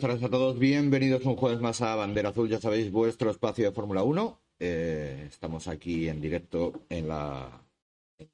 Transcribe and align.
tardes 0.00 0.22
a 0.22 0.28
todos, 0.30 0.58
bienvenidos 0.58 1.24
un 1.24 1.36
jueves 1.36 1.60
más 1.60 1.80
a 1.82 1.94
Bandera 1.94 2.30
Azul, 2.30 2.48
ya 2.48 2.60
sabéis, 2.60 2.90
vuestro 2.90 3.30
espacio 3.30 3.64
de 3.66 3.72
Fórmula 3.72 4.02
1. 4.02 4.38
Eh, 4.58 5.26
estamos 5.28 5.68
aquí 5.68 6.08
en 6.08 6.20
directo 6.20 6.72
en 6.88 7.08
la 7.08 7.62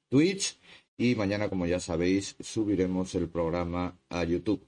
Twitch 0.09 0.57
y 0.97 1.15
mañana, 1.15 1.49
como 1.49 1.65
ya 1.65 1.79
sabéis, 1.79 2.35
subiremos 2.39 3.13
el 3.15 3.27
programa 3.29 3.97
a 4.09 4.23
YouTube. 4.23 4.65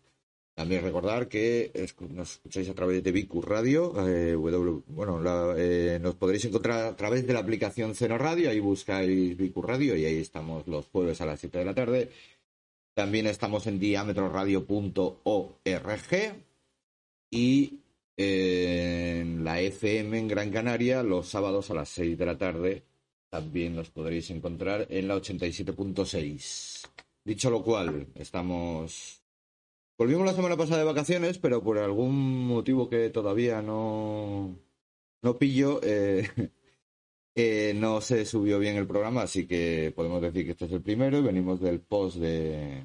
También 0.55 0.83
recordar 0.83 1.29
que 1.29 1.71
nos 2.09 2.31
escucháis 2.33 2.67
a 2.69 2.73
través 2.73 3.01
de 3.03 3.11
Vicus 3.13 3.45
Radio, 3.45 3.93
eh, 4.07 4.33
W- 4.33 4.81
bueno, 4.87 5.21
la- 5.21 5.55
eh, 5.57 5.99
nos 6.01 6.15
podréis 6.15 6.43
encontrar 6.45 6.85
a 6.85 6.95
través 6.97 7.25
de 7.25 7.33
la 7.33 7.39
aplicación 7.39 7.95
Ceno 7.95 8.17
Radio, 8.17 8.49
ahí 8.49 8.59
buscáis 8.59 9.37
Vicus 9.37 9.63
Radio 9.65 9.95
y 9.95 10.03
ahí 10.05 10.17
estamos 10.17 10.67
los 10.67 10.87
jueves 10.87 11.21
a 11.21 11.25
las 11.25 11.39
7 11.39 11.59
de 11.59 11.65
la 11.65 11.73
tarde. 11.75 12.09
También 12.93 13.25
estamos 13.27 13.67
en 13.67 13.79
diametroradio.org 13.79 16.48
y 17.29 17.79
eh, 18.17 19.19
en 19.21 19.43
la 19.43 19.61
FM 19.61 20.19
en 20.19 20.27
Gran 20.27 20.51
Canaria 20.51 21.03
los 21.03 21.29
sábados 21.29 21.71
a 21.71 21.73
las 21.73 21.89
6 21.89 22.17
de 22.17 22.25
la 22.25 22.37
tarde 22.37 22.83
también 23.29 23.75
nos 23.75 23.89
podréis 23.91 24.29
encontrar 24.31 24.87
en 24.89 25.07
la 25.07 25.15
87.6. 25.15 26.87
Dicho 27.23 27.49
lo 27.49 27.63
cual, 27.63 28.07
estamos... 28.15 29.21
Volvimos 29.97 30.25
la 30.25 30.33
semana 30.33 30.57
pasada 30.57 30.79
de 30.79 30.85
vacaciones, 30.85 31.37
pero 31.37 31.61
por 31.61 31.77
algún 31.77 32.47
motivo 32.47 32.89
que 32.89 33.09
todavía 33.09 33.61
no, 33.61 34.57
no 35.21 35.37
pillo, 35.37 35.79
eh, 35.83 36.27
eh, 37.35 37.73
no 37.75 38.01
se 38.01 38.25
subió 38.25 38.59
bien 38.59 38.77
el 38.77 38.87
programa, 38.87 39.23
así 39.23 39.45
que 39.45 39.93
podemos 39.95 40.21
decir 40.21 40.45
que 40.45 40.51
este 40.51 40.65
es 40.65 40.71
el 40.71 40.81
primero 40.81 41.19
y 41.19 41.21
venimos 41.21 41.59
del 41.59 41.81
post 41.81 42.17
de, 42.17 42.83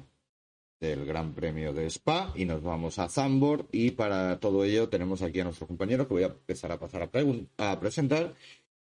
del 0.79 1.05
Gran 1.05 1.33
Premio 1.33 1.73
de 1.73 1.85
Spa 1.87 2.33
y 2.35 2.45
nos 2.45 2.61
vamos 2.61 2.99
a 2.99 3.09
Zambor 3.09 3.67
y 3.71 3.91
para 3.91 4.39
todo 4.39 4.63
ello 4.63 4.89
tenemos 4.89 5.21
aquí 5.21 5.39
a 5.39 5.43
nuestros 5.45 5.67
compañeros 5.67 6.07
que 6.07 6.13
voy 6.13 6.23
a 6.23 6.27
empezar 6.27 6.71
a 6.71 6.79
pasar 6.79 7.09
a, 7.57 7.79
presentar 7.79 8.33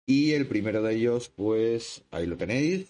y 0.06 0.32
el 0.34 0.48
primero 0.48 0.82
de 0.82 0.96
ellos 0.96 1.30
pues 1.30 2.04
ahí 2.12 2.26
lo 2.26 2.38
tenéis 2.38 2.88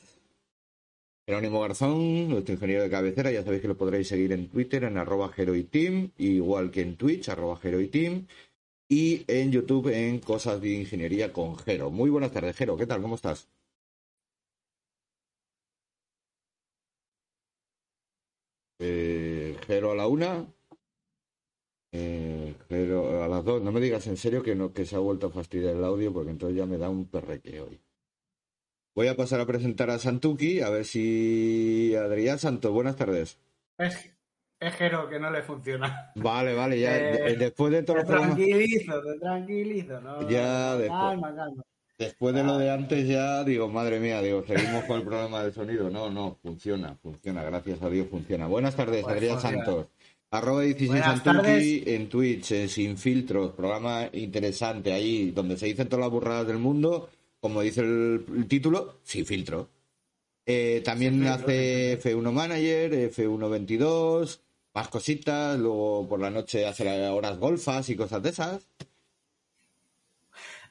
Jerónimo 1.26 1.62
Garzón, 1.62 2.30
nuestro 2.30 2.56
ingeniero 2.56 2.82
de 2.82 2.90
cabecera, 2.90 3.32
ya 3.32 3.44
sabéis 3.44 3.62
que 3.62 3.68
lo 3.68 3.78
podréis 3.78 4.08
seguir 4.08 4.32
en 4.32 4.50
Twitter 4.50 4.84
en 4.84 4.98
arroba 4.98 5.32
heroiteam, 5.38 6.10
igual 6.18 6.72
que 6.72 6.82
en 6.82 6.96
Twitch, 6.98 7.30
arroba 7.30 7.60
heroiteam, 7.62 8.26
y 8.90 9.26
en 9.28 9.52
YouTube 9.52 9.90
en 9.90 10.18
Cosas 10.22 10.60
de 10.60 10.70
Ingeniería 10.74 11.32
con 11.32 11.56
Jero. 11.56 11.92
Muy 11.92 12.10
buenas 12.10 12.32
tardes, 12.32 12.56
Jero, 12.56 12.76
¿qué 12.76 12.88
tal? 12.88 13.04
¿Cómo 13.04 13.14
estás? 13.14 13.48
Eh, 18.80 19.58
Jero 19.68 19.92
a 19.92 19.96
la 19.96 20.08
una. 20.08 20.46
Eh, 21.92 22.56
Jero 22.70 23.24
a 23.24 23.28
las 23.28 23.44
dos. 23.44 23.62
No 23.62 23.72
me 23.72 23.80
digas 23.82 24.08
en 24.08 24.18
serio 24.18 24.42
que, 24.42 24.56
no, 24.56 24.74
que 24.74 24.86
se 24.86 24.96
ha 24.96 25.00
vuelto 25.00 25.28
a 25.28 25.32
fastidiar 25.32 25.76
el 25.76 25.84
audio 25.84 26.14
porque 26.14 26.32
entonces 26.32 26.58
ya 26.58 26.66
me 26.66 26.78
da 26.78 26.90
un 26.90 27.06
perreque 27.06 27.60
hoy. 27.62 27.80
Voy 28.96 29.08
a 29.08 29.16
pasar 29.16 29.40
a 29.40 29.46
presentar 29.46 29.90
a 29.90 30.00
Santuki, 30.00 30.62
a 30.62 30.70
ver 30.70 30.84
si 30.86 31.96
Adrián 31.96 32.40
Santos, 32.40 32.72
buenas 32.72 32.96
tardes. 32.96 33.38
Es, 33.78 34.14
es 34.60 34.74
Jero 34.76 35.10
que 35.10 35.20
no 35.20 35.30
le 35.32 35.42
funciona. 35.44 36.12
Vale, 36.16 36.54
vale, 36.54 36.80
ya 36.80 36.98
Eh, 36.98 37.18
de- 37.18 37.36
después 37.38 37.72
de 37.72 37.84
todos 37.84 38.00
Te 38.02 38.06
programas, 38.06 38.36
tranquilizo, 38.36 39.02
te 39.02 39.20
tranquilizo. 39.20 40.02
No, 40.02 40.30
Ya, 40.30 40.76
después. 40.78 41.00
calma, 41.00 41.36
calma. 41.36 41.64
Después 42.00 42.34
de 42.34 42.44
lo 42.44 42.58
de 42.58 42.72
antes 42.72 43.08
ya 43.08 43.44
digo, 43.44 43.68
madre 43.70 44.00
mía, 44.00 44.22
digo, 44.22 44.44
seguimos 44.48 44.86
con 44.86 44.98
el 45.02 45.04
problema 45.06 45.44
del 45.44 45.54
sonido. 45.54 45.90
No, 45.90 46.10
no, 46.10 46.38
funciona, 46.42 46.96
funciona, 46.96 47.44
gracias 47.44 47.82
a 47.84 47.90
Dios 47.90 48.08
funciona. 48.10 48.48
Buenas 48.48 48.76
tardes, 48.76 49.04
Pues 49.04 49.16
Adrián 49.18 49.40
funciona. 49.40 49.66
Santos. 49.66 49.88
Arroba 50.32 50.62
16 50.62 50.90
Buenas 50.90 51.06
Santuki 51.24 51.38
tardes. 51.38 51.88
en 51.88 52.10
Twitch, 52.10 52.52
eh, 52.52 52.68
sin 52.68 52.98
filtros, 52.98 53.52
programa 53.54 54.10
interesante 54.14 54.94
ahí, 54.94 55.32
donde 55.32 55.58
se 55.58 55.66
dicen 55.68 55.88
todas 55.90 56.02
las 56.02 56.12
burradas 56.12 56.48
del 56.48 56.58
mundo, 56.60 57.10
como 57.40 57.62
dice 57.62 57.82
el, 57.82 58.26
el 58.36 58.48
título, 58.48 59.00
sin 59.04 59.26
filtro. 59.26 59.70
Eh, 60.46 60.82
también 60.86 61.14
Sin 61.16 61.24
filtro, 61.24 61.46
hace 61.46 62.00
F1 62.02 62.32
Manager, 62.32 62.94
F1 63.12 63.50
22, 63.50 64.42
más 64.76 64.88
cositas, 64.90 65.58
luego 65.60 66.08
por 66.08 66.20
la 66.20 66.30
noche 66.30 66.66
hace 66.66 67.08
horas 67.10 67.38
golfas 67.40 67.90
y 67.90 67.96
cosas 67.96 68.22
de 68.22 68.30
esas. 68.30 68.68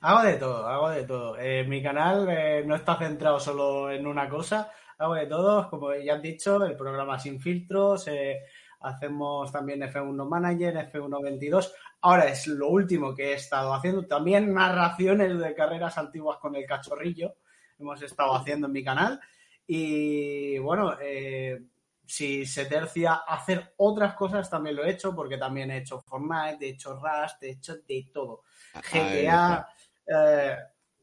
Hago 0.00 0.22
de 0.22 0.34
todo, 0.34 0.66
hago 0.66 0.90
de 0.90 1.04
todo. 1.04 1.38
Eh, 1.38 1.64
mi 1.64 1.82
canal 1.82 2.28
eh, 2.30 2.62
no 2.64 2.76
está 2.76 2.96
centrado 2.96 3.40
solo 3.40 3.90
en 3.90 4.06
una 4.06 4.28
cosa, 4.28 4.70
hago 4.98 5.14
de 5.14 5.26
todo. 5.26 5.68
Como 5.68 5.94
ya 5.94 6.14
han 6.14 6.22
dicho, 6.22 6.64
el 6.64 6.76
programa 6.76 7.18
sin 7.18 7.40
filtros, 7.40 8.06
eh, 8.08 8.40
hacemos 8.80 9.50
también 9.50 9.82
F1 9.82 10.28
Manager, 10.28 10.92
F1 10.92 11.22
22. 11.22 11.74
Ahora 12.00 12.26
es 12.26 12.46
lo 12.46 12.68
último 12.68 13.14
que 13.14 13.30
he 13.30 13.34
estado 13.34 13.74
haciendo. 13.74 14.06
También 14.06 14.54
narraciones 14.54 15.38
de 15.38 15.54
carreras 15.54 15.98
antiguas 15.98 16.38
con 16.38 16.54
el 16.54 16.64
cachorrillo 16.64 17.34
hemos 17.78 18.02
estado 18.02 18.34
haciendo 18.34 18.66
en 18.66 18.72
mi 18.72 18.84
canal. 18.84 19.20
Y 19.66 20.58
bueno, 20.58 20.96
eh, 21.00 21.60
si 22.06 22.46
se 22.46 22.66
tercia 22.66 23.14
hacer 23.26 23.74
otras 23.76 24.14
cosas, 24.14 24.48
también 24.48 24.76
lo 24.76 24.84
he 24.84 24.90
hecho, 24.90 25.14
porque 25.14 25.36
también 25.36 25.70
he 25.70 25.78
hecho 25.78 26.00
Fortnite, 26.00 26.64
he 26.64 26.70
hecho 26.70 26.94
Rust, 26.94 27.42
he 27.42 27.50
hecho 27.50 27.76
de 27.76 28.08
todo. 28.12 28.44
GTA. 28.74 29.68
Eh, 30.08 30.56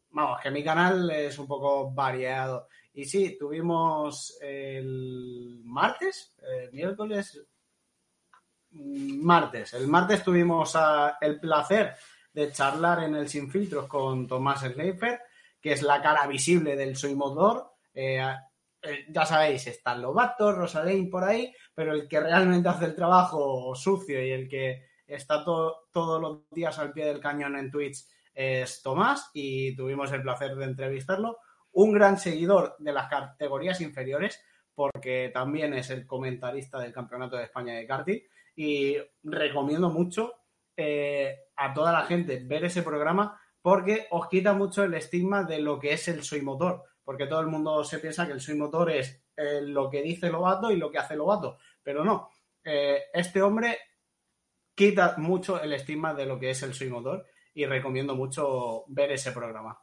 vamos, 0.10 0.42
que 0.42 0.52
mi 0.52 0.64
canal 0.64 1.10
es 1.12 1.38
un 1.40 1.48
poco 1.48 1.92
variado. 1.92 2.68
Y 2.94 3.06
sí, 3.06 3.38
tuvimos 3.38 4.38
el 4.42 5.62
martes, 5.66 6.36
miércoles, 6.72 7.46
martes. 8.72 9.74
El 9.74 9.88
martes 9.88 10.24
tuvimos 10.24 10.78
el 11.22 11.40
placer 11.40 11.96
de 12.32 12.52
charlar 12.52 13.04
en 13.04 13.16
el 13.16 13.28
Sin 13.30 13.50
Filtros 13.50 13.88
con 13.88 14.28
Tomás 14.28 14.62
Schleifer, 14.62 15.22
que 15.62 15.74
es 15.74 15.82
la 15.82 16.02
cara 16.02 16.28
visible 16.28 16.76
del 16.76 16.96
Soy 16.96 17.16
Motor. 17.16 17.74
Eh, 17.94 18.22
eh, 18.82 19.06
ya 19.10 19.26
sabéis, 19.26 19.68
están 19.68 20.02
Lobato, 20.02 20.52
Rosalén 20.52 21.10
por 21.10 21.24
ahí, 21.24 21.54
pero 21.74 21.94
el 21.94 22.08
que 22.08 22.20
realmente 22.20 22.70
hace 22.70 22.86
el 22.86 22.96
trabajo 22.96 23.74
sucio 23.76 24.24
y 24.24 24.32
el 24.32 24.48
que 24.48 24.86
está 25.08 25.44
to- 25.44 25.88
todos 25.92 26.22
los 26.22 26.50
días 26.50 26.78
al 26.80 26.92
pie 26.92 27.06
del 27.06 27.20
cañón 27.20 27.58
en 27.58 27.72
Twitch 27.72 28.06
es 28.36 28.82
Tomás 28.84 29.32
y 29.34 29.76
tuvimos 29.76 30.12
el 30.12 30.22
placer 30.22 30.56
de 30.56 30.66
entrevistarlo. 30.66 31.40
Un 31.72 31.94
gran 31.94 32.20
seguidor 32.20 32.76
de 32.78 32.94
las 32.94 33.10
categorías 33.10 33.82
inferiores 33.82 34.44
porque 34.76 35.32
también 35.34 35.74
es 35.74 35.90
el 35.90 36.06
comentarista 36.06 36.80
del 36.80 36.94
Campeonato 36.94 37.38
de 37.38 37.46
España 37.46 37.74
de 37.74 37.88
karting 37.88 38.20
y 38.56 38.98
recomiendo 39.24 39.90
mucho 39.90 40.34
eh, 40.76 41.46
a 41.56 41.74
toda 41.74 41.94
la 41.94 42.06
gente 42.06 42.44
ver 42.46 42.66
ese 42.66 42.84
programa 42.84 43.40
porque 43.62 44.08
os 44.12 44.28
quita 44.28 44.54
mucho 44.54 44.84
el 44.84 44.94
estigma 44.94 45.44
de 45.44 45.60
lo 45.60 45.80
que 45.80 45.94
es 45.94 46.08
el 46.08 46.24
soy 46.24 46.42
motor, 46.42 46.84
porque 47.04 47.26
todo 47.26 47.40
el 47.40 47.48
mundo 47.48 47.84
se 47.84 47.98
piensa 48.00 48.28
que 48.28 48.34
el 48.34 48.42
soy 48.42 48.56
motor 48.56 48.92
es 48.92 49.24
eh, 49.36 49.62
lo 49.64 49.90
que 49.90 50.04
dice 50.04 50.30
Lobato 50.30 50.70
y 50.70 50.76
lo 50.76 50.92
que 50.92 51.00
hace 51.00 51.16
Lobato, 51.16 51.58
pero 51.82 52.04
no. 52.04 52.30
Eh, 52.64 53.06
este 53.14 53.42
hombre 53.42 53.80
quita 54.76 55.16
mucho 55.18 55.60
el 55.62 55.74
estigma 55.74 56.14
de 56.14 56.26
lo 56.26 56.38
que 56.38 56.52
es 56.52 56.62
el 56.62 56.74
soy 56.74 56.90
motor 56.90 57.26
y 57.56 57.66
recomiendo 57.66 58.16
mucho 58.16 58.84
ver 58.88 59.12
ese 59.14 59.32
programa. 59.32 59.80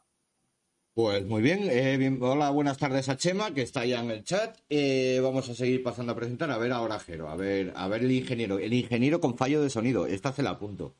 Pues 0.93 1.25
muy 1.25 1.41
bien, 1.41 1.67
eh, 1.71 1.97
bien- 1.97 2.19
hola, 2.21 2.51
buenas 2.51 2.77
tardes 2.77 3.09
a 3.09 3.17
Chema, 3.17 3.51
que 3.51 3.63
está 3.63 3.83
ya 3.83 3.99
en 4.01 4.11
el 4.11 4.23
chat. 4.23 4.55
Eh, 4.69 5.19
vamos 5.23 5.49
a 5.49 5.55
seguir 5.55 5.81
pasando 5.81 6.13
a 6.13 6.15
presentar. 6.15 6.51
A 6.51 6.57
ver 6.59 6.71
ahora, 6.71 6.99
Jero, 6.99 7.29
a 7.29 7.35
ver, 7.35 7.73
a 7.75 7.87
ver 7.87 8.03
el 8.03 8.11
ingeniero. 8.11 8.59
El 8.59 8.73
ingeniero 8.73 9.19
con 9.19 9.35
fallo 9.35 9.61
de 9.63 9.71
sonido, 9.71 10.05
esta 10.05 10.31
se 10.31 10.43
la 10.43 10.51
apunto. 10.51 10.93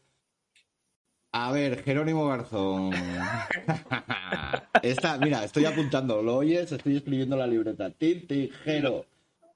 A 1.31 1.51
ver, 1.51 1.83
Jerónimo 1.83 2.27
Garzón. 2.27 2.91
Esta, 4.83 5.17
mira, 5.17 5.43
estoy 5.43 5.65
apuntando, 5.65 6.21
¿lo 6.21 6.37
oyes? 6.37 6.71
Estoy 6.71 6.97
escribiendo 6.97 7.35
la 7.37 7.47
libreta. 7.47 7.89
Tinti, 7.91 8.49
Jero. 8.63 9.05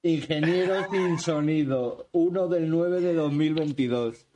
Ingeniero 0.02 0.88
sin 0.90 1.18
sonido, 1.18 2.08
1 2.12 2.48
del 2.48 2.70
9 2.70 3.00
de 3.00 3.14
2022. 3.14 4.26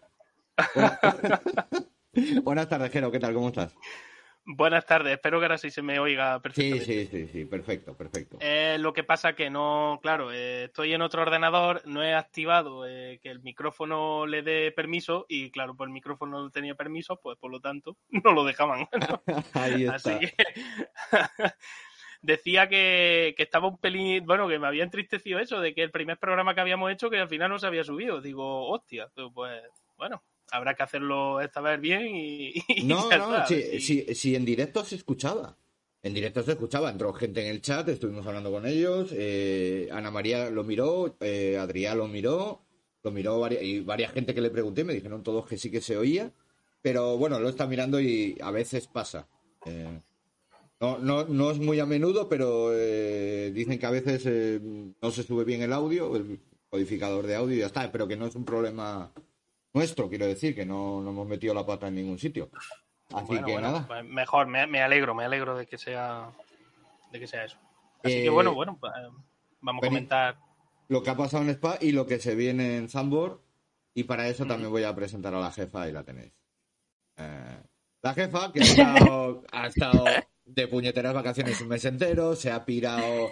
Buenas, 2.44 2.68
tardes, 2.68 2.92
Jero, 2.92 3.10
¿qué 3.10 3.18
tal? 3.18 3.34
¿Cómo 3.34 3.48
estás? 3.48 3.74
Buenas 4.44 4.84
tardes, 4.84 5.12
espero 5.12 5.38
que 5.38 5.44
ahora 5.46 5.56
sí 5.56 5.70
se 5.70 5.82
me 5.82 6.00
oiga 6.00 6.34
Sí, 6.36 6.40
perfectamente. 6.42 6.84
sí, 6.84 7.06
sí, 7.06 7.28
sí, 7.28 7.44
perfecto, 7.44 7.96
perfecto. 7.96 8.38
Eh, 8.40 8.76
lo 8.80 8.92
que 8.92 9.04
pasa 9.04 9.34
que 9.34 9.50
no, 9.50 10.00
claro, 10.02 10.32
eh, 10.32 10.64
estoy 10.64 10.92
en 10.92 11.00
otro 11.00 11.22
ordenador, 11.22 11.80
no 11.86 12.02
he 12.02 12.12
activado 12.12 12.86
eh, 12.86 13.20
que 13.22 13.30
el 13.30 13.40
micrófono 13.40 14.26
le 14.26 14.42
dé 14.42 14.72
permiso 14.72 15.26
y 15.28 15.50
claro, 15.52 15.76
pues 15.76 15.86
el 15.86 15.92
micrófono 15.92 16.42
no 16.42 16.50
tenía 16.50 16.74
permiso, 16.74 17.20
pues 17.22 17.38
por 17.38 17.52
lo 17.52 17.60
tanto 17.60 17.96
no 18.24 18.32
lo 18.32 18.44
dejaban. 18.44 18.88
Ahí 19.54 19.86
Así 19.86 20.10
está. 20.10 20.18
que 20.18 20.34
decía 22.20 22.68
que, 22.68 23.34
que 23.36 23.44
estaba 23.44 23.68
un 23.68 23.78
pelín, 23.78 24.26
bueno, 24.26 24.48
que 24.48 24.58
me 24.58 24.66
había 24.66 24.82
entristecido 24.84 25.38
eso, 25.38 25.60
de 25.60 25.72
que 25.72 25.82
el 25.84 25.92
primer 25.92 26.18
programa 26.18 26.54
que 26.54 26.60
habíamos 26.60 26.90
hecho 26.90 27.10
que 27.10 27.18
al 27.20 27.28
final 27.28 27.48
no 27.48 27.60
se 27.60 27.68
había 27.68 27.84
subido. 27.84 28.20
Digo, 28.20 28.68
hostia, 28.68 29.08
pues 29.34 29.62
bueno, 29.96 30.20
habrá 30.52 30.75
que 30.75 30.82
hacerlo 30.82 31.40
esta 31.40 31.60
vez 31.60 31.81
bien 31.81 32.06
y... 32.14 32.52
y 32.69 32.84
No, 32.84 33.10
no, 33.10 33.46
sí, 33.46 34.06
sí, 34.14 34.37
en 34.37 34.44
directo 34.44 34.84
se 34.84 34.96
escuchaba. 34.96 35.56
En 36.02 36.14
directo 36.14 36.43
se 36.43 36.52
escuchaba, 36.52 36.90
entró 36.90 37.12
gente 37.12 37.43
en 37.43 37.46
el 37.46 37.62
chat, 37.62 37.88
estuvimos 37.88 38.26
hablando 38.26 38.50
con 38.50 38.66
ellos, 38.66 39.10
eh, 39.12 39.88
Ana 39.93 40.10
María 40.10 40.50
lo 40.50 40.64
miró, 40.64 41.16
eh, 41.20 41.56
Adrián 41.58 41.99
lo 41.99 42.08
miró, 42.08 42.60
lo 43.04 43.12
miró 43.12 43.38
varias, 43.38 43.62
y 43.62 43.81
varias 43.81 44.12
gente 44.12 44.34
que 44.34 44.40
le 44.40 44.50
pregunté, 44.50 44.82
me 44.82 44.94
dijeron 44.94 45.22
todos 45.22 45.46
que 45.46 45.56
sí 45.56 45.70
que 45.70 45.81
se 45.81 45.96
oía, 45.96 46.32
pero 46.81 47.16
bueno, 47.19 47.38
lo 47.38 47.48
está 47.48 47.69
mirando 47.69 48.00
y 48.00 48.37
a 48.43 48.50
veces 48.50 48.88
pasa. 48.88 49.28
Eh, 49.64 50.00
no, 50.81 50.98
no, 50.98 51.25
no 51.25 51.52
es 51.52 51.58
muy 51.58 51.78
a 51.78 51.87
menudo, 51.87 52.28
pero 52.28 52.72
dicen 52.72 53.78
que 53.78 53.87
a 53.87 53.90
veces 53.90 54.60
no 55.00 55.10
se 55.12 55.22
sube 55.22 55.44
bien 55.44 55.62
el 55.62 55.72
audio, 55.72 56.16
el 56.16 56.40
codificador 56.69 57.28
de 57.28 57.37
audio 57.37 57.55
y 57.55 57.60
ya 57.60 57.66
está, 57.66 57.93
pero 57.93 58.08
que 58.08 58.16
no 58.16 58.26
es 58.26 58.34
un 58.34 58.44
problema 58.44 59.12
nuestro, 59.74 60.08
quiero 60.08 60.26
decir, 60.26 60.54
que 60.54 60.66
no, 60.66 61.00
no 61.00 61.10
hemos 61.10 61.26
metido 61.26 61.54
la 61.54 61.64
pata 61.66 61.88
en 61.88 61.94
ningún 61.96 62.19
sitio. 62.19 62.50
Así 63.12 63.26
Bueno, 63.26 63.46
que 63.46 63.52
bueno, 63.52 63.69
nada. 63.72 63.86
pues 63.86 64.04
mejor, 64.04 64.46
me, 64.46 64.66
me 64.66 64.82
alegro, 64.82 65.14
me 65.14 65.24
alegro 65.24 65.56
de 65.56 65.66
que 65.66 65.78
sea 65.78 66.30
de 67.10 67.20
que 67.20 67.26
sea 67.26 67.44
eso. 67.44 67.58
Así 68.02 68.14
Eh, 68.14 68.22
que 68.24 68.30
bueno, 68.30 68.54
bueno, 68.54 68.76
pues, 68.80 68.92
vamos 69.60 69.82
a 69.82 69.86
comentar. 69.86 70.38
Lo 70.88 71.02
que 71.02 71.10
ha 71.10 71.16
pasado 71.16 71.42
en 71.44 71.50
Spa 71.50 71.76
y 71.80 71.92
lo 71.92 72.06
que 72.06 72.19
se 72.19 72.34
viene 72.34 72.76
en 72.78 72.88
Zambor. 72.88 73.42
Y 73.94 74.04
para 74.04 74.26
eso 74.28 74.46
también 74.46 74.70
voy 74.70 74.84
a 74.84 74.94
presentar 74.94 75.34
a 75.34 75.40
la 75.40 75.50
jefa 75.52 75.86
y 75.88 75.92
la 75.92 76.02
tenéis. 76.02 76.32
Eh, 77.19 77.62
la 78.00 78.14
jefa, 78.14 78.50
que 78.50 78.60
ha 78.60 78.62
estado, 79.12 79.42
ha 79.52 79.66
estado 79.66 80.04
de 80.46 80.66
puñeteras 80.69 81.12
vacaciones 81.12 81.60
un 81.60 81.69
mes 81.69 81.84
entero, 81.84 82.34
se 82.34 82.50
ha 82.50 82.64
pirado. 82.64 83.30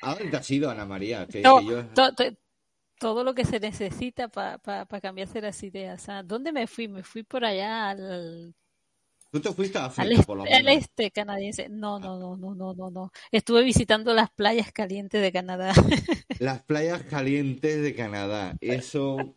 ¿A 0.00 0.14
dónde 0.14 0.30
te 0.30 0.36
has 0.38 0.50
ido, 0.50 0.70
Ana 0.70 0.86
María? 0.86 1.26
Que- 1.26 1.42
No, 1.42 1.58
que 1.58 1.66
yo- 1.66 1.84
to- 1.88 2.14
to- 2.14 2.24
todo 2.98 3.24
lo 3.24 3.34
que 3.34 3.44
se 3.44 3.60
necesita 3.60 4.28
para 4.28 5.00
cambiarse 5.00 5.40
las 5.40 5.62
ideas. 5.62 6.08
¿ah? 6.08 6.22
¿Dónde 6.22 6.52
me 6.52 6.66
fui? 6.66 6.88
Me 6.88 7.02
fui 7.02 7.22
por 7.22 7.44
allá 7.44 7.90
al, 7.90 8.54
Tú 9.30 9.40
te 9.40 9.52
fuiste 9.52 9.76
a 9.78 9.84
al, 9.96 10.12
África, 10.12 10.20
este, 10.20 10.26
por 10.26 10.38
lo 10.38 10.44
al 10.44 10.64
menos. 10.64 10.82
este 10.82 11.10
canadiense. 11.10 11.68
No, 11.68 11.98
no, 11.98 12.18
no, 12.18 12.36
no, 12.36 12.54
no, 12.54 12.72
no, 12.72 12.90
no. 12.90 13.12
Estuve 13.30 13.62
visitando 13.62 14.14
las 14.14 14.30
playas 14.30 14.72
calientes 14.72 15.20
de 15.20 15.32
Canadá. 15.32 15.72
Las 16.38 16.62
playas 16.62 17.02
calientes 17.02 17.82
de 17.82 17.94
Canadá. 17.96 18.56
Eso. 18.60 19.34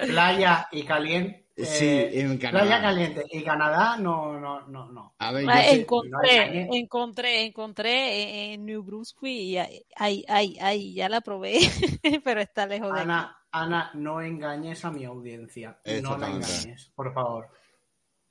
Playa 0.00 0.68
y 0.72 0.84
caliente. 0.84 1.49
Sí, 1.64 1.86
eh, 1.86 2.20
en 2.20 2.38
Canadá. 2.38 2.64
Playa 2.66 2.82
caliente 2.82 3.24
y 3.30 3.42
Canadá, 3.42 3.96
no, 3.98 4.38
no, 4.38 4.66
no, 4.68 4.90
no. 4.92 5.14
A 5.18 5.32
ver, 5.32 5.44
Ah, 5.48 5.62
sé- 5.62 5.80
encontré, 5.80 6.36
engañes. 6.36 6.68
encontré, 6.72 7.44
encontré 7.46 8.22
en, 8.22 8.52
en 8.60 8.66
New 8.66 8.82
Brunswick 8.82 9.32
y 9.32 9.56
ay, 9.58 10.24
ay, 10.28 10.56
ay, 10.60 10.94
ya 10.94 11.08
la 11.08 11.20
probé, 11.20 11.58
pero 12.24 12.40
está 12.40 12.66
lejos 12.66 12.92
de 12.92 13.00
aquí. 13.00 13.08
Ana, 13.10 13.36
Ana, 13.52 13.90
no 13.94 14.20
engañes 14.20 14.84
a 14.84 14.90
mi 14.90 15.04
audiencia. 15.04 15.78
No 16.02 16.16
la 16.16 16.28
engañes, 16.28 16.90
por 16.94 17.12
favor. 17.12 17.48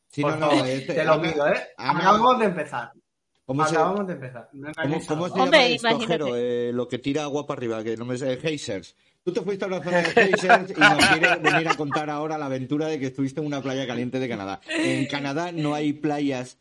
Sí, 0.07 0.21
Por 0.21 0.31
no, 0.33 0.37
no, 0.39 0.49
favor, 0.51 0.67
este- 0.67 0.93
te 0.93 1.03
lo 1.03 1.13
Ana- 1.13 1.21
pido, 1.31 1.47
¿eh? 1.47 1.67
Ana- 1.77 1.99
Acabamos 1.99 2.39
de 2.39 2.45
empezar. 2.45 2.91
¿Cómo 3.45 3.65
se, 3.65 3.75
Acabamos 3.75 4.05
de 4.07 4.13
empezar. 4.13 4.49
No 4.53 4.71
¿Cómo, 4.73 4.83
engañes 4.85 5.05
a 5.05 5.13
cómo 5.15 5.27
se 5.27 5.33
Hombre, 5.39 5.59
llama 5.59 5.65
esto, 5.73 5.87
imagínate. 5.87 6.23
Jero? 6.23 6.35
Eh, 6.35 6.71
lo 6.71 6.87
que 6.87 6.99
tira 6.99 7.23
agua 7.23 7.45
para 7.47 7.57
arriba, 7.59 7.83
que 7.83 7.97
no 7.97 8.05
me 8.05 8.15
sé, 8.17 8.33
Hazers. 8.43 8.95
Tú 9.23 9.33
te 9.33 9.41
fuiste 9.41 9.65
a 9.65 9.67
una 9.67 9.83
zona 9.83 9.97
de 10.01 10.07
Hazers 10.33 10.71
y 10.75 10.79
nos 10.79 11.05
quieres 11.07 11.41
venir 11.41 11.67
a 11.67 11.75
contar 11.75 12.09
ahora 12.09 12.37
la 12.37 12.45
aventura 12.45 12.87
de 12.87 12.99
que 12.99 13.07
estuviste 13.07 13.39
en 13.41 13.47
una 13.47 13.61
playa 13.61 13.85
caliente 13.85 14.19
de 14.19 14.29
Canadá. 14.29 14.61
En 14.69 15.05
Canadá 15.07 15.51
no 15.51 15.73
hay 15.75 15.93
playas. 15.93 16.57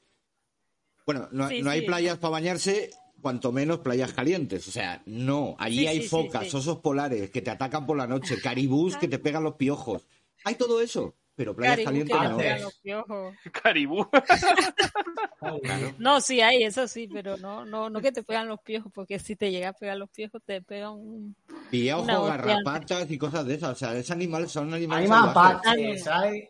Bueno, 1.06 1.28
no, 1.32 1.48
Sí, 1.48 1.62
no 1.62 1.70
hay 1.70 1.80
sí. 1.80 1.86
playas 1.86 2.18
para 2.18 2.32
bañarse, 2.32 2.90
cuanto 3.22 3.52
menos 3.52 3.78
playas 3.78 4.12
calientes. 4.12 4.66
O 4.68 4.70
sea, 4.70 5.02
no. 5.06 5.56
Allí 5.58 5.78
Sí, 5.80 5.86
hay 5.86 6.02
focas, 6.08 6.52
osos 6.52 6.78
polares 6.80 7.30
que 7.30 7.40
te 7.42 7.50
atacan 7.50 7.86
por 7.86 7.96
la 7.96 8.06
noche, 8.06 8.40
caribús 8.42 8.96
que 8.96 9.08
te 9.08 9.18
pegan 9.18 9.44
los 9.44 9.54
piojos. 9.54 10.06
Hay 10.44 10.56
todo 10.56 10.80
eso, 10.82 11.14
pero 11.38 11.54
playas 11.54 11.76
Caribú, 11.84 12.08
calientes 12.10 12.72
no. 12.84 13.32
Caribú. 13.62 14.08
No, 15.98 16.20
sí 16.20 16.40
hay, 16.40 16.64
eso 16.64 16.88
sí, 16.88 17.08
pero 17.12 17.36
no, 17.36 17.64
no, 17.64 17.88
no 17.88 18.00
que 18.00 18.10
te 18.10 18.24
pegan 18.24 18.48
los 18.48 18.60
piojos, 18.60 18.90
porque 18.92 19.20
si 19.20 19.36
te 19.36 19.50
llega 19.52 19.68
a 19.68 19.72
pegar 19.72 19.96
los 19.96 20.10
piojos, 20.10 20.42
te 20.44 20.60
pegan 20.62 20.90
un... 20.94 21.36
Hostia. 21.48 21.96
garrapatas 22.18 23.08
y 23.10 23.16
cosas 23.18 23.46
de 23.46 23.54
esas. 23.54 23.70
O 23.70 23.74
sea, 23.76 23.94
esos 23.94 24.10
animales 24.10 24.50
son 24.50 24.74
animales 24.74 25.04
Hay 25.04 25.08
mapaches, 25.08 26.06
hay, 26.08 26.48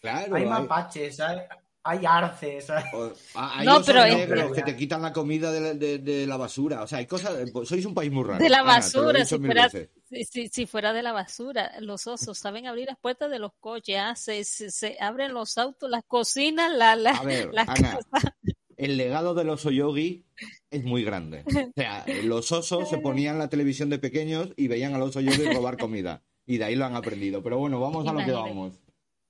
Claro, 0.00 0.34
hay 0.34 0.42
hay- 0.44 0.48
mapaches, 0.48 1.20
hay, 1.20 1.38
hay 1.84 2.06
arces. 2.06 2.70
hay- 2.70 2.84
O- 2.94 3.12
a- 3.34 3.58
Hay 3.58 3.66
No, 3.66 3.74
osos 3.74 3.86
pero 3.86 4.02
es- 4.04 4.16
negros 4.16 4.52
que 4.52 4.62
te 4.62 4.76
quitan 4.76 5.02
la 5.02 5.12
comida 5.12 5.52
de 5.52 5.60
la, 5.60 5.74
de- 5.74 5.98
de 5.98 6.26
la 6.26 6.38
basura. 6.38 6.82
O 6.82 6.86
sea, 6.86 6.98
hay 6.98 7.06
cosas. 7.06 7.34
Sois 7.64 7.84
un 7.84 7.94
país 7.94 8.10
muy 8.10 8.24
raro. 8.24 8.42
De 8.42 8.48
la 8.48 8.62
basura, 8.62 9.24
si 9.26 9.38
mil 9.38 9.46
fuera, 9.48 9.64
veces. 9.64 9.90
Si, 10.28 10.48
si- 10.48 10.66
fuera 10.66 10.92
de 10.92 11.02
la 11.02 11.12
basura, 11.12 11.72
los 11.80 12.06
osos 12.06 12.38
saben 12.38 12.66
abrir 12.66 12.86
las 12.86 12.98
puertas 12.98 13.30
de 13.30 13.38
los 13.38 13.52
coches, 13.60 13.96
ah, 13.98 14.14
se, 14.16 14.44
se, 14.44 14.70
se 14.70 14.96
abren 15.00 15.32
los 15.34 15.58
autos, 15.58 15.90
las 15.90 16.04
cocinas, 16.04 16.72
la, 16.72 16.96
la, 16.96 17.10
A 17.12 17.24
ver, 17.24 17.50
las 17.52 17.68
Ana, 17.68 17.98
casas. 18.10 18.32
el 18.76 18.96
legado 18.96 19.34
del 19.34 19.50
oso 19.50 19.70
yogi 19.70 20.24
es 20.70 20.84
muy 20.84 21.04
grande. 21.04 21.44
O 21.46 21.72
sea, 21.74 22.04
los 22.24 22.50
osos 22.52 22.88
se 22.88 22.98
ponían 22.98 23.38
la 23.38 23.48
televisión 23.48 23.90
de 23.90 23.98
pequeños 23.98 24.50
y 24.56 24.68
veían 24.68 24.94
al 24.94 25.02
oso 25.02 25.20
yogi 25.20 25.44
robar 25.52 25.76
comida. 25.78 26.22
Y 26.46 26.58
de 26.58 26.64
ahí 26.64 26.74
lo 26.76 26.84
han 26.84 26.96
aprendido. 26.96 27.42
Pero 27.42 27.58
bueno, 27.58 27.78
vamos 27.80 28.06
a 28.08 28.12
lo 28.12 28.24
que 28.24 28.32
vamos. 28.32 28.80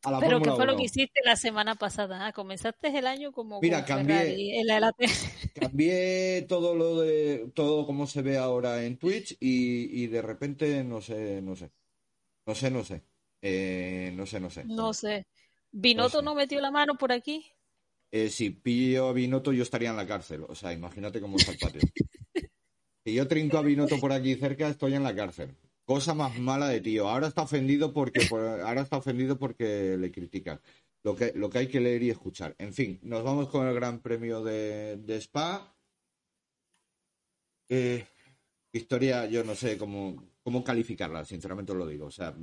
A 0.04 0.10
la 0.10 0.19
Pero 0.20 0.40
¿qué 0.43 0.50
fue 0.50 0.66
lo 0.66 0.72
1. 0.72 0.76
que 0.78 0.84
hiciste 0.87 1.20
la 1.25 1.37
semana 1.37 1.75
pasada? 1.76 2.26
Ah, 2.26 2.32
comenzaste 2.32 2.96
el 2.99 3.06
año 3.06 3.31
como 3.32 3.60
Mira, 3.60 3.84
cambié. 3.84 4.16
Ferrari, 4.16 4.58
en 4.58 4.66
la- 4.66 4.81
la- 4.81 4.94
Cambié 5.54 6.43
todo 6.49 6.75
lo 6.75 7.00
de 7.00 7.50
todo 7.54 7.87
como 7.87 8.06
se 8.06 8.22
ve 8.22 8.37
ahora 8.37 8.84
en 8.84 8.96
Twitch 8.99 9.37
y, 9.38 10.02
y 10.02 10.06
de 10.08 10.22
repente 10.22 10.82
no 10.82 11.00
sé, 11.00 11.40
no 11.43 11.54
sé. 11.54 11.70
No 12.46 12.54
sé, 12.54 12.70
no 12.70 12.82
sé. 12.84 13.02
Eh, 13.40 14.12
no 14.16 14.26
sé, 14.26 14.40
no 14.40 14.50
sé. 14.50 14.64
no 14.64 14.93
sé. 14.93 15.26
¿Binotto 15.70 16.19
sé. 16.19 16.25
no 16.25 16.34
metió 16.34 16.60
la 16.60 16.70
mano 16.70 16.96
por 16.96 17.12
aquí? 17.12 17.46
Eh, 18.10 18.28
si 18.28 18.50
pillo 18.50 19.08
a 19.08 19.12
Binotto, 19.12 19.53
yo 19.53 19.62
estaría 19.62 19.91
en 19.91 19.96
la 19.96 20.06
cárcel. 20.06 20.44
O 20.48 20.55
sea, 20.55 20.72
imagínate 20.72 21.20
cómo 21.20 21.36
está 21.36 21.53
el 21.53 21.58
patio. 21.58 21.81
Si 23.05 23.15
yo 23.15 23.27
trinco 23.27 23.58
a 23.58 23.62
Binotto 23.62 23.98
por 23.98 24.12
aquí 24.12 24.36
cerca, 24.36 24.69
estoy 24.69 24.94
en 24.94 25.03
la 25.03 25.12
cárcel. 25.12 25.56
Cosa 25.84 26.15
más 26.15 26.39
mala 26.39 26.69
de 26.69 26.81
tío. 26.81 27.08
Ahora 27.08 27.29
está 27.29 27.43
ofendido 27.43 27.93
porque 27.93 28.20
por- 28.31 28.41
ahora 28.67 28.82
está 28.82 28.96
ofendido 28.98 29.39
porque 29.39 29.96
le 29.98 30.10
critican. 30.12 30.60
Lo 31.05 31.17
que, 31.17 31.32
lo 31.34 31.51
que 31.51 31.58
hay 31.58 31.69
que 31.69 31.81
leer 31.81 32.03
y 32.05 32.10
escuchar. 32.10 32.55
En 32.58 32.72
fin, 32.72 33.01
nos 33.03 33.24
vamos 33.24 33.48
con 33.48 33.67
el 33.67 33.74
Gran 33.74 34.01
Premio 34.01 34.43
de, 34.44 34.96
de 34.98 35.17
Spa. 35.20 35.74
Eh, 37.69 38.06
historia, 38.72 39.27
yo 39.27 39.43
no 39.44 39.55
sé 39.55 39.77
cómo, 39.79 40.32
cómo 40.43 40.62
calificarla, 40.65 41.24
sinceramente 41.24 41.72
os 41.72 41.79
lo 41.79 41.86
digo. 41.86 42.06
O 42.06 42.10
sea, 42.10 42.34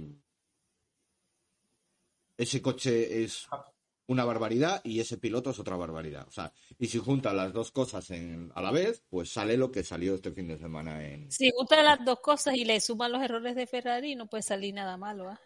ese 2.38 2.62
coche 2.62 3.24
es 3.24 3.48
una 4.10 4.26
barbaridad 4.26 4.82
y 4.84 5.00
ese 5.00 5.18
piloto 5.18 5.52
es 5.52 5.60
otra 5.60 5.76
barbaridad. 5.76 6.28
O 6.28 6.32
sea, 6.32 6.52
y 6.80 6.88
si 6.88 6.98
juntas 6.98 7.34
las 7.34 7.54
dos 7.54 7.72
cosas 7.72 8.10
en- 8.10 8.52
a 8.56 8.62
la 8.62 8.72
vez, 8.72 9.04
pues 9.10 9.32
sale 9.32 9.56
lo 9.56 9.72
que 9.72 9.84
salió 9.84 10.16
este 10.16 10.32
fin 10.32 10.48
de 10.48 10.58
semana 10.58 11.08
en... 11.08 11.32
Si 11.32 11.52
gustan 11.52 11.86
las 11.86 12.04
dos 12.04 12.20
cosas 12.20 12.56
y 12.56 12.66
le 12.66 12.80
suman 12.82 13.12
los 13.12 13.22
errores 13.22 13.56
de 13.56 13.68
Ferrari, 13.68 14.16
no 14.16 14.28
puede 14.28 14.42
salir 14.42 14.74
nada 14.74 14.98
malo. 14.98 15.30
¿ah? 15.30 15.40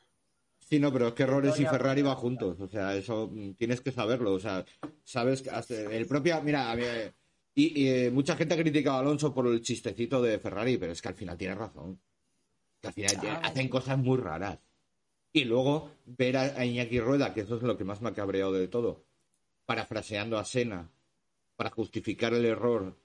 Sí, 0.59 0.79
no, 0.79 0.93
pero 0.93 1.09
es 1.09 1.13
que 1.13 1.25
Rolex 1.25 1.59
y 1.59 1.65
Ferrari 1.65 2.01
van 2.03 2.15
juntos. 2.15 2.59
O 2.61 2.67
sea, 2.69 2.95
eso 2.95 3.29
mm, 3.31 3.55
tienes 3.55 3.81
que 3.81 3.91
saberlo. 3.91 4.33
O 4.33 4.39
sea, 4.39 4.63
sabes 5.03 5.41
que 5.41 5.49
hasta 5.49 5.75
el 5.75 6.07
propio... 6.07 6.41
Mira, 6.41 6.71
a 6.71 6.75
mí, 6.77 6.83
eh, 6.85 7.13
y, 7.55 7.81
y, 7.83 7.87
eh, 7.89 8.11
mucha 8.11 8.35
gente 8.37 8.53
ha 8.53 8.57
criticado 8.57 8.95
a 8.95 8.99
Alonso 9.01 9.33
por 9.33 9.45
el 9.47 9.61
chistecito 9.61 10.21
de 10.21 10.39
Ferrari, 10.39 10.77
pero 10.77 10.93
es 10.93 11.01
que 11.01 11.09
al 11.09 11.15
final 11.15 11.37
tiene 11.37 11.55
razón. 11.55 11.99
Que 12.79 12.87
al 12.87 12.93
final 12.93 13.17
Ah, 13.27 13.41
hacen 13.43 13.67
cosas 13.67 13.97
muy 13.97 14.17
raras. 14.17 14.57
Y 15.33 15.45
luego 15.45 15.91
ver 16.05 16.37
a, 16.37 16.65
Iñaki 16.65 16.99
Rueda, 16.99 17.33
que 17.33 17.41
eso 17.41 17.55
es 17.57 17.63
lo 17.63 17.77
que 17.77 17.83
más 17.83 18.01
me 18.01 18.09
ha 18.09 18.13
cabreado 18.13 18.53
de 18.53 18.67
todo, 18.67 19.03
parafraseando 19.65 20.37
a 20.37 20.45
Sena 20.45 20.91
para 21.57 21.71
justificar 21.71 22.33
el 22.33 22.45
error 22.45 22.97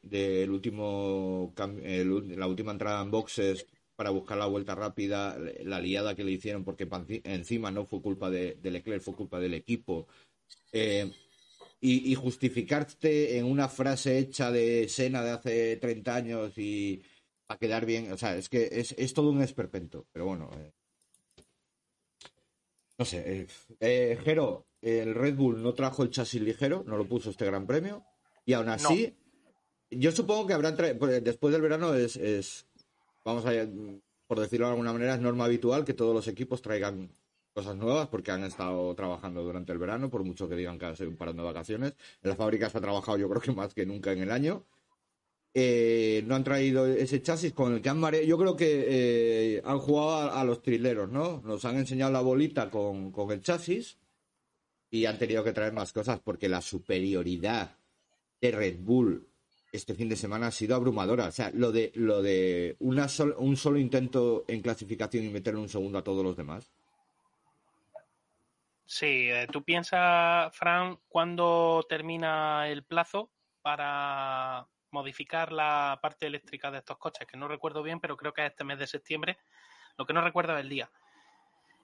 último 0.50 1.52
cam- 1.56 1.80
el 1.84 2.10
ul- 2.10 2.36
la 2.36 2.46
última 2.48 2.72
entrada 2.72 3.02
en 3.02 3.10
boxes 3.10 3.66
para 3.96 4.10
buscar 4.10 4.38
la 4.38 4.46
vuelta 4.46 4.74
rápida, 4.74 5.38
la 5.64 5.80
liada 5.80 6.14
que 6.16 6.24
le 6.24 6.32
hicieron 6.32 6.64
porque 6.64 6.88
encima 7.24 7.70
no 7.72 7.86
fue 7.86 8.02
culpa 8.02 8.30
de, 8.30 8.56
de 8.56 8.70
Leclerc, 8.72 9.02
fue 9.02 9.14
culpa 9.16 9.40
del 9.40 9.54
equipo. 9.54 10.08
Eh, 10.72 11.10
y, 11.80 12.12
y 12.12 12.14
justificarte 12.16 13.38
en 13.38 13.46
una 13.46 13.68
frase 13.68 14.18
hecha 14.18 14.50
de 14.52 14.88
Sena 14.88 15.22
de 15.24 15.30
hace 15.32 15.76
30 15.78 16.16
años 16.16 16.52
y 16.58 17.02
para 17.46 17.58
quedar 17.60 17.86
bien, 17.86 18.12
o 18.12 18.16
sea, 18.18 18.36
es 18.36 18.48
que 18.48 18.68
es, 18.72 18.94
es 18.98 19.14
todo 19.14 19.30
un 19.30 19.42
esperpento, 19.42 20.06
pero 20.12 20.26
bueno. 20.26 20.50
eh. 20.56 20.72
No 22.98 23.04
sé, 23.04 23.22
eh, 23.24 23.46
eh, 23.78 24.18
Jero, 24.24 24.66
el 24.82 25.14
Red 25.14 25.36
Bull 25.36 25.62
no 25.62 25.72
trajo 25.72 26.02
el 26.02 26.10
chasis 26.10 26.42
ligero, 26.42 26.82
no 26.84 26.96
lo 26.96 27.06
puso 27.06 27.30
este 27.30 27.46
Gran 27.46 27.64
Premio, 27.64 28.04
y 28.44 28.54
aún 28.54 28.68
así, 28.68 29.16
yo 29.88 30.10
supongo 30.10 30.48
que 30.48 30.54
habrán 30.54 30.76
pues, 30.98 31.22
después 31.22 31.52
del 31.52 31.62
verano 31.62 31.94
es, 31.94 32.16
es, 32.16 32.66
vamos 33.24 33.46
a, 33.46 33.52
por 34.26 34.40
decirlo 34.40 34.66
de 34.66 34.72
alguna 34.72 34.92
manera, 34.92 35.14
es 35.14 35.20
norma 35.20 35.44
habitual 35.44 35.84
que 35.84 35.94
todos 35.94 36.12
los 36.12 36.26
equipos 36.26 36.60
traigan 36.60 37.12
cosas 37.54 37.76
nuevas 37.76 38.08
porque 38.08 38.32
han 38.32 38.42
estado 38.42 38.94
trabajando 38.94 39.42
durante 39.42 39.72
el 39.72 39.78
verano, 39.78 40.10
por 40.10 40.24
mucho 40.24 40.48
que 40.48 40.56
digan 40.56 40.78
que 40.78 40.86
han 40.86 40.96
sido 40.96 41.10
un 41.10 41.16
parón 41.16 41.36
de 41.36 41.42
vacaciones. 41.42 41.94
En 42.22 42.30
las 42.30 42.38
fábricas 42.38 42.74
ha 42.74 42.80
trabajado 42.80 43.16
yo 43.18 43.28
creo 43.28 43.40
que 43.40 43.52
más 43.52 43.74
que 43.74 43.86
nunca 43.86 44.12
en 44.12 44.22
el 44.22 44.30
año. 44.30 44.64
Eh, 45.54 46.22
no 46.26 46.34
han 46.34 46.44
traído 46.44 46.86
ese 46.86 47.22
chasis 47.22 47.52
con 47.52 47.74
el 47.74 47.82
que 47.82 47.88
han 47.88 47.98
mareado. 47.98 48.26
Yo 48.26 48.38
creo 48.38 48.56
que 48.56 48.84
eh, 49.56 49.62
han 49.64 49.78
jugado 49.78 50.32
a, 50.32 50.44
los 50.44 50.62
trileros, 50.62 51.10
¿no? 51.10 51.40
Nos 51.44 51.64
han 51.64 51.76
enseñado 51.76 52.12
la 52.12 52.20
bolita 52.20 52.70
con, 52.70 53.10
con 53.10 53.30
el 53.32 53.40
chasis 53.40 53.98
y 54.90 55.06
han 55.06 55.18
tenido 55.18 55.42
que 55.42 55.52
traer 55.52 55.72
más 55.72 55.92
cosas 55.92 56.20
porque 56.20 56.48
la 56.48 56.60
superioridad 56.60 57.76
de 58.40 58.50
Red 58.50 58.76
Bull 58.80 59.26
este 59.72 59.94
fin 59.94 60.08
de 60.08 60.16
semana 60.16 60.48
ha 60.48 60.50
sido 60.50 60.76
abrumadora. 60.76 61.26
O 61.26 61.32
sea, 61.32 61.50
lo 61.52 61.72
de, 61.72 61.92
lo 61.94 62.22
de 62.22 62.76
un 62.78 63.56
solo 63.56 63.78
intento 63.78 64.44
en 64.48 64.62
clasificación 64.62 65.24
y 65.24 65.30
meterle 65.30 65.60
un 65.60 65.68
segundo 65.68 65.98
a 65.98 66.04
todos 66.04 66.24
los 66.24 66.36
demás. 66.36 66.70
Sí, 68.86 69.28
eh, 69.28 69.46
tú 69.52 69.62
piensas, 69.62 70.56
Fran, 70.56 70.98
cuándo 71.08 71.84
termina 71.88 72.68
el 72.68 72.84
plazo 72.84 73.30
para 73.60 74.66
modificar 74.90 75.52
la 75.52 75.98
parte 76.02 76.26
eléctrica 76.26 76.70
de 76.70 76.78
estos 76.78 76.98
coches, 76.98 77.26
que 77.26 77.36
no 77.36 77.48
recuerdo 77.48 77.82
bien, 77.82 78.00
pero 78.00 78.16
creo 78.16 78.32
que 78.32 78.44
es 78.44 78.50
este 78.50 78.64
mes 78.64 78.78
de 78.78 78.86
septiembre. 78.86 79.38
Lo 79.96 80.06
que 80.06 80.12
no 80.12 80.20
recuerdo 80.20 80.54
es 80.56 80.60
el 80.60 80.68
día. 80.68 80.90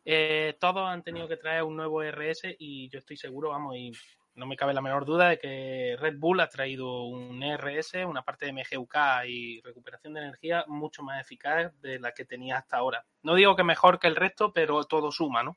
Eh, 0.04 0.56
todos 0.60 0.88
han 0.88 1.02
tenido 1.02 1.28
que 1.28 1.36
traer 1.36 1.62
un 1.62 1.76
nuevo 1.76 2.02
RS 2.02 2.56
y 2.58 2.88
yo 2.90 2.98
estoy 2.98 3.16
seguro, 3.16 3.50
vamos, 3.50 3.76
y 3.76 3.92
no 4.34 4.46
me 4.46 4.56
cabe 4.56 4.74
la 4.74 4.82
menor 4.82 5.04
duda 5.04 5.30
de 5.30 5.38
que 5.38 5.96
Red 5.98 6.18
Bull 6.18 6.40
ha 6.40 6.48
traído 6.48 7.04
un 7.04 7.42
RS, 7.42 8.04
una 8.04 8.22
parte 8.22 8.46
de 8.46 8.52
MGUK 8.52 8.96
y 9.26 9.60
recuperación 9.62 10.14
de 10.14 10.20
energía 10.20 10.64
mucho 10.66 11.02
más 11.02 11.20
eficaz 11.20 11.72
de 11.80 12.00
la 12.00 12.12
que 12.12 12.24
tenía 12.24 12.58
hasta 12.58 12.76
ahora. 12.76 13.04
No 13.22 13.34
digo 13.34 13.54
que 13.54 13.64
mejor 13.64 13.98
que 13.98 14.08
el 14.08 14.16
resto, 14.16 14.52
pero 14.52 14.84
todo 14.84 15.12
suma, 15.12 15.42
¿no? 15.42 15.56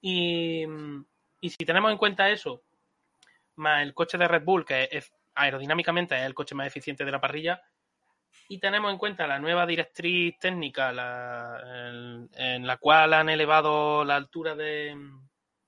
Y, 0.00 0.64
y 1.40 1.50
si 1.50 1.64
tenemos 1.64 1.90
en 1.90 1.98
cuenta 1.98 2.28
eso, 2.28 2.62
más 3.56 3.82
el 3.82 3.94
coche 3.94 4.18
de 4.18 4.28
Red 4.28 4.44
Bull, 4.44 4.66
que 4.66 4.88
es, 4.92 5.13
aerodinámicamente 5.34 6.16
es 6.16 6.22
el 6.22 6.34
coche 6.34 6.54
más 6.54 6.66
eficiente 6.66 7.04
de 7.04 7.12
la 7.12 7.20
parrilla, 7.20 7.62
y 8.48 8.58
tenemos 8.58 8.92
en 8.92 8.98
cuenta 8.98 9.26
la 9.26 9.38
nueva 9.38 9.66
directriz 9.66 10.38
técnica 10.38 10.90
en 10.90 12.66
la 12.66 12.76
cual 12.78 13.14
han 13.14 13.28
elevado 13.28 14.04
la 14.04 14.16
altura 14.16 14.54
de, 14.54 14.94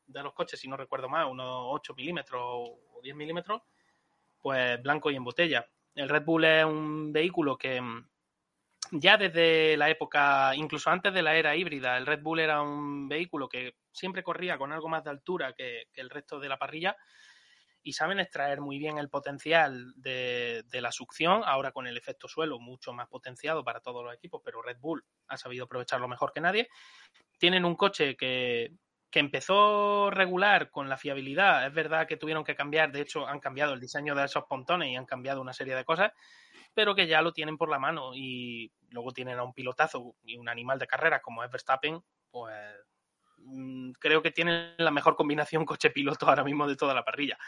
de 0.07 0.23
los 0.23 0.35
coches, 0.35 0.61
si 0.61 0.69
no 0.69 0.77
recuerdo 0.77 1.09
mal, 1.09 1.27
unos 1.27 1.49
8 1.49 1.95
milímetros 1.95 2.43
o 2.43 3.01
10 3.03 3.17
milímetros, 3.17 3.63
pues 4.41 4.83
blanco 4.83 5.11
y 5.11 5.17
en 5.17 5.25
botella. 5.25 5.67
El 5.95 6.09
Red 6.09 6.25
Bull 6.25 6.45
es 6.45 6.65
un 6.65 7.13
vehículo 7.13 7.57
que 7.57 7.81
mm, 7.81 8.09
ya 8.93 9.17
desde 9.17 9.77
la 9.77 9.89
época, 9.89 10.55
incluso 10.55 10.91
antes 10.91 11.13
de 11.13 11.23
la 11.23 11.35
era 11.35 11.57
híbrida, 11.57 11.97
el 11.97 12.07
Red 12.07 12.23
Bull 12.23 12.41
era 12.41 12.61
un 12.61 13.09
vehículo 13.09 13.49
que 13.49 13.77
siempre 13.91 14.23
corría 14.23 14.59
con 14.59 14.73
algo 14.73 14.89
más 14.89 15.03
de 15.03 15.11
altura 15.11 15.55
que, 15.55 15.89
que 15.93 16.01
el 16.01 16.11
resto 16.11 16.39
de 16.39 16.49
la 16.49 16.59
parrilla 16.59 16.97
y 17.87 17.93
saben 17.93 18.19
extraer 18.19 18.61
muy 18.61 18.79
bien 18.79 18.99
el 18.99 19.09
potencial 19.09 19.95
de, 19.95 20.65
la 20.73 20.91
succión, 20.91 21.43
ahora 21.45 21.71
con 21.71 21.87
el 21.87 21.97
efecto 21.97 22.27
suelo 22.27 22.59
mucho 22.59 22.93
más 22.93 23.07
potenciado 23.07 23.63
para 23.63 23.79
todos 23.79 24.05
los 24.05 24.13
equipos, 24.13 24.43
pero 24.45 24.61
Red 24.61 24.79
Bull 24.81 25.05
ha 25.29 25.37
sabido 25.37 25.67
aprovecharlo 25.67 26.09
mejor 26.09 26.33
que 26.33 26.41
nadie. 26.41 26.69
Tienen 27.39 27.65
un 27.65 27.77
coche 27.77 28.17
que, 28.17 28.73
que 29.09 29.21
empezó 29.21 30.11
regular 30.11 30.69
con 30.73 30.89
la 30.89 30.97
fiabilidad, 30.97 31.65
es 31.65 31.73
verdad 31.73 32.09
que 32.09 32.17
tuvieron 32.17 32.43
que 32.43 32.57
cambiar, 32.57 32.91
de 32.91 33.03
hecho 33.03 33.25
han 33.25 33.39
cambiado 33.39 33.73
el 33.73 33.81
diseño 33.81 34.17
de 34.17 34.25
esos 34.25 34.47
pontones 34.47 34.89
y 34.89 34.97
han 34.97 35.07
cambiado 35.07 35.41
una 35.41 35.53
serie 35.53 35.77
de 35.77 35.85
cosas, 35.85 36.11
pero 36.75 36.93
que 36.97 37.07
ya 37.07 37.23
lo 37.23 37.33
tienen 37.33 37.57
por 37.57 37.71
la 37.71 37.79
mano 37.79 38.17
y 38.17 38.73
luego 38.91 39.13
tienen 39.13 39.39
a 39.39 39.45
un 39.45 39.55
pilotazo 39.55 40.17
y 40.25 40.37
un 40.37 40.49
animal 40.49 40.81
de 40.81 40.89
carrera 40.89 41.23
como 41.23 41.45
es 41.45 41.51
Verstappen, 41.53 42.01
pues 42.33 42.57
mm, 43.39 43.93
creo 44.01 44.23
que 44.23 44.33
tienen 44.33 44.75
la 44.77 44.91
mejor 44.91 45.15
combinación 45.15 45.65
coche-piloto 45.65 46.27
ahora 46.29 46.43
mismo 46.43 46.67
de 46.67 46.75
toda 46.75 46.95
la 46.95 47.05
parrilla. 47.05 47.39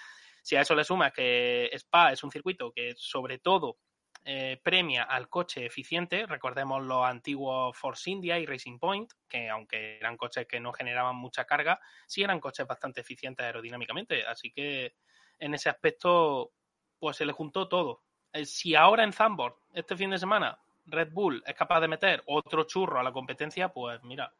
Si 0.42 0.56
a 0.56 0.60
eso 0.60 0.74
le 0.74 0.84
sumas 0.84 1.12
que 1.12 1.70
Spa 1.72 2.12
es 2.12 2.22
un 2.24 2.30
circuito 2.30 2.72
que 2.72 2.94
sobre 2.96 3.38
todo 3.38 3.78
eh, 4.24 4.60
premia 4.62 5.04
al 5.04 5.28
coche 5.28 5.64
eficiente, 5.64 6.26
recordemos 6.26 6.82
los 6.82 7.04
antiguos 7.04 7.76
Force 7.76 8.10
India 8.10 8.38
y 8.38 8.46
Racing 8.46 8.78
Point, 8.78 9.10
que 9.28 9.48
aunque 9.48 9.96
eran 9.98 10.16
coches 10.16 10.46
que 10.46 10.60
no 10.60 10.72
generaban 10.72 11.16
mucha 11.16 11.44
carga, 11.44 11.80
sí 12.06 12.22
eran 12.22 12.40
coches 12.40 12.66
bastante 12.66 13.00
eficientes 13.00 13.44
aerodinámicamente, 13.46 14.26
así 14.26 14.50
que 14.50 14.94
en 15.38 15.54
ese 15.54 15.70
aspecto 15.70 16.52
pues 16.98 17.16
se 17.16 17.24
le 17.24 17.32
juntó 17.32 17.68
todo. 17.68 18.02
Eh, 18.32 18.44
Si 18.44 18.74
ahora 18.74 19.04
en 19.04 19.12
Zandvoort, 19.12 19.56
este 19.72 19.96
fin 19.96 20.10
de 20.10 20.18
semana, 20.18 20.58
Red 20.84 21.12
Bull 21.12 21.42
es 21.46 21.54
capaz 21.54 21.80
de 21.80 21.88
meter 21.88 22.22
otro 22.26 22.64
churro 22.64 23.00
a 23.00 23.02
la 23.02 23.12
competencia, 23.12 23.68
pues 23.68 24.02
mira, 24.02 24.34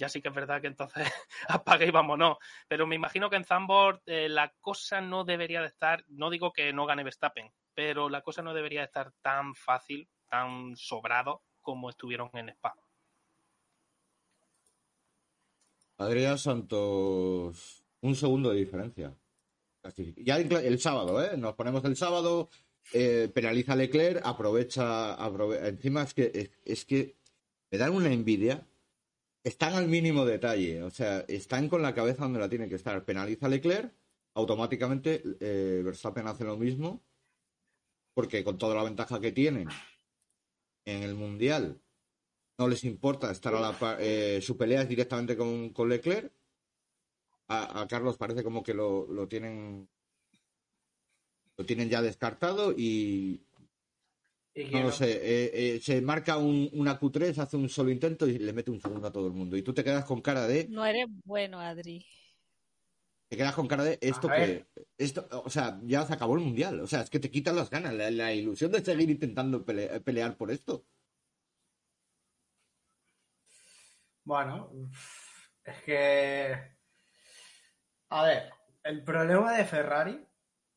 ya 0.00 0.08
sí 0.08 0.20
que 0.22 0.28
es 0.28 0.34
verdad 0.34 0.60
que 0.60 0.66
entonces 0.66 1.06
apague 1.48 1.86
y 1.86 1.90
vámonos. 1.90 2.38
Pero 2.66 2.86
me 2.86 2.96
imagino 2.96 3.28
que 3.30 3.36
en 3.36 3.44
Zandvoort 3.44 4.02
eh, 4.06 4.28
la 4.28 4.52
cosa 4.60 5.00
no 5.00 5.24
debería 5.24 5.60
de 5.60 5.68
estar, 5.68 6.04
no 6.08 6.30
digo 6.30 6.52
que 6.52 6.72
no 6.72 6.86
gane 6.86 7.04
Verstappen, 7.04 7.52
pero 7.74 8.08
la 8.08 8.22
cosa 8.22 8.42
no 8.42 8.54
debería 8.54 8.80
de 8.80 8.86
estar 8.86 9.12
tan 9.22 9.54
fácil, 9.54 10.08
tan 10.28 10.74
sobrado 10.76 11.42
como 11.60 11.90
estuvieron 11.90 12.30
en 12.32 12.48
Spa. 12.48 12.74
Adrián 15.98 16.38
Santos, 16.38 17.84
un 18.00 18.16
segundo 18.16 18.50
de 18.50 18.56
diferencia. 18.56 19.14
Ya 20.16 20.38
el, 20.38 20.78
sábado, 20.78 21.22
¿eh? 21.22 21.36
Nos 21.36 21.54
ponemos 21.54 21.84
el 21.84 21.96
sábado, 21.96 22.48
eh, 22.92 23.30
penaliza 23.34 23.76
Leclerc, 23.76 24.20
aprovecha, 24.24 25.14
aprove- 25.16 25.66
encima 25.68 26.02
es 26.02 26.14
que, 26.14 26.50
es 26.64 26.84
que 26.84 27.16
me 27.70 27.78
dan 27.78 27.94
una 27.94 28.12
envidia. 28.12 28.66
Están 29.42 29.74
al 29.74 29.88
mínimo 29.88 30.24
detalle, 30.24 30.82
o 30.82 30.90
sea, 30.90 31.20
están 31.20 31.68
con 31.68 31.80
la 31.80 31.94
cabeza 31.94 32.24
donde 32.24 32.40
la 32.40 32.48
tiene 32.48 32.68
que 32.68 32.74
estar. 32.74 33.04
Penaliza 33.04 33.46
a 33.46 33.48
Leclerc, 33.48 33.92
automáticamente 34.34 35.22
eh, 35.40 35.80
Verstappen 35.84 36.26
hace 36.26 36.44
lo 36.44 36.56
mismo, 36.56 37.02
porque 38.12 38.44
con 38.44 38.58
toda 38.58 38.74
la 38.74 38.84
ventaja 38.84 39.18
que 39.18 39.32
tienen 39.32 39.68
en 40.84 41.02
el 41.02 41.14
Mundial, 41.14 41.80
no 42.58 42.68
les 42.68 42.84
importa 42.84 43.30
estar 43.30 43.54
a 43.54 43.60
la 43.60 43.72
par, 43.72 43.96
eh, 44.00 44.40
su 44.42 44.56
pelea 44.58 44.82
es 44.82 44.88
directamente 44.88 45.36
con, 45.36 45.70
con 45.70 45.88
Leclerc. 45.88 46.30
A, 47.48 47.80
a 47.80 47.88
Carlos 47.88 48.18
parece 48.18 48.44
como 48.44 48.62
que 48.62 48.74
lo, 48.74 49.06
lo 49.06 49.26
tienen 49.26 49.88
lo 51.60 51.66
tienen 51.66 51.90
ya 51.90 52.00
descartado 52.00 52.72
y 52.72 53.42
no 54.68 54.80
lo 54.82 54.92
sé, 54.92 55.10
eh, 55.12 55.76
eh, 55.76 55.80
se 55.80 56.00
marca 56.02 56.36
un, 56.38 56.68
una 56.72 56.98
Q3, 56.98 57.38
hace 57.38 57.56
un 57.56 57.68
solo 57.68 57.90
intento 57.90 58.26
y 58.26 58.38
le 58.38 58.52
mete 58.52 58.70
un 58.70 58.80
segundo 58.80 59.08
a 59.08 59.12
todo 59.12 59.26
el 59.26 59.32
mundo. 59.32 59.56
Y 59.56 59.62
tú 59.62 59.72
te 59.74 59.84
quedas 59.84 60.04
con 60.04 60.20
cara 60.20 60.46
de, 60.46 60.68
No 60.68 60.84
eres 60.84 61.06
bueno, 61.24 61.60
Adri. 61.60 62.04
te 63.28 63.36
quedas 63.36 63.54
con 63.54 63.68
cara 63.68 63.84
de 63.84 63.98
esto 64.00 64.28
A 64.28 64.32
ver. 64.32 64.66
que, 64.74 64.82
esto, 64.98 65.26
o 65.44 65.50
sea, 65.50 65.80
ya 65.84 66.04
se 66.06 66.12
acabó 66.14 66.34
el 66.34 66.40
mundial. 66.44 66.80
O 66.80 66.86
sea, 66.86 67.00
es 67.02 67.10
que 67.10 67.20
te 67.20 67.30
quitan 67.30 67.56
las 67.56 67.70
ganas, 67.70 67.94
la, 67.94 68.10
la 68.10 68.34
ilusión 68.34 68.72
de 68.72 68.84
seguir 68.84 69.08
intentando 69.10 69.64
pele- 69.64 70.00
pelear 70.00 70.36
por 70.36 70.50
esto. 70.50 70.86
Bueno, 74.24 74.70
es 75.64 75.82
que. 75.84 76.76
A 78.10 78.22
ver, 78.24 78.52
el 78.84 79.02
problema 79.04 79.56
de 79.56 79.64
Ferrari. 79.64 80.26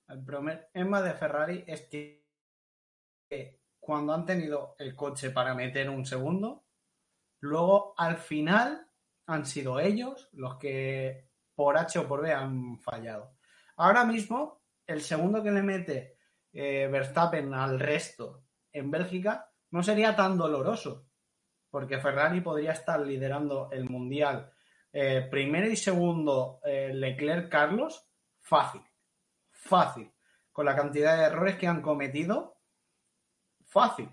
El 0.07 0.23
problema 0.25 1.01
de 1.01 1.13
Ferrari 1.13 1.63
es 1.67 1.81
que 1.89 2.23
cuando 3.83 4.13
han 4.13 4.25
tenido 4.25 4.75
el 4.79 4.95
coche 4.95 5.29
para 5.29 5.53
meter 5.53 5.89
un 5.89 6.05
segundo, 6.05 6.63
luego 7.41 7.93
al 7.97 8.17
final 8.17 8.87
han 9.25 9.45
sido 9.45 9.79
ellos 9.81 10.29
los 10.31 10.55
que 10.55 11.27
por 11.53 11.77
H 11.77 11.99
o 11.99 12.07
por 12.07 12.21
B 12.21 12.31
han 12.31 12.79
fallado. 12.79 13.35
Ahora 13.75 14.05
mismo, 14.05 14.61
el 14.87 15.01
segundo 15.01 15.43
que 15.43 15.51
le 15.51 15.61
mete 15.61 16.17
eh, 16.53 16.87
Verstappen 16.89 17.53
al 17.53 17.77
resto 17.77 18.45
en 18.71 18.89
Bélgica 18.89 19.51
no 19.71 19.83
sería 19.83 20.15
tan 20.15 20.37
doloroso, 20.37 21.07
porque 21.69 21.99
Ferrari 21.99 22.39
podría 22.39 22.71
estar 22.71 23.01
liderando 23.01 23.69
el 23.71 23.89
mundial 23.89 24.53
eh, 24.93 25.27
primero 25.29 25.67
y 25.67 25.75
segundo 25.75 26.61
eh, 26.63 26.91
Leclerc 26.93 27.49
Carlos 27.49 28.07
fácil, 28.39 28.81
fácil, 29.51 30.09
con 30.53 30.65
la 30.65 30.75
cantidad 30.75 31.17
de 31.17 31.23
errores 31.23 31.57
que 31.57 31.67
han 31.67 31.81
cometido, 31.81 32.52
fácil, 33.73 34.09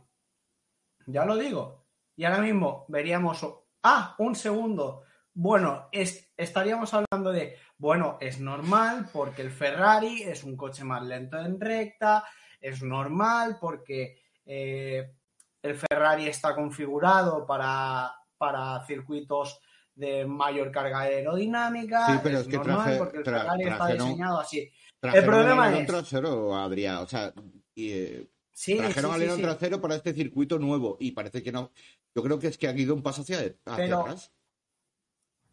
ya 1.06 1.24
lo 1.24 1.36
digo. 1.36 1.86
Y 2.16 2.24
ahora 2.24 2.38
mismo 2.40 2.84
veríamos, 2.88 3.46
ah, 3.82 4.14
un 4.18 4.34
segundo, 4.34 5.04
bueno, 5.32 5.88
es- 5.92 6.32
estaríamos 6.36 6.92
hablando 6.92 7.30
de, 7.32 7.56
bueno, 7.78 8.18
es 8.20 8.40
normal 8.40 9.08
porque 9.12 9.42
el 9.42 9.50
Ferrari 9.50 10.22
es 10.22 10.42
un 10.44 10.56
coche 10.56 10.84
más 10.84 11.02
lento 11.04 11.38
en 11.38 11.60
recta, 11.60 12.24
es 12.60 12.82
normal 12.82 13.58
porque 13.60 14.20
eh, 14.44 15.14
el 15.62 15.74
Ferrari 15.76 16.26
está 16.26 16.54
configurado 16.54 17.46
para, 17.46 18.12
para 18.36 18.84
circuitos 18.86 19.60
de 19.94 20.24
mayor 20.26 20.70
carga 20.72 21.00
aerodinámica. 21.00 22.06
Sí, 22.06 22.20
pero 22.22 22.38
es 22.40 22.48
que 22.48 22.56
normal 22.56 22.76
traje- 22.84 22.98
porque 22.98 23.18
el 23.18 23.24
Ferrari 23.24 23.62
está 23.64 23.86
diseñado 24.04 24.40
así. 24.40 24.72
Trajeron 24.98 25.26
problema 25.30 25.78
es- 25.78 25.86
trasero, 25.86 26.56
Adrián. 26.56 26.96
O 26.98 27.06
sea, 27.06 27.32
y, 27.74 27.92
eh, 27.92 28.29
Sí, 28.52 28.76
trajeron 28.76 29.12
sí, 29.12 29.16
sí, 29.16 29.22
alerón 29.22 29.36
sí. 29.36 29.42
trasero 29.42 29.80
para 29.80 29.94
este 29.94 30.12
circuito 30.12 30.58
nuevo 30.58 30.96
y 31.00 31.12
parece 31.12 31.42
que 31.42 31.52
no. 31.52 31.70
Yo 32.14 32.22
creo 32.22 32.38
que 32.38 32.48
es 32.48 32.58
que 32.58 32.68
ha 32.68 32.72
ido 32.72 32.94
un 32.94 33.02
paso 33.02 33.22
hacia, 33.22 33.38
hacia 33.38 33.56
Pero- 33.76 34.00
atrás. 34.00 34.32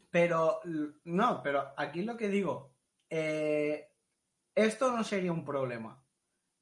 Pero, 0.10 0.62
no, 1.04 1.42
pero 1.44 1.74
aquí 1.76 2.02
lo 2.02 2.16
que 2.16 2.30
digo, 2.30 2.74
eh, 3.10 3.92
esto 4.56 4.92
no 4.92 5.04
sería 5.04 5.32
un 5.34 5.44
problema. 5.44 6.02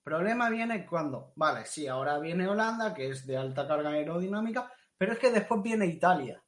Problema 0.04 0.50
viene 0.50 0.86
cuando, 0.86 1.32
vale, 1.36 1.66
sí, 1.66 1.88
ahora 1.88 2.20
viene 2.20 2.48
Holanda, 2.48 2.94
que 2.94 3.10
es 3.10 3.26
de 3.26 3.38
alta 3.38 3.68
carga 3.68 3.92
aerodinámica, 3.92 4.72
pero 4.98 5.14
es 5.14 5.20
que 5.20 5.32
después 5.32 5.62
viene 5.62 5.86
Italia. 5.86 6.44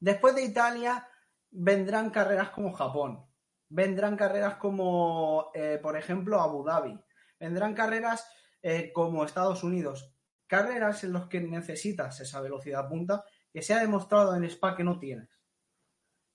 Después 0.00 0.34
de 0.34 0.44
Italia 0.44 1.06
vendrán 1.50 2.10
carreras 2.10 2.50
como 2.50 2.72
Japón, 2.72 3.24
vendrán 3.68 4.16
carreras 4.16 4.56
como, 4.56 5.50
eh, 5.54 5.78
por 5.82 5.96
ejemplo, 5.96 6.40
Abu 6.40 6.64
Dhabi, 6.64 6.98
vendrán 7.42 7.74
carreras 7.74 8.24
eh, 8.62 8.92
como 8.92 9.24
Estados 9.24 9.64
Unidos, 9.64 10.14
carreras 10.46 11.02
en 11.02 11.12
las 11.12 11.26
que 11.26 11.40
necesitas 11.40 12.20
esa 12.20 12.40
velocidad 12.40 12.88
punta 12.88 13.24
que 13.52 13.62
se 13.62 13.74
ha 13.74 13.80
demostrado 13.80 14.36
en 14.36 14.44
Spa 14.44 14.76
que 14.76 14.84
no 14.84 15.00
tienes. 15.00 15.40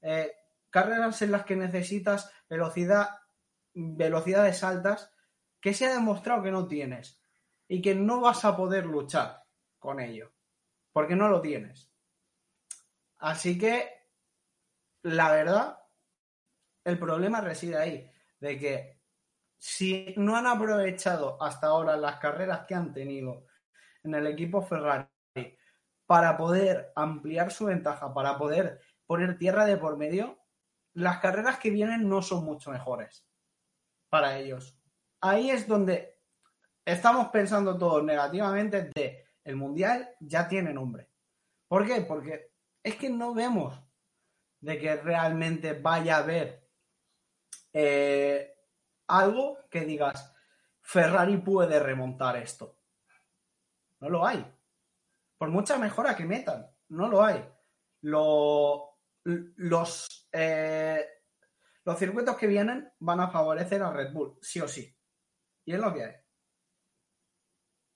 Eh, 0.02 0.34
carreras 0.70 1.22
en 1.22 1.32
las 1.32 1.46
que 1.46 1.56
necesitas 1.56 2.30
velocidad, 2.50 3.08
velocidades 3.74 4.66
altas 4.66 5.10
que 5.62 5.74
se 5.74 5.86
ha 5.86 5.94
demostrado 5.94 6.44
que 6.44 6.52
no 6.52 6.68
tienes 6.68 7.22
y 7.70 7.82
que 7.82 7.96
no 7.96 8.20
vas 8.20 8.44
a 8.44 8.58
poder 8.58 8.86
luchar 8.86 9.46
con 9.80 10.02
ello, 10.02 10.34
porque 10.92 11.16
no 11.16 11.30
lo 11.30 11.40
tienes. 11.40 11.90
Así 13.20 13.58
que, 13.58 14.10
la 15.04 15.32
verdad, 15.32 15.80
el 16.84 17.00
problema 17.00 17.40
reside 17.40 17.78
ahí, 17.78 18.12
de 18.42 18.60
que 18.60 18.97
si 19.58 20.14
no 20.18 20.36
han 20.36 20.48
aprovechado 20.48 21.42
hasta 21.42 21.68
ahora 21.68 21.98
las 21.98 22.18
carreras 22.18 22.66
que 22.68 22.76
han 22.76 22.94
tenido 22.94 23.46
en 24.04 24.16
el 24.16 24.28
equipo 24.28 24.62
Ferrari 24.62 25.08
para 26.06 26.38
poder 26.38 26.92
ampliar 26.96 27.52
su 27.52 27.66
ventaja, 27.66 28.14
para 28.14 28.38
poder 28.38 28.80
poner 29.06 29.38
tierra 29.38 29.66
de 29.66 29.78
por 29.78 29.98
medio, 29.98 30.40
las 30.94 31.20
carreras 31.20 31.60
que 31.60 31.70
vienen 31.70 32.08
no 32.08 32.22
son 32.22 32.46
mucho 32.46 32.72
mejores 32.72 33.28
para 34.10 34.38
ellos. 34.38 34.80
Ahí 35.22 35.50
es 35.50 35.68
donde 35.68 36.18
estamos 36.86 37.30
pensando 37.30 37.78
todos 37.78 38.04
negativamente 38.04 38.92
de 38.96 39.26
el 39.44 39.56
mundial 39.56 40.16
ya 40.20 40.48
tiene 40.48 40.74
nombre. 40.74 41.10
¿Por 41.68 41.86
qué? 41.86 42.02
Porque 42.02 42.52
es 42.84 42.96
que 42.96 43.10
no 43.10 43.34
vemos 43.34 43.80
de 44.60 44.80
que 44.80 44.96
realmente 44.98 45.74
vaya 45.74 46.16
a 46.16 46.20
haber 46.20 46.68
eh, 47.74 48.57
algo 49.08 49.58
que 49.70 49.82
digas 49.86 50.34
Ferrari 50.82 51.38
puede 51.38 51.80
remontar 51.80 52.38
esto. 52.38 52.78
No 54.00 54.10
lo 54.10 54.26
hay. 54.26 54.46
Por 55.38 55.50
mucha 55.50 55.78
mejora 55.78 56.16
que 56.16 56.26
metan, 56.26 56.70
no 56.90 57.08
lo 57.08 57.24
hay. 57.24 57.44
Lo- 58.02 58.98
los, 59.24 60.30
eh, 60.32 61.06
los 61.84 62.00
circuitos 62.00 62.38
que 62.38 62.48
vienen 62.48 62.92
van 63.00 63.20
a 63.20 63.30
favorecer 63.30 63.82
a 63.84 63.92
Red 63.92 64.14
Bull, 64.14 64.38
sí 64.42 64.62
o 64.62 64.68
sí. 64.68 64.96
Y 65.66 65.74
es 65.74 65.80
lo 65.80 65.94
que 65.94 66.04
hay. 66.06 66.16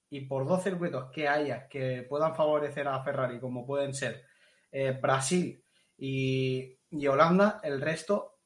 Y 0.09 0.21
por 0.25 0.45
dos 0.45 0.63
circuitos 0.63 1.09
que 1.11 1.27
haya 1.27 1.67
que 1.69 2.05
puedan 2.09 2.35
favorecer 2.35 2.87
a 2.87 3.01
Ferrari, 3.03 3.39
como 3.39 3.65
pueden 3.65 3.93
ser 3.93 4.25
eh, 4.71 4.91
Brasil 4.91 5.63
y, 5.97 6.77
y 6.89 7.07
Holanda, 7.07 7.61
el 7.63 7.79
resto 7.79 8.39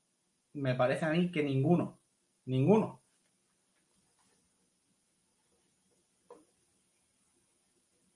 me 0.54 0.76
parece 0.76 1.06
a 1.06 1.10
mí 1.10 1.32
que 1.32 1.42
ninguno. 1.44 2.02
Ninguno. 2.46 3.02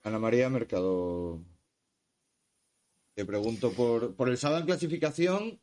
Ana 0.04 0.20
María 0.20 0.50
Mercado. 0.50 1.42
Te 3.16 3.26
pregunto 3.26 3.72
por, 3.74 4.16
por 4.16 4.30
el 4.30 4.38
sábado 4.38 4.62
en 4.62 4.66
clasificación. 4.66 5.60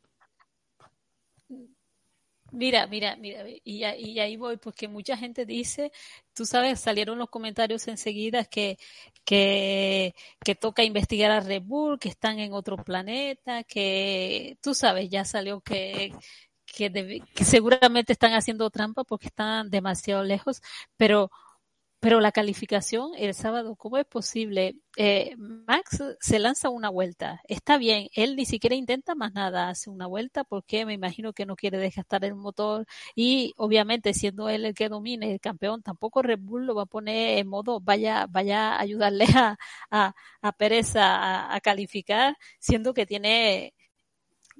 Mira, 2.51 2.87
mira, 2.87 3.17
mira, 3.17 3.43
y, 3.49 3.61
y 3.83 4.19
ahí 4.19 4.37
voy, 4.37 4.55
porque 4.57 4.87
mucha 4.87 5.17
gente 5.17 5.45
dice, 5.45 5.91
tú 6.33 6.45
sabes, 6.45 6.79
salieron 6.79 7.17
los 7.17 7.29
comentarios 7.29 7.87
enseguida 7.89 8.45
que, 8.45 8.77
que, 9.25 10.15
que 10.43 10.55
toca 10.55 10.83
investigar 10.83 11.29
a 11.31 11.41
Red 11.41 11.63
Bull, 11.63 11.99
que 11.99 12.07
están 12.07 12.39
en 12.39 12.53
otro 12.53 12.77
planeta, 12.77 13.63
que 13.63 14.57
tú 14.61 14.73
sabes, 14.73 15.09
ya 15.09 15.25
salió 15.25 15.59
que, 15.59 16.13
que, 16.77 17.43
seguramente 17.43 18.13
están 18.13 18.33
haciendo 18.33 18.69
trampa 18.69 19.03
porque 19.03 19.27
están 19.27 19.69
demasiado 19.69 20.23
lejos, 20.23 20.61
pero 20.97 21.31
pero 21.99 22.19
la 22.19 22.31
calificación 22.31 23.11
el 23.17 23.33
sábado, 23.33 23.75
¿cómo 23.75 23.97
es 23.97 24.05
posible? 24.05 24.75
Eh, 24.97 25.35
Max 25.37 26.03
se 26.19 26.37
lanza 26.39 26.69
una 26.69 26.89
vuelta, 26.89 27.41
está 27.47 27.77
bien, 27.79 28.09
él 28.13 28.35
ni 28.35 28.45
siquiera 28.45 28.75
intenta 28.75 29.15
más 29.15 29.33
nada, 29.33 29.69
hace 29.69 29.89
una 29.89 30.05
vuelta 30.05 30.43
porque 30.43 30.85
me 30.85 30.93
imagino 30.93 31.33
que 31.33 31.47
no 31.47 31.55
quiere 31.55 31.79
desgastar 31.79 32.23
el 32.23 32.35
motor 32.35 32.85
y 33.15 33.53
obviamente 33.57 34.13
siendo 34.13 34.47
él 34.49 34.65
el 34.65 34.75
que 34.75 34.89
domine 34.89 35.31
el 35.33 35.39
campeón, 35.39 35.81
tampoco 35.81 36.21
Red 36.21 36.39
Bull 36.39 36.67
lo 36.67 36.75
va 36.75 36.83
a 36.83 36.85
poner 36.85 37.39
en 37.39 37.47
modo 37.47 37.79
vaya, 37.79 38.27
vaya 38.29 38.75
a 38.75 38.81
ayudarle 38.81 39.25
a, 39.35 39.57
a, 39.91 40.13
a 40.41 40.51
Pérez 40.53 40.95
a, 40.95 41.53
a 41.53 41.59
calificar, 41.61 42.37
siendo 42.59 42.93
que 42.93 43.07
tiene, 43.07 43.73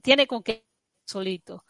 tiene 0.01 0.27
con 0.27 0.43
qué 0.43 0.65
solito. 1.05 1.63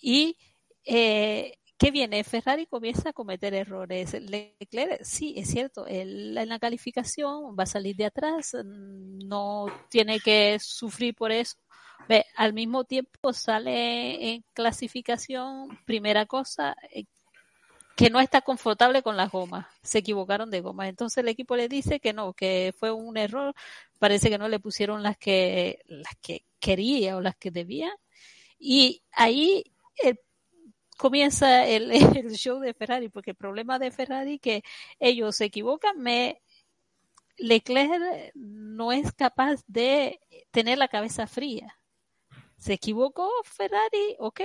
Y 0.00 0.36
eh, 0.84 1.58
¿Qué 1.78 1.92
viene? 1.92 2.24
Ferrari 2.24 2.66
comienza 2.66 3.10
a 3.10 3.12
cometer 3.12 3.54
errores. 3.54 4.12
Leclerc, 4.14 5.00
sí, 5.04 5.34
es 5.36 5.48
cierto, 5.48 5.86
él 5.86 6.36
en 6.36 6.48
la 6.48 6.58
calificación 6.58 7.56
va 7.56 7.62
a 7.62 7.66
salir 7.66 7.94
de 7.94 8.06
atrás, 8.06 8.56
no 8.64 9.66
tiene 9.88 10.18
que 10.18 10.58
sufrir 10.60 11.14
por 11.14 11.30
eso. 11.30 11.56
Ve, 12.08 12.26
al 12.36 12.52
mismo 12.52 12.82
tiempo 12.82 13.32
sale 13.32 14.32
en 14.32 14.44
clasificación, 14.54 15.78
primera 15.84 16.26
cosa, 16.26 16.76
eh, 16.92 17.04
que 17.96 18.10
no 18.10 18.20
está 18.20 18.40
confortable 18.40 19.02
con 19.02 19.16
las 19.16 19.30
gomas, 19.30 19.66
se 19.82 19.98
equivocaron 19.98 20.50
de 20.50 20.60
gomas. 20.60 20.88
Entonces 20.88 21.18
el 21.18 21.28
equipo 21.28 21.54
le 21.56 21.68
dice 21.68 22.00
que 22.00 22.12
no, 22.12 22.32
que 22.32 22.74
fue 22.76 22.90
un 22.92 23.16
error, 23.16 23.54
parece 24.00 24.30
que 24.30 24.38
no 24.38 24.48
le 24.48 24.58
pusieron 24.60 25.04
las 25.04 25.16
que, 25.16 25.80
las 25.86 26.14
que 26.20 26.44
quería 26.60 27.16
o 27.16 27.20
las 27.20 27.36
que 27.36 27.52
debía. 27.52 27.92
Y 28.58 29.02
ahí 29.12 29.64
comienza 30.98 31.66
el, 31.66 31.90
show 32.36 32.60
de 32.60 32.74
Ferrari, 32.74 33.08
porque 33.08 33.30
el 33.30 33.36
problema 33.36 33.78
de 33.78 33.90
Ferrari 33.90 34.38
que 34.38 34.62
ellos 34.98 35.36
se 35.36 35.46
equivocan, 35.46 35.98
me 35.98 36.42
Leclerc 37.38 38.32
no 38.34 38.92
es 38.92 39.12
capaz 39.12 39.62
de 39.66 40.20
tener 40.50 40.76
la 40.76 40.88
cabeza 40.88 41.26
fría. 41.26 41.78
Se 42.58 42.72
equivocó 42.74 43.30
Ferrari, 43.44 44.16
ok, 44.18 44.40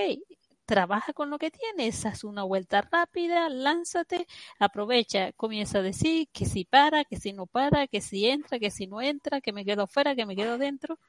trabaja 0.65 1.11
con 1.13 1.31
lo 1.31 1.39
que 1.39 1.49
tienes, 1.49 2.05
haz 2.05 2.23
una 2.23 2.43
vuelta 2.43 2.81
rápida, 2.81 3.49
lánzate, 3.49 4.27
aprovecha, 4.59 5.31
comienza 5.33 5.79
a 5.79 5.81
decir 5.81 6.29
que 6.31 6.45
si 6.45 6.65
para, 6.65 7.03
que 7.03 7.17
si 7.17 7.33
no 7.33 7.47
para, 7.47 7.87
que 7.87 8.01
si 8.01 8.27
entra, 8.27 8.59
que 8.59 8.69
si 8.69 8.85
no 8.85 9.01
entra, 9.01 9.41
que 9.41 9.51
me 9.53 9.65
quedo 9.65 9.87
fuera, 9.87 10.15
que 10.15 10.27
me 10.27 10.35
quedo 10.35 10.59
dentro. 10.59 10.99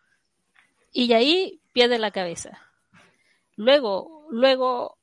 Y 0.92 1.12
ahí 1.12 1.60
pierde 1.72 1.98
la 1.98 2.10
cabeza. 2.10 2.73
Luego, 3.56 4.26
luego 4.30 4.98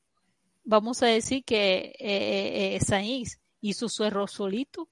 vamos 0.64 1.04
a 1.04 1.08
decir 1.08 1.44
que 1.44 1.96
eh, 2.00 2.76
eh, 2.76 2.80
Sainz 2.82 3.40
hizo 3.62 3.90
su 3.90 4.04
error 4.04 4.30
solito 4.30 4.90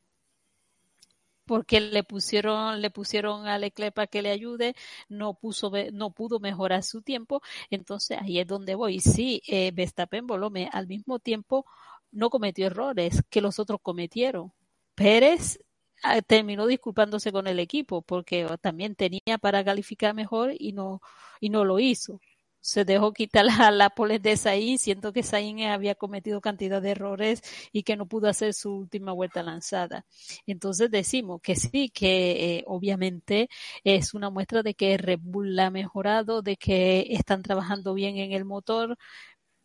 porque 1.45 1.79
le 1.81 2.03
pusieron 2.03 2.79
le 2.81 2.91
pusieron 2.91 3.47
a 3.47 3.57
Leclerc 3.57 3.93
para 3.95 4.07
que 4.07 4.21
le 4.21 4.29
ayude 4.29 4.75
no 5.09 5.33
puso 5.33 5.71
no 5.93 6.11
pudo 6.11 6.39
mejorar 6.39 6.83
su 6.83 7.01
tiempo. 7.01 7.41
Entonces 7.71 8.19
ahí 8.21 8.39
es 8.39 8.47
donde 8.47 8.75
voy. 8.75 8.99
Sí 8.99 9.41
eh, 9.47 9.71
Verstappen 9.73 10.27
voló 10.27 10.51
al 10.71 10.87
mismo 10.87 11.19
tiempo 11.19 11.65
no 12.11 12.29
cometió 12.29 12.67
errores 12.67 13.23
que 13.29 13.41
los 13.41 13.59
otros 13.59 13.79
cometieron. 13.81 14.53
Pérez 14.95 15.59
ah, 16.03 16.21
terminó 16.21 16.67
disculpándose 16.67 17.31
con 17.31 17.47
el 17.47 17.59
equipo 17.59 18.01
porque 18.03 18.47
también 18.61 18.95
tenía 18.95 19.37
para 19.41 19.63
calificar 19.65 20.13
mejor 20.13 20.53
y 20.57 20.73
no 20.73 21.01
y 21.39 21.49
no 21.49 21.65
lo 21.65 21.79
hizo 21.79 22.21
se 22.61 22.85
dejó 22.85 23.13
quitar 23.13 23.45
la, 23.45 23.71
la 23.71 23.93
de 24.19 24.37
Sainz, 24.37 24.81
siento 24.81 25.13
que 25.13 25.23
Sainz 25.23 25.65
había 25.67 25.95
cometido 25.95 26.41
cantidad 26.41 26.81
de 26.81 26.91
errores 26.91 27.41
y 27.71 27.83
que 27.83 27.95
no 27.97 28.07
pudo 28.07 28.29
hacer 28.29 28.53
su 28.53 28.75
última 28.75 29.11
vuelta 29.13 29.43
lanzada. 29.43 30.05
Entonces 30.45 30.91
decimos 30.91 31.41
que 31.41 31.55
sí, 31.55 31.89
que 31.89 32.57
eh, 32.57 32.63
obviamente 32.67 33.49
es 33.83 34.13
una 34.13 34.29
muestra 34.29 34.63
de 34.63 34.73
que 34.73 34.97
Red 34.97 35.19
Bull 35.21 35.59
ha 35.59 35.69
mejorado, 35.69 36.41
de 36.41 36.57
que 36.57 37.07
están 37.09 37.43
trabajando 37.43 37.93
bien 37.93 38.17
en 38.17 38.33
el 38.33 38.45
motor, 38.45 38.97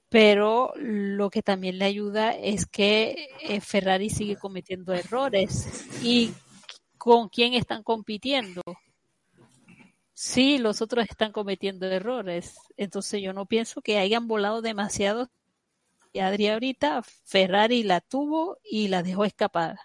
pero 0.09 0.72
lo 0.76 1.30
que 1.30 1.42
también 1.42 1.78
le 1.78 1.87
ayuda 1.87 2.33
es 2.33 2.66
que 2.66 3.28
eh, 3.42 3.61
Ferrari 3.61 4.11
sigue 4.11 4.37
cometiendo 4.37 4.92
errores. 4.92 5.87
Y 6.02 6.33
con 6.98 7.28
quién 7.28 7.54
están 7.54 7.83
compitiendo 7.83 8.62
Sí, 10.14 10.59
los 10.59 10.81
otros 10.83 11.07
están 11.09 11.33
cometiendo 11.33 11.87
errores. 11.87 12.57
Entonces 12.77 13.20
yo 13.22 13.33
no 13.33 13.46
pienso 13.46 13.83
que 13.83 13.98
hayan 13.98 14.27
volado 14.29 14.62
demasiado. 14.62 15.31
Y 16.12 16.20
Adri 16.20 16.48
ahorita, 16.48 17.03
Ferrari 17.24 17.85
la 17.85 18.00
tuvo 18.00 18.59
y 18.64 18.88
la 18.88 19.03
dejó 19.03 19.24
escapar. 19.24 19.79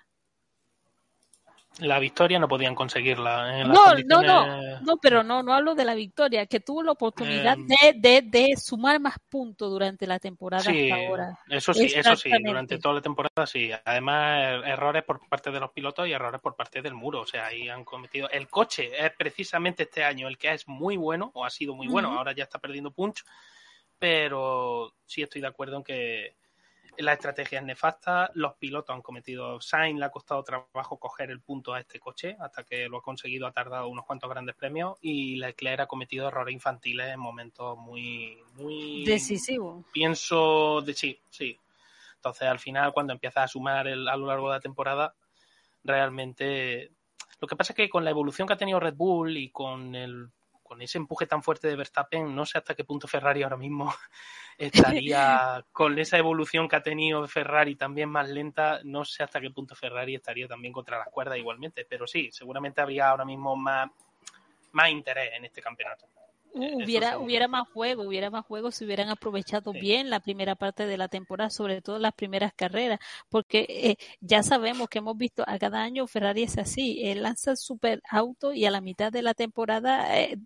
La 1.80 2.00
victoria 2.00 2.40
no 2.40 2.48
podían 2.48 2.76
conseguirla. 2.76 3.60
En 3.62 3.68
las 3.70 3.78
No, 3.78 3.86
no, 3.86 3.90
condiciones- 3.92 4.28
no, 4.28 4.82
no, 4.82 4.98
pero 4.98 5.24
no, 5.24 5.44
no 5.44 5.54
hablo 5.54 5.76
de 5.76 5.86
la 5.86 5.94
victoria, 5.96 6.46
que 6.46 6.60
tuvo 6.60 6.84
la 6.84 6.92
oportunidad 6.92 7.54
Em. 7.58 7.68
de, 7.68 7.94
de, 7.94 8.22
de 8.22 8.56
sumar 8.58 9.00
más 9.00 9.16
puntos 9.30 9.70
durante 9.72 10.06
la 10.08 10.20
temporada 10.20 10.64
Sí, 10.64 10.92
hasta 10.92 11.06
ahora. 11.08 11.40
eso 11.50 11.74
sí, 11.74 11.86
eso 11.96 12.16
sí, 12.16 12.30
durante 12.44 12.78
toda 12.80 12.96
la 12.96 13.02
temporada 13.02 13.46
sí. 13.48 13.72
Además, 13.86 14.40
er- 14.64 14.68
errores 14.68 15.04
por 15.04 15.20
parte 15.28 15.52
de 15.52 15.60
los 15.60 15.72
pilotos 15.72 16.08
y 16.08 16.12
errores 16.12 16.42
por 16.42 16.56
parte 16.56 16.82
del 16.82 16.94
muro. 16.94 17.22
O 17.22 17.26
sea, 17.28 17.48
ahí 17.48 17.70
han 17.70 17.84
cometido. 17.86 18.30
El 18.30 18.48
coche 18.50 18.92
es 18.98 19.12
precisamente 19.18 19.84
este 19.84 20.04
año 20.04 20.28
el 20.28 20.38
que 20.38 20.52
es 20.54 20.68
muy 20.68 20.98
bueno, 20.98 21.32
o 21.34 21.46
ha 21.46 21.50
sido 21.50 21.76
muy 21.76 21.88
bueno, 21.88 22.18
ahora 22.18 22.34
ya 22.34 22.44
está 22.44 22.60
perdiendo 22.60 22.92
punch, 22.92 23.24
pero 23.98 24.94
sí 25.06 25.22
estoy 25.22 25.42
de 25.42 25.48
acuerdo 25.48 25.78
en 25.78 25.84
que 25.84 26.36
la 26.98 27.14
estrategia 27.14 27.60
es 27.60 27.66
nefasta, 27.66 28.32
los 28.34 28.54
pilotos 28.56 28.96
han 28.96 29.02
cometido, 29.02 29.62
Sainz 29.62 30.00
le 30.00 30.06
ha 30.06 30.10
costado 30.10 30.44
trabajo 30.44 30.98
coger 30.98 31.32
el 31.32 31.42
punto 31.42 31.74
a 31.74 31.80
este 31.80 32.00
coche, 32.00 32.36
hasta 32.40 32.64
que 32.64 32.90
lo 32.90 32.98
ha 32.98 33.02
conseguido 33.02 33.48
ha 33.48 33.52
tardado 33.52 33.88
unos 33.88 34.06
cuantos 34.06 34.30
grandes 34.30 34.56
premios, 34.56 34.98
y 35.02 35.36
Leclerc 35.38 35.82
ha 35.82 35.88
cometido 35.88 36.28
errores 36.28 36.54
infantiles 36.54 37.08
en 37.08 37.20
momentos 37.20 37.78
muy, 37.78 38.38
muy 38.56 39.06
Decisivo. 39.06 39.84
pienso 39.92 40.82
de 40.82 40.94
sí, 40.94 41.20
sí. 41.30 41.58
Entonces, 42.16 42.48
al 42.50 42.60
final, 42.60 42.92
cuando 42.92 43.14
empiezas 43.14 43.46
a 43.46 43.48
sumar 43.48 43.88
el- 43.88 44.08
a 44.10 44.18
lo 44.18 44.28
largo 44.28 44.50
de 44.50 44.56
la 44.56 44.60
temporada, 44.62 45.14
realmente. 45.84 46.92
Lo 47.40 47.48
que 47.48 47.56
pasa 47.56 47.72
es 47.74 47.78
que 47.78 47.90
con 47.90 48.04
la 48.04 48.10
evolución 48.10 48.48
que 48.48 48.54
ha 48.54 48.58
tenido 48.58 48.80
Red 48.80 48.96
Bull 48.96 49.38
y 49.38 49.50
con 49.50 49.96
el 49.96 50.30
con 50.70 50.84
ese 50.84 51.00
empuje 51.00 51.26
tan 51.26 51.42
fuerte 51.42 51.68
de 51.68 51.76
Verstappen, 51.76 52.36
no 52.36 52.46
sé 52.46 52.60
hasta 52.60 52.76
qué 52.76 52.84
punto 52.84 53.08
Ferrari 53.08 53.42
ahora 53.42 53.58
mismo 53.58 53.92
estaría 54.58 55.66
con 55.72 55.98
esa 55.98 56.20
evolución 56.20 56.70
que 56.70 56.76
ha 56.76 56.84
tenido 56.84 57.28
Ferrari 57.28 57.76
también 57.76 58.08
más 58.08 58.30
lenta, 58.30 58.80
no 58.84 59.04
sé 59.04 59.24
hasta 59.24 59.42
qué 59.42 59.50
punto 59.50 59.74
Ferrari 59.74 60.14
estaría 60.14 60.48
también 60.48 60.72
contra 60.72 61.00
las 61.00 61.08
cuerdas 61.10 61.40
igualmente, 61.40 61.88
pero 61.90 62.06
sí, 62.06 62.30
seguramente 62.32 62.82
habría 62.82 63.10
ahora 63.10 63.26
mismo 63.26 63.56
más, 63.56 63.90
más 64.74 64.92
interés 64.92 65.32
en 65.34 65.46
este 65.46 65.60
campeonato. 65.60 66.06
Eh, 66.56 66.74
hubiera, 66.76 67.20
hubiera 67.20 67.48
más 67.48 67.68
juego, 67.70 68.04
hubiera 68.04 68.30
más 68.32 68.46
juego 68.46 68.72
si 68.72 68.84
hubieran 68.86 69.10
aprovechado 69.10 69.74
Sí. 69.74 69.80
bien 69.80 70.10
la 70.10 70.20
primera 70.20 70.56
parte 70.56 70.86
de 70.88 70.98
la 70.98 71.08
temporada, 71.08 71.50
sobre 71.50 71.82
todo 71.82 72.00
las 72.00 72.14
primeras 72.14 72.54
carreras, 72.56 73.00
porque 73.30 73.66
eh, 73.70 73.98
ya 74.20 74.42
sabemos 74.44 74.90
que 74.90 74.98
hemos 75.00 75.16
visto 75.18 75.44
a 75.48 75.60
cada 75.60 75.82
año 75.84 76.08
Ferrari 76.08 76.44
es 76.44 76.58
así, 76.58 77.02
él 77.06 77.22
lanza 77.24 77.52
el 77.52 77.58
super 77.58 78.02
auto 78.10 78.52
y 78.54 78.66
a 78.66 78.72
la 78.72 78.82
mitad 78.82 79.12
de 79.12 79.22
la 79.22 79.34
temporada 79.36 80.20
eh, 80.20 80.38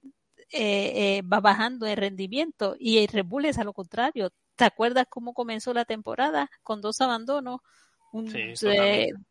eh, 0.51 1.17
eh, 1.17 1.21
va 1.23 1.39
bajando 1.39 1.87
en 1.87 1.97
rendimiento 1.97 2.75
y 2.79 2.99
el 2.99 3.07
Red 3.07 3.25
Bull 3.25 3.45
es 3.45 3.57
a 3.57 3.63
lo 3.63 3.73
contrario. 3.73 4.29
¿Te 4.55 4.65
acuerdas 4.65 5.07
cómo 5.09 5.33
comenzó 5.33 5.73
la 5.73 5.85
temporada 5.85 6.49
con 6.63 6.81
dos 6.81 7.01
abandonos? 7.01 7.61
Un 8.13 8.29
Sí, 8.29 8.53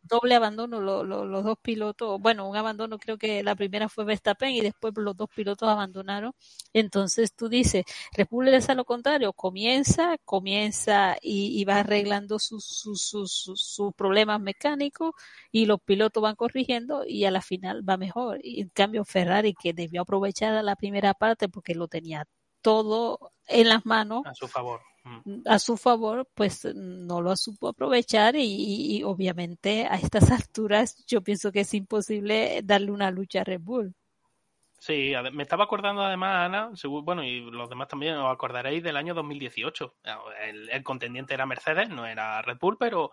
doble 0.01 0.35
abandono 0.35 0.81
lo- 0.81 1.05
lo- 1.05 1.23
los 1.25 1.43
dos 1.45 1.57
pilotos, 1.61 2.19
bueno, 2.19 2.49
un 2.49 2.57
abandono 2.57 2.99
creo 2.99 3.17
que 3.17 3.41
la 3.41 3.55
primera 3.55 3.87
fue 3.87 4.03
Verstappen 4.03 4.49
y 4.51 4.59
después 4.59 4.93
los 4.97 5.15
dos 5.15 5.29
pilotos 5.33 5.69
abandonaron. 5.69 6.33
Entonces 6.73 7.33
tú 7.33 7.47
dices, 7.47 7.85
Bull 8.29 8.49
es 8.49 8.69
a 8.69 8.75
lo 8.75 8.83
contrario, 8.83 9.31
comienza, 9.31 10.17
comienza 10.25 11.15
y, 11.21 11.57
y 11.59 11.63
va 11.63 11.79
arreglando 11.79 12.39
sus, 12.39 12.65
sus, 12.65 13.01
sus, 13.01 13.31
sus- 13.31 13.61
sus 13.63 13.93
problemas 13.93 14.41
mecánicos 14.41 15.11
y 15.49 15.65
los 15.65 15.79
pilotos 15.81 16.21
van 16.21 16.35
corrigiendo 16.35 17.05
y 17.07 17.23
a 17.23 17.31
la 17.31 17.41
final 17.41 17.87
va 17.87 17.95
mejor. 17.95 18.39
Y 18.43 18.59
en 18.61 18.69
cambio 18.69 19.05
Ferrari, 19.05 19.53
que 19.53 19.71
debió 19.71 20.01
aprovechar 20.01 20.61
la 20.61 20.75
primera 20.75 21.13
parte 21.13 21.47
porque 21.47 21.73
lo 21.73 21.87
tenía 21.87 22.25
todo 22.61 23.31
en 23.47 23.69
las 23.69 23.85
manos 23.85 24.23
A 24.25 24.35
su 24.35 24.47
favor. 24.47 24.81
A 25.45 25.57
su 25.59 25.77
favor, 25.77 26.27
pues 26.33 26.65
no 26.75 27.21
lo 27.21 27.35
supo 27.37 27.69
aprovechar 27.69 28.35
y, 28.35 28.41
y- 28.43 28.97
y 28.97 29.03
obviamente 29.03 29.85
a 29.85 29.95
estas 29.95 30.29
alturas 30.31 31.03
yo 31.07 31.21
pienso 31.21 31.51
que 31.51 31.61
es 31.61 31.73
imposible 31.73 32.61
darle 32.63 32.91
una 32.91 33.09
lucha 33.11 33.41
a 33.41 33.43
Red 33.45 33.61
Bull. 33.61 33.93
Sí, 34.79 35.13
me 35.31 35.43
estaba 35.43 35.63
acordando 35.63 36.01
además, 36.01 36.45
Ana, 36.45 36.71
bueno, 37.03 37.23
y 37.23 37.39
los 37.51 37.69
demás 37.69 37.87
también 37.87 38.15
os 38.15 38.29
acordaréis 38.33 38.83
del 38.83 38.97
año 38.97 39.13
2018. 39.13 39.95
El, 40.45 40.69
el 40.69 40.83
contendiente 40.83 41.33
era 41.33 41.45
Mercedes, 41.45 41.87
no 41.87 42.05
era 42.05 42.41
Red 42.41 42.57
Bull, 42.59 42.75
pero 42.77 43.11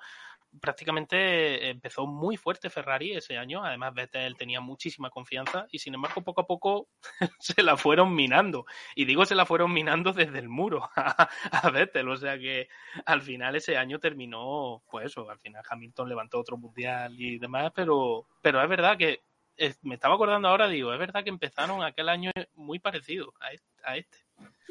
prácticamente 0.60 1.70
empezó 1.70 2.06
muy 2.06 2.36
fuerte 2.36 2.70
Ferrari 2.70 3.12
ese 3.12 3.38
año. 3.38 3.64
Además, 3.64 3.94
Vettel 3.94 4.36
tenía 4.36 4.60
muchísima 4.60 5.10
confianza 5.10 5.66
y, 5.70 5.78
sin 5.78 5.94
embargo, 5.94 6.22
poco 6.22 6.40
a 6.40 6.46
poco 6.46 6.88
se 7.38 7.62
la 7.62 7.76
fueron 7.76 8.14
minando. 8.14 8.66
Y 8.94 9.04
digo, 9.04 9.24
se 9.26 9.34
la 9.34 9.46
fueron 9.46 9.72
minando 9.72 10.12
desde 10.12 10.38
el 10.38 10.48
muro 10.48 10.88
a, 10.96 11.28
a 11.52 11.70
Vettel. 11.70 12.08
O 12.08 12.16
sea 12.16 12.38
que 12.38 12.68
al 13.06 13.22
final 13.22 13.56
ese 13.56 13.76
año 13.76 13.98
terminó, 13.98 14.82
pues 14.90 15.06
eso, 15.06 15.28
al 15.30 15.38
final 15.38 15.62
Hamilton 15.68 16.08
levantó 16.08 16.38
otro 16.40 16.56
mundial 16.56 17.14
y 17.18 17.38
demás, 17.38 17.72
pero, 17.74 18.26
pero 18.42 18.62
es 18.62 18.68
verdad 18.68 18.96
que 18.96 19.22
eh, 19.56 19.74
me 19.82 19.96
estaba 19.96 20.14
acordando 20.14 20.48
ahora, 20.48 20.68
digo, 20.68 20.90
es 20.92 20.98
verdad 20.98 21.22
que 21.22 21.28
empezaron 21.28 21.82
aquel 21.82 22.08
año 22.08 22.30
muy 22.54 22.78
parecido 22.78 23.34
a 23.40 23.52
este. 23.52 23.68
A 23.84 23.96
este. 23.98 24.18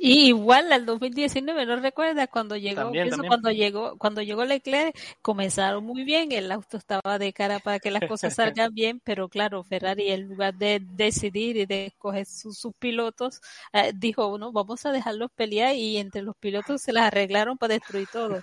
Y 0.01 0.27
igual 0.27 0.71
al 0.71 0.86
2019, 0.86 1.65
¿no 1.65 1.75
recuerdas 1.75 2.29
cuando 2.32 2.55
llegó? 2.55 2.84
También, 2.84 3.03
pienso 3.03 3.17
también. 3.17 3.29
cuando 3.29 3.51
llegó, 3.51 3.97
cuando 3.97 4.21
llegó 4.21 4.45
Leclerc, 4.45 4.97
comenzaron 5.21 5.84
muy 5.84 6.05
bien, 6.05 6.32
el 6.32 6.49
auto 6.53 6.77
estaba 6.77 7.19
de 7.19 7.34
cara 7.34 7.60
para 7.60 7.79
que 7.79 7.91
las 7.91 8.08
cosas 8.08 8.34
salgan 8.36 8.73
bien, 8.73 9.01
pero 9.03 9.27
claro, 9.27 9.62
Ferrari 9.65 10.10
en 10.12 10.29
lugar 10.29 10.53
de 10.55 10.79
decidir 10.82 11.58
y 11.58 11.65
de 11.65 11.88
escoger 11.88 12.25
sus, 12.25 12.58
sus 12.58 12.73
pilotos, 12.75 13.41
eh, 13.73 13.91
dijo, 13.93 14.38
no, 14.38 14.53
vamos 14.53 14.86
a 14.86 14.93
dejarlos 14.93 15.32
pelear 15.36 15.75
y 15.75 15.97
entre 15.97 16.21
los 16.21 16.38
pilotos 16.38 16.82
se 16.82 16.93
las 16.93 17.03
arreglaron 17.03 17.58
para 17.58 17.73
destruir 17.73 18.08
todo. 18.10 18.41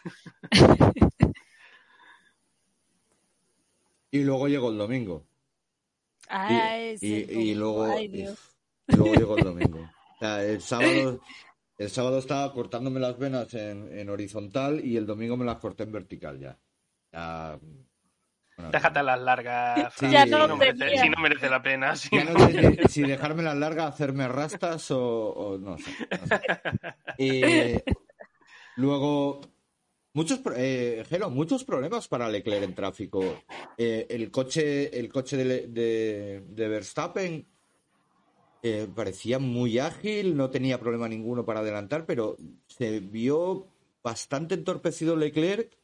Y 4.10 4.22
luego 4.22 4.48
llegó 4.48 4.70
el 4.70 4.78
domingo. 4.78 5.24
Y, 6.26 6.26
Ay, 6.30 6.96
y- 7.00 7.54
luego, 7.54 7.84
ay, 7.84 8.08
Dios. 8.08 8.38
y 8.88 8.96
luego 8.96 9.14
llegó 9.14 9.36
el 9.36 9.44
domingo. 9.44 9.90
Sea, 10.18 10.44
el 10.44 10.60
sábado, 10.60 11.20
el 11.78 11.90
sábado 11.90 12.18
estaba 12.18 12.52
cortándome 12.52 13.00
las 13.00 13.18
venas 13.18 13.52
en, 13.54 13.96
en 13.98 14.08
horizontal 14.10 14.84
y 14.84 14.96
el 14.96 15.06
domingo 15.06 15.36
me 15.36 15.44
las 15.44 15.56
corté 15.58 15.82
en 15.84 15.92
vertical 15.92 16.38
ya. 16.40 16.58
Ya, 17.12 17.58
bueno, 18.56 18.70
Déjate 18.70 19.02
las 19.02 19.20
largas, 19.20 19.94
Ya 20.00 20.24
si, 20.24 20.30
no 20.30 20.56
merece, 20.56 20.78
tenía. 20.78 21.02
si 21.02 21.08
no 21.10 21.18
merece 21.20 21.50
la 21.50 21.62
pena. 21.62 21.94
si 21.96 22.08
Ya 22.16 22.24
no- 22.24 22.32
no 22.32 22.46
sé 22.48 22.76
si, 22.84 22.88
si 22.88 23.02
dejarme 23.02 23.42
las 23.42 23.56
largas, 23.56 23.92
hacerme 23.92 24.26
rastas 24.28 24.90
o, 24.90 24.98
o 25.30 25.58
no 25.58 25.76
sé. 25.76 25.90
no 26.10 26.26
sé. 26.26 26.40
Eh, 27.18 27.82
luego, 28.76 29.40
muchos, 30.14 30.38
pro- 30.38 30.54
eh, 30.56 31.04
Gelo, 31.08 31.28
muchos 31.30 31.64
problemas 31.64 32.08
para 32.08 32.28
Leclerc 32.30 32.62
en 32.64 32.74
tráfico. 32.74 33.22
Eh, 33.76 34.06
el 34.08 34.30
coche, 34.30 34.98
el 34.98 35.10
coche 35.12 35.36
de, 35.36 35.66
de- 35.68 36.42
de 36.48 36.68
Verstappen 36.68 37.46
eh, 38.66 38.88
parecía 38.94 39.38
muy 39.38 39.78
ágil, 39.78 40.36
no 40.36 40.50
tenía 40.50 40.80
problema 40.80 41.08
ninguno 41.08 41.44
para 41.44 41.60
adelantar, 41.60 42.06
pero 42.06 42.36
se 42.66 43.00
vio 43.00 43.68
bastante 44.02 44.54
entorpecido 44.54 45.16
Leclerc 45.16 45.76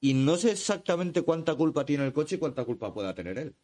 y 0.00 0.14
no 0.14 0.36
sé 0.36 0.52
exactamente 0.52 1.22
cuánta 1.22 1.54
culpa 1.54 1.84
tiene 1.84 2.04
el 2.04 2.12
coche 2.12 2.36
y 2.36 2.38
cuánta 2.38 2.64
culpa 2.64 2.92
pueda 2.92 3.14
tener 3.14 3.38
él. 3.38 3.56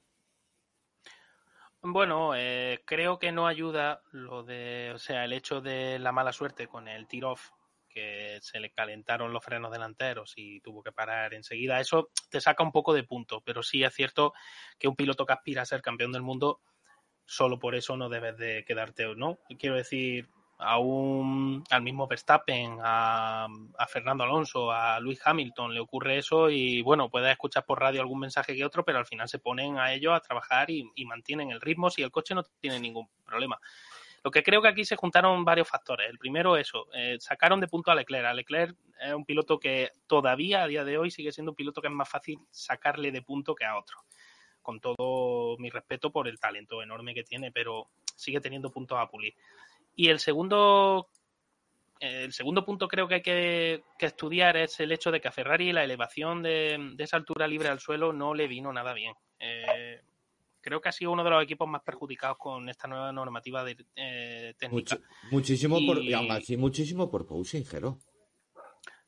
Bueno, 1.83 2.35
eh, 2.37 2.83
creo 2.85 3.19
que 3.19 3.33
no 3.33 3.47
ayuda 3.47 4.03
lo 4.13 4.43
de, 4.43 4.93
o 4.95 4.99
sea, 4.99 5.25
el 5.25 5.33
hecho 5.33 5.63
de 5.63 5.99
la 5.99 6.13
mala 6.13 6.33
suerte 6.33 6.67
con 6.67 6.89
el 6.89 7.07
tir-off, 7.07 7.51
que 7.91 8.39
se 8.41 8.61
le 8.61 8.71
calentaron 8.71 9.33
los 9.33 9.45
frenos 9.45 9.73
delanteros 9.73 10.35
y 10.37 10.61
tuvo 10.61 10.83
que 10.83 10.93
parar 10.93 11.35
enseguida. 11.35 11.81
Eso 11.81 12.11
te 12.31 12.41
saca 12.41 12.63
un 12.63 12.73
poco 12.73 12.95
de 12.95 13.05
punto, 13.05 13.43
pero 13.45 13.63
sí 13.63 13.83
es 13.83 13.93
cierto 13.95 14.33
que 14.79 14.89
un 14.89 14.97
piloto 14.97 15.27
que 15.27 15.33
aspira 15.33 15.63
a 15.63 15.67
ser 15.67 15.83
campeón 15.83 16.13
del 16.13 16.23
mundo, 16.23 16.61
solo 17.31 17.61
por 17.61 17.77
eso 17.77 17.97
no 17.97 18.09
debes 18.09 18.37
de 18.39 18.65
quedarte, 18.65 19.15
¿no? 19.15 19.39
Quiero 19.57 19.77
decir, 19.77 20.29
a 20.59 20.81
un, 20.81 21.63
al 21.71 21.81
mismo 21.81 22.09
Verstappen, 22.09 22.79
a, 22.83 23.47
a 23.79 23.87
Fernando 23.87 24.25
Alonso, 24.25 24.73
a 24.73 24.99
Luis 24.99 25.21
Hamilton 25.25 25.73
le 25.73 25.79
ocurre 25.79 26.19
eso 26.19 26.51
y 26.51 26.83
bueno, 26.83 27.09
puedes 27.09 27.31
escuchar 27.31 27.65
por 27.65 27.79
radio 27.79 28.01
algún 28.01 28.19
mensaje 28.19 28.57
que 28.57 28.65
otro, 28.65 28.85
pero 28.85 28.99
al 28.99 29.07
final 29.07 29.29
se 29.29 29.39
ponen 29.39 29.79
a 29.79 29.93
ellos 29.95 30.13
a 30.13 30.19
trabajar 30.19 30.71
y, 30.71 30.91
mantienen 31.05 31.53
el 31.53 31.61
ritmo 31.61 31.89
si 31.89 32.03
el 32.03 32.11
coche 32.11 32.35
no 32.35 32.43
tiene 32.61 32.81
ningún 32.81 33.09
problema. 33.25 33.61
Lo 34.25 34.33
que 34.33 34.43
creo 34.43 34.61
que 34.61 34.69
aquí 34.69 34.85
se 34.85 34.97
juntaron 34.97 35.45
varios 35.45 35.69
factores. 35.69 36.11
El 36.11 36.19
primero, 36.19 36.57
eso, 36.57 36.89
eh, 36.93 37.17
sacaron 37.21 37.61
de 37.61 37.69
punto 37.69 37.93
a 37.93 37.95
Leclerc. 37.95 38.27
A 38.27 38.35
Leclerc 38.35 38.77
es 39.01 39.15
un 39.15 39.25
piloto 39.25 39.59
que 39.61 39.93
todavía 40.09 40.65
a 40.65 40.67
día 40.67 40.85
de 40.85 40.99
hoy 40.99 41.13
sigue 41.13 41.31
siendo 41.31 41.53
un 41.53 41.57
piloto 41.57 41.81
que 41.81 41.87
es 41.87 41.95
más 41.95 42.09
fácil 42.09 42.41
sacarle 42.51 43.13
de 43.13 43.23
punto 43.23 43.55
que 43.55 43.65
a 43.65 43.79
otro. 43.79 43.99
Con 44.63 44.81
todo 44.81 45.57
mi 45.59 45.71
respeto 45.71 46.11
por 46.11 46.29
el 46.29 46.39
talento 46.39 46.83
enorme 46.83 47.15
que 47.15 47.25
tiene, 47.25 47.51
pero 47.51 47.89
sigue 48.17 48.41
teniendo 48.41 48.71
puntos 48.71 48.99
a 48.99 49.09
pulir. 49.09 49.35
Y 49.97 50.09
el 50.09 50.19
segundo, 50.21 51.09
eh, 51.99 52.25
el 52.25 52.33
segundo 52.33 52.65
punto 52.65 52.87
creo 52.89 53.09
que 53.09 53.15
hay 53.17 53.23
que, 53.23 53.83
que 53.99 54.07
estudiar 54.07 54.57
es 54.57 54.79
el 54.81 54.93
hecho 54.93 55.11
de 55.11 55.21
que 55.21 55.29
a 55.29 55.33
Ferrari 55.33 55.73
la 55.73 55.85
elevación 55.85 56.43
de, 56.43 56.93
de 56.95 57.05
esa 57.05 57.17
altura 57.17 57.47
libre 57.49 57.69
al 57.69 57.81
suelo 57.81 58.13
no 58.13 58.35
le 58.35 58.47
vino 58.49 58.73
nada 58.73 58.93
bien. 58.93 59.15
Eh, 59.39 60.01
creo 60.61 60.81
que 60.81 60.91
ha 60.91 60.93
sido 60.93 61.11
uno 61.13 61.25
de 61.25 61.31
los 61.31 61.43
equipos 61.43 61.67
más 61.69 61.83
perjudicados 61.83 62.37
con 62.37 62.69
esta 62.69 62.87
nueva 62.87 63.13
normativa 63.13 63.65
de, 63.65 63.77
eh, 63.97 64.55
técnica. 64.59 64.97
Mucho- 64.97 65.07
muchísimo 65.31 65.77
por, 65.87 65.99
Y- 65.99 66.11
y 66.11 66.13
aún 66.13 66.31
así 66.33 66.57
muchísimo 66.59 67.11
por 67.11 67.27
Pousinger. 67.27 67.85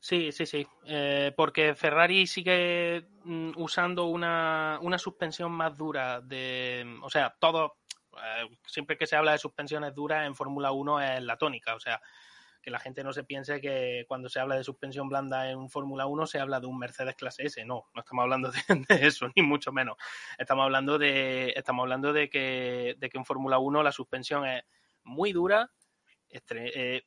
Sí, 0.05 0.31
sí, 0.33 0.45
sí. 0.45 0.67
Eh, 0.85 1.31
porque 1.35 1.75
Ferrari 1.75 2.27
sigue 2.27 3.07
mm, 3.23 3.51
usando 3.55 4.05
una, 4.07 4.77
una 4.81 4.97
suspensión 4.97 5.51
más 5.53 5.77
dura 5.77 6.19
de. 6.19 6.99
O 7.03 7.09
sea, 7.09 7.33
todo. 7.39 7.77
eh, 8.17 8.49
siempre 8.67 8.97
que 8.97 9.07
se 9.07 9.15
habla 9.15 9.31
de 9.31 9.37
suspensiones 9.37 9.93
duras 9.95 10.25
en 10.27 10.35
Fórmula 10.35 10.71
1 10.73 10.99
es 10.99 11.21
la 11.23 11.37
tónica. 11.37 11.73
O 11.75 11.79
sea, 11.79 12.01
que 12.61 12.69
la 12.71 12.79
gente 12.79 13.03
no 13.03 13.13
se 13.13 13.23
piense 13.23 13.61
que 13.61 14.03
cuando 14.07 14.27
se 14.29 14.39
habla 14.41 14.55
de 14.57 14.63
suspensión 14.65 15.07
blanda 15.09 15.49
en 15.49 15.69
Fórmula 15.69 16.05
1 16.05 16.27
se 16.27 16.39
habla 16.39 16.59
de 16.59 16.67
un 16.67 16.79
Mercedes 16.79 17.15
clase 17.15 17.45
S. 17.45 17.63
No, 17.65 17.85
no 17.93 18.01
estamos 18.01 18.23
hablando 18.23 18.51
de, 18.51 18.59
de 18.89 19.07
eso, 19.07 19.27
ni 19.35 19.41
mucho 19.43 19.71
menos. 19.71 19.95
Estamos 20.37 20.65
hablando 20.65 20.97
de, 20.97 21.53
estamos 21.55 21.83
hablando 21.83 22.11
de 22.11 22.29
que, 22.29 22.95
de 22.99 23.09
que 23.09 23.17
en 23.17 23.25
Fórmula 23.25 23.57
1 23.59 23.81
la 23.83 23.91
suspensión 23.93 24.45
es 24.47 24.63
muy 25.03 25.31
dura, 25.31 25.71
estre- 26.29 26.71
eh, 26.75 27.03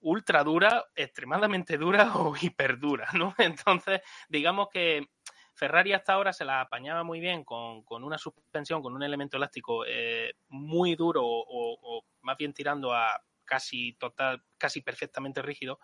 ultra 0.00 0.42
dura, 0.44 0.86
extremadamente 0.94 1.76
dura 1.76 2.12
o 2.16 2.34
hiperdura, 2.40 3.08
¿no? 3.14 3.34
Entonces, 3.38 4.00
digamos 4.28 4.68
que 4.68 5.08
Ferrari 5.54 5.92
hasta 5.92 6.14
ahora 6.14 6.32
se 6.32 6.44
la 6.44 6.62
apañaba 6.62 7.02
muy 7.02 7.20
bien 7.20 7.44
con, 7.44 7.82
con 7.84 8.02
una 8.02 8.18
suspensión, 8.18 8.82
con 8.82 8.94
un 8.94 9.02
elemento 9.02 9.36
elástico 9.36 9.84
eh, 9.86 10.32
muy 10.48 10.94
duro 10.94 11.22
o, 11.24 12.04
más 12.22 12.36
bien 12.38 12.54
tirando 12.54 12.94
a 12.94 13.20
casi 13.44 13.92
total, 13.94 14.42
casi 14.56 14.80
perfectamente 14.80 15.42
rígido, 15.42 15.80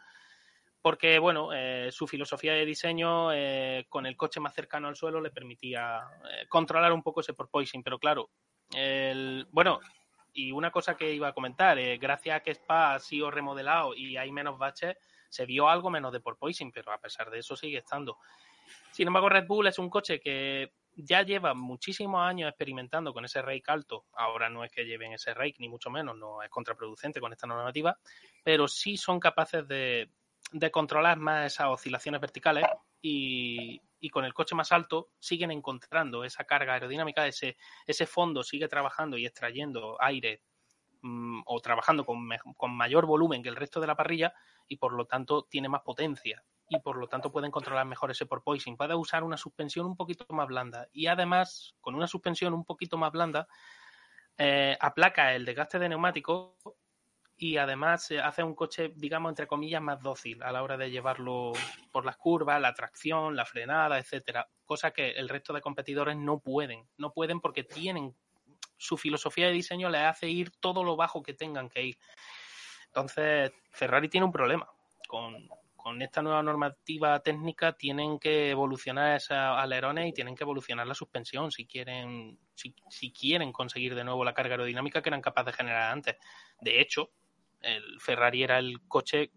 porque 0.80 1.18
bueno, 1.18 1.50
eh, 1.52 1.90
su 1.90 2.06
filosofía 2.06 2.54
de 2.54 2.64
diseño 2.64 3.32
eh, 3.32 3.86
con 3.88 4.06
el 4.06 4.16
coche 4.16 4.40
más 4.40 4.54
cercano 4.54 4.88
al 4.88 4.96
suelo 4.96 5.20
le 5.20 5.30
permitía 5.30 6.00
controlar 6.48 6.92
un 6.92 7.02
poco 7.02 7.20
ese 7.20 7.34
porpoising, 7.34 7.82
pero 7.82 7.98
claro, 7.98 8.30
el, 8.74 9.46
bueno, 9.50 9.80
y 10.36 10.52
una 10.52 10.70
cosa 10.70 10.96
que 10.96 11.12
iba 11.12 11.28
a 11.28 11.32
comentar, 11.32 11.78
eh, 11.78 11.96
gracias 11.96 12.36
a 12.36 12.40
que 12.40 12.50
Spa 12.50 12.94
ha 12.94 12.98
sido 12.98 13.30
remodelado 13.30 13.94
y 13.94 14.18
hay 14.18 14.30
menos 14.30 14.58
baches, 14.58 14.96
se 15.30 15.46
vio 15.46 15.68
algo 15.68 15.88
menos 15.88 16.12
de 16.12 16.20
porpoising, 16.20 16.70
pero 16.72 16.92
a 16.92 17.00
pesar 17.00 17.30
de 17.30 17.38
eso 17.38 17.56
sigue 17.56 17.78
estando. 17.78 18.18
Sin 18.92 19.06
embargo, 19.06 19.30
Red 19.30 19.46
Bull 19.46 19.66
es 19.66 19.78
un 19.78 19.88
coche 19.88 20.20
que 20.20 20.74
ya 20.94 21.22
lleva 21.22 21.54
muchísimos 21.54 22.20
años 22.20 22.50
experimentando 22.50 23.14
con 23.14 23.24
ese 23.24 23.40
rake 23.40 23.64
alto. 23.68 24.04
Ahora 24.12 24.50
no 24.50 24.62
es 24.62 24.70
que 24.70 24.84
lleven 24.84 25.14
ese 25.14 25.32
rake, 25.32 25.56
ni 25.58 25.70
mucho 25.70 25.90
menos, 25.90 26.16
no 26.16 26.42
es 26.42 26.50
contraproducente 26.50 27.18
con 27.18 27.32
esta 27.32 27.46
normativa, 27.46 27.98
pero 28.44 28.68
sí 28.68 28.98
son 28.98 29.18
capaces 29.18 29.66
de, 29.66 30.10
de 30.52 30.70
controlar 30.70 31.18
más 31.18 31.54
esas 31.54 31.68
oscilaciones 31.68 32.20
verticales 32.20 32.66
y, 33.00 33.80
y 34.00 34.10
con 34.10 34.24
el 34.24 34.34
coche 34.34 34.54
más 34.54 34.72
alto 34.72 35.10
siguen 35.18 35.50
encontrando 35.50 36.24
esa 36.24 36.44
carga 36.44 36.74
aerodinámica, 36.74 37.26
ese, 37.26 37.56
ese 37.86 38.06
fondo 38.06 38.42
sigue 38.42 38.68
trabajando 38.68 39.16
y 39.16 39.26
extrayendo 39.26 39.96
aire 40.00 40.42
mm, 41.02 41.42
o 41.46 41.60
trabajando 41.60 42.04
con, 42.04 42.28
con 42.56 42.76
mayor 42.76 43.06
volumen 43.06 43.42
que 43.42 43.48
el 43.48 43.56
resto 43.56 43.80
de 43.80 43.86
la 43.86 43.96
parrilla 43.96 44.34
y 44.68 44.76
por 44.76 44.92
lo 44.92 45.06
tanto 45.06 45.44
tiene 45.44 45.68
más 45.68 45.82
potencia 45.82 46.44
y 46.68 46.80
por 46.80 46.96
lo 46.96 47.08
tanto 47.08 47.30
pueden 47.30 47.50
controlar 47.50 47.86
mejor 47.86 48.10
ese 48.10 48.26
porpoising. 48.26 48.76
Puede 48.76 48.94
usar 48.94 49.22
una 49.22 49.36
suspensión 49.36 49.86
un 49.86 49.96
poquito 49.96 50.26
más 50.30 50.48
blanda 50.48 50.88
y 50.92 51.06
además 51.06 51.74
con 51.80 51.94
una 51.94 52.06
suspensión 52.06 52.54
un 52.54 52.64
poquito 52.64 52.98
más 52.98 53.12
blanda 53.12 53.46
eh, 54.38 54.76
aplaca 54.80 55.34
el 55.34 55.44
desgaste 55.44 55.78
de 55.78 55.88
neumático 55.88 56.56
y 57.38 57.58
además 57.58 58.10
hace 58.22 58.42
un 58.42 58.54
coche, 58.54 58.92
digamos, 58.96 59.30
entre 59.30 59.46
comillas, 59.46 59.82
más 59.82 60.00
dócil 60.00 60.42
a 60.42 60.52
la 60.52 60.62
hora 60.62 60.76
de 60.76 60.90
llevarlo 60.90 61.52
por 61.92 62.06
las 62.06 62.16
curvas, 62.16 62.60
la 62.60 62.72
tracción, 62.72 63.36
la 63.36 63.44
frenada, 63.44 63.98
etcétera. 63.98 64.48
Cosa 64.64 64.90
que 64.92 65.10
el 65.10 65.28
resto 65.28 65.52
de 65.52 65.60
competidores 65.60 66.16
no 66.16 66.38
pueden. 66.38 66.88
No 66.96 67.12
pueden 67.12 67.40
porque 67.40 67.62
tienen 67.62 68.14
su 68.78 68.96
filosofía 68.96 69.46
de 69.46 69.52
diseño 69.52 69.88
les 69.90 70.02
hace 70.02 70.28
ir 70.28 70.50
todo 70.60 70.82
lo 70.82 70.96
bajo 70.96 71.22
que 71.22 71.34
tengan 71.34 71.68
que 71.68 71.82
ir. 71.82 71.98
Entonces, 72.86 73.52
Ferrari 73.70 74.08
tiene 74.08 74.24
un 74.24 74.32
problema. 74.32 74.68
Con, 75.06 75.48
con 75.86 76.00
esta 76.02 76.22
nueva 76.22 76.42
normativa 76.42 77.20
técnica 77.20 77.72
tienen 77.74 78.18
que 78.18 78.50
evolucionar 78.50 79.16
esos 79.16 79.36
alerones 79.36 80.08
y 80.08 80.12
tienen 80.12 80.34
que 80.34 80.44
evolucionar 80.44 80.86
la 80.86 80.94
suspensión 80.94 81.52
si 81.52 81.66
quieren, 81.66 82.38
si, 82.54 82.74
si 82.88 83.12
quieren 83.12 83.52
conseguir 83.52 83.94
de 83.94 84.04
nuevo 84.04 84.24
la 84.24 84.34
carga 84.34 84.54
aerodinámica 84.54 85.02
que 85.02 85.10
eran 85.10 85.20
capaces 85.20 85.52
de 85.52 85.56
generar 85.58 85.92
antes. 85.92 86.16
De 86.60 86.80
hecho, 86.80 87.10
el 87.60 88.00
Ferrari 88.00 88.42
era 88.42 88.58
el 88.58 88.80
coche 88.88 89.30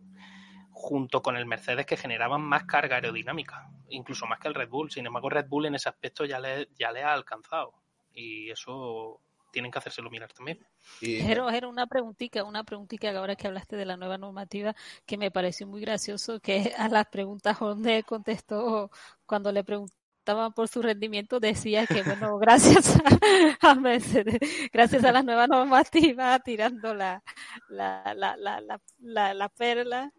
junto 0.72 1.22
con 1.22 1.36
el 1.36 1.46
Mercedes 1.46 1.86
que 1.86 1.98
generaban 1.98 2.42
más 2.42 2.64
carga 2.64 2.96
aerodinámica, 2.96 3.70
incluso 3.90 4.26
más 4.26 4.40
que 4.40 4.48
el 4.48 4.56
Red 4.56 4.70
Bull. 4.70 4.92
Sin 4.92 5.06
embargo, 5.06 5.30
Red 5.30 5.48
Bull 5.48 5.66
en 5.66 5.76
ese 5.76 5.90
aspecto 5.90 6.26
ya 6.26 6.40
le, 6.40 6.70
ya 6.76 6.92
le 6.92 7.04
ha 7.04 7.14
alcanzado. 7.14 7.74
Y 8.14 8.50
eso 8.50 9.22
tienen 9.52 9.72
que 9.72 9.80
hacérselo 9.80 10.10
mirar 10.10 10.32
también. 10.32 10.60
Y, 11.02 11.22
Jero, 11.22 11.48
una 11.68 11.88
preguntita, 11.88 12.44
una 12.44 12.64
preguntita 12.64 13.12
que 13.12 13.18
ahora 13.18 13.36
que 13.36 13.48
hablaste 13.48 13.76
de 13.76 13.86
la 13.86 13.98
nueva 13.98 14.18
normativa 14.18 14.76
que 15.06 15.18
me 15.18 15.32
pareció 15.32 15.68
muy 15.68 15.82
gracioso 15.82 16.40
que 16.40 16.74
a 16.78 16.88
las 16.88 17.08
preguntas 17.08 17.60
donde 17.60 18.04
contestó 18.04 18.92
cuando 19.26 19.52
le 19.52 19.64
por 20.56 20.68
su 20.68 20.82
rendimiento 20.82 21.40
decía 21.40 21.86
que 21.86 22.04
bueno, 22.04 22.38
gracias 22.40 22.98
a, 23.62 23.72
a 23.72 23.76
Mercedes, 23.76 24.40
gracias 24.72 25.04
a 25.04 25.12
la 25.12 25.24
nueva 25.24 25.48
normativa 25.48 26.40
tirando 26.40 26.94
la 26.94 27.24
la 27.70 28.14
la 28.16 28.38
la 28.38 28.62
la, 28.62 28.80
la, 29.00 29.34
la 29.34 29.50
perla 29.50 30.12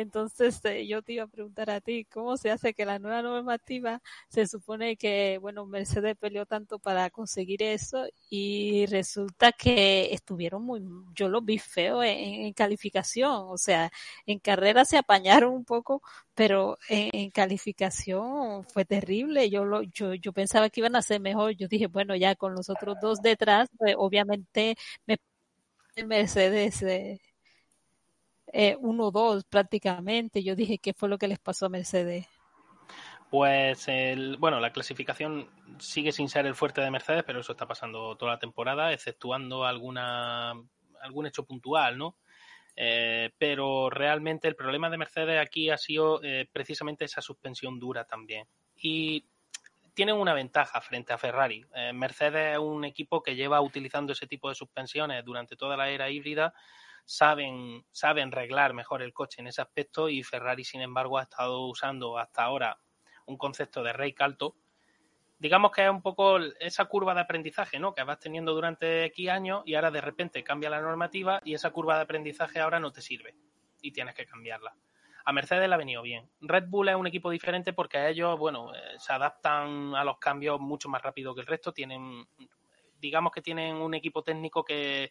entonces 0.00 0.60
eh, 0.64 0.86
yo 0.86 1.02
te 1.02 1.14
iba 1.14 1.24
a 1.24 1.26
preguntar 1.26 1.70
a 1.70 1.80
ti, 1.80 2.04
¿cómo 2.04 2.36
se 2.36 2.50
hace 2.50 2.74
que 2.74 2.84
la 2.84 2.98
nueva 2.98 3.22
normativa 3.22 4.00
se 4.28 4.46
supone 4.46 4.96
que, 4.96 5.38
bueno, 5.38 5.66
Mercedes 5.66 6.16
peleó 6.16 6.46
tanto 6.46 6.78
para 6.78 7.10
conseguir 7.10 7.62
eso 7.62 8.06
y 8.30 8.86
resulta 8.86 9.52
que 9.52 10.12
estuvieron 10.12 10.62
muy, 10.64 10.82
yo 11.14 11.28
los 11.28 11.44
vi 11.44 11.58
feo 11.58 12.02
en, 12.02 12.52
calificación, 12.52 13.46
o 13.48 13.58
sea, 13.58 13.90
en 14.26 14.38
carrera 14.38 14.84
se 14.84 14.98
apañaron 14.98 15.52
un 15.52 15.64
poco, 15.64 16.02
pero 16.34 16.78
en, 16.88 17.10
en 17.14 17.30
calificación 17.30 18.64
fue 18.64 18.84
terrible. 18.84 19.50
Yo 19.50 19.64
lo, 19.64 19.82
yo, 19.82 20.14
yo 20.14 20.32
pensaba 20.32 20.70
que 20.70 20.80
iban 20.80 20.96
a 20.96 21.02
ser 21.02 21.20
mejor. 21.20 21.52
Yo 21.52 21.68
dije, 21.68 21.86
bueno, 21.88 22.16
ya 22.16 22.34
con 22.36 22.54
los 22.54 22.70
otros 22.70 22.96
dos 23.00 23.20
detrás, 23.22 23.68
pues, 23.78 23.94
obviamente 23.98 24.76
me 25.06 25.16
Mercedes 26.04 26.82
eh, 26.82 27.20
eh, 28.52 28.76
1-2 28.78 29.44
prácticamente. 29.48 30.42
Yo 30.42 30.54
dije, 30.54 30.78
¿qué 30.78 30.92
fue 30.92 31.08
lo 31.08 31.18
que 31.18 31.28
les 31.28 31.38
pasó 31.38 31.66
a 31.66 31.70
Mercedes? 31.70 32.26
Pues, 33.30 33.88
el, 33.88 34.38
bueno, 34.38 34.58
la 34.58 34.72
clasificación 34.72 35.50
sigue 35.78 36.12
sin 36.12 36.28
ser 36.28 36.46
el 36.46 36.54
fuerte 36.54 36.80
de 36.80 36.90
Mercedes, 36.90 37.24
pero 37.26 37.40
eso 37.40 37.52
está 37.52 37.66
pasando 37.66 38.16
toda 38.16 38.32
la 38.32 38.38
temporada, 38.38 38.92
exceptuando 38.92 39.64
alguna, 39.64 40.52
algún 41.02 41.26
hecho 41.26 41.44
puntual, 41.44 41.98
¿no? 41.98 42.16
Eh, 42.74 43.30
pero 43.38 43.90
realmente 43.90 44.46
el 44.48 44.54
problema 44.54 44.88
de 44.88 44.98
Mercedes 44.98 45.40
aquí 45.40 45.68
ha 45.68 45.76
sido 45.76 46.22
eh, 46.22 46.48
precisamente 46.50 47.04
esa 47.04 47.20
suspensión 47.20 47.78
dura 47.78 48.04
también. 48.04 48.46
Y 48.76 49.26
tienen 49.94 50.14
una 50.14 50.32
ventaja 50.32 50.80
frente 50.80 51.12
a 51.12 51.18
Ferrari. 51.18 51.66
Eh, 51.74 51.92
Mercedes 51.92 52.52
es 52.52 52.58
un 52.58 52.84
equipo 52.84 53.20
que 53.20 53.34
lleva 53.34 53.60
utilizando 53.60 54.12
ese 54.12 54.28
tipo 54.28 54.48
de 54.48 54.54
suspensiones 54.54 55.24
durante 55.24 55.56
toda 55.56 55.76
la 55.76 55.90
era 55.90 56.08
híbrida 56.08 56.54
saben, 57.08 57.86
saben 57.90 58.30
reglar 58.30 58.74
mejor 58.74 59.00
el 59.00 59.14
coche 59.14 59.40
en 59.40 59.46
ese 59.46 59.62
aspecto 59.62 60.10
y 60.10 60.22
Ferrari, 60.22 60.62
sin 60.62 60.82
embargo, 60.82 61.16
ha 61.16 61.22
estado 61.22 61.66
usando 61.66 62.18
hasta 62.18 62.42
ahora 62.42 62.78
un 63.24 63.38
concepto 63.38 63.82
de 63.82 63.94
rake 63.94 64.22
alto. 64.22 64.56
Digamos 65.38 65.72
que 65.72 65.84
es 65.84 65.90
un 65.90 66.02
poco 66.02 66.36
esa 66.60 66.84
curva 66.84 67.14
de 67.14 67.22
aprendizaje, 67.22 67.78
¿no? 67.78 67.94
Que 67.94 68.02
vas 68.02 68.18
teniendo 68.18 68.52
durante 68.52 69.06
X 69.06 69.30
años 69.30 69.62
y 69.64 69.74
ahora 69.74 69.90
de 69.90 70.02
repente 70.02 70.44
cambia 70.44 70.68
la 70.68 70.82
normativa 70.82 71.40
y 71.44 71.54
esa 71.54 71.70
curva 71.70 71.96
de 71.96 72.02
aprendizaje 72.02 72.60
ahora 72.60 72.78
no 72.78 72.92
te 72.92 73.00
sirve 73.00 73.34
y 73.80 73.90
tienes 73.90 74.14
que 74.14 74.26
cambiarla. 74.26 74.76
A 75.24 75.32
Mercedes 75.32 75.66
le 75.66 75.74
ha 75.74 75.78
venido 75.78 76.02
bien. 76.02 76.28
Red 76.42 76.64
Bull 76.68 76.90
es 76.90 76.96
un 76.96 77.06
equipo 77.06 77.30
diferente 77.30 77.72
porque 77.72 78.06
ellos, 78.06 78.38
bueno, 78.38 78.74
eh, 78.74 78.98
se 78.98 79.14
adaptan 79.14 79.94
a 79.94 80.04
los 80.04 80.18
cambios 80.18 80.60
mucho 80.60 80.90
más 80.90 81.00
rápido 81.00 81.34
que 81.34 81.40
el 81.40 81.46
resto. 81.46 81.72
Tienen, 81.72 82.26
digamos 82.98 83.32
que 83.32 83.40
tienen 83.40 83.76
un 83.76 83.94
equipo 83.94 84.22
técnico 84.22 84.62
que, 84.62 85.10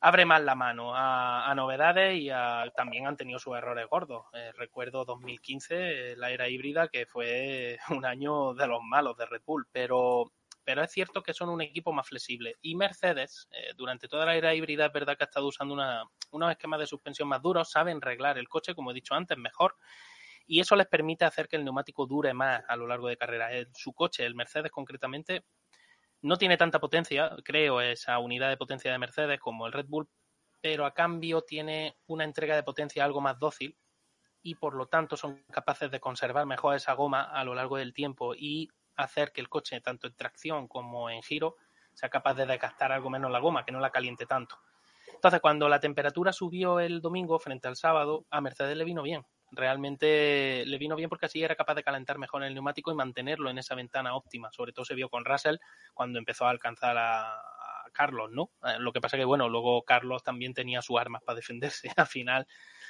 abre 0.00 0.24
más 0.24 0.42
la 0.42 0.54
mano 0.54 0.92
a, 0.94 1.52
novedades 1.54 2.18
y 2.18 2.30
también 2.74 3.06
han 3.06 3.16
tenido 3.16 3.38
sus 3.38 3.56
errores 3.56 3.86
gordos. 3.88 4.24
Eh, 4.32 4.52
recuerdo 4.56 5.04
2015, 5.04 6.12
eh, 6.12 6.16
la 6.16 6.30
era 6.30 6.48
híbrida, 6.48 6.88
que 6.88 7.06
fue 7.06 7.78
un 8.02 8.04
año 8.06 8.54
de 8.54 8.66
los 8.66 8.80
malos 8.82 9.16
de 9.16 9.26
Red 9.26 9.42
Bull, 9.44 9.66
pero, 9.70 10.32
pero 10.64 10.82
es 10.82 10.90
cierto 10.90 11.22
que 11.22 11.34
son 11.34 11.50
un 11.50 11.60
equipo 11.60 11.92
más 11.92 12.08
flexible. 12.08 12.56
Y 12.62 12.74
Mercedes, 12.76 13.48
eh, 13.52 13.72
durante 13.76 14.08
toda 14.08 14.24
la 14.24 14.36
era 14.36 14.54
híbrida, 14.54 14.86
es 14.86 14.92
verdad 14.92 15.16
que 15.16 15.24
ha 15.24 15.26
estado 15.26 15.46
usando 15.46 15.74
una, 15.74 16.04
unos 16.30 16.50
esquemas 16.50 16.80
de 16.80 16.86
suspensión 16.86 17.28
más 17.28 17.42
duros, 17.42 17.70
saben 17.70 18.00
reglar 18.00 18.38
el 18.38 18.48
coche, 18.48 18.74
como 18.74 18.92
he 18.92 18.94
dicho 18.94 19.14
antes, 19.14 19.36
mejor. 19.36 19.76
Y 20.46 20.60
eso 20.60 20.74
les 20.76 20.86
permite 20.86 21.24
hacer 21.24 21.46
que 21.46 21.56
el 21.56 21.64
neumático 21.64 22.06
dure 22.06 22.32
más 22.32 22.64
a 22.66 22.74
lo 22.74 22.86
largo 22.86 23.06
de 23.06 23.16
carrera. 23.16 23.52
El, 23.52 23.68
su 23.74 23.92
coche, 23.92 24.24
el 24.24 24.34
Mercedes 24.34 24.72
concretamente, 24.72 25.44
no 26.22 26.36
tiene 26.36 26.56
tanta 26.56 26.80
potencia, 26.80 27.34
creo, 27.44 27.80
esa 27.80 28.18
unidad 28.18 28.48
de 28.48 28.56
potencia 28.56 28.92
de 28.92 28.98
Mercedes 28.98 29.40
como 29.40 29.66
el 29.66 29.72
Red 29.72 29.86
Bull, 29.88 30.08
pero 30.60 30.84
a 30.84 30.92
cambio 30.92 31.42
tiene 31.42 31.96
una 32.06 32.24
entrega 32.24 32.54
de 32.54 32.62
potencia 32.62 33.04
algo 33.04 33.20
más 33.20 33.38
dócil 33.38 33.76
y 34.42 34.54
por 34.54 34.74
lo 34.74 34.86
tanto 34.86 35.16
son 35.16 35.42
capaces 35.50 35.90
de 35.90 36.00
conservar 36.00 36.46
mejor 36.46 36.76
esa 36.76 36.92
goma 36.94 37.22
a 37.22 37.44
lo 37.44 37.54
largo 37.54 37.76
del 37.76 37.92
tiempo 37.92 38.34
y 38.34 38.68
hacer 38.96 39.32
que 39.32 39.40
el 39.40 39.48
coche, 39.48 39.80
tanto 39.80 40.06
en 40.06 40.14
tracción 40.14 40.68
como 40.68 41.08
en 41.10 41.22
giro, 41.22 41.56
sea 41.94 42.08
capaz 42.08 42.34
de 42.34 42.46
desgastar 42.46 42.92
algo 42.92 43.10
menos 43.10 43.30
la 43.30 43.38
goma, 43.38 43.64
que 43.64 43.72
no 43.72 43.80
la 43.80 43.90
caliente 43.90 44.26
tanto. 44.26 44.56
Entonces, 45.14 45.40
cuando 45.40 45.68
la 45.68 45.80
temperatura 45.80 46.32
subió 46.32 46.80
el 46.80 47.00
domingo 47.00 47.38
frente 47.38 47.68
al 47.68 47.76
sábado, 47.76 48.26
a 48.30 48.40
Mercedes 48.40 48.76
le 48.76 48.84
vino 48.84 49.02
bien. 49.02 49.24
Realmente 49.52 50.64
le 50.66 50.78
vino 50.78 50.96
bien 50.96 51.08
porque 51.08 51.26
así 51.26 51.42
era 51.42 51.56
capaz 51.56 51.74
de 51.74 51.82
calentar 51.82 52.18
mejor 52.18 52.44
el 52.44 52.54
neumático 52.54 52.92
y 52.92 52.94
mantenerlo 52.94 53.50
en 53.50 53.58
esa 53.58 53.74
ventana 53.74 54.14
óptima. 54.14 54.50
Sobre 54.52 54.72
todo 54.72 54.84
se 54.84 54.94
vio 54.94 55.08
con 55.08 55.24
Russell 55.24 55.56
cuando 55.94 56.18
empezó 56.18 56.46
a 56.46 56.50
alcanzar 56.50 56.96
a, 56.98 57.40
Carlos, 57.92 58.30
¿no? 58.30 58.50
Eh, 58.64 58.78
Lo 58.78 58.92
que 58.92 59.00
pasa 59.00 59.16
que, 59.16 59.24
bueno, 59.24 59.48
luego 59.48 59.82
Carlos 59.82 60.22
también 60.22 60.54
tenía 60.54 60.82
sus 60.82 60.98
armas 60.98 61.22
para 61.22 61.36
defenderse. 61.36 61.90
Al 61.96 62.06
final 62.06 62.46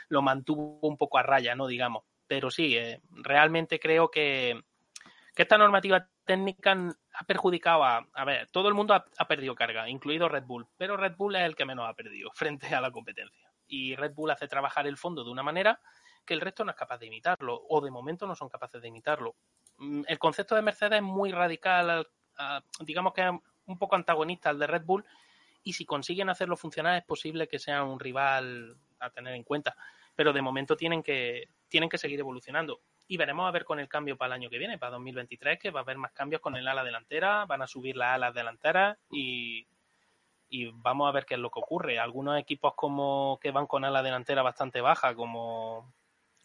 lo 0.09 0.23
mantuvo 0.23 0.79
un 0.83 0.97
poco 0.97 1.19
a 1.19 1.23
raya, 1.23 1.55
¿no? 1.55 1.67
Digamos. 1.67 2.05
Pero 2.27 2.51
sí, 2.51 2.77
eh, 2.77 3.01
realmente 3.11 3.81
creo 3.81 4.11
que, 4.11 4.61
que 5.35 5.43
esta 5.43 5.59
normativa 5.59 6.07
técnica 6.25 6.77
ha 7.15 7.25
perjudicado 7.25 7.83
a, 7.83 8.07
a 8.13 8.25
ver, 8.25 8.49
todo 8.51 8.69
el 8.69 8.75
mundo 8.75 8.95
ha, 8.95 9.27
perdido 9.27 9.55
carga, 9.55 9.89
incluido 9.89 10.29
Red 10.29 10.45
Bull, 10.45 10.69
pero 10.77 10.97
Red 10.97 11.17
Bull 11.17 11.35
es 11.35 11.43
el 11.43 11.57
que 11.57 11.65
menos 11.65 11.89
ha 11.89 11.95
perdido 11.95 12.31
frente 12.35 12.75
a 12.75 12.81
la 12.81 12.91
competencia. 12.91 13.51
Y 13.67 13.97
Red 13.97 14.15
Bull 14.15 14.31
hace 14.31 14.49
trabajar 14.49 14.87
el 14.87 14.97
fondo 14.97 15.25
de 15.25 15.31
una 15.31 15.43
manera 15.43 15.81
que 16.25 16.35
el 16.35 16.41
resto 16.41 16.65
no 16.65 16.71
es 16.71 16.77
capaz 16.77 16.99
de 16.99 17.07
imitarlo, 17.07 17.63
o 17.69 17.81
de 17.81 17.91
momento 17.91 18.27
no 18.27 18.35
son 18.35 18.49
capaces 18.49 18.81
de 18.81 18.89
imitarlo. 18.89 19.35
Mm, 19.79 20.03
El 20.07 20.19
concepto 20.19 20.55
de 20.55 20.63
Mercedes 20.63 20.99
es 20.99 21.03
muy 21.03 21.33
radical, 21.33 22.07
digamos 22.81 23.13
que 23.13 23.23
es 23.23 23.31
un 23.67 23.79
poco 23.79 23.97
antagonista 23.97 24.51
al 24.51 24.59
de 24.59 24.67
Red 24.67 24.85
Bull, 24.85 25.05
y 25.63 25.73
si 25.73 25.85
consiguen 25.85 26.31
hacerlo 26.31 26.57
funcionar 26.57 26.97
es 26.97 27.05
posible 27.05 27.49
que 27.49 27.59
sea 27.59 27.85
un 27.85 28.01
rival 28.01 28.77
a 28.99 29.11
tener 29.11 29.35
en 29.35 29.45
cuenta. 29.45 29.77
Pero 30.17 30.33
de 30.33 30.43
momento 30.43 30.77
tienen 30.77 31.03
que, 31.03 31.49
tienen 31.69 31.89
que 31.89 31.99
seguir 31.99 32.21
evolucionando 32.21 32.81
y 33.11 33.17
veremos 33.17 33.49
a 33.49 33.51
ver 33.51 33.65
con 33.65 33.81
el 33.81 33.89
cambio 33.89 34.17
para 34.17 34.29
el 34.29 34.41
año 34.41 34.51
que 34.51 34.59
viene, 34.59 34.79
para 34.79 34.93
2023, 34.93 35.59
que 35.59 35.71
va 35.71 35.81
a 35.81 35.83
haber 35.83 35.99
más 35.99 36.13
cambios 36.13 36.41
con 36.41 36.57
el 36.57 36.69
ala 36.69 36.85
delantera, 36.85 37.45
van 37.45 37.61
a 37.61 37.67
subir 37.67 37.97
las 37.97 38.15
alas 38.15 38.33
delanteras 38.33 38.99
y, 39.11 39.67
y 40.49 40.71
vamos 40.73 41.09
a 41.09 41.13
ver 41.13 41.25
qué 41.25 41.35
es 41.35 41.41
lo 41.41 41.51
que 41.51 41.59
ocurre. 41.59 41.99
Algunos 41.99 42.39
equipos 42.39 42.75
como 42.77 43.39
que 43.43 43.51
van 43.51 43.67
con 43.67 43.85
ala 43.85 44.03
delantera 44.03 44.43
bastante 44.43 44.81
baja, 44.81 45.15
como, 45.17 45.93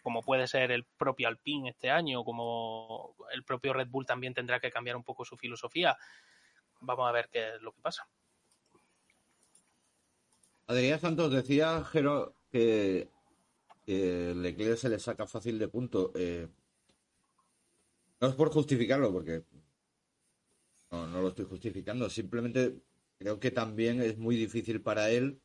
como 0.06 0.22
puede 0.22 0.46
ser 0.46 0.70
el 0.70 0.84
propio 0.84 1.28
Alpine 1.28 1.72
este 1.72 1.90
año, 1.90 2.24
como 2.24 3.16
el 3.34 3.44
propio 3.44 3.74
Red 3.74 3.88
Bull 3.88 4.06
también 4.06 4.36
tendrá 4.36 4.60
que 4.60 4.70
cambiar 4.70 4.96
un 4.96 5.04
poco 5.04 5.26
su 5.26 5.36
filosofía. 5.36 5.98
Vamos 6.80 7.10
a 7.10 7.12
ver 7.12 7.28
qué 7.32 7.56
es 7.56 7.62
lo 7.64 7.72
que 7.72 7.82
pasa. 7.82 8.08
Adrián 10.68 11.00
Santos 11.00 11.32
decía, 11.32 11.84
Jero, 11.86 12.36
que 12.52 13.10
Leclerc 13.88 14.78
se 14.78 14.90
le 14.90 15.00
saca 15.00 15.26
fácil 15.26 15.58
de 15.58 15.70
punto. 15.70 16.12
Eh, 16.14 16.48
no 18.22 18.28
es 18.28 18.36
por 18.36 18.52
justificarlo, 18.52 19.12
porque 19.12 19.44
no, 20.92 21.08
no, 21.08 21.20
lo 21.20 21.30
estoy 21.30 21.46
justificando. 21.46 22.12
Simplemente 22.12 22.76
creo 23.18 23.40
que 23.40 23.50
también 23.50 24.04
es 24.04 24.20
muy 24.20 24.36
difícil 24.36 24.84
para 24.84 25.10
él 25.10 25.42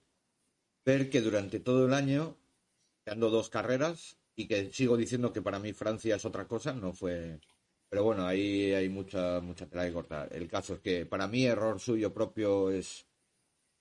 ver 0.84 1.08
que 1.08 1.22
durante 1.22 1.60
todo 1.60 1.86
el 1.86 1.94
año, 1.94 2.36
ando 3.06 3.30
dos 3.30 3.48
carreras, 3.48 4.19
y 4.42 4.46
que 4.48 4.70
sigo 4.72 4.96
diciendo 4.96 5.32
que 5.32 5.42
para 5.42 5.58
mí 5.58 5.72
Francia 5.72 6.16
es 6.16 6.24
otra 6.24 6.46
cosa, 6.46 6.72
no 6.72 6.92
fue. 6.92 7.40
Pero 7.88 8.04
bueno, 8.04 8.26
ahí 8.26 8.72
hay 8.72 8.88
mucha, 8.88 9.40
mucha 9.40 9.66
tela 9.68 9.86
que 9.86 9.92
cortar. 9.92 10.28
El 10.32 10.48
caso 10.48 10.74
es 10.74 10.80
que 10.80 11.06
para 11.06 11.26
mí 11.28 11.44
error 11.46 11.80
suyo 11.80 12.12
propio 12.14 12.70
es 12.70 13.06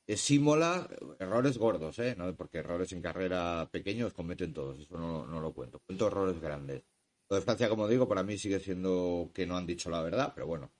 es 0.09 0.21
Símola, 0.21 0.89
errores 1.19 1.59
gordos, 1.59 1.99
¿eh? 1.99 2.15
¿no? 2.17 2.35
porque 2.35 2.57
errores 2.57 2.91
en 2.93 3.01
carrera 3.01 3.69
pequeños 3.71 4.11
cometen 4.11 4.51
todos, 4.55 4.79
eso 4.79 4.97
no, 4.97 5.27
no, 5.27 5.39
lo 5.39 5.53
cuento. 5.53 5.79
Cuento 5.85 6.07
errores 6.07 6.41
grandes. 6.41 6.81
Lo 7.29 7.35
de 7.35 7.43
Francia, 7.43 7.69
como 7.69 7.87
digo, 7.87 8.07
para 8.07 8.23
mí 8.23 8.35
sigue 8.35 8.59
siendo 8.59 9.29
que 9.35 9.45
no 9.45 9.55
han 9.55 9.67
dicho 9.67 9.91
la 9.91 10.01
verdad, 10.01 10.31
pero 10.33 10.47
bueno, 10.47 10.71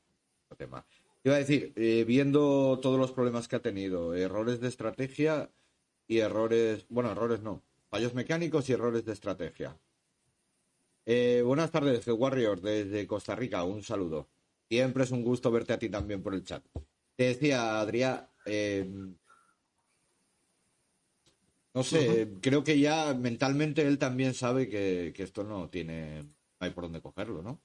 no 0.50 0.56
tema. 0.58 0.84
Iba 1.24 1.36
a 1.36 1.38
decir, 1.38 1.74
eh, 1.76 2.06
viendo 2.08 2.80
todos 2.82 2.98
los 2.98 3.12
problemas 3.12 3.48
que 3.48 3.58
ha 3.58 3.62
tenido, 3.62 4.16
errores 4.16 4.62
de 4.62 4.68
estrategia 4.68 5.52
y 6.08 6.18
errores, 6.18 6.88
bueno, 6.90 7.12
errores 7.12 7.42
no, 7.44 7.62
fallos 7.90 8.14
mecánicos 8.14 8.70
y 8.70 8.74
errores 8.74 9.06
de 9.06 9.14
estrategia. 9.14 9.78
Eh, 11.06 11.42
buenas 11.44 11.72
tardes, 11.72 12.06
The 12.06 12.12
Warrior, 12.12 12.62
desde 12.62 13.08
Costa 13.08 13.36
Rica, 13.36 13.64
un 13.64 13.84
saludo. 13.84 14.28
Siempre 14.70 15.04
es 15.04 15.12
un 15.12 15.24
gusto 15.24 15.50
verte 15.50 15.74
a 15.74 15.80
ti 15.80 15.90
también 15.90 16.22
por 16.22 16.36
el 16.36 16.44
chat. 16.44 16.64
Te 17.16 17.24
decía, 17.24 17.80
Adrián, 17.80 18.28
eh, 18.46 18.88
no 21.74 21.84
sé, 21.84 21.98
uh 21.98 22.12
-huh. 22.12 22.40
creo 22.42 22.64
que 22.64 22.80
ya 22.80 23.14
mentalmente 23.14 23.82
él 23.82 23.98
también 23.98 24.34
sabe 24.34 24.70
que, 24.70 25.12
que, 25.16 25.24
esto 25.24 25.44
no 25.44 25.70
tiene, 25.70 26.24
no 26.24 26.30
hay 26.60 26.70
por 26.72 26.84
dónde 26.84 27.02
cogerlo, 27.02 27.42
¿no? 27.42 27.60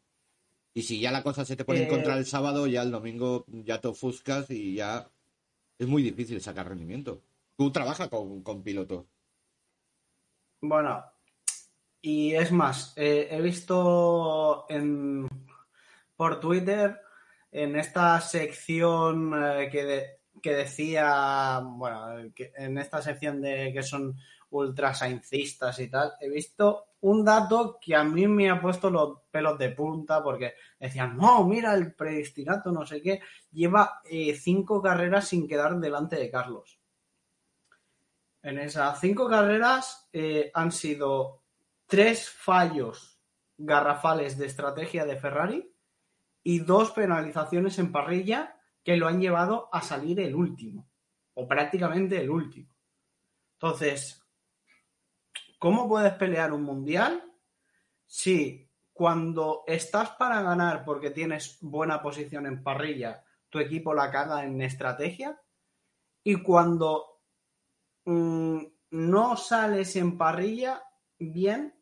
Y 0.72 0.82
si 0.82 0.98
ya 0.98 1.12
la 1.12 1.22
cosa 1.22 1.44
se 1.44 1.56
te 1.56 1.64
pone 1.64 1.80
eh... 1.80 1.82
en 1.84 1.88
contra 1.88 2.16
el 2.16 2.26
sábado, 2.26 2.66
ya 2.66 2.82
el 2.82 2.90
domingo 2.90 3.44
ya 3.48 3.80
te 3.80 3.88
ofuscas 3.88 4.50
y 4.50 4.74
ya 4.76 5.10
es 5.78 5.86
muy 5.86 6.02
difícil 6.02 6.40
sacar 6.40 6.68
rendimiento. 6.68 7.22
Tú 7.56 7.70
trabajas 7.70 8.08
con, 8.08 8.42
con 8.42 8.62
pilotos. 8.62 9.04
Bueno, 10.66 11.04
y 12.00 12.34
es 12.34 12.50
más, 12.50 12.94
eh, 12.96 13.28
he 13.30 13.42
visto 13.42 14.64
en, 14.70 15.28
por 16.16 16.40
Twitter 16.40 17.02
en 17.52 17.76
esta 17.76 18.18
sección 18.22 19.34
eh, 19.34 19.68
que, 19.70 20.20
que 20.40 20.54
decía, 20.54 21.60
bueno, 21.62 22.18
en 22.18 22.78
esta 22.78 23.02
sección 23.02 23.42
de 23.42 23.74
que 23.74 23.82
son 23.82 24.16
ultrasaincistas 24.48 25.78
y 25.80 25.88
tal, 25.90 26.14
he 26.18 26.30
visto 26.30 26.86
un 27.02 27.26
dato 27.26 27.78
que 27.78 27.94
a 27.94 28.02
mí 28.02 28.26
me 28.26 28.48
ha 28.48 28.58
puesto 28.58 28.88
los 28.88 29.18
pelos 29.30 29.58
de 29.58 29.68
punta 29.68 30.22
porque 30.22 30.54
decían, 30.80 31.18
no, 31.18 31.46
mira, 31.46 31.74
el 31.74 31.94
predestinato, 31.94 32.72
no 32.72 32.86
sé 32.86 33.02
qué, 33.02 33.20
lleva 33.52 34.00
eh, 34.06 34.34
cinco 34.34 34.80
carreras 34.80 35.28
sin 35.28 35.46
quedar 35.46 35.78
delante 35.78 36.16
de 36.16 36.30
Carlos. 36.30 36.78
En 38.44 38.58
esas 38.58 39.00
cinco 39.00 39.26
carreras 39.26 40.06
eh, 40.12 40.50
han 40.52 40.70
sido 40.70 41.44
tres 41.86 42.28
fallos 42.28 43.18
garrafales 43.56 44.36
de 44.36 44.44
estrategia 44.44 45.06
de 45.06 45.16
Ferrari 45.16 45.74
y 46.42 46.58
dos 46.58 46.90
penalizaciones 46.90 47.78
en 47.78 47.90
parrilla 47.90 48.60
que 48.82 48.98
lo 48.98 49.08
han 49.08 49.18
llevado 49.18 49.70
a 49.72 49.80
salir 49.80 50.20
el 50.20 50.34
último, 50.34 50.90
o 51.32 51.48
prácticamente 51.48 52.20
el 52.20 52.28
último. 52.28 52.68
Entonces, 53.54 54.22
¿cómo 55.58 55.88
puedes 55.88 56.12
pelear 56.12 56.52
un 56.52 56.64
mundial 56.64 57.24
si 58.04 58.70
cuando 58.92 59.64
estás 59.66 60.10
para 60.10 60.42
ganar 60.42 60.84
porque 60.84 61.08
tienes 61.08 61.56
buena 61.62 62.02
posición 62.02 62.44
en 62.44 62.62
parrilla, 62.62 63.24
tu 63.48 63.58
equipo 63.58 63.94
la 63.94 64.10
caga 64.10 64.44
en 64.44 64.60
estrategia? 64.60 65.40
Y 66.22 66.42
cuando 66.42 67.13
mmm, 68.04 68.62
no 68.90 69.36
sales 69.36 69.96
en 69.96 70.16
parrilla 70.16 70.82
bien, 71.18 71.74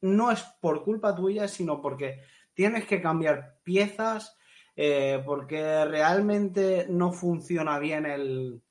no 0.00 0.30
es 0.30 0.42
por 0.60 0.84
culpa 0.84 1.14
tuya, 1.14 1.48
sino 1.48 1.80
porque 1.80 2.22
tienes 2.54 2.86
que 2.86 3.00
cambiar 3.00 3.60
piezas, 3.62 4.36
eh, 4.76 5.22
porque 5.24 5.84
realmente 5.84 6.86
no 6.88 7.12
funciona 7.12 7.78
bien 7.78 8.06
el, 8.06 8.62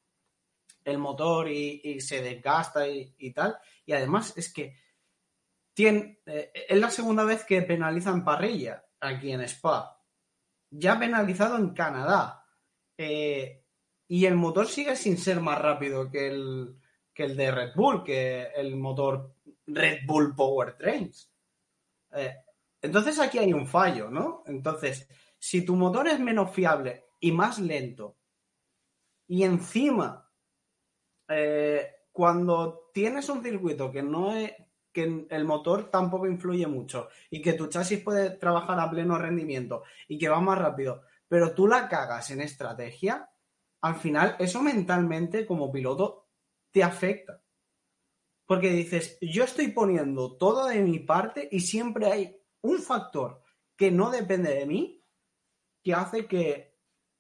motor 0.98 1.50
y, 1.50 2.00
se 2.00 2.22
desgasta 2.22 2.88
y, 2.88 3.14
y, 3.18 3.34
tal. 3.34 3.58
Y 3.86 3.92
además 3.92 4.34
es 4.38 4.54
que 4.54 4.78
tiene, 5.74 6.22
eh, 6.26 6.52
es 6.70 6.80
la 6.80 6.90
segunda 6.90 7.24
vez 7.24 7.44
que 7.44 7.62
penalizan 7.62 8.24
parrilla 8.24 8.84
aquí 9.00 9.32
en 9.32 9.42
Spa. 9.42 10.02
Ya 10.72 10.98
penalizado 10.98 11.58
en 11.58 11.74
Canadá. 11.74 12.44
Eh, 12.98 13.67
y 14.08 14.26
el 14.26 14.36
motor 14.36 14.68
sigue 14.68 14.96
sin 14.96 15.18
ser 15.18 15.42
más 15.42 15.62
rápido 15.62 16.10
que 16.10 16.28
el, 16.28 16.76
que 17.14 17.24
el 17.24 17.36
de 17.36 17.52
Red 17.52 17.76
Bull, 17.76 18.04
que 18.04 18.44
el 18.56 18.76
motor 18.76 19.34
Red 19.66 20.00
Bull 20.06 20.36
Powertrains. 20.36 21.32
Eh, 22.14 22.36
entonces 22.82 23.20
aquí 23.20 23.38
hay 23.38 23.54
un 23.54 23.68
fallo, 23.68 24.10
¿no? 24.10 24.44
Entonces, 24.46 25.08
si 25.38 25.66
tu 25.66 25.76
motor 25.76 26.08
es 26.08 26.20
menos 26.20 26.52
fiable 26.52 27.06
y 27.20 27.32
más 27.32 27.60
lento, 27.60 28.16
y 29.28 29.44
encima, 29.44 30.30
eh, 31.28 31.88
cuando 32.12 32.90
tienes 32.94 33.28
un 33.30 33.44
circuito 33.44 33.92
que 33.92 34.02
no 34.02 34.36
es, 34.36 34.54
que 34.94 35.28
el 35.30 35.46
motor 35.46 35.92
tampoco 35.92 36.26
influye 36.26 36.66
mucho 36.66 37.10
y 37.30 37.42
que 37.42 37.54
tu 37.54 37.68
chasis 37.68 38.02
puede 38.02 38.32
trabajar 38.32 38.80
a 38.80 38.90
pleno 38.90 39.18
rendimiento 39.18 39.84
y 40.08 40.18
que 40.18 40.30
va 40.30 40.40
más 40.40 40.58
rápido, 40.58 41.04
pero 41.28 41.54
tú 41.54 41.68
la 41.68 41.88
cagas 41.88 42.32
en 42.32 42.42
estrategia, 42.42 43.30
al 43.88 43.96
final 43.96 44.36
eso 44.40 44.62
mentalmente 44.62 45.46
como 45.46 45.72
piloto 45.72 46.28
te 46.72 46.84
afecta. 46.84 47.42
Porque 48.46 48.70
dices, 48.70 49.18
yo 49.22 49.44
estoy 49.44 49.70
poniendo 49.70 50.38
todo 50.38 50.68
de 50.68 50.82
mi 50.82 51.00
parte 51.00 51.48
y 51.52 51.62
siempre 51.62 52.08
hay 52.08 52.42
un 52.62 52.80
factor 52.80 53.42
que 53.76 53.92
no 53.92 54.10
depende 54.10 54.54
de 54.54 54.66
mí 54.66 55.04
que 55.84 55.94
hace 55.94 56.28
que 56.28 56.76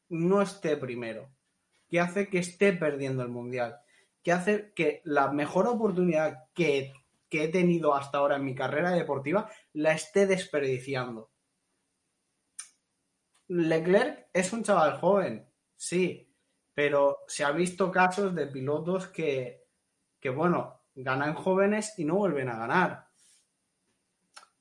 no 0.10 0.42
esté 0.42 0.78
primero, 0.78 1.34
que 1.88 2.00
hace 2.00 2.30
que 2.30 2.40
esté 2.40 2.74
perdiendo 2.74 3.24
el 3.24 3.30
mundial, 3.30 3.80
que 4.24 4.32
hace 4.32 4.74
que 4.74 5.02
la 5.06 5.32
mejor 5.32 5.68
oportunidad 5.68 6.50
que, 6.54 6.94
he 7.30 7.48
tenido 7.50 7.94
hasta 7.94 8.18
ahora 8.18 8.38
en 8.38 8.46
mi 8.46 8.56
carrera 8.56 8.92
deportiva 8.92 9.50
la 9.74 9.94
esté 9.94 10.26
desperdiciando. 10.26 11.30
Leclerc 13.48 14.30
es 14.34 14.52
un 14.54 14.64
chaval 14.64 14.98
joven, 15.00 15.48
sí, 15.76 16.27
pero 16.78 17.24
se 17.28 17.44
ha 17.44 17.50
visto 17.50 17.92
casos 17.92 18.36
de 18.36 18.46
pilotos 18.46 19.08
que, 19.08 19.66
que 20.20 20.30
bueno, 20.30 20.84
ganan 20.94 21.34
jóvenes 21.34 21.98
y 21.98 22.06
no 22.06 22.18
vuelven 22.18 22.50
a 22.50 22.56
ganar. 22.56 23.08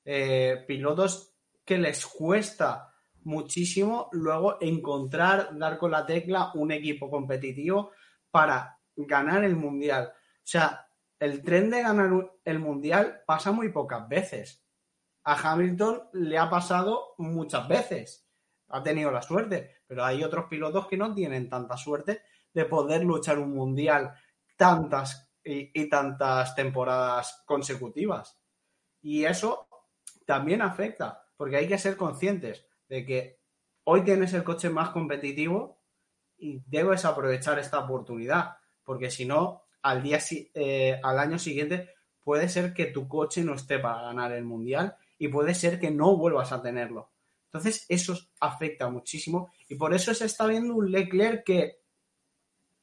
Eh, 0.03 0.65
pilotos 0.67 1.35
que 1.63 1.77
les 1.77 2.07
cuesta 2.07 2.91
muchísimo 3.25 4.09
luego 4.13 4.57
encontrar, 4.63 5.59
dar 5.59 5.77
con 5.77 5.91
la 5.91 6.07
tecla 6.07 6.53
un 6.55 6.73
equipo 6.73 7.11
competitivo 7.11 7.91
para 8.31 8.79
ganar 8.97 9.45
el 9.45 9.55
mundial. 9.55 10.11
O 10.11 10.41
sea, 10.43 10.89
el 11.19 11.43
tren 11.43 11.69
de 11.69 11.83
ganar 11.83 12.31
el 12.45 12.59
mundial 12.59 13.25
pasa 13.27 13.53
muy 13.53 13.71
pocas 13.71 14.09
veces. 14.09 14.65
A 15.25 15.35
Hamilton 15.35 16.09
le 16.15 16.39
ha 16.39 16.49
pasado 16.49 17.13
muchas 17.19 17.69
veces. 17.69 18.26
Ha 18.69 18.83
tenido 18.83 19.11
la 19.11 19.23
suerte, 19.23 19.77
pero 19.87 20.05
hay 20.05 20.25
otros 20.25 20.47
pilotos 20.47 20.87
que 20.87 20.97
no 20.97 21.15
tienen 21.15 21.49
tanta 21.49 21.77
suerte 21.77 22.23
de 22.53 22.65
poder 22.65 23.05
luchar 23.05 23.39
un 23.39 23.55
mundial 23.55 24.15
tantas 24.57 25.31
y, 25.45 25.89
tantas 25.89 26.55
temporadas 26.55 27.43
consecutivas. 27.47 28.39
Y 29.01 29.25
eso 29.25 29.69
también 30.25 30.63
afecta, 30.63 31.25
porque 31.37 31.57
hay 31.57 31.69
que 31.69 31.79
ser 31.79 31.97
conscientes 31.97 32.67
de 32.89 33.07
que 33.07 33.39
hoy 33.85 34.03
tienes 34.03 34.33
el 34.35 34.43
coche 34.43 34.71
más 34.71 34.91
competitivo 34.91 35.81
y 36.37 36.63
debes 36.67 37.05
aprovechar 37.05 37.59
esta 37.59 37.79
oportunidad, 37.79 38.57
porque 38.83 39.11
si 39.11 39.25
no, 39.25 39.63
al, 39.83 40.03
día, 40.03 40.19
eh, 40.55 41.01
al 41.03 41.19
año 41.19 41.39
siguiente 41.39 41.91
puede 42.23 42.49
ser 42.49 42.75
que 42.75 42.87
tu 42.87 43.07
coche 43.07 43.45
no 43.45 43.55
esté 43.55 43.79
para 43.79 44.03
ganar 44.03 44.33
el 44.33 44.45
mundial 44.45 44.97
y 45.19 45.29
puede 45.29 45.55
ser 45.55 45.79
que 45.79 45.91
no 45.91 46.17
vuelvas 46.17 46.51
a 46.51 46.61
tenerlo. 46.61 47.11
Entonces, 47.57 47.87
eso 47.89 48.17
afecta 48.41 48.89
muchísimo 48.91 49.51
y 49.69 49.75
por 49.77 49.95
eso 49.95 50.13
se 50.15 50.27
está 50.27 50.47
viendo 50.47 50.75
un 50.75 50.91
Leclerc 50.91 51.45
que 51.45 51.81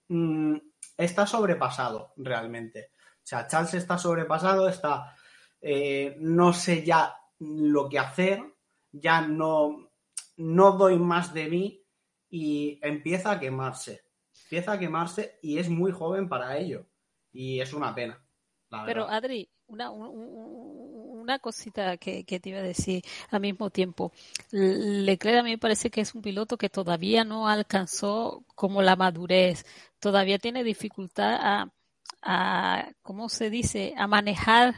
mm, 0.09 0.55
está 0.97 1.25
sobrepasado 1.27 2.13
realmente. 2.17 2.91
O 2.97 3.25
sea, 3.25 3.47
Charles 3.47 3.73
está 3.75 3.97
sobrepasado, 3.97 4.67
está, 4.67 5.15
eh, 5.61 6.15
no 6.19 6.53
sé 6.53 6.83
ya 6.83 7.15
lo 7.39 7.87
que 7.89 7.99
hacer, 7.99 8.43
ya 8.91 9.21
no, 9.21 9.89
no 10.37 10.71
doy 10.73 10.97
más 10.97 11.33
de 11.33 11.47
mí 11.47 11.83
y 12.29 12.79
empieza 12.81 13.31
a 13.31 13.39
quemarse. 13.39 14.05
Empieza 14.45 14.73
a 14.73 14.79
quemarse 14.79 15.39
y 15.41 15.57
es 15.57 15.69
muy 15.69 15.91
joven 15.91 16.27
para 16.27 16.57
ello. 16.57 16.85
Y 17.31 17.59
es 17.59 17.73
una 17.73 17.95
pena. 17.95 18.23
la 18.69 18.85
Pero. 18.85 19.07
Adri, 19.07 19.49
una, 19.67 19.89
un- 19.89 20.07
un- 20.07 21.02
una 21.23 21.39
cosita 21.39 21.97
que, 21.97 22.23
que 22.25 22.39
te 22.39 22.49
iba 22.49 22.59
a 22.59 22.63
decir 22.63 23.03
al 23.31 23.39
mismo 23.41 23.69
tiempo. 23.69 24.11
Leclerc 24.51 25.39
a 25.39 25.43
mí 25.43 25.51
me 25.51 25.57
parece 25.57 25.89
que 25.89 26.01
es 26.01 26.13
un 26.13 26.21
piloto 26.21 26.57
que 26.57 26.69
todavía 26.69 27.23
no 27.23 27.47
alcanzó 27.47 28.43
como 28.55 28.81
la 28.81 28.95
madurez, 28.95 29.65
todavía 29.99 30.37
tiene 30.37 30.63
dificultad 30.63 31.33
a, 31.41 31.71
a 32.21 32.91
¿cómo 33.01 33.29
se 33.29 33.49
dice?, 33.49 33.93
a 33.97 34.05
manejar 34.07 34.75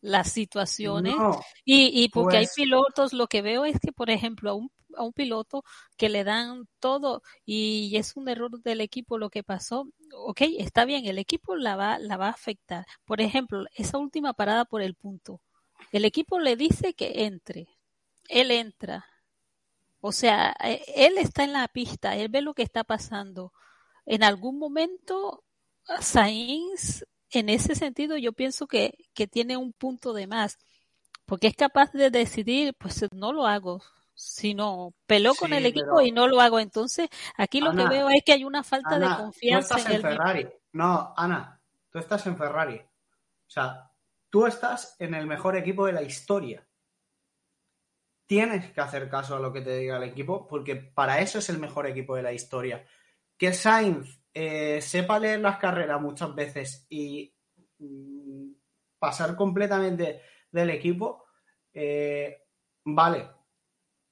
las 0.00 0.30
situaciones. 0.32 1.16
No, 1.16 1.40
Y, 1.64 1.90
y 2.04 2.08
porque 2.10 2.36
hay 2.38 2.44
Pues- 2.46 2.54
pilotos, 2.54 3.12
lo 3.12 3.26
que 3.26 3.42
veo 3.42 3.64
es 3.64 3.78
que, 3.80 3.92
por 3.92 4.08
ejemplo, 4.10 4.50
a 4.50 4.54
un, 4.54 4.70
a 4.96 5.02
un 5.02 5.12
piloto 5.12 5.62
que 5.96 6.08
le 6.08 6.22
dan 6.24 6.68
todo 6.80 7.22
y 7.44 7.96
es 7.96 8.16
un 8.16 8.28
error 8.28 8.62
del 8.62 8.80
equipo 8.80 9.18
lo 9.18 9.30
que 9.30 9.42
pasó, 9.42 9.88
ok, 10.14 10.42
está 10.58 10.84
bien, 10.84 11.06
el 11.06 11.18
equipo 11.18 11.56
la 11.56 11.76
va, 11.76 11.98
la 11.98 12.16
va 12.16 12.28
a 12.28 12.30
afectar. 12.30 12.86
Por 13.04 13.20
ejemplo, 13.20 13.64
esa 13.74 13.98
última 13.98 14.32
parada 14.32 14.64
por 14.64 14.80
el 14.80 14.94
punto. 14.94 15.40
El 15.92 16.04
equipo 16.04 16.38
le 16.38 16.56
dice 16.56 16.94
que 16.94 17.24
entre, 17.24 17.68
él 18.28 18.50
entra. 18.50 19.06
O 20.00 20.12
sea, 20.12 20.54
eh, 20.62 20.82
él 20.94 21.18
está 21.18 21.44
en 21.44 21.52
la 21.52 21.66
pista, 21.68 22.16
él 22.16 22.28
ve 22.28 22.42
lo 22.42 22.54
que 22.54 22.62
está 22.62 22.84
pasando. 22.84 23.52
En 24.04 24.22
algún 24.22 24.58
momento, 24.58 25.44
Sainz, 26.00 27.04
en 27.30 27.48
ese 27.48 27.74
sentido, 27.74 28.16
yo 28.16 28.32
pienso 28.32 28.66
que, 28.66 28.96
que 29.14 29.26
tiene 29.26 29.56
un 29.56 29.72
punto 29.72 30.12
de 30.12 30.26
más, 30.26 30.58
porque 31.24 31.48
es 31.48 31.56
capaz 31.56 31.92
de 31.92 32.10
decidir, 32.10 32.74
pues 32.78 33.04
no 33.12 33.32
lo 33.32 33.46
hago, 33.46 33.82
sino 34.14 34.94
peló 35.06 35.34
con 35.34 35.52
el 35.52 35.66
equipo 35.66 35.96
pero- 35.96 36.06
y 36.06 36.12
no 36.12 36.28
lo 36.28 36.40
hago. 36.40 36.58
Entonces, 36.60 37.08
aquí 37.36 37.60
lo 37.60 37.72
que 37.72 37.86
veo 37.88 38.08
es 38.08 38.22
que 38.24 38.32
hay 38.32 38.44
una 38.44 38.62
falta 38.62 38.98
de 38.98 39.06
confianza 39.16 39.74
tú 39.74 39.80
estás 39.80 39.86
en 39.86 40.00
en 40.00 40.06
el 40.06 40.10
mismo. 40.12 40.24
Ferrari. 40.24 40.48
No, 40.72 41.14
Ana, 41.16 41.60
tú 41.90 41.98
estás 41.98 42.26
en 42.26 42.36
Ferrari. 42.36 42.76
O 42.78 43.50
sea, 43.50 43.90
tú 44.30 44.46
estás 44.46 44.96
en 44.98 45.14
el 45.14 45.26
mejor 45.26 45.56
equipo 45.56 45.86
de 45.86 45.92
la 45.92 46.02
historia. 46.02 46.66
Tienes 48.26 48.72
que 48.72 48.80
hacer 48.80 49.08
caso 49.08 49.36
a 49.36 49.40
lo 49.40 49.52
que 49.52 49.60
te 49.60 49.76
diga 49.76 49.98
el 49.98 50.02
equipo, 50.02 50.46
porque 50.48 50.76
para 50.76 51.20
eso 51.20 51.38
es 51.38 51.48
el 51.48 51.58
mejor 51.58 51.86
equipo 51.86 52.16
de 52.16 52.22
la 52.22 52.32
historia. 52.32 52.84
Que 53.36 53.52
Sainz 53.52 54.20
eh, 54.34 54.80
sepa 54.82 55.18
leer 55.18 55.40
las 55.40 55.58
carreras 55.58 56.00
muchas 56.00 56.34
veces 56.34 56.86
y 56.90 57.32
mm, 57.78 58.50
pasar 58.98 59.36
completamente 59.36 60.22
del 60.50 60.70
equipo, 60.70 61.26
eh, 61.72 62.44
vale. 62.84 63.30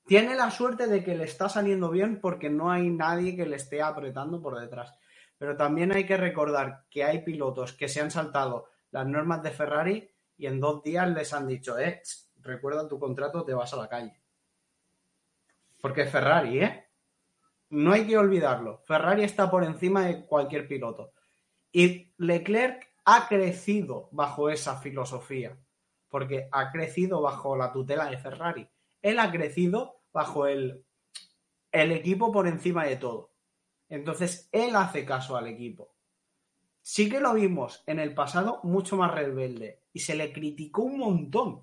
Tiene 0.06 0.34
la 0.34 0.50
suerte 0.50 0.86
de 0.86 1.02
que 1.02 1.16
le 1.16 1.24
está 1.24 1.48
saliendo 1.48 1.90
bien 1.90 2.20
porque 2.20 2.50
no 2.50 2.70
hay 2.70 2.90
nadie 2.90 3.34
que 3.34 3.46
le 3.46 3.56
esté 3.56 3.82
apretando 3.82 4.40
por 4.40 4.60
detrás. 4.60 4.94
Pero 5.38 5.56
también 5.56 5.92
hay 5.92 6.06
que 6.06 6.16
recordar 6.16 6.84
que 6.90 7.04
hay 7.04 7.22
pilotos 7.22 7.72
que 7.72 7.88
se 7.88 8.00
han 8.00 8.10
saltado 8.10 8.68
las 8.94 9.08
normas 9.08 9.42
de 9.42 9.50
Ferrari 9.50 10.08
y 10.36 10.46
en 10.46 10.60
dos 10.60 10.80
días 10.84 11.08
les 11.08 11.32
han 11.32 11.48
dicho, 11.48 11.76
eh, 11.76 12.00
recuerda 12.40 12.88
tu 12.88 13.00
contrato, 13.00 13.44
te 13.44 13.52
vas 13.52 13.72
a 13.74 13.76
la 13.76 13.88
calle. 13.88 14.22
Porque 15.80 16.06
Ferrari, 16.06 16.60
¿eh? 16.62 16.86
No 17.70 17.92
hay 17.92 18.06
que 18.06 18.16
olvidarlo. 18.16 18.84
Ferrari 18.86 19.24
está 19.24 19.50
por 19.50 19.64
encima 19.64 20.06
de 20.06 20.24
cualquier 20.24 20.68
piloto. 20.68 21.12
Y 21.72 22.14
Leclerc 22.18 22.88
ha 23.04 23.26
crecido 23.26 24.08
bajo 24.12 24.48
esa 24.48 24.76
filosofía. 24.76 25.58
Porque 26.08 26.48
ha 26.52 26.70
crecido 26.70 27.20
bajo 27.20 27.56
la 27.56 27.72
tutela 27.72 28.08
de 28.08 28.16
Ferrari. 28.16 28.68
Él 29.02 29.18
ha 29.18 29.32
crecido 29.32 30.02
bajo 30.12 30.46
el, 30.46 30.84
el 31.72 31.90
equipo 31.90 32.30
por 32.30 32.46
encima 32.46 32.84
de 32.84 32.94
todo. 32.94 33.32
Entonces, 33.88 34.48
él 34.52 34.76
hace 34.76 35.04
caso 35.04 35.36
al 35.36 35.48
equipo. 35.48 35.93
Sí 36.86 37.08
que 37.08 37.18
lo 37.18 37.32
vimos 37.32 37.82
en 37.86 37.98
el 37.98 38.12
pasado 38.12 38.60
mucho 38.62 38.98
más 38.98 39.10
rebelde 39.10 39.80
y 39.94 40.00
se 40.00 40.14
le 40.14 40.34
criticó 40.34 40.82
un 40.82 40.98
montón. 40.98 41.62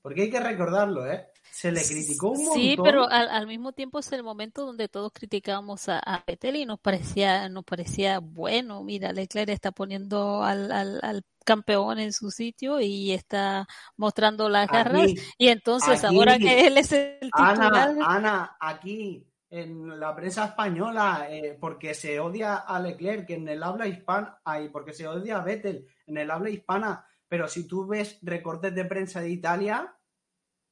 Porque 0.00 0.22
hay 0.22 0.30
que 0.30 0.40
recordarlo, 0.40 1.06
¿eh? 1.06 1.26
Se 1.50 1.70
le 1.70 1.82
criticó 1.84 2.30
un 2.30 2.38
montón. 2.38 2.62
Sí, 2.62 2.74
pero 2.82 3.06
al, 3.06 3.28
al 3.28 3.46
mismo 3.46 3.72
tiempo 3.72 3.98
es 3.98 4.10
el 4.12 4.22
momento 4.22 4.64
donde 4.64 4.88
todos 4.88 5.12
criticábamos 5.12 5.90
a, 5.90 5.98
a 5.98 6.24
Vettel 6.26 6.56
y 6.56 6.64
nos 6.64 6.80
parecía, 6.80 7.50
nos 7.50 7.64
parecía 7.64 8.18
bueno, 8.20 8.82
mira, 8.82 9.12
Leclerc 9.12 9.50
está 9.50 9.72
poniendo 9.72 10.42
al, 10.42 10.72
al, 10.72 11.00
al 11.02 11.22
campeón 11.44 11.98
en 11.98 12.14
su 12.14 12.30
sitio 12.30 12.80
y 12.80 13.12
está 13.12 13.68
mostrando 13.98 14.48
las 14.48 14.68
garras 14.68 15.10
y 15.36 15.48
entonces 15.48 16.02
aquí, 16.02 16.16
ahora 16.16 16.38
que 16.38 16.66
él 16.66 16.78
es 16.78 16.92
el 16.92 17.18
titular, 17.20 17.60
Ana, 17.60 17.96
Ana, 18.06 18.56
aquí 18.58 19.26
en 19.48 20.00
la 20.00 20.14
prensa 20.14 20.46
española, 20.46 21.28
eh, 21.30 21.56
porque 21.60 21.94
se 21.94 22.18
odia 22.18 22.56
a 22.56 22.80
Leclerc 22.80 23.30
en 23.30 23.48
el 23.48 23.62
habla 23.62 23.86
hispana, 23.86 24.40
ay, 24.44 24.68
porque 24.70 24.92
se 24.92 25.06
odia 25.06 25.38
a 25.38 25.44
Vettel 25.44 25.86
en 26.06 26.18
el 26.18 26.30
habla 26.30 26.50
hispana, 26.50 27.06
pero 27.28 27.48
si 27.48 27.66
tú 27.66 27.86
ves 27.86 28.18
recortes 28.22 28.74
de 28.74 28.84
prensa 28.84 29.20
de 29.20 29.30
Italia, 29.30 29.96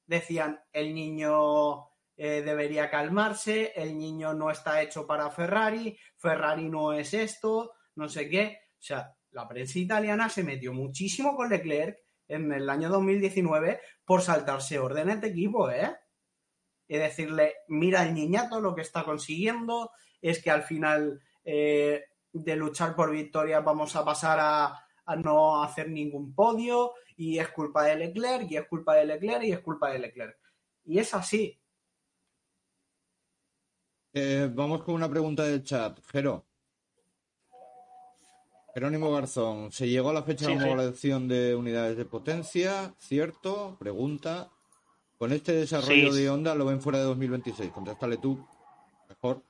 decían 0.06 0.60
el 0.72 0.94
niño 0.94 1.88
eh, 2.16 2.42
debería 2.42 2.90
calmarse, 2.90 3.72
el 3.74 3.96
niño 3.98 4.34
no 4.34 4.50
está 4.50 4.82
hecho 4.82 5.06
para 5.06 5.30
Ferrari, 5.30 5.98
Ferrari 6.16 6.68
no 6.68 6.92
es 6.92 7.14
esto, 7.14 7.72
no 7.96 8.08
sé 8.08 8.28
qué. 8.28 8.58
O 8.72 8.82
sea, 8.82 9.16
la 9.30 9.48
prensa 9.48 9.78
italiana 9.78 10.28
se 10.28 10.44
metió 10.44 10.72
muchísimo 10.72 11.34
con 11.34 11.48
Leclerc 11.48 11.98
en 12.28 12.52
el 12.52 12.68
año 12.70 12.88
2019 12.88 13.80
por 14.04 14.22
saltarse 14.22 14.78
órdenes 14.78 15.20
de 15.20 15.28
equipo, 15.28 15.70
¿eh? 15.70 15.94
Y 16.86 16.96
decirle, 16.98 17.54
mira 17.68 18.02
el 18.06 18.14
niñato 18.14 18.60
lo 18.60 18.74
que 18.74 18.82
está 18.82 19.04
consiguiendo, 19.04 19.90
es 20.20 20.42
que 20.42 20.50
al 20.50 20.62
final 20.62 21.20
eh, 21.44 22.04
de 22.32 22.56
luchar 22.56 22.94
por 22.94 23.10
victoria 23.10 23.60
vamos 23.60 23.96
a 23.96 24.04
pasar 24.04 24.38
a, 24.40 24.86
a 25.06 25.16
no 25.16 25.62
hacer 25.62 25.88
ningún 25.88 26.34
podio 26.34 26.92
y 27.16 27.38
es 27.38 27.48
culpa 27.50 27.84
de 27.84 27.96
Leclerc 27.96 28.50
y 28.50 28.56
es 28.56 28.66
culpa 28.66 28.94
de 28.96 29.04
Leclerc 29.06 29.44
y 29.44 29.52
es 29.52 29.60
culpa 29.60 29.90
de 29.90 29.98
Leclerc. 29.98 30.38
Y 30.84 30.98
es 30.98 31.14
así. 31.14 31.58
Eh, 34.12 34.48
vamos 34.52 34.82
con 34.84 34.94
una 34.94 35.08
pregunta 35.08 35.42
del 35.44 35.62
chat. 35.64 35.98
Jero. 36.10 36.44
Jerónimo 38.74 39.12
Garzón. 39.12 39.70
¿Se 39.72 39.88
llegó 39.88 40.10
a 40.10 40.14
la 40.14 40.22
fecha 40.22 40.46
Sí, 40.46 40.52
de 40.54 40.58
sí. 40.58 40.64
homologación 40.64 41.28
de 41.28 41.54
unidades 41.54 41.96
de 41.96 42.04
potencia? 42.04 42.94
¿Cierto? 42.98 43.76
Pregunta. 43.78 44.50
¿Con 45.24 45.32
este 45.32 45.52
desarrollo 45.52 46.12
Sí. 46.12 46.20
de 46.22 46.28
Honda 46.28 46.54
lo 46.54 46.66
ven 46.66 46.82
fuera 46.82 46.98
de 46.98 47.04
2026? 47.04 47.70
Contéstale 47.72 48.18
tú. 48.18 48.46
Mejor. 49.08 49.42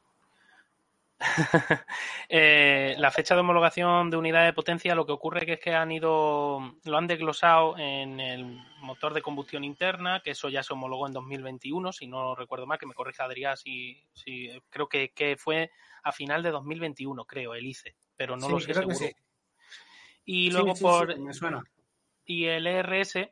Eh, 2.28 2.94
la 2.98 3.10
fecha 3.10 3.34
de 3.34 3.40
homologación 3.40 4.08
de 4.08 4.16
unidad 4.16 4.44
de 4.44 4.52
potencia 4.52 4.94
lo 4.94 5.04
que 5.04 5.10
ocurre 5.10 5.44
que 5.44 5.54
es 5.54 5.60
que 5.60 5.74
han 5.74 5.90
ido, 5.90 6.60
lo 6.84 6.96
han 6.96 7.08
desglosado 7.08 7.76
en 7.76 8.20
el 8.20 8.56
motor 8.82 9.14
de 9.14 9.20
combustión 9.22 9.64
interna, 9.64 10.20
que 10.22 10.30
eso 10.30 10.48
ya 10.48 10.62
se 10.62 10.72
homologó 10.74 11.08
en 11.08 11.12
2021, 11.12 11.92
si 11.92 12.06
no 12.06 12.36
recuerdo 12.36 12.66
mal, 12.66 12.78
que 12.78 12.86
me 12.86 12.94
corrija 12.94 13.24
Adrián, 13.24 13.56
si, 13.56 14.00
si 14.12 14.50
creo 14.70 14.88
que, 14.88 15.10
que 15.10 15.36
fue 15.36 15.72
a 16.04 16.12
final 16.12 16.44
de 16.44 16.50
2021, 16.52 17.24
creo, 17.24 17.54
el 17.56 17.66
ICE, 17.66 17.96
pero 18.16 18.36
no 18.36 18.46
Sí, 18.46 18.52
lo 18.52 18.60
sé 18.60 18.74
seguro. 18.74 18.94
sí. 18.96 19.10
Y 20.24 20.46
Sí, 20.46 20.52
luego 20.52 20.76
sí, 20.76 20.84
por 20.84 21.12
sí, 21.14 21.20
me 21.20 21.34
suena. 21.34 21.64
y 22.24 22.44
el 22.46 22.64
ERS 22.68 23.28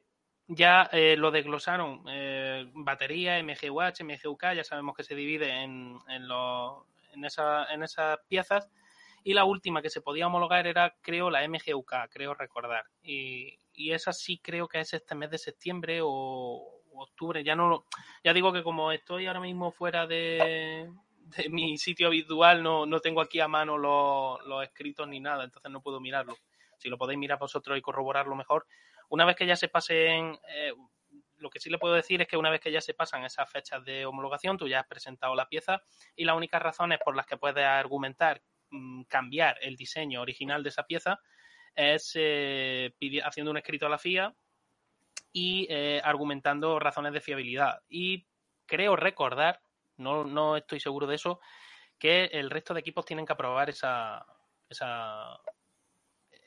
ya 0.55 0.88
eh, 0.92 1.16
lo 1.16 1.30
desglosaron 1.30 2.03
eh, 2.09 2.66
batería, 2.74 3.38
MGUH, 3.38 4.00
MGUK, 4.05 4.55
ya 4.55 4.64
sabemos 4.64 4.96
que 4.96 5.05
se 5.05 5.14
divide 5.14 5.62
en, 5.62 5.98
en, 6.09 6.28
los- 6.28 6.84
en, 7.12 7.24
esa- 7.24 7.66
en 7.72 7.82
esas 7.82 8.18
piezas. 8.28 8.68
Y 9.24 9.34
la 9.34 9.44
última 9.44 9.82
que 9.82 9.90
se 9.90 10.00
podía 10.00 10.26
homologar 10.26 10.66
era, 10.66 10.96
creo, 11.00 11.30
la 11.30 11.44
MGUK, 11.44 12.09
creo 12.11 12.34
recordar. 12.34 12.84
Y, 13.03 13.59
y 13.72 13.92
esa 13.92 14.12
sí 14.12 14.38
creo 14.38 14.66
que 14.68 14.80
es 14.80 14.92
este 14.94 15.14
mes 15.14 15.30
de 15.30 15.38
septiembre 15.38 16.00
o, 16.03 16.80
octubre. 16.94 17.42
Ya 17.44 17.55
no 17.57 17.86
ya 18.24 18.32
digo 18.34 18.53
que 18.53 18.62
como 18.62 18.92
estoy 18.92 19.26
ahora 19.26 19.40
mismo 19.40 19.70
fuera 19.72 20.07
de, 20.07 20.90
de 21.36 21.48
mi 21.48 21.78
sitio 21.78 22.09
habitual, 22.09 22.62
no, 22.62 22.84
no 22.86 23.00
tengo 23.00 23.20
aquí 23.20 23.40
a 23.40 23.48
mano 23.48 23.78
los, 23.78 24.44
los 24.46 24.62
escritos 24.64 25.09
ni 25.09 25.20
nada, 25.20 25.44
entonces 25.44 25.70
no 25.70 25.80
puedo 25.82 26.00
mirarlo. 26.00 26.36
Si 26.78 26.88
lo 26.88 26.98
podéis 26.98 27.18
mirar 27.18 27.38
vosotros 27.38 27.78
y 27.78 27.80
corroborarlo 27.80 28.34
mejor, 28.34 28.66
una 29.12 29.26
vez 29.26 29.36
que 29.36 29.46
ya 29.46 29.56
se 29.56 29.68
pasen, 29.68 30.38
eh, 30.48 30.72
lo 31.36 31.50
que 31.50 31.60
sí 31.60 31.68
le 31.68 31.76
puedo 31.76 31.94
decir 31.94 32.22
es 32.22 32.28
que 32.28 32.38
una 32.38 32.48
vez 32.48 32.62
que 32.62 32.72
ya 32.72 32.80
se 32.80 32.94
pasan 32.94 33.24
esas 33.24 33.50
fechas 33.50 33.84
de 33.84 34.06
homologación, 34.06 34.56
tú 34.56 34.66
ya 34.66 34.80
has 34.80 34.86
presentado 34.86 35.34
la 35.34 35.50
pieza 35.50 35.82
y 36.16 36.24
las 36.24 36.34
únicas 36.34 36.62
razones 36.62 36.98
por 37.04 37.14
las 37.14 37.26
que 37.26 37.36
puedes 37.36 37.62
argumentar 37.62 38.42
mm, 38.70 39.02
cambiar 39.02 39.58
el 39.60 39.76
diseño 39.76 40.22
original 40.22 40.62
de 40.62 40.70
esa 40.70 40.84
pieza 40.84 41.20
es 41.74 42.12
eh, 42.14 42.94
haciendo 43.22 43.50
un 43.50 43.58
escrito 43.58 43.84
a 43.84 43.90
la 43.90 43.98
FIA 43.98 44.34
y 45.30 45.66
eh, 45.68 46.00
argumentando 46.02 46.78
razones 46.78 47.12
de 47.12 47.20
fiabilidad. 47.20 47.82
Y 47.90 48.26
creo 48.64 48.96
recordar, 48.96 49.60
no, 49.98 50.24
no 50.24 50.56
estoy 50.56 50.80
seguro 50.80 51.06
de 51.06 51.16
eso, 51.16 51.38
que 51.98 52.30
el 52.32 52.48
resto 52.48 52.72
de 52.72 52.80
equipos 52.80 53.04
tienen 53.04 53.26
que 53.26 53.34
aprobar 53.34 53.68
esa, 53.68 54.24
esa, 54.70 55.38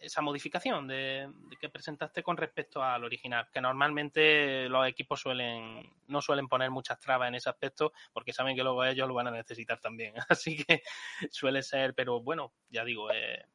esa 0.05 0.21
modificación 0.21 0.87
de, 0.87 1.29
de 1.49 1.57
que 1.57 1.69
presentaste 1.69 2.23
con 2.23 2.37
respecto 2.37 2.83
al 2.83 3.03
original, 3.03 3.47
que 3.51 3.61
normalmente 3.61 4.69
los 4.69 4.87
equipos 4.87 5.19
suelen 5.19 5.89
no 6.07 6.21
suelen 6.21 6.47
poner 6.47 6.71
muchas 6.71 6.99
trabas 6.99 7.27
en 7.27 7.35
ese 7.35 7.49
aspecto 7.49 7.91
porque 8.13 8.33
saben 8.33 8.55
que 8.55 8.63
luego 8.63 8.83
ellos 8.83 9.07
lo 9.07 9.13
van 9.13 9.27
a 9.27 9.31
necesitar 9.31 9.79
también. 9.79 10.13
Así 10.29 10.63
que 10.63 10.83
suele 11.29 11.63
ser, 11.63 11.93
pero 11.93 12.21
bueno, 12.21 12.53
ya 12.69 12.85
digo, 12.85 13.11
eh, 13.11 13.45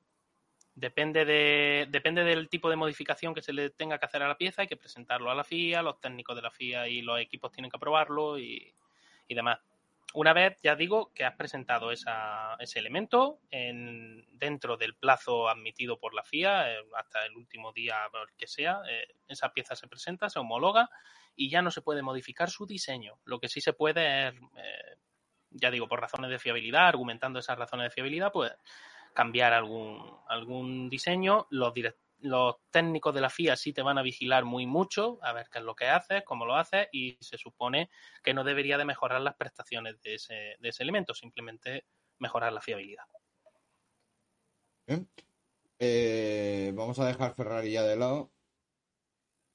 depende 0.75 1.25
de 1.25 1.87
depende 1.91 2.25
del 2.25 2.49
tipo 2.49 2.71
de 2.71 2.77
modificación 2.77 3.35
que 3.35 3.43
se 3.43 3.53
le 3.53 3.71
tenga 3.71 3.99
que 3.99 4.07
hacer 4.07 4.23
a 4.23 4.29
la 4.29 4.39
pieza, 4.39 4.63
hay 4.63 4.69
que 4.69 4.77
presentarlo 4.77 5.31
a 5.31 5.35
la 5.35 5.45
FIA, 5.45 5.83
los 5.83 6.01
técnicos 6.01 6.37
de 6.37 6.43
la 6.43 6.51
FIA 6.51 6.89
y 6.89 7.03
los 7.03 7.21
equipos 7.21 7.53
tienen 7.53 7.71
que 7.71 7.77
aprobarlo 7.77 8.39
y, 8.39 8.75
y 9.29 9.35
demás. 9.35 9.59
Una 10.13 10.33
vez, 10.33 10.59
ya 10.63 10.75
digo, 10.75 11.13
que 11.15 11.25
has 11.25 11.37
presentado 11.37 11.93
esa, 11.93 12.57
ese 12.59 12.81
elemento 12.81 13.39
en, 13.51 14.27
dentro 14.37 14.77
del 14.77 14.97
plazo 14.97 15.49
admitido 15.49 16.01
por 16.01 16.15
la 16.15 16.25
FIA, 16.25 16.73
eh, 16.73 16.85
hasta 16.97 17.25
el 17.27 17.37
último 17.37 17.73
día 17.73 17.97
que 18.37 18.49
sea, 18.49 18.81
eh, 18.89 19.07
esa 19.29 19.53
pieza 19.53 19.77
se 19.77 19.87
presenta, 19.87 20.29
se 20.29 20.41
homologa 20.41 20.91
y 21.37 21.49
ya 21.49 21.63
no 21.63 21.71
se 21.71 21.81
puede 21.83 22.03
modificar 22.03 22.51
su 22.51 22.67
diseño. 22.67 23.21
Lo 23.25 23.39
que 23.39 23.49
sí 23.49 23.61
se 23.61 23.73
puede 23.73 24.29
es, 24.29 24.35
eh, 24.57 24.97
ya 25.51 25.71
digo, 25.71 25.87
por 25.87 26.01
razones 26.01 26.31
de 26.31 26.41
fiabilidad, 26.41 26.89
argumentando 26.89 27.39
esas 27.39 27.57
razones 27.59 27.85
de 27.85 27.91
fiabilidad, 27.91 28.33
pues 28.33 28.53
cambiar 29.15 29.53
algún, 29.53 30.19
algún 30.27 30.91
diseño. 30.91 31.47
Los, 31.51 31.73
direct- 31.73 31.99
los 32.23 32.57
técnicos 32.71 33.15
de 33.15 33.21
la 33.21 33.31
FIA 33.31 33.57
sí 33.57 33.73
te 33.73 33.83
van 33.83 33.99
a 33.99 34.03
vigilar 34.03 34.45
muy 34.45 34.67
mucho, 34.67 35.19
a 35.23 35.33
ver 35.33 35.49
qué 35.51 35.59
es 35.59 35.65
lo 35.65 35.75
que 35.75 35.89
haces, 35.89 36.23
cómo 36.25 36.45
lo 36.47 36.55
haces, 36.57 36.89
y 36.93 37.17
se 37.21 37.39
supone 37.39 37.91
que 38.23 38.35
no 38.35 38.45
debería 38.45 38.79
de 38.79 38.85
mejorar 38.85 39.21
las 39.21 39.37
prestaciones 39.37 40.01
de 40.03 40.15
ese, 40.15 40.57
de 40.59 40.69
ese 40.69 40.83
elemento, 40.83 41.15
simplemente 41.15 41.85
mejorar 42.19 42.53
la 42.53 42.61
fiabilidad. 42.61 43.05
Bien. 44.87 45.09
Eh, 45.79 46.73
vamos 46.75 46.99
a 46.99 47.07
dejar 47.07 47.35
Ferrari 47.35 47.73
ya 47.73 47.83
de 47.85 47.97
lado. 47.97 48.33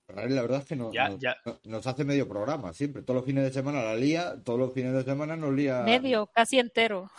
Ferrari, 0.07 0.33
la 0.33 0.41
verdad 0.43 0.59
es 0.61 0.65
que 0.65 0.75
no, 0.75 0.91
Ya, 0.93 1.09
nos, 1.09 1.19
ya. 1.19 1.35
no- 1.45 1.59
nos 1.65 1.87
hace 1.87 2.03
medio 2.03 2.27
programa, 2.27 2.73
siempre. 2.73 3.01
Todos 3.01 3.17
los 3.17 3.25
fines 3.25 3.43
de 3.43 3.51
semana 3.51 3.83
la 3.83 3.95
lía, 3.95 4.41
todos 4.43 4.59
los 4.59 4.73
fines 4.73 4.93
de 4.93 5.03
semana 5.03 5.35
nos 5.35 5.53
lía. 5.53 5.81
Medio, 5.81 6.27
casi 6.27 6.59
entero. 6.59 7.09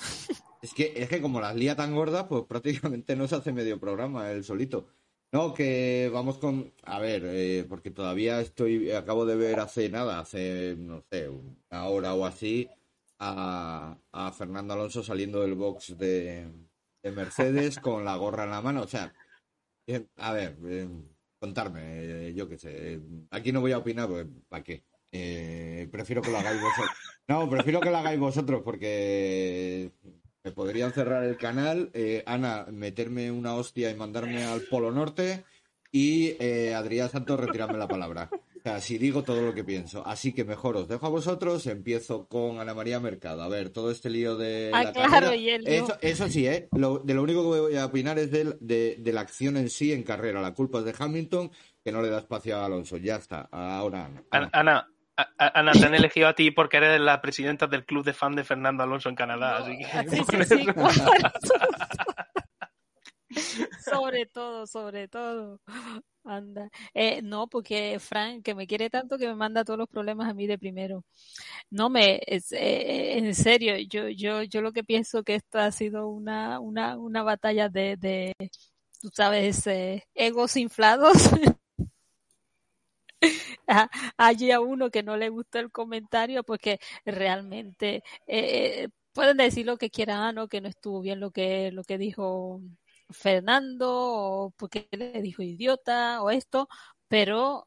Es 0.62 0.72
que, 0.74 0.92
es 0.96 1.08
que 1.08 1.20
como 1.20 1.40
las 1.40 1.54
lía 1.54 1.76
tan 1.76 1.94
gordas, 1.94 2.24
pues 2.28 2.44
prácticamente 2.48 3.14
no 3.16 3.28
se 3.28 3.36
hace 3.36 3.52
medio 3.52 3.78
programa 3.78 4.30
él 4.30 4.42
solito. 4.44 4.88
No, 5.32 5.52
que 5.54 6.10
vamos 6.12 6.38
con. 6.38 6.72
A 6.84 6.98
ver, 6.98 7.22
eh, 7.26 7.64
porque 7.68 7.90
todavía 7.90 8.40
estoy. 8.40 8.90
Acabo 8.92 9.26
de 9.26 9.36
ver 9.36 9.60
hace 9.60 9.88
nada, 9.88 10.20
hace, 10.20 10.76
no 10.78 11.02
sé, 11.10 11.28
una 11.28 11.84
hora 11.86 12.14
o 12.14 12.24
así, 12.24 12.68
a, 13.18 13.98
a 14.12 14.32
Fernando 14.32 14.74
Alonso 14.74 15.02
saliendo 15.02 15.42
del 15.42 15.54
box 15.54 15.98
de, 15.98 16.50
de 17.02 17.12
Mercedes 17.12 17.78
con 17.80 18.04
la 18.04 18.16
gorra 18.16 18.44
en 18.44 18.50
la 18.50 18.62
mano. 18.62 18.82
O 18.82 18.88
sea, 18.88 19.12
a 20.16 20.32
ver, 20.32 20.56
eh, 20.64 20.88
contarme, 21.38 21.80
eh, 22.28 22.34
yo 22.34 22.48
qué 22.48 22.58
sé. 22.58 23.00
aquí 23.30 23.52
no 23.52 23.60
voy 23.60 23.72
a 23.72 23.78
opinar, 23.78 24.08
pues, 24.08 24.26
¿para 24.48 24.64
qué? 24.64 24.84
Eh, 25.12 25.88
prefiero 25.90 26.22
que 26.22 26.30
lo 26.30 26.38
hagáis 26.38 26.60
vosotros. 26.60 26.96
No, 27.28 27.48
prefiero 27.50 27.80
que 27.80 27.90
lo 27.90 27.96
hagáis 27.96 28.20
vosotros 28.20 28.62
porque 28.64 29.90
me 30.46 30.52
podrían 30.52 30.92
cerrar 30.92 31.24
el 31.24 31.36
canal, 31.36 31.90
eh, 31.92 32.22
Ana 32.24 32.66
meterme 32.70 33.32
una 33.32 33.56
hostia 33.56 33.90
y 33.90 33.96
mandarme 33.96 34.44
al 34.44 34.60
Polo 34.60 34.92
Norte 34.92 35.42
y 35.90 36.36
eh, 36.38 36.72
Adrián 36.72 37.10
Santos 37.10 37.40
retirarme 37.40 37.76
la 37.78 37.88
palabra. 37.88 38.30
O 38.32 38.38
sea, 38.62 38.80
si 38.80 38.96
digo 38.96 39.24
todo 39.24 39.42
lo 39.42 39.54
que 39.54 39.64
pienso. 39.64 40.06
Así 40.06 40.32
que 40.32 40.44
mejor 40.44 40.76
os 40.76 40.86
dejo 40.86 41.04
a 41.04 41.08
vosotros, 41.10 41.66
empiezo 41.66 42.26
con 42.28 42.60
Ana 42.60 42.74
María 42.74 43.00
Mercado. 43.00 43.42
A 43.42 43.48
ver, 43.48 43.70
todo 43.70 43.90
este 43.90 44.08
lío 44.08 44.36
de 44.36 44.70
Ah, 44.72 44.84
la 44.84 44.92
claro, 44.92 45.10
carrera. 45.10 45.36
y 45.36 45.50
él 45.50 45.64
no. 45.64 45.70
Eso, 45.70 45.96
eso 46.00 46.28
sí, 46.28 46.46
¿eh? 46.46 46.68
Lo- 46.76 46.98
de 47.00 47.14
lo 47.14 47.22
único 47.24 47.42
que 47.52 47.60
voy 47.60 47.76
a 47.76 47.86
opinar 47.86 48.16
es 48.20 48.30
del- 48.30 48.56
de, 48.60 48.96
de 49.00 49.12
la 49.12 49.22
acción 49.22 49.56
en 49.56 49.68
sí 49.68 49.92
en 49.92 50.04
carrera. 50.04 50.40
La 50.40 50.54
culpa 50.54 50.78
es 50.78 50.84
de 50.84 50.94
Hamilton, 50.96 51.50
que 51.82 51.90
no 51.90 52.02
le 52.02 52.08
da 52.08 52.18
espacio 52.20 52.56
a 52.56 52.66
Alonso. 52.66 52.96
Ya 52.98 53.16
está. 53.16 53.48
Ahora, 53.50 54.10
Ana. 54.30 54.50
Ana, 54.52 54.88
Ana, 55.38 55.72
te 55.72 55.86
han 55.86 55.94
elegido 55.94 56.28
a 56.28 56.34
ti 56.34 56.50
porque 56.50 56.76
eres 56.76 57.00
la 57.00 57.22
presidenta 57.22 57.66
del 57.66 57.86
club 57.86 58.04
de 58.04 58.12
fan 58.12 58.34
de 58.34 58.44
Fernando 58.44 58.82
Alonso 58.82 59.08
en 59.08 59.14
Canadá. 59.14 59.58
así 59.58 59.78
que 59.78 59.84
Ah, 59.86 60.04
sí, 60.06 60.24
sí, 60.44 60.56
sí, 60.56 60.66
sobre 63.90 64.26
todo, 64.26 64.66
sobre 64.66 65.08
todo. 65.08 65.60
Anda. 66.24 66.70
Eh, 66.92 67.22
no, 67.22 67.46
porque 67.48 67.98
Frank, 68.00 68.42
que 68.44 68.54
me 68.54 68.66
quiere 68.66 68.90
tanto 68.90 69.16
que 69.16 69.28
me 69.28 69.34
manda 69.36 69.64
todos 69.64 69.78
los 69.78 69.88
problemas 69.88 70.28
a 70.28 70.34
mí 70.34 70.46
de 70.46 70.58
primero. 70.58 71.04
No 71.70 71.88
me, 71.88 72.20
es, 72.26 72.52
eh, 72.52 73.18
en 73.18 73.34
serio, 73.34 73.76
yo, 73.88 74.08
yo, 74.08 74.42
yo 74.42 74.60
lo 74.60 74.72
que 74.72 74.84
pienso 74.84 75.22
que 75.22 75.36
esto 75.36 75.58
ha 75.58 75.70
sido 75.70 76.08
una, 76.08 76.58
una, 76.60 76.98
una 76.98 77.22
batalla 77.22 77.68
de, 77.68 77.96
de, 77.96 78.34
tú 79.00 79.10
sabes, 79.14 79.66
eh, 79.68 80.04
egos 80.14 80.56
inflados. 80.56 81.30
a- 83.66 83.90
allí 84.16 84.50
a 84.50 84.60
uno 84.60 84.90
que 84.90 85.02
no 85.02 85.16
le 85.16 85.28
gustó 85.30 85.58
el 85.58 85.70
comentario 85.72 86.42
porque 86.44 86.78
realmente 87.04 88.02
eh, 88.26 88.88
pueden 89.12 89.36
decir 89.38 89.66
lo 89.66 89.76
que 89.78 89.90
quieran, 89.90 90.34
no, 90.34 90.48
que 90.48 90.60
no 90.60 90.68
estuvo 90.68 91.00
bien 91.00 91.20
lo 91.20 91.30
que, 91.30 91.70
lo 91.72 91.84
que 91.84 91.98
dijo 91.98 92.60
Fernando, 93.10 93.88
o 93.90 94.50
porque 94.56 94.88
le 94.92 95.22
dijo 95.22 95.42
idiota, 95.42 96.22
o 96.22 96.30
esto, 96.30 96.68
pero 97.08 97.64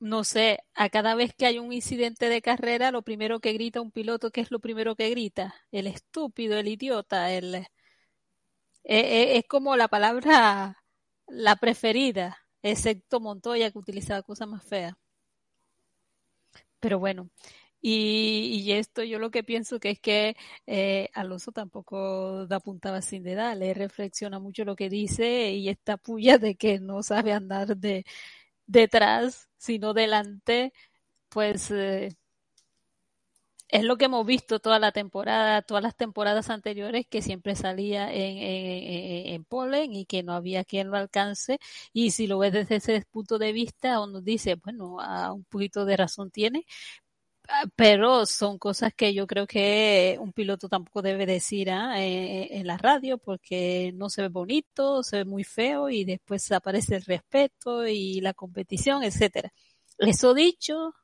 no 0.00 0.24
sé, 0.24 0.58
a 0.74 0.88
cada 0.90 1.14
vez 1.14 1.34
que 1.34 1.46
hay 1.46 1.58
un 1.58 1.72
incidente 1.72 2.28
de 2.28 2.42
carrera, 2.42 2.90
lo 2.90 3.02
primero 3.02 3.40
que 3.40 3.52
grita 3.52 3.80
un 3.80 3.90
piloto, 3.92 4.30
¿qué 4.30 4.40
es 4.40 4.50
lo 4.50 4.58
primero 4.60 4.96
que 4.96 5.10
grita? 5.10 5.54
El 5.70 5.86
estúpido, 5.86 6.58
el 6.58 6.68
idiota, 6.68 7.32
el... 7.32 7.54
eh, 7.54 7.66
eh, 8.84 9.38
es 9.38 9.44
como 9.48 9.76
la 9.76 9.88
palabra 9.88 10.76
la 11.26 11.56
preferida, 11.56 12.38
excepto 12.62 13.20
Montoya 13.20 13.70
que 13.70 13.78
utilizaba 13.78 14.22
cosas 14.22 14.48
más 14.48 14.64
feas. 14.64 14.94
Pero 16.80 16.98
bueno, 16.98 17.30
y, 17.82 18.72
esto 18.72 19.02
yo 19.02 19.18
lo 19.18 19.30
que 19.30 19.44
pienso 19.44 19.80
que 19.80 19.90
es 19.90 20.00
que 20.00 20.36
eh, 20.66 21.08
Alonso 21.14 21.52
tampoco 21.52 22.46
da 22.46 22.60
puntada 22.60 23.02
sin 23.02 23.22
dedal, 23.22 23.60
le 23.60 23.74
reflexiona 23.74 24.38
mucho 24.38 24.64
lo 24.64 24.76
que 24.76 24.88
dice 24.90 25.52
y 25.52 25.68
esta 25.68 25.96
puya 25.96 26.38
de 26.38 26.56
que 26.56 26.80
no 26.80 27.02
sabe 27.02 27.32
andar 27.32 27.76
de 27.76 28.04
detrás, 28.66 29.48
sino 29.58 29.94
delante, 29.94 30.72
pues 31.30 31.70
eh, 31.72 32.10
es 33.70 33.84
lo 33.84 33.96
que 33.96 34.06
hemos 34.06 34.26
visto 34.26 34.58
toda 34.60 34.78
la 34.78 34.92
temporada, 34.92 35.62
todas 35.62 35.82
las 35.82 35.96
temporadas 35.96 36.50
anteriores, 36.50 37.06
que 37.08 37.22
siempre 37.22 37.54
salía 37.56 38.12
en, 38.12 38.38
en, 38.38 38.66
en, 39.26 39.34
en 39.34 39.44
polen 39.44 39.92
y 39.94 40.06
que 40.06 40.22
no 40.22 40.32
había 40.34 40.64
quien 40.64 40.90
lo 40.90 40.96
alcance. 40.96 41.58
Y 41.92 42.10
si 42.12 42.26
lo 42.26 42.38
ves 42.38 42.52
desde 42.52 42.76
ese 42.76 43.04
punto 43.10 43.38
de 43.38 43.52
vista, 43.52 44.00
uno 44.00 44.20
dice, 44.20 44.56
bueno, 44.56 44.96
un 45.34 45.44
poquito 45.44 45.84
de 45.84 45.96
razón 45.96 46.30
tiene. 46.30 46.66
Ah, 47.48 47.64
Pero 47.74 48.26
son 48.26 48.58
cosas 48.58 48.94
que 48.94 49.12
yo 49.12 49.26
creo 49.26 49.46
que 49.46 50.16
un 50.20 50.32
piloto 50.32 50.68
tampoco 50.68 51.02
debe 51.02 51.26
decir. 51.26 51.68
Eh, 51.68 52.48
en 52.58 52.66
la 52.66 52.76
radio 52.78 53.18
porque 53.18 53.92
no 53.94 54.08
se 54.08 54.22
ve 54.22 54.28
bonito, 54.28 55.02
se 55.02 55.18
ve 55.18 55.24
muy 55.24 55.42
feo 55.44 55.88
y 55.90 56.04
después 56.04 56.50
aparece 56.52 56.96
el 56.96 57.02
respeto 57.04 57.86
y 57.86 58.20
la 58.20 58.34
competición, 58.34 59.02
etcétera. 59.02 59.52
Eso 59.98 60.32
dicho, 60.34 60.94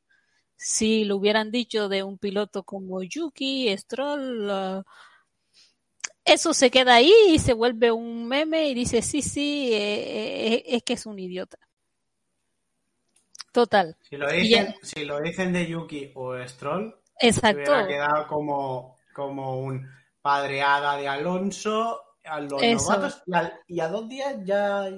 si 0.57 1.05
lo 1.05 1.17
hubieran 1.17 1.51
dicho 1.51 1.89
de 1.89 2.03
un 2.03 2.19
piloto 2.19 2.63
como 2.63 3.03
Yuki, 3.03 3.77
Stroll, 3.77 4.51
ah, 4.51 4.85
eso 6.25 6.53
se 6.53 6.71
queda 6.71 6.97
ahí 6.97 7.13
y 7.29 7.39
se 7.39 7.53
vuelve 7.53 7.93
un 7.93 8.27
meme 8.27 8.69
y 8.69 8.75
dice, 8.75 9.01
sí, 9.01 9.23
sí, 9.23 9.73
eh, 9.73 10.55
eh, 10.55 10.63
es 10.67 10.83
que 10.83 10.95
es 10.95 11.07
un 11.07 11.19
idiota. 11.19 11.59
Total. 13.53 13.97
Si 14.11 14.17
lo 14.17 14.31
dicen, 14.31 14.75
si 14.83 15.05
lo 15.05 15.21
dicen 15.21 15.53
de 15.53 15.67
Yuki 15.67 16.13
o 16.15 16.37
Stroll, 16.47 16.95
Exacto. 17.21 17.57
hubiera 17.59 17.87
quedado 17.87 18.27
como, 18.27 18.97
como 19.15 19.61
un 19.61 19.89
padreada 20.21 20.97
de 20.97 21.09
Alonso 21.09 22.03
a 22.25 22.41
los 22.41 22.61
Eso. 22.63 22.93
novatos 22.93 23.23
y, 23.69 23.81
a 23.81 23.89
dos 23.89 24.09
días 24.09 24.37
ya, 24.45 24.91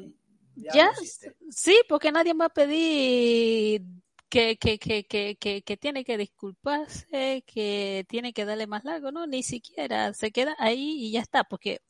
ya, 0.56 0.72
Ya, 0.72 0.84
no 0.86 0.90
existe. 0.92 1.36
sí, 1.50 1.78
porque 1.88 2.10
nadie 2.10 2.32
va 2.32 2.46
a 2.46 2.48
pedir 2.48 3.82
que, 4.28 4.56
que, 4.58 4.78
que, 4.78 5.04
que, 5.04 5.36
que, 5.36 5.62
que 5.62 5.76
tiene 5.76 6.04
que 6.04 6.18
disculparse, 6.18 7.44
que 7.46 8.04
tiene 8.08 8.32
que 8.32 8.44
darle 8.44 8.66
más 8.66 8.84
largo, 8.84 9.10
no, 9.10 9.26
ni 9.26 9.42
siquiera 9.42 10.12
se 10.14 10.30
queda 10.30 10.54
ahí 10.58 10.96
y 11.06 11.12
ya 11.12 11.20
está, 11.20 11.44
porque 11.44 11.80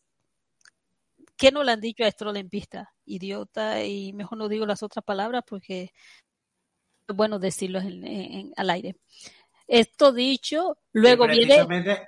¿qué 1.37 1.51
no 1.51 1.65
le 1.65 1.73
han 1.73 1.81
dicho 1.81 2.05
a 2.05 2.11
Stroll 2.11 2.37
en 2.37 2.49
pista? 2.49 2.95
Idiota, 3.05 3.85
y 3.85 4.13
mejor 4.13 4.39
no 4.39 4.49
digo 4.49 4.67
las 4.67 4.83
otras 4.83 5.05
palabras 5.05 5.43
porque 5.47 5.93
es 7.09 7.17
bueno 7.17 7.39
decirlo 7.39 7.79
en- 7.81 8.07
en- 8.07 8.53
al 8.57 8.71
aire. 8.71 8.97
Esto 9.67 10.13
dicho, 10.13 10.79
luego 10.93 11.27
y, 11.27 11.31
viene 11.31 11.57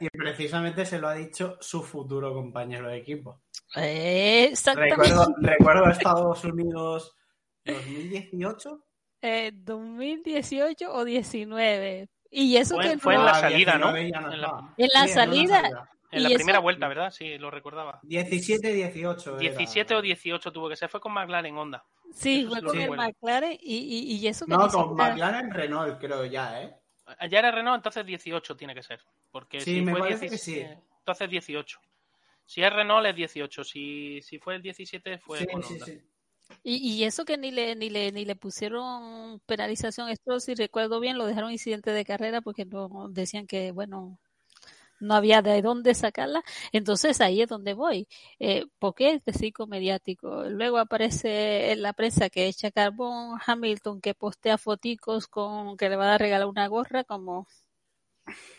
y 0.01 0.09
precisamente 0.09 0.87
se 0.87 0.99
lo 0.99 1.09
ha 1.09 1.14
dicho 1.14 1.59
su 1.61 1.83
futuro 1.83 2.33
compañero 2.33 2.89
de 2.89 2.99
equipo. 2.99 3.43
exactamente 3.76 4.97
Recuerdo, 4.97 5.35
recuerdo 5.41 5.91
Estados 5.91 6.45
Unidos 6.45 7.16
2018. 7.64 8.87
Eh, 9.23 9.51
2018 9.55 10.93
o 10.93 11.05
19. 11.05 12.09
Y 12.31 12.57
eso 12.57 12.77
Fue- 12.77 12.85
que 12.93 12.99
fue 12.99 13.14
en 13.14 13.21
no- 13.21 13.27
la 13.27 13.33
Ah, 13.33 13.41
salida, 13.41 13.79
¿no? 13.79 13.93
19 13.93 14.11
ya 14.12 14.21
no 14.21 14.33
En 14.33 14.41
la-. 14.41 14.75
En 14.77 14.89
la 14.93 15.07
Sí, 15.07 15.12
salida. 15.14 15.89
En 16.12 16.23
la 16.25 16.29
eso- 16.29 16.37
primera 16.39 16.59
vuelta, 16.59 16.89
¿verdad? 16.89 17.11
Sí, 17.12 17.39
lo 17.39 17.51
recordaba. 17.51 18.01
17, 18.03 18.73
18. 18.73 19.31
era. 19.31 19.39
17 19.41 19.95
o 19.95 20.03
18 20.03 20.51
tuvo 20.53 20.68
que 20.68 20.77
ser, 20.77 20.89
fue 20.89 21.01
con 21.01 21.12
McLaren 21.12 21.57
Honda. 21.57 21.85
Sí, 22.12 22.41
Eso 22.41 22.49
fue 22.51 22.59
sí 22.61 22.64
con 22.66 22.75
el 22.77 22.83
recuerdo. 22.83 23.03
McLaren 23.05 23.53
y, 23.61 23.77
y, 23.77 24.16
y 24.16 24.27
eso 24.27 24.45
que 24.47 24.53
No, 24.53 24.68
con 24.68 24.97
McLaren 24.97 25.51
Renault, 25.53 26.01
creo 26.01 26.25
ya, 26.25 26.62
¿eh? 26.62 26.75
Ya 27.29 27.39
era 27.41 27.51
Renault, 27.53 27.77
entonces 27.79 28.05
18 28.07 28.57
tiene 28.57 28.75
que 28.75 28.83
ser. 28.83 29.01
Porque 29.31 29.61
Sí, 29.61 29.75
si 29.77 29.81
me 29.83 29.93
fue 29.93 30.01
parece 30.01 30.25
que 30.27 30.31
17, 30.31 30.75
sí. 30.75 30.81
entonces 30.99 31.31
18. 31.31 31.79
Si 32.45 32.62
es 32.62 32.73
Renault 32.73 33.07
es 33.07 33.14
18. 33.14 33.62
Si, 33.64 34.21
si 34.23 34.39
fue 34.41 34.57
el 34.57 34.62
17 34.62 35.18
fue 35.18 35.39
sí, 35.39 35.47
con 35.47 35.62
sí, 35.62 35.75
Honda. 35.75 35.87
sí. 35.87 36.01
Y, 36.63 36.77
y 36.77 37.05
eso 37.05 37.25
que 37.25 37.39
ni 37.39 37.51
le, 37.51 37.75
ni 37.77 37.91
le, 37.91 38.13
ni 38.13 38.25
le 38.25 38.37
pusieron 38.37 39.41
penalización 39.47 40.09
a 40.09 40.41
si 40.41 40.55
recuerdo 40.55 41.01
bien, 41.01 41.19
lo 41.19 41.27
dejaron 41.27 41.53
incidente 41.53 41.91
de 41.93 42.05
carrera 42.05 42.41
porque 42.43 42.65
no 42.67 43.09
decían 43.11 43.47
que, 43.47 43.73
bueno, 43.73 44.19
no 45.01 45.15
había 45.15 45.43
de 45.43 45.63
dónde 45.63 45.95
sacarla. 45.95 46.43
Entonces 46.73 47.21
ahí 47.21 47.43
es 47.43 47.49
donde 47.49 47.75
voy. 47.75 48.09
Eh, 48.39 48.67
¿Por 48.79 48.95
qué 48.95 49.15
este 49.15 49.33
circo 49.33 49.67
mediático? 49.67 50.45
Luego 50.45 50.79
aparece 50.79 51.73
en 51.73 51.83
la 51.83 51.93
prensa 51.95 52.31
que 52.31 52.47
echa 52.49 52.71
carbón, 52.71 53.39
Hamilton 53.47 54.01
que 54.01 54.15
postea 54.15 54.59
foticos 54.59 55.27
con 55.29 55.77
que 55.77 55.89
le 55.89 55.97
va 55.97 56.15
a 56.15 56.19
regalar 56.19 56.47
una 56.49 56.69
gorra 56.69 57.05
como 57.05 57.47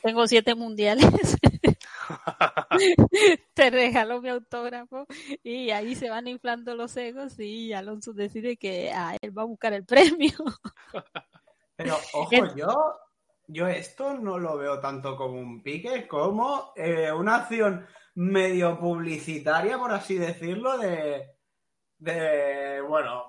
tengo 0.01 0.27
siete 0.27 0.55
mundiales. 0.55 1.05
te 3.53 3.69
regaló 3.69 4.21
mi 4.21 4.29
autógrafo 4.29 5.05
y 5.43 5.71
ahí 5.71 5.95
se 5.95 6.09
van 6.09 6.27
inflando 6.27 6.75
los 6.75 6.95
egos 6.97 7.39
y 7.39 7.73
Alonso 7.73 8.13
decide 8.13 8.57
que 8.57 8.91
a 8.91 9.15
él 9.21 9.37
va 9.37 9.43
a 9.43 9.45
buscar 9.45 9.73
el 9.73 9.85
premio. 9.85 10.31
Pero, 11.75 11.95
ojo, 12.13 12.55
yo, 12.55 12.95
yo 13.47 13.67
esto 13.67 14.13
no 14.13 14.37
lo 14.37 14.57
veo 14.57 14.79
tanto 14.79 15.15
como 15.15 15.39
un 15.39 15.63
pique, 15.63 16.07
como 16.07 16.73
eh, 16.75 17.11
una 17.11 17.35
acción 17.37 17.85
medio 18.15 18.77
publicitaria, 18.79 19.77
por 19.79 19.91
así 19.91 20.15
decirlo, 20.15 20.77
de, 20.77 21.25
de 21.97 22.81
bueno, 22.87 23.25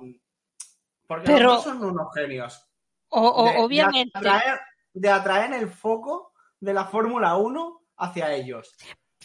porque 1.07 1.33
Pero- 1.33 1.61
son 1.61 1.83
unos 1.83 2.13
genios. 2.15 2.69
O, 3.09 3.21
o- 3.21 3.45
de, 3.47 3.53
de 3.53 3.59
obviamente, 3.61 4.19
atraer, 4.19 4.61
de 4.93 5.09
atraer 5.11 5.53
el 5.55 5.69
foco 5.69 6.33
de 6.61 6.75
la 6.75 6.85
Fórmula 6.87 7.37
1 7.37 7.82
hacia 8.03 8.35
ellos. 8.35 8.75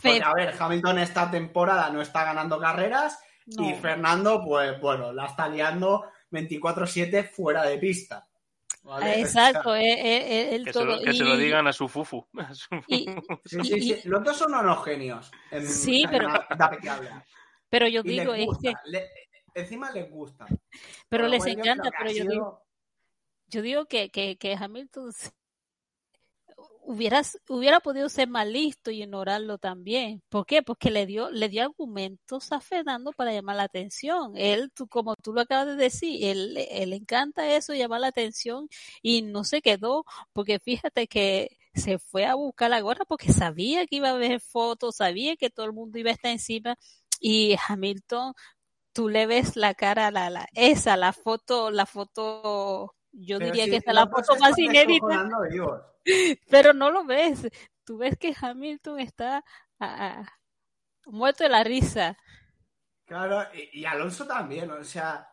Porque, 0.01 0.21
a 0.23 0.33
ver, 0.33 0.55
Hamilton 0.59 0.99
esta 0.99 1.29
temporada 1.31 1.89
no 1.89 2.01
está 2.01 2.23
ganando 2.23 2.59
carreras 2.59 3.19
no. 3.47 3.69
y 3.69 3.73
Fernando, 3.73 4.43
pues 4.43 4.79
bueno, 4.79 5.11
la 5.11 5.25
está 5.25 5.47
liando 5.49 6.05
24-7 6.31 7.29
fuera 7.29 7.63
de 7.63 7.77
pista. 7.77 8.27
¿vale? 8.83 9.19
Exacto, 9.19 9.75
eh, 9.75 9.81
eh, 9.83 10.17
eh, 10.51 10.55
él 10.55 10.63
Que, 10.65 10.71
se 10.73 10.79
todo. 10.79 10.85
lo, 10.85 11.01
que 11.01 11.13
se 11.13 11.23
lo 11.23 11.35
digan 11.35 11.67
a 11.67 11.73
su 11.73 11.87
fufu. 11.89 12.25
A 12.37 12.53
su- 12.53 12.69
y- 12.87 13.05
Sí, 13.45 13.63
sí, 13.63 13.81
sí. 13.81 14.01
Los 14.07 14.23
dos 14.23 14.37
son 14.37 14.53
unos 14.53 14.83
genios. 14.85 15.29
En, 15.51 15.67
Sí, 15.67 16.03
en 16.03 16.09
pero- 16.09 16.29
la 16.29 16.47
pero 17.69 17.87
yo 17.87 18.01
digo, 18.03 18.33
es 18.33 18.45
gusta. 18.45 18.69
que, 18.69 18.89
le- 18.91 19.09
encima 19.55 19.91
les 19.91 20.09
gusta. 20.09 20.45
pero 21.09 21.27
les 21.27 21.45
encanta, 21.45 21.89
pero 21.97 22.09
yo 22.11 22.21
sido- 22.23 22.31
digo, 22.31 22.63
yo 23.47 23.61
digo 23.61 23.85
que, 23.87 24.09
que, 24.09 24.37
que 24.37 24.53
Hamilton 24.55 25.11
s- 27.19 27.37
hubiera, 27.49 27.79
podido 27.81 28.09
ser 28.09 28.29
más 28.29 28.47
y 28.91 29.03
ignorarlo 29.03 29.57
también. 29.57 30.21
¿Por 30.29 30.45
qué? 30.45 30.61
Porque 30.63 30.89
le 30.91 31.05
dio, 31.05 31.29
le 31.31 31.49
dio 31.49 31.63
argumentos 31.63 32.51
a 32.51 32.61
Fernando 32.61 33.11
para 33.11 33.33
llamar 33.33 33.57
la 33.57 33.63
atención. 33.63 34.33
Él, 34.37 34.71
tú, 34.73 34.87
como 34.87 35.15
tú 35.21 35.33
lo 35.33 35.41
acabas 35.41 35.67
de 35.67 35.75
decir, 35.75 36.23
él, 36.23 36.57
él 36.71 36.89
le 36.91 36.95
encanta 36.95 37.53
eso, 37.55 37.73
llamar 37.73 38.01
la 38.01 38.07
atención 38.07 38.67
y 39.01 39.21
no 39.21 39.43
se 39.43 39.61
quedó, 39.61 40.05
porque 40.33 40.59
fíjate 40.59 41.07
que 41.07 41.57
se 41.73 41.99
fue 41.99 42.25
a 42.25 42.35
buscar 42.35 42.69
la 42.69 42.81
gorra 42.81 43.05
porque 43.05 43.31
sabía 43.33 43.85
que 43.85 43.97
iba 43.97 44.09
a 44.09 44.13
haber 44.15 44.39
fotos, 44.41 44.95
sabía 44.97 45.35
que 45.35 45.49
todo 45.49 45.65
el 45.65 45.73
mundo 45.73 45.99
iba 45.99 46.09
a 46.09 46.13
estar 46.13 46.31
encima 46.31 46.75
y 47.19 47.55
Hamilton 47.67 48.33
tú 48.93 49.09
le 49.09 49.27
ves 49.27 49.55
la 49.55 49.73
cara, 49.75 50.11
la, 50.11 50.29
la, 50.29 50.47
esa, 50.53 50.97
la 50.97 51.13
foto, 51.13 51.71
la 51.71 51.85
foto, 51.85 52.95
yo 53.19 53.39
pero 53.39 53.51
diría 53.51 53.65
que 53.65 53.77
esta 53.77 53.91
es 53.91 53.95
los 53.95 54.05
la 54.05 54.11
foto 54.11 54.35
más 54.37 54.57
inédita, 54.57 55.29
pero 56.49 56.73
no 56.73 56.91
lo 56.91 57.05
ves. 57.05 57.47
Tú 57.83 57.97
ves 57.97 58.17
que 58.17 58.35
Hamilton 58.39 58.99
está 58.99 59.43
muerto 61.05 61.43
de 61.43 61.49
la 61.49 61.63
risa. 61.63 62.17
Claro, 63.05 63.43
y, 63.53 63.81
y 63.81 63.85
Alonso 63.85 64.27
también, 64.27 64.69
o 64.69 64.83
sea, 64.83 65.29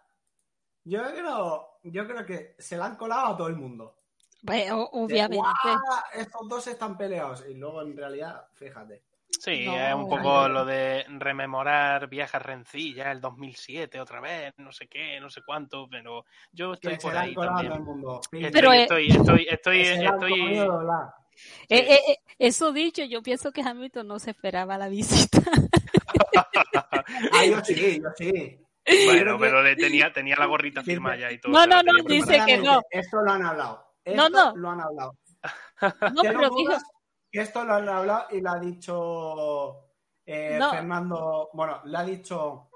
yo 0.84 1.02
creo, 1.02 1.78
yo 1.82 2.06
creo 2.06 2.24
que 2.24 2.54
se 2.58 2.76
la 2.76 2.86
han 2.86 2.96
colado 2.96 3.34
a 3.34 3.36
todo 3.36 3.48
el 3.48 3.56
mundo. 3.56 3.98
Bueno, 4.42 4.76
De, 4.76 4.88
obviamente. 4.92 5.36
"Guau, 5.38 5.78
estos 6.12 6.48
dos 6.48 6.66
están 6.66 6.96
peleados. 6.96 7.44
Y 7.48 7.54
luego, 7.54 7.82
en 7.82 7.96
realidad, 7.96 8.46
fíjate. 8.54 9.02
Sí, 9.40 9.66
No, 9.66 9.76
es 9.78 9.94
un 9.94 10.08
poco 10.08 10.48
lo 10.48 10.64
de 10.64 11.04
rememorar 11.08 12.08
viejas 12.08 12.40
rencillas, 12.42 13.08
el 13.08 13.20
2007 13.20 14.00
otra 14.00 14.20
vez, 14.20 14.52
no 14.58 14.72
sé 14.72 14.86
qué, 14.88 15.18
no 15.20 15.28
sé 15.30 15.42
cuánto, 15.44 15.86
pero 15.90 16.24
yo 16.52 16.74
estoy 16.74 16.96
por 16.96 17.16
ahí 17.16 17.34
todo 17.34 17.44
el 17.44 17.50
también. 17.50 17.84
mundo. 17.84 18.20
Estoy, 18.22 18.50
Pero, 18.50 18.72
eh, 18.72 18.82
estoy, 18.82 19.08
estoy. 19.08 19.46
Eh, 21.68 21.78
eh, 21.94 22.00
eh, 22.08 22.16
eso 22.38 22.72
dicho, 22.72 23.02
yo 23.04 23.22
pienso 23.22 23.50
que 23.52 23.62
Hamilton 23.62 24.06
no 24.06 24.18
se 24.18 24.30
esperaba 24.30 24.78
la 24.78 24.88
visita. 24.88 25.38
Ah, 27.32 27.44
yo 27.44 27.60
sí, 27.64 28.00
yo 28.02 28.08
sí. 28.16 28.58
Bueno, 29.06 29.38
pero 29.38 29.62
le 29.62 29.76
tenía, 29.76 30.12
tenía 30.12 30.36
la 30.36 30.46
gorrita 30.46 30.80
Sí, 30.82 30.90
firmada 30.92 31.16
ya 31.16 31.30
y 31.32 31.38
todo. 31.38 31.52
No, 31.52 31.66
no, 31.66 31.82
no, 31.82 31.92
dice 32.04 32.40
que 32.46 32.58
no. 32.58 32.80
Esto 32.90 33.20
lo 33.20 33.32
han 33.32 33.44
hablado. 33.44 33.84
Esto 34.04 34.16
No, 34.16 34.28
no. 34.28 34.56
lo 34.56 34.70
han 34.70 34.80
hablado. 34.80 35.16
No, 36.12 36.22
pero 36.22 36.50
dijo, 36.56 36.72
esto 37.40 37.64
lo 37.64 37.74
han 37.74 37.88
hablado 37.88 38.26
y 38.30 38.40
lo 38.40 38.50
ha 38.50 38.58
dicho 38.58 39.90
eh, 40.24 40.56
No. 40.58 40.70
Fernando. 40.70 41.50
Bueno, 41.52 41.80
le 41.84 41.98
ha 41.98 42.04
dicho 42.04 42.70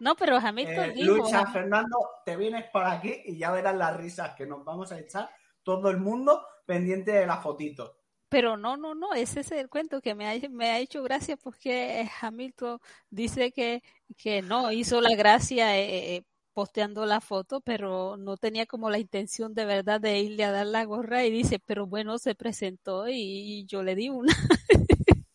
no, 0.00 0.16
pero 0.16 0.36
Hamilton 0.36 0.90
eh, 0.90 0.92
dijo, 0.92 1.16
Luis 1.16 1.32
a 1.32 1.46
Fernando, 1.46 1.96
te 2.24 2.36
vienes 2.36 2.64
por 2.70 2.84
aquí 2.84 3.22
y 3.24 3.38
ya 3.38 3.50
verás 3.52 3.76
las 3.76 3.96
risas 3.96 4.34
que 4.34 4.46
nos 4.46 4.64
vamos 4.64 4.92
a 4.92 4.98
echar 4.98 5.30
todo 5.62 5.88
el 5.90 5.98
mundo 5.98 6.44
pendiente 6.66 7.12
de 7.12 7.26
la 7.26 7.38
fotito. 7.38 8.00
Pero 8.28 8.56
no, 8.56 8.76
no, 8.76 8.94
no, 8.94 9.14
ese 9.14 9.40
es 9.40 9.52
el 9.52 9.68
cuento 9.68 10.00
que 10.00 10.14
me 10.14 10.28
ha, 10.28 10.48
me 10.50 10.70
ha 10.70 10.78
hecho 10.78 11.02
gracia 11.02 11.36
porque 11.36 12.08
Hamilton 12.20 12.80
dice 13.08 13.52
que, 13.52 13.82
que 14.16 14.42
no, 14.42 14.72
hizo 14.72 15.00
la 15.00 15.14
gracia 15.16 15.78
eh, 15.78 16.16
eh, 16.16 16.24
posteando 16.54 17.04
la 17.04 17.20
foto, 17.20 17.60
pero 17.60 18.16
no 18.16 18.36
tenía 18.36 18.64
como 18.64 18.88
la 18.88 18.98
intención 18.98 19.54
de 19.54 19.64
verdad 19.66 20.00
de 20.00 20.20
irle 20.20 20.44
a 20.44 20.52
dar 20.52 20.66
la 20.66 20.84
gorra 20.84 21.24
y 21.24 21.30
dice, 21.30 21.58
pero 21.58 21.86
bueno, 21.86 22.18
se 22.18 22.34
presentó 22.34 23.08
y, 23.08 23.66
yo 23.66 23.82
le 23.82 23.94
di 23.94 24.08
una. 24.08 24.32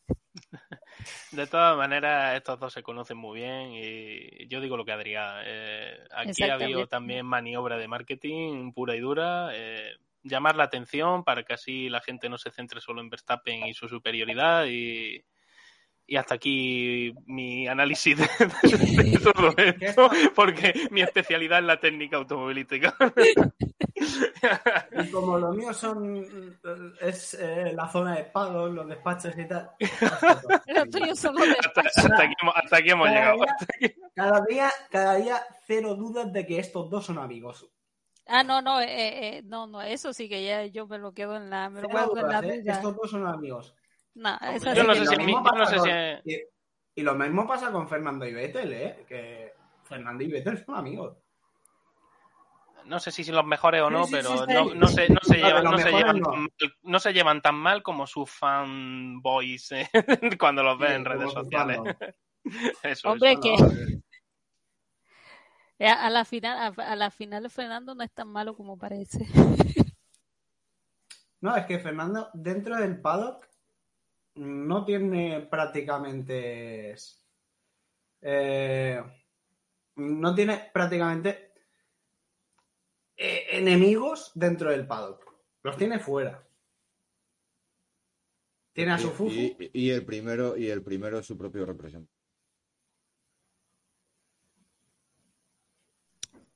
De 1.32 1.46
todas 1.48 1.78
maneras, 1.78 2.36
estos 2.36 2.60
dos 2.60 2.74
se 2.74 2.82
conocen 2.82 3.18
muy 3.18 3.40
bien 3.40 3.72
y 3.72 4.48
yo 4.48 4.60
digo 4.60 4.76
lo 4.76 4.84
que 4.84 4.92
Adrián. 4.92 5.44
eh, 5.46 5.98
aquí 6.12 6.44
ha 6.44 6.56
habido 6.56 6.88
también 6.88 7.26
maniobra 7.26 7.78
de 7.78 7.88
marketing 7.88 8.74
pura 8.74 8.96
y 8.96 9.00
dura. 9.00 9.52
eh, 9.54 9.96
llamar 10.24 10.56
la 10.56 10.64
atención 10.64 11.24
para 11.24 11.44
que 11.44 11.54
así 11.54 11.88
la 11.90 12.02
gente 12.02 12.30
no 12.30 12.38
se 12.38 12.52
centre 12.52 12.82
solo 12.82 13.02
en 13.02 13.10
Verstappen 13.10 13.66
y 13.68 13.74
su 13.74 13.88
superioridad 13.88 14.66
y, 14.66 15.24
y 16.10 16.18
hasta 16.18 16.36
aquí 16.36 17.14
mi 17.28 17.68
análisis 17.68 18.18
de, 18.18 18.28
de- 18.64 19.12
de 19.12 19.20
todo 19.20 19.54
esto, 19.58 20.10
porque 20.36 20.74
mi 20.92 21.02
especialidad 21.02 21.60
es 21.60 21.66
la 21.66 21.80
técnica 21.80 22.18
automovilística. 22.18 22.96
Y 24.92 25.12
como 25.12 25.38
lo 25.38 25.52
mío 25.54 25.74
son 25.74 26.26
es 27.02 27.34
eh, 27.36 27.74
la 27.76 27.88
zona 27.90 28.16
de 28.16 28.24
pagos, 28.26 28.72
los 28.72 28.88
despachos 28.88 29.38
y 29.38 29.48
tal. 29.48 29.72
Los 30.68 30.90
tuyos 30.90 31.20
son 31.20 31.36
los 31.36 31.46
de 31.48 31.52
hasta, 31.60 31.82
hasta 31.82 32.24
aquí, 32.24 32.34
hemos- 32.42 32.56
hasta 32.56 32.78
aquí 32.78 32.90
hemos 32.90 33.08
Cada 33.08 33.20
llegado. 33.20 33.38
día- 33.80 33.94
Cada 34.16 34.42
día, 34.48 34.70
cada 34.90 35.16
día 35.16 35.42
cero 35.68 35.96
dudas 35.96 36.32
de 36.34 36.46
que 36.46 36.60
estos 36.60 36.90
dos 36.90 37.06
son 37.06 37.20
amigos. 37.20 37.68
Ah, 38.32 38.44
no, 38.44 38.62
no, 38.62 38.80
eh, 38.80 38.88
eh, 39.38 39.42
no, 39.46 39.66
no, 39.66 39.82
eso 39.82 40.14
sí 40.14 40.30
que 40.30 40.44
ya 40.46 40.64
yo 40.66 40.86
me 40.88 41.00
lo 41.00 41.14
quedo 41.14 41.36
en 41.36 41.50
la, 41.50 41.70
me 41.70 41.82
lo 41.82 41.90
guardo 41.90 42.18
en 42.20 42.28
la 42.28 42.40
¿eh? 42.42 42.62
Estos 42.66 42.96
dos 42.96 43.10
son 43.10 43.26
amigos. 43.28 43.74
No, 44.20 44.36
esa 44.54 44.74
Yo 44.74 44.82
sí 44.82 44.88
no 44.88 44.94
que 44.94 45.00
sé 45.00 45.06
lo 45.06 45.10
si 45.12 45.16
a 45.16 45.18
mí- 45.18 45.26
mismo 45.26 45.44
yo 45.46 45.52
no 45.52 45.64
pasa 45.64 45.72
sé 45.72 45.78
con- 45.78 45.90
si- 45.90 46.32
y, 46.36 46.44
y 46.96 47.04
lo 47.04 47.16
mismo 47.16 47.48
pasa 47.48 47.72
con 47.72 47.88
Fernando 47.88 48.26
y 48.26 48.34
Vettel, 48.34 48.74
¿eh? 48.74 49.06
Que 49.08 49.54
Fernando 49.84 50.24
y 50.24 50.28
Vettel 50.28 50.64
son 50.66 50.76
amigos. 50.76 51.18
No 52.86 53.00
sé 53.00 53.12
si 53.12 53.24
son 53.24 53.36
los 53.36 53.46
mejores 53.46 53.82
o 53.82 53.90
no, 53.90 54.06
Sí, 54.06 54.12
pero 54.14 54.30
sí, 54.30 54.44
sí. 54.48 54.54
no, 54.54 54.74
no 54.74 54.88
se, 54.88 55.10
no, 55.10 55.20
se 55.22 55.38
No, 55.38 55.48
llevan, 55.48 55.64
no, 55.64 55.78
se 55.78 55.84
tan 55.92 56.22
mal, 56.22 56.50
no 56.82 57.00
se 57.00 57.14
llevan 57.14 57.42
tan 57.42 57.56
mal 57.56 57.84
como 57.84 58.08
sus 58.08 58.30
fanboys 58.32 59.72
eh, 59.74 59.90
cuando 60.40 60.64
los 60.64 60.78
ven 60.80 60.94
en 60.94 61.06
redes 61.06 61.32
sociales. 61.32 61.80
Eso, 62.84 63.12
Hombre, 63.12 63.34
eso. 63.34 63.42
que 63.42 63.54
eh, 65.80 65.88
a 65.90 66.10
la 66.10 66.26
final, 66.26 66.74
a, 66.78 66.84
a 66.92 66.96
la 66.96 67.12
final 67.12 67.50
Fernando 67.50 67.96
no 67.96 68.04
es 68.04 68.12
tan 68.12 68.28
malo 68.30 68.56
como 68.56 68.78
parece. 68.78 69.26
No, 71.42 71.56
es 71.56 71.66
que 71.66 71.80
Fernando, 71.80 72.30
dentro 72.34 72.76
del 72.78 73.00
paddock, 73.00 73.46
no 74.40 74.86
tiene 74.86 75.42
prácticamente. 75.42 76.96
eh, 78.22 79.04
no 79.96 80.34
tiene 80.36 80.70
prácticamente 80.74 81.54
eh, 83.18 83.48
enemigos 83.52 84.32
dentro 84.34 84.72
del 84.72 84.88
paddock. 84.88 85.26
Los 85.62 85.76
tiene 85.78 86.00
fuera. 86.00 86.48
Tiene 88.72 88.94
a 88.94 88.98
su 88.98 89.10
Fufu. 89.10 89.30
Y, 89.34 89.72
y 89.74 89.90
el 89.90 90.06
primero, 90.06 90.56
y 90.56 90.70
el 90.70 90.82
primero 90.84 91.20
es 91.20 91.26
su 91.26 91.38
propio 91.38 91.66
representante. 91.66 92.14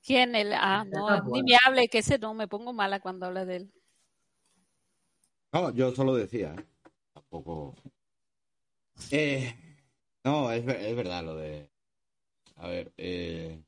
¿Quién? 0.06 0.36
El, 0.36 0.54
ah, 0.54 0.86
no, 0.86 1.24
ni 1.32 1.44
me 1.44 1.58
hable, 1.66 1.88
que 1.90 2.00
ese 2.00 2.18
no, 2.18 2.34
me 2.34 2.48
pongo 2.48 2.72
mala 2.72 3.00
cuando 3.02 3.26
habla 3.26 3.46
de 3.46 3.56
él. 3.58 3.74
No, 5.52 5.72
yo 5.74 5.92
solo 5.92 6.16
decía, 6.16 6.56
¿eh? 6.58 6.73
Tampoco. 7.14 7.76
Eh, 9.12 9.54
no, 10.24 10.52
es, 10.52 10.68
es 10.68 10.96
verdad 10.96 11.24
lo 11.24 11.36
de. 11.36 11.70
A 12.56 12.68
ver, 12.68 12.94
eh, 12.98 13.62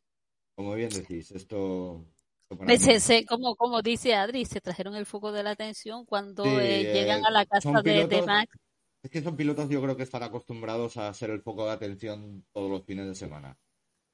como 0.56 0.74
bien 0.76 0.90
decís, 0.90 1.32
esto. 1.32 2.06
Pues 2.48 2.82
se- 2.82 3.00
se- 3.00 3.26
como, 3.26 3.56
como 3.56 3.82
dice 3.82 4.14
Adri, 4.14 4.46
se 4.46 4.62
trajeron 4.62 4.96
el 4.96 5.06
foco 5.06 5.32
de 5.32 5.44
la 5.44 5.52
atención 5.52 6.06
cuando 6.06 6.44
Sí, 6.44 6.50
eh, 6.50 6.82
eh, 6.82 6.94
llegan 6.94 7.26
a 7.26 7.32
la 7.32 7.46
casa 7.46 7.82
de, 7.82 8.24
Max. 8.26 8.56
Es 9.02 9.12
que 9.12 9.22
son 9.22 9.36
pilotos, 9.36 9.68
yo 9.70 9.82
creo 9.82 9.98
que 9.98 10.04
están 10.04 10.24
acostumbrados 10.24 10.98
a 10.98 11.14
ser 11.14 11.32
el 11.32 11.42
foco 11.42 11.66
de 11.66 11.72
atención 11.72 12.46
todos 12.54 12.70
los 12.70 12.86
fines 12.86 13.08
de 13.08 13.16
semana. 13.16 13.58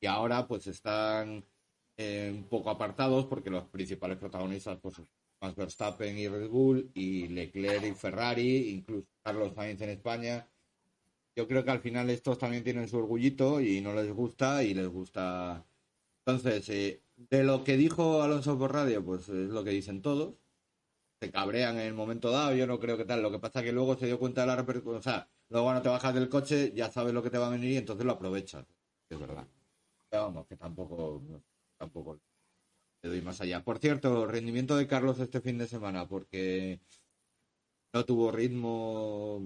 Y 0.01 0.07
ahora, 0.07 0.47
pues 0.47 0.67
están 0.67 1.45
eh, 1.97 2.32
un 2.34 2.45
poco 2.45 2.69
apartados 2.69 3.25
porque 3.25 3.49
los 3.49 3.65
principales 3.65 4.17
protagonistas, 4.17 4.79
pues 4.82 5.01
Max 5.41 5.55
Verstappen 5.55 6.17
y 6.17 6.27
Red 6.27 6.49
Bull, 6.49 6.91
y 6.93 7.27
Leclerc 7.27 7.83
y 7.85 7.93
Ferrari, 7.93 8.69
incluso 8.69 9.07
Carlos 9.23 9.53
Sainz 9.55 9.81
en 9.81 9.89
España. 9.89 10.47
Yo 11.35 11.47
creo 11.47 11.63
que 11.63 11.71
al 11.71 11.79
final 11.79 12.09
estos 12.09 12.37
también 12.37 12.63
tienen 12.63 12.87
su 12.87 12.97
orgullito 12.97 13.61
y 13.61 13.81
no 13.81 13.93
les 13.93 14.11
gusta 14.13 14.63
y 14.63 14.73
les 14.73 14.87
gusta. 14.87 15.65
Entonces, 16.25 16.69
eh, 16.69 17.01
de 17.15 17.43
lo 17.43 17.63
que 17.63 17.77
dijo 17.77 18.21
Alonso 18.21 18.57
por 18.57 18.73
radio, 18.73 19.03
pues 19.03 19.29
es 19.29 19.49
lo 19.49 19.63
que 19.63 19.71
dicen 19.71 20.01
todos 20.01 20.35
se 21.21 21.31
cabrean 21.31 21.75
en 21.77 21.85
el 21.85 21.93
momento 21.93 22.31
dado, 22.31 22.55
yo 22.55 22.65
no 22.65 22.79
creo 22.79 22.97
que 22.97 23.05
tal. 23.05 23.21
Lo 23.21 23.31
que 23.31 23.37
pasa 23.37 23.59
es 23.59 23.65
que 23.65 23.71
luego 23.71 23.95
se 23.95 24.07
dio 24.07 24.17
cuenta 24.17 24.41
de 24.41 24.47
la 24.47 24.55
repercusión. 24.55 24.97
O 24.97 25.01
sea, 25.03 25.29
luego 25.49 25.67
cuando 25.67 25.83
te 25.83 25.89
bajas 25.89 26.15
del 26.15 26.29
coche 26.29 26.73
ya 26.73 26.89
sabes 26.89 27.13
lo 27.13 27.21
que 27.21 27.29
te 27.29 27.37
va 27.37 27.47
a 27.47 27.51
venir 27.51 27.71
y 27.71 27.77
entonces 27.77 28.05
lo 28.05 28.13
aprovechas. 28.13 28.65
Es 29.07 29.19
verdad. 29.19 29.45
Vamos, 30.11 30.47
que 30.47 30.57
tampoco, 30.57 31.21
tampoco 31.77 32.19
te 33.01 33.09
doy 33.09 33.21
más 33.21 33.41
allá. 33.41 33.63
Por 33.63 33.79
cierto, 33.79 34.27
rendimiento 34.27 34.77
de 34.77 34.87
Carlos 34.87 35.19
este 35.19 35.41
fin 35.41 35.57
de 35.57 35.67
semana, 35.67 36.07
porque 36.07 36.79
no 37.93 38.05
tuvo 38.05 38.31
ritmo. 38.31 39.41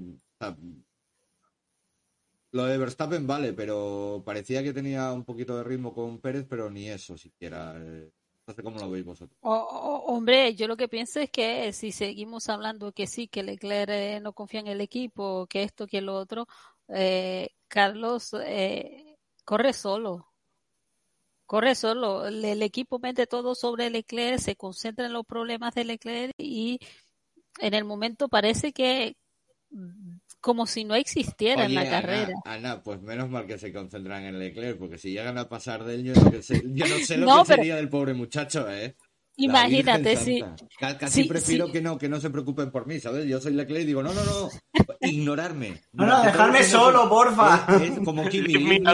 lo 2.51 2.65
de 2.65 2.77
Verstappen 2.77 3.25
vale, 3.25 3.53
pero 3.53 4.21
parecía 4.25 4.61
que 4.61 4.73
tenía 4.73 5.11
un 5.13 5.23
poquito 5.23 5.57
de 5.57 5.63
ritmo 5.63 5.93
con 5.93 6.19
Pérez, 6.19 6.45
pero 6.49 6.69
ni 6.69 6.89
eso 6.89 7.17
siquiera. 7.17 7.73
No 8.47 8.53
sé 8.53 8.61
cómo 8.61 8.77
lo 8.77 8.91
veis 8.91 9.05
vosotros. 9.05 9.37
Hombre, 9.41 10.53
yo 10.53 10.67
lo 10.67 10.77
que 10.77 10.87
pienso 10.87 11.19
es 11.19 11.31
que 11.31 11.73
si 11.73 11.91
seguimos 11.91 12.47
hablando 12.49 12.91
que 12.91 13.07
sí, 13.07 13.27
que 13.27 13.41
Leclerc 13.41 13.89
eh, 13.89 14.19
no 14.21 14.33
confía 14.33 14.59
en 14.59 14.67
el 14.67 14.81
equipo, 14.81 15.47
que 15.47 15.63
esto, 15.63 15.87
que 15.87 16.01
lo 16.01 16.15
otro, 16.15 16.47
eh, 16.89 17.49
Carlos 17.67 18.35
eh, 18.45 19.17
corre 19.43 19.73
solo. 19.73 20.34
Corre 21.45 21.75
solo. 21.75 22.25
El, 22.27 22.61
equipo 22.63 22.99
mete 22.99 23.27
todo 23.27 23.55
sobre 23.55 23.89
Leclerc, 23.89 24.39
se 24.39 24.55
concentra 24.55 25.05
en 25.05 25.13
los 25.13 25.25
problemas 25.25 25.73
de 25.75 25.85
Leclerc 25.85 26.33
y 26.37 26.79
en 27.59 27.73
el 27.73 27.85
momento 27.85 28.27
parece 28.29 28.73
que 28.73 29.15
mm, 29.69 30.17
como 30.41 30.65
si 30.65 30.83
no 30.85 30.95
existiera 30.95 31.65
en 31.65 31.75
la 31.75 31.81
Ana, 31.81 31.89
carrera. 31.89 32.33
Ana, 32.45 32.83
pues 32.83 33.01
menos 33.01 33.29
mal 33.29 33.45
que 33.47 33.57
se 33.57 33.71
concentran 33.73 34.23
en 34.23 34.39
Leclerc, 34.39 34.77
porque 34.77 34.97
si 34.97 35.11
llegan 35.11 35.37
a 35.37 35.49
pasar 35.49 35.83
de 35.83 35.95
él, 35.95 36.03
yo 36.03 36.13
no, 36.13 36.41
sé, 36.41 36.61
yo 36.65 36.87
no 36.87 36.95
sé 36.97 37.17
lo 37.17 37.25
No, 37.25 37.43
que 37.43 37.47
pero- 37.47 37.57
sería 37.57 37.75
del 37.75 37.89
pobre 37.89 38.13
muchacho, 38.13 38.69
¿eh? 38.69 38.95
La 39.37 39.43
Imagínate. 39.43 40.43
Ca- 40.79 40.97
Casi 40.97 41.23
sí, 41.23 41.27
prefiero 41.29 41.65
sí. 41.67 41.71
que 41.73 41.81
no 41.81 41.97
que 41.97 42.07
no 42.07 42.19
se 42.21 42.29
preocupen 42.29 42.71
por 42.71 42.87
mí, 42.87 42.99
¿sabes? 43.01 43.25
Yo 43.25 43.41
soy 43.41 43.53
Leclerc 43.53 43.83
y 43.83 43.87
digo, 43.87 44.01
no, 44.01 44.13
no, 44.13 44.23
no, 44.23 44.49
ignorarme. 45.01 45.81
No, 45.91 46.05
no, 46.05 46.23
dejarme 46.23 46.63
solo, 46.63 47.03
semana. 47.03 47.09
porfa. 47.09 47.65
Es, 47.83 47.91
es 47.91 47.99
como 47.99 48.27
Kimi. 48.29 48.53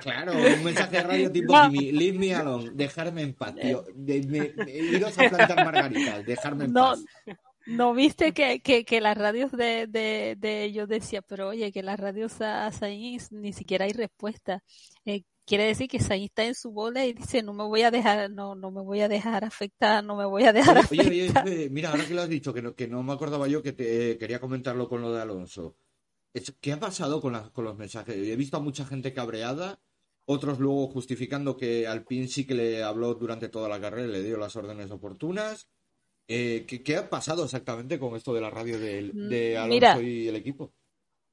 Claro, 0.00 0.32
un 0.32 0.64
mensaje 0.64 0.96
de 0.96 1.02
radio 1.02 1.32
tipo 1.32 1.52
No. 1.56 1.70
Kimi, 1.70 1.92
leave 1.92 2.18
me 2.18 2.34
alone, 2.34 2.70
dejarme 2.74 3.22
en 3.22 3.34
paz, 3.34 3.54
tío. 3.54 3.84
De, 3.94 4.20
de- 4.20 4.52
de- 4.52 4.78
iros 4.78 5.18
a 5.18 5.28
plantar 5.28 5.64
margaritas, 5.64 6.24
dejarme 6.26 6.64
en 6.66 6.72
No, 6.72 6.90
paz. 6.90 7.04
¿No 7.64 7.94
viste 7.94 8.32
que, 8.32 8.60
que, 8.60 8.84
que 8.84 9.00
las 9.00 9.16
radios 9.16 9.52
de, 9.52 9.86
de, 9.86 10.34
de 10.36 10.64
ellos 10.64 10.88
decía, 10.88 11.22
pero 11.22 11.48
oye, 11.48 11.70
que 11.72 11.82
las 11.82 11.98
radios 11.98 12.40
a, 12.40 12.66
a 12.66 12.72
Sainz 12.72 13.30
ni 13.30 13.52
siquiera 13.52 13.84
hay 13.84 13.92
respuesta? 13.92 14.62
Eh, 15.04 15.22
quiere 15.46 15.64
decir 15.64 15.88
que 15.88 16.00
Sainz 16.00 16.26
está 16.26 16.44
en 16.44 16.54
su 16.54 16.70
bola 16.72 17.04
y 17.06 17.12
dice, 17.14 17.42
no 17.42 17.52
me 17.54 17.64
voy 17.64 17.82
a 17.82 17.90
dejar, 17.90 18.30
no, 18.30 18.54
no 18.54 18.70
me 18.70 18.80
voy 18.82 19.00
a 19.00 19.08
dejar 19.08 19.44
afectar, 19.44 20.04
no 20.04 20.16
me 20.16 20.24
voy 20.26 20.44
a 20.44 20.52
dejar 20.52 20.78
Oye, 20.90 21.08
oye, 21.08 21.28
afectar. 21.28 21.44
oye, 21.46 21.70
mira, 21.70 21.90
ahora 21.90 22.06
que 22.06 22.14
lo 22.14 22.22
has 22.22 22.28
dicho, 22.28 22.52
que 22.54 22.62
no, 22.62 22.74
que 22.74 22.88
no 22.88 23.02
me 23.02 23.12
acordaba 23.12 23.48
yo 23.48 23.62
que 23.62 23.72
te 23.72 24.12
eh, 24.12 24.18
quería 24.18 24.40
comentarlo 24.40 24.88
con 24.88 25.02
lo 25.02 25.12
de 25.12 25.20
Alonso. 25.22 25.76
¿Qué 26.60 26.72
ha 26.72 26.80
pasado 26.80 27.20
con, 27.20 27.32
las- 27.34 27.50
con 27.50 27.64
los 27.64 27.76
mensajes? 27.76 28.16
He 28.16 28.36
visto 28.36 28.56
a 28.56 28.60
mucha 28.60 28.86
gente 28.86 29.12
cabreada, 29.12 29.80
otros 30.24 30.58
luego 30.60 30.86
justificando 30.88 31.56
que 31.56 31.86
Alpine 31.86 32.28
sí 32.28 32.46
que 32.46 32.54
le 32.54 32.82
habló 32.82 33.14
durante 33.14 33.48
toda 33.48 33.68
la 33.68 33.80
carrera 33.80 34.08
y 34.08 34.12
le 34.12 34.22
dio 34.22 34.38
las 34.38 34.56
órdenes 34.56 34.90
oportunas. 34.90 35.68
Eh, 36.28 36.64
¿qué, 36.68 36.82
qué 36.82 36.96
ha 36.96 37.10
pasado 37.10 37.44
exactamente 37.44 37.98
con 37.98 38.16
esto 38.16 38.32
de 38.32 38.40
la 38.40 38.48
radio 38.50 38.78
de, 38.78 39.10
de 39.12 39.58
Alonso 39.58 39.74
Mira. 39.74 40.02
y 40.02 40.28
el 40.28 40.36
equipo? 40.36 40.72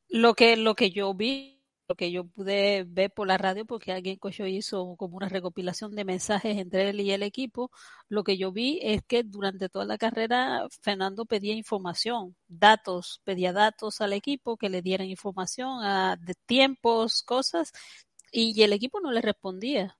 Lo 0.09 0.33
que, 0.33 0.57
lo 0.57 0.75
que 0.75 0.89
yo 0.91 1.13
vi, 1.13 1.58
lo 1.89 1.95
que 1.95 2.11
yo 2.11 2.25
pude 2.27 2.85
ver 2.87 3.11
por 3.11 3.27
la 3.27 3.37
radio, 3.37 3.65
porque 3.65 3.91
alguien 3.91 4.17
coño 4.17 4.45
hizo 4.47 4.95
como 4.97 5.17
una 5.17 5.27
recopilación 5.29 5.95
de 5.95 6.05
mensajes 6.05 6.57
entre 6.57 6.89
él 6.89 7.01
y 7.01 7.11
el 7.11 7.23
equipo, 7.23 7.71
lo 8.09 8.23
que 8.23 8.37
yo 8.37 8.51
vi 8.51 8.79
es 8.83 9.01
que 9.03 9.23
durante 9.23 9.69
toda 9.69 9.85
la 9.85 9.97
carrera 9.97 10.67
Fernando 10.81 11.25
pedía 11.25 11.53
información, 11.55 12.35
datos, 12.47 13.21
pedía 13.25 13.53
datos 13.53 14.01
al 14.01 14.13
equipo 14.13 14.55
que 14.57 14.69
le 14.69 14.81
dieran 14.83 15.07
información 15.07 15.83
a, 15.83 16.15
de 16.17 16.35
tiempos, 16.45 17.23
cosas, 17.23 17.71
y 18.31 18.61
el 18.63 18.73
equipo 18.73 18.99
no 19.01 19.11
le 19.11 19.21
respondía. 19.21 19.97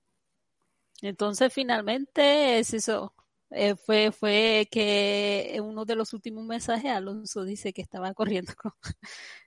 Entonces 1.02 1.52
finalmente 1.52 2.58
es 2.58 2.74
eso. 2.74 3.14
eh, 3.50 3.74
fue, 3.76 4.12
fue 4.12 4.68
que 4.70 5.58
uno 5.62 5.84
de 5.84 5.96
los 5.96 6.12
últimos 6.12 6.44
mensajes 6.44 6.90
Alonso 6.92 7.44
dice 7.44 7.72
que 7.72 7.82
estaba 7.82 8.12
corriendo 8.14 8.52
con 8.62 8.72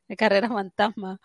de 0.08 0.18
carrera 0.18 0.50
fantasma 0.50 1.20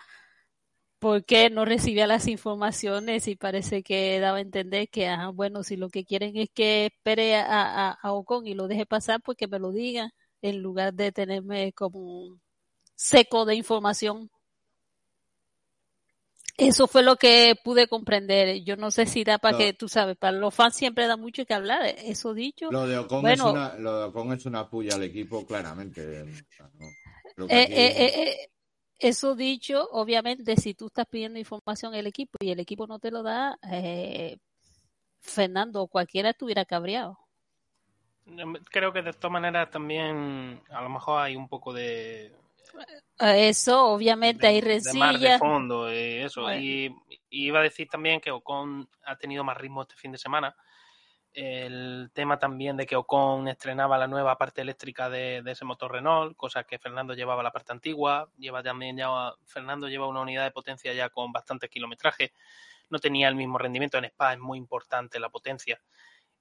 porque 0.98 1.50
no 1.50 1.64
recibía 1.64 2.06
las 2.06 2.26
informaciones 2.26 3.28
y 3.28 3.36
parece 3.36 3.82
que 3.82 4.18
daba 4.20 4.38
a 4.38 4.40
entender 4.42 4.88
que, 4.88 5.06
ah, 5.08 5.28
bueno, 5.32 5.62
si 5.62 5.76
lo 5.76 5.88
que 5.90 6.04
quieren 6.04 6.36
es 6.36 6.50
que 6.52 6.86
espere 6.86 7.36
a, 7.36 7.44
a, 7.90 7.90
a 7.92 8.12
Ocon 8.12 8.46
y 8.46 8.54
lo 8.54 8.66
deje 8.68 8.86
pasar, 8.86 9.20
pues 9.22 9.36
que 9.38 9.46
me 9.46 9.58
lo 9.58 9.70
digan, 9.72 10.10
en 10.42 10.60
lugar 10.62 10.94
de 10.94 11.12
tenerme 11.12 11.72
como 11.72 12.38
seco 12.94 13.44
de 13.44 13.54
información. 13.54 14.30
Eso 16.56 16.88
fue 16.88 17.04
lo 17.04 17.14
que 17.14 17.54
pude 17.62 17.86
comprender. 17.86 18.64
Yo 18.64 18.76
no 18.76 18.90
sé 18.90 19.06
si 19.06 19.22
da 19.22 19.38
para 19.38 19.52
No. 19.52 19.58
que, 19.58 19.72
tú 19.74 19.88
sabes, 19.88 20.16
para 20.16 20.36
los 20.36 20.52
fans 20.52 20.74
siempre 20.74 21.06
da 21.06 21.16
mucho 21.16 21.46
que 21.46 21.54
hablar. 21.54 21.86
Eso 21.86 22.34
dicho. 22.34 22.72
Lo 22.72 22.88
de 22.88 22.98
Ocon, 22.98 23.22
Bueno. 23.22 23.46
es, 23.46 23.52
una, 23.52 23.74
lo 23.78 23.98
de 24.00 24.04
Ocon 24.06 24.32
es 24.32 24.44
una 24.44 24.68
puya 24.68 24.96
al 24.96 25.04
equipo, 25.04 25.46
claramente. 25.46 26.24
No. 27.36 27.44
Eh, 27.46 27.48
eh, 27.50 27.68
eh, 27.70 28.22
eh, 28.22 28.48
eso 28.98 29.34
dicho, 29.34 29.88
obviamente, 29.92 30.56
si 30.56 30.74
tú 30.74 30.86
estás 30.86 31.06
pidiendo 31.06 31.38
información 31.38 31.94
al 31.94 32.06
equipo 32.06 32.36
y 32.40 32.50
el 32.50 32.60
equipo 32.60 32.86
no 32.86 32.98
te 32.98 33.10
lo 33.10 33.22
da, 33.22 33.58
eh, 33.70 34.38
Fernando 35.20 35.82
o 35.82 35.88
cualquiera 35.88 36.30
estuviera 36.30 36.64
cabreado. 36.64 37.18
Creo 38.70 38.92
que 38.92 39.02
de 39.02 39.12
todas 39.14 39.32
maneras 39.32 39.70
también 39.70 40.60
a 40.70 40.82
lo 40.82 40.88
mejor 40.90 41.22
hay 41.22 41.34
un 41.34 41.48
poco 41.48 41.72
de, 41.72 42.32
Eh, 43.20 43.48
Eso, 43.48 43.86
obviamente, 43.86 44.46
hay 44.46 44.60
de 44.60 44.66
mar 44.66 45.18
de 45.18 45.28
rencillas. 45.28 45.38
fondo 45.40 45.92
y 45.92 46.18
eso. 46.18 46.42
Bueno. 46.42 46.60
Y, 46.60 46.94
y 47.30 47.46
iba 47.46 47.60
a 47.60 47.62
decir 47.62 47.88
también 47.88 48.20
que 48.20 48.30
Ocon 48.30 48.88
ha 49.04 49.16
tenido 49.16 49.42
más 49.44 49.56
ritmo 49.56 49.82
este 49.82 49.94
fin 49.96 50.12
de 50.12 50.18
semana. 50.18 50.54
El 51.32 52.10
tema 52.14 52.38
también 52.38 52.76
de 52.76 52.86
que 52.86 52.96
Ocon 52.96 53.48
estrenaba 53.48 53.98
la 53.98 54.08
nueva 54.08 54.36
parte 54.38 54.62
eléctrica 54.62 55.08
de, 55.08 55.42
ese 55.46 55.64
motor 55.64 55.92
Renault, 55.92 56.36
cosa 56.36 56.64
que 56.64 56.78
Fernando 56.78 57.14
llevaba 57.14 57.42
la 57.42 57.52
parte 57.52 57.72
antigua. 57.72 58.30
Lleva 58.38 58.62
también 58.62 58.96
ya 58.96 59.08
Fernando 59.46 59.88
lleva 59.88 60.08
una 60.08 60.20
unidad 60.22 60.44
de 60.44 60.50
potencia 60.50 60.92
ya 60.94 61.10
con 61.10 61.32
bastante 61.32 61.68
kilometraje. 61.68 62.32
No 62.90 62.98
tenía 62.98 63.28
el 63.28 63.34
mismo 63.34 63.58
rendimiento 63.58 63.98
en 63.98 64.06
Spa, 64.06 64.32
es 64.32 64.38
muy 64.38 64.58
importante 64.58 65.20
la 65.20 65.28
potencia. 65.28 65.80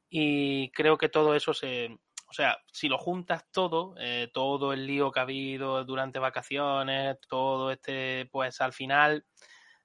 Y 0.10 0.72
creo 0.72 0.98
que 0.98 1.10
todo 1.10 1.36
eso 1.36 1.54
se, 1.54 1.98
o 2.30 2.34
sea, 2.34 2.58
si 2.72 2.90
lo 2.90 2.98
juntas 2.98 3.46
todo, 3.52 3.96
eh, 4.00 4.30
todo 4.34 4.74
el 4.74 4.86
lío 4.86 5.12
que 5.12 5.20
ha 5.20 5.24
habido 5.24 5.84
durante 5.86 6.20
vacaciones, 6.20 7.18
todo 7.28 7.72
este, 7.72 8.28
pues 8.32 8.60
al 8.62 8.74
final 8.74 9.26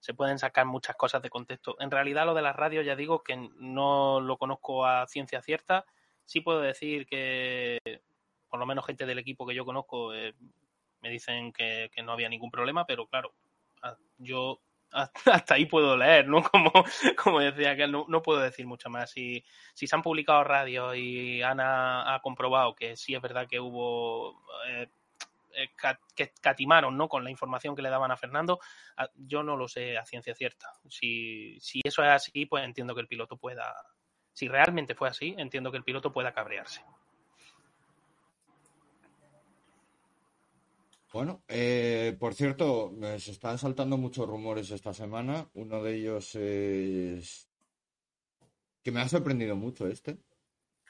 se 0.02 0.14
pueden 0.14 0.40
sacar 0.40 0.66
muchas 0.66 0.96
cosas 0.96 1.22
de 1.22 1.30
contexto. 1.30 1.76
En 1.78 1.92
realidad 1.92 2.26
lo 2.26 2.34
de 2.34 2.42
las 2.42 2.56
radios 2.56 2.84
ya 2.84 2.96
digo 2.96 3.22
que 3.22 3.36
no 3.36 4.20
lo 4.20 4.36
conozco 4.36 4.84
a 4.84 5.06
ciencia 5.06 5.40
cierta. 5.42 5.86
Sí 6.24 6.40
puedo 6.40 6.60
decir 6.60 7.06
que 7.06 7.78
por 8.48 8.58
lo 8.58 8.66
menos 8.66 8.84
gente 8.84 9.06
del 9.06 9.20
equipo 9.20 9.46
que 9.46 9.54
yo 9.54 9.64
conozco 9.64 10.12
eh, 10.12 10.34
me 11.02 11.08
dicen 11.08 11.52
que, 11.52 11.88
que 11.94 12.02
no 12.02 12.10
había 12.10 12.28
ningún 12.28 12.50
problema, 12.50 12.84
pero 12.84 13.06
claro, 13.06 13.32
yo 14.18 14.60
hasta 14.90 15.54
ahí 15.54 15.66
puedo 15.66 15.96
leer, 15.96 16.26
¿no? 16.26 16.42
Como, 16.50 16.72
como 17.16 17.38
decía 17.38 17.76
que 17.76 17.86
no, 17.86 18.04
no 18.08 18.22
puedo 18.22 18.40
decir 18.40 18.66
mucho 18.66 18.90
más. 18.90 19.12
Si, 19.12 19.44
si 19.72 19.86
se 19.86 19.94
han 19.94 20.02
publicado 20.02 20.42
radios 20.42 20.96
y 20.96 21.42
Ana 21.42 22.12
ha 22.12 22.20
comprobado 22.22 22.74
que 22.74 22.96
sí 22.96 23.14
es 23.14 23.22
verdad 23.22 23.46
que 23.48 23.60
hubo 23.60 24.42
eh, 24.66 24.88
eh, 25.56 25.70
que 26.14 26.32
catimaron 26.40 26.96
¿no? 26.96 27.08
con 27.08 27.24
la 27.24 27.30
información 27.30 27.74
que 27.76 27.82
le 27.82 27.90
daban 27.90 28.10
a 28.10 28.16
Fernando, 28.16 28.60
a- 28.96 29.08
yo 29.14 29.42
no 29.42 29.56
lo 29.56 29.68
sé 29.68 29.96
a 29.98 30.04
ciencia 30.06 30.34
cierta. 30.34 30.68
Si, 30.88 31.58
si 31.60 31.80
eso 31.84 32.02
es 32.02 32.10
así, 32.10 32.46
pues 32.46 32.64
entiendo 32.64 32.94
que 32.94 33.00
el 33.00 33.08
piloto 33.08 33.36
pueda, 33.36 33.74
si 34.32 34.48
realmente 34.48 34.94
fue 34.94 35.08
así, 35.08 35.34
entiendo 35.38 35.70
que 35.70 35.78
el 35.78 35.84
piloto 35.84 36.12
pueda 36.12 36.32
cabrearse. 36.32 36.82
Bueno, 41.12 41.42
eh, 41.46 42.16
por 42.18 42.32
cierto, 42.34 42.90
se 43.18 43.32
están 43.32 43.58
saltando 43.58 43.98
muchos 43.98 44.26
rumores 44.26 44.70
esta 44.70 44.94
semana. 44.94 45.46
Uno 45.52 45.82
de 45.82 45.94
ellos 45.96 46.34
es 46.36 47.50
que 48.82 48.90
me 48.90 49.00
ha 49.00 49.08
sorprendido 49.08 49.54
mucho 49.54 49.86
este. 49.86 50.16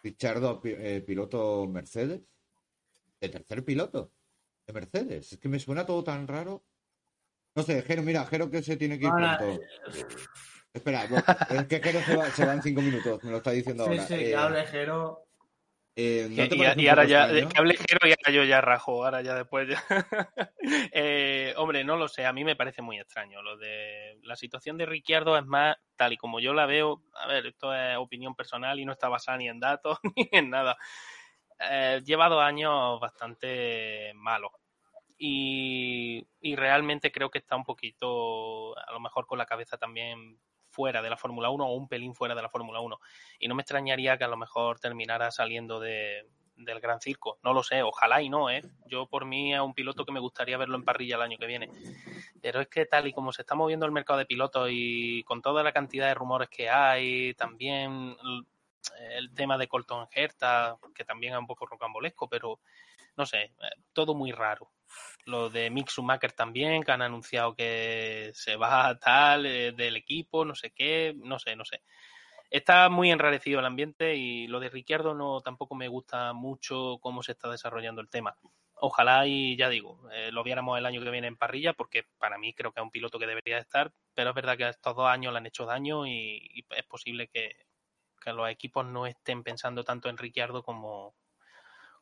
Richardo, 0.01 0.61
pi- 0.61 0.75
eh, 0.79 1.03
piloto 1.05 1.67
Mercedes. 1.67 2.21
De 3.21 3.29
tercer 3.29 3.65
piloto 3.65 4.13
de 4.73 4.81
Mercedes. 4.81 5.33
Es 5.33 5.39
que 5.39 5.49
me 5.49 5.59
suena 5.59 5.85
todo 5.87 6.03
tan 6.03 6.27
raro. 6.27 6.65
No 7.55 7.63
sé, 7.63 7.83
Jero, 7.83 8.03
mira, 8.03 8.25
Jero 8.27 8.51
que 8.51 8.63
se 8.63 8.77
tiene 8.77 8.99
que 8.99 9.07
ir 9.07 9.11
Ahora, 9.13 9.37
pronto. 9.39 9.63
Espera, 10.73 11.07
no, 11.07 11.19
es 11.19 11.67
que 11.67 11.81
Jero 11.81 12.01
se 12.01 12.17
va, 12.17 12.25
se 12.31 12.47
va 12.47 12.55
en 12.55 12.63
cinco 12.63 12.81
minutos, 12.81 13.23
me 13.25 13.31
lo 13.31 13.37
está 13.39 13.51
diciendo 13.51 13.85
Sí, 13.85 13.91
ahora. 13.91 14.07
sí, 14.07 14.15
Eh, 14.15 14.19
que 14.31 14.37
hable 14.37 14.67
Jero. 14.67 15.27
eh, 15.97 16.27
¿no 16.31 16.37
Que- 16.37 16.49
te 16.49 16.57
y, 16.83 16.89
ahora 16.89 17.05
ya, 17.05 17.25
extraño? 17.25 17.49
que 17.51 17.59
hable 17.59 17.77
Jero 17.77 18.09
y 18.09 18.11
ahora 18.13 18.31
yo 18.33 18.45
ya 18.45 18.61
rajo, 18.63 19.05
ahora 19.05 19.21
ya 19.21 19.35
después 19.35 19.69
ya. 19.69 19.85
Eh, 20.95 21.53
hombre, 21.59 21.85
no 21.85 21.97
lo 21.97 22.09
sé, 22.09 22.25
a 22.25 22.33
mí 22.33 22.43
me 22.45 22.57
parece 22.57 22.81
muy 22.81 22.99
extraño. 22.99 23.43
Lo 23.43 23.59
de 23.59 24.19
la 24.23 24.37
situación 24.37 24.79
de 24.79 24.87
Ricciardo 24.87 25.37
es 25.37 25.45
más 25.45 25.77
tal 25.97 26.15
y 26.15 26.17
como 26.17 26.41
yo 26.41 26.55
la 26.55 26.65
veo. 26.65 27.03
A 27.15 27.27
ver, 27.27 27.45
esto 27.47 27.75
es 27.75 27.97
opinión 27.99 28.35
personal 28.35 28.81
y 28.81 28.87
no 28.87 28.93
está 28.93 29.09
basada 29.11 29.37
ni 29.37 29.49
en 29.49 29.61
datos 29.61 29.99
ni 30.17 30.29
en 30.33 30.49
nada. 30.49 30.79
Eh, 31.61 32.01
lleva 32.05 32.29
dos 32.31 32.43
años 32.43 32.99
bastante 32.99 34.13
malos. 34.15 34.53
Y, 35.25 36.27
realmente 36.57 37.13
creo 37.13 37.31
que 37.31 37.39
está 37.39 37.55
un 37.55 37.63
poquito, 37.63 38.77
a 38.77 38.91
lo 38.91 38.99
mejor 38.99 39.25
con 39.29 39.39
la 39.39 39.47
cabeza 39.47 39.79
también 39.79 40.37
fuera 40.69 41.01
de 41.01 41.11
la 41.11 41.17
Fórmula 41.17 41.49
1 41.49 41.65
o 41.65 41.77
un 41.77 41.87
pelín 41.87 42.13
fuera 42.13 42.35
de 42.35 42.43
la 42.43 42.49
Fórmula 42.49 42.81
1. 42.81 42.99
Y 43.39 43.47
no 43.47 43.55
me 43.55 43.63
extrañaría 43.63 44.19
que 44.19 44.25
a 44.25 44.29
lo 44.29 44.37
mejor 44.37 44.81
terminara 44.81 45.31
saliendo 45.31 45.79
de, 45.79 46.27
del 46.57 46.81
Gran 46.81 47.01
Circo. 47.01 47.39
No 47.45 47.53
lo 47.53 47.63
sé, 47.63 47.85
ojalá 47.85 48.21
y 48.21 48.29
no, 48.29 48.51
¿eh? 48.51 48.65
Yo 48.87 49.07
por 49.07 49.25
mí 49.25 49.55
es 49.55 49.61
un 49.61 49.75
piloto 49.75 50.05
que 50.05 50.11
me 50.11 50.19
gustaría 50.19 50.59
verlo 50.59 50.77
en 50.77 50.85
parrilla 50.85 51.15
el 51.15 51.23
año 51.23 51.39
que 51.39 51.47
viene. 51.47 51.71
Pero 52.41 52.61
es 52.61 52.67
que 52.67 52.87
tal 52.87 53.07
y 53.07 53.13
como 53.13 53.33
se 53.33 53.43
está 53.43 53.55
moviendo 53.55 53.87
el 53.87 53.93
mercado 53.93 54.19
de 54.19 54.27
pilotos 54.27 54.71
y 54.73 55.23
con 55.23 55.41
toda 55.41 55.63
la 55.63 55.71
cantidad 55.71 56.09
de 56.09 56.15
rumores 56.15 56.49
que 56.49 56.69
hay, 56.69 57.35
también 57.35 58.17
el, 58.25 58.47
el 59.17 59.33
tema 59.35 59.57
de 59.57 59.69
Colton 59.69 60.09
Herta, 60.11 60.79
que 60.93 61.05
también 61.05 61.35
es 61.35 61.39
un 61.39 61.47
poco 61.47 61.65
rocambolesco, 61.65 62.29
pero 62.29 62.59
no 63.17 63.25
sé, 63.25 63.43
eh, 63.43 63.53
todo 63.93 64.15
muy 64.15 64.33
raro. 64.33 64.69
Lo 65.25 65.51
de 65.51 65.71
Mick 65.71 65.89
Schumacher 65.89 66.33
también, 66.33 66.83
que 66.83 66.93
han 66.93 67.03
anunciado 67.03 67.55
que 67.55 68.33
se 68.35 68.57
va 68.57 68.99
tal 68.99 69.47
eh, 69.47 69.73
del 69.73 69.97
equipo, 69.97 70.45
no 70.45 70.55
sé 70.55 70.73
qué, 70.73 71.15
no 71.17 71.39
sé, 71.39 71.57
no 71.57 71.65
sé. 71.65 71.83
Está 72.51 72.91
muy 72.91 73.11
enrarecido 73.11 73.61
el 73.61 73.67
ambiente 73.67 74.15
y 74.17 74.47
lo 74.47 74.61
de 74.61 74.69
Ricciardo 74.69 75.15
no 75.15 75.41
tampoco 75.41 75.75
me 75.75 75.89
gusta 75.89 76.35
mucho 76.35 76.99
cómo 77.01 77.23
se 77.23 77.33
está 77.33 77.51
desarrollando 77.51 78.03
el 78.03 78.11
tema. 78.11 78.37
Ojalá 78.75 79.27
y 79.27 79.57
ya 79.57 79.69
digo, 79.71 80.01
eh, 80.13 80.31
lo 80.33 80.43
viéramos 80.43 80.77
el 80.77 80.85
año 80.85 81.01
que 81.03 81.11
viene 81.11 81.29
en 81.29 81.37
parrilla, 81.37 81.73
porque 81.73 82.05
para 82.19 82.37
mí 82.37 82.53
creo 82.53 82.73
que 82.73 82.81
es 82.81 82.85
un 82.85 82.91
piloto 82.91 83.19
que 83.19 83.27
debería 83.27 83.59
estar, 83.59 83.93
pero 84.15 84.31
es 84.31 84.35
verdad 84.37 84.59
que 84.59 84.69
estos 84.69 84.97
dos 84.97 85.09
años 85.09 85.33
le 85.33 85.39
han 85.39 85.47
hecho 85.47 85.65
daño 85.67 86.07
y, 86.07 86.67
es 86.77 86.85
posible 86.85 87.29
que, 87.29 87.57
los 88.27 88.49
equipos 88.51 88.85
no 88.87 89.07
estén 89.07 89.43
pensando 89.43 89.83
tanto 89.83 90.09
en 90.09 90.19
Ricciardo 90.19 90.63
como, 90.63 91.15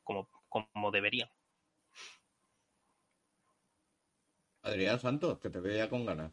como 0.03 0.91
deberían. 0.91 1.31
Adrián 4.63 4.99
Santos, 5.01 5.39
que 5.39 5.51
te 5.51 5.61
veía 5.61 5.89
con 5.89 6.07
ganas. 6.07 6.33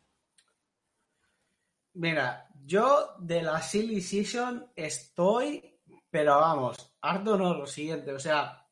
Mira, 1.93 2.47
yo 2.63 3.15
de 3.19 3.41
la 3.41 3.61
Silly 3.61 4.01
Season 4.01 4.71
estoy, 4.75 5.79
pero 6.09 6.35
vamos, 6.35 6.95
harto 7.01 7.37
no 7.37 7.53
lo 7.55 7.65
siguiente. 7.65 8.11
O 8.11 8.19
sea, 8.19 8.67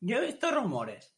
yo 0.00 0.18
he 0.18 0.26
visto 0.26 0.50
rumores 0.50 1.16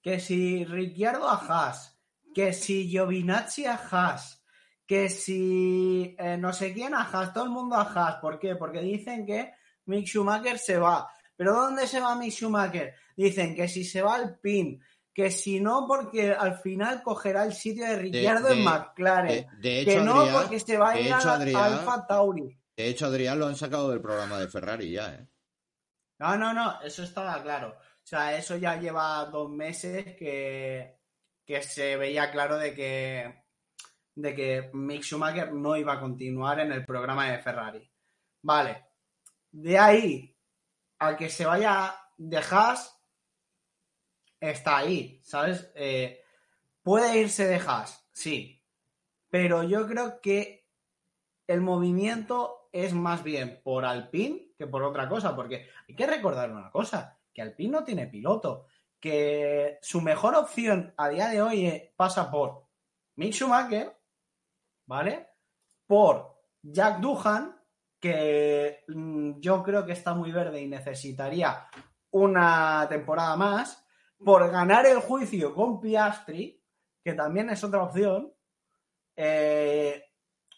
que 0.00 0.20
si 0.20 0.64
Ricciardo 0.64 1.28
a 1.28 1.34
Haas, 1.34 2.00
que 2.34 2.52
si 2.52 2.88
Giovinazzi 2.88 3.66
a 3.66 3.74
Haas, 3.74 4.44
que 4.86 5.08
si 5.08 6.16
eh, 6.18 6.36
no 6.38 6.52
sé 6.52 6.72
quién 6.72 6.94
a 6.94 7.02
Haas, 7.02 7.32
todo 7.32 7.44
el 7.44 7.50
mundo 7.50 7.76
a 7.76 7.82
Haas. 7.82 8.16
¿Por 8.16 8.38
qué? 8.38 8.54
Porque 8.56 8.80
dicen 8.80 9.26
que 9.26 9.52
Mick 9.86 10.06
Schumacher 10.06 10.58
se 10.58 10.78
va. 10.78 11.10
¿Pero 11.36 11.54
dónde 11.54 11.86
se 11.86 12.00
va 12.00 12.14
Mick 12.14 12.32
Schumacher? 12.32 12.94
Dicen 13.16 13.54
que 13.54 13.68
si 13.68 13.84
se 13.84 14.00
va 14.00 14.14
al 14.14 14.38
PIN, 14.38 14.80
que 15.18 15.32
si 15.32 15.58
no, 15.58 15.84
porque 15.88 16.32
al 16.32 16.58
final 16.60 17.02
cogerá 17.02 17.42
el 17.44 17.52
sitio 17.52 17.84
de 17.84 17.96
Ricciardo 17.96 18.50
en 18.50 18.62
McLaren. 18.62 19.48
De, 19.60 19.68
de 19.68 19.80
hecho, 19.80 19.90
que 19.90 20.00
no, 20.00 20.20
Adrián, 20.20 20.34
porque 20.42 20.60
se 20.60 20.78
va 20.78 20.90
a 20.90 21.00
ir 21.00 21.06
hecho, 21.08 21.28
a 21.28 21.34
Adrián- 21.34 21.64
Alfa 21.64 22.06
Tauri. 22.06 22.56
de 22.76 22.86
hecho, 22.88 23.06
Adrián 23.06 23.36
lo 23.40 23.48
han 23.48 23.56
sacado 23.56 23.90
del 23.90 24.00
programa 24.00 24.38
de 24.38 24.46
Ferrari 24.46 24.92
ya, 24.92 25.12
¿eh? 25.12 25.26
No, 26.20 26.36
no, 26.36 26.54
no, 26.54 26.80
eso 26.82 27.02
estaba 27.02 27.42
claro. 27.42 27.70
O 27.80 28.06
sea, 28.06 28.36
eso 28.38 28.56
ya 28.58 28.76
lleva 28.78 29.24
dos 29.24 29.50
meses 29.50 30.14
que, 30.16 31.00
que 31.44 31.62
se 31.64 31.96
veía 31.96 32.30
claro 32.30 32.56
de 32.56 32.72
que, 32.72 33.42
de 34.14 34.34
que 34.36 34.70
Mick 34.72 35.02
Schumacher 35.02 35.52
no 35.52 35.76
iba 35.76 35.94
a 35.94 36.00
continuar 36.00 36.60
en 36.60 36.70
el 36.70 36.86
programa 36.86 37.28
de 37.28 37.38
Ferrari. 37.40 37.90
Vale. 38.44 38.84
De 39.50 39.76
ahí 39.78 40.36
a 41.00 41.16
que 41.16 41.28
se 41.28 41.44
vaya 41.44 41.92
de 42.16 42.38
Haas, 42.38 42.97
está 44.40 44.78
ahí, 44.78 45.20
¿sabes? 45.22 45.70
Eh, 45.74 46.22
puede 46.82 47.18
irse 47.18 47.46
de 47.46 47.56
Haas, 47.56 48.08
sí. 48.12 48.62
Pero 49.30 49.62
yo 49.62 49.86
creo 49.86 50.20
que 50.20 50.68
el 51.46 51.60
movimiento 51.60 52.68
es 52.72 52.92
más 52.92 53.22
bien 53.22 53.60
por 53.62 53.84
Alpine 53.84 54.48
que 54.58 54.66
por 54.66 54.82
otra 54.82 55.08
cosa, 55.08 55.36
porque 55.36 55.68
hay 55.88 55.94
que 55.94 56.06
recordar 56.06 56.50
una 56.50 56.70
cosa, 56.70 57.16
que 57.32 57.40
Alpine 57.40 57.70
no 57.70 57.84
tiene 57.84 58.08
piloto, 58.08 58.66
que 58.98 59.78
su 59.80 60.00
mejor 60.00 60.34
opción 60.34 60.92
a 60.96 61.08
día 61.08 61.28
de 61.28 61.40
hoy 61.40 61.66
eh, 61.66 61.94
pasa 61.96 62.28
por 62.28 62.64
Mick 63.14 63.32
Schumacher, 63.32 63.96
¿vale? 64.86 65.28
Por 65.86 66.36
Jack 66.60 66.98
Duhan, 66.98 67.56
que 68.00 68.84
mm, 68.88 69.38
yo 69.38 69.62
creo 69.62 69.86
que 69.86 69.92
está 69.92 70.12
muy 70.12 70.32
verde 70.32 70.60
y 70.60 70.66
necesitaría 70.66 71.68
una 72.10 72.86
temporada 72.88 73.36
más, 73.36 73.86
por 74.24 74.50
ganar 74.50 74.86
el 74.86 74.98
juicio 75.00 75.54
con 75.54 75.80
Piastri, 75.80 76.60
que 77.04 77.14
también 77.14 77.50
es 77.50 77.62
otra 77.64 77.82
opción, 77.82 78.32
eh, 79.16 80.04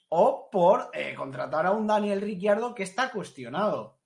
o 0.08 0.48
por 0.50 0.90
eh, 0.92 1.14
contratar 1.14 1.66
a 1.66 1.70
un 1.72 1.86
Daniel 1.86 2.20
Ricciardo 2.20 2.74
que 2.74 2.82
está 2.82 3.11
cuestionado. 3.12 3.98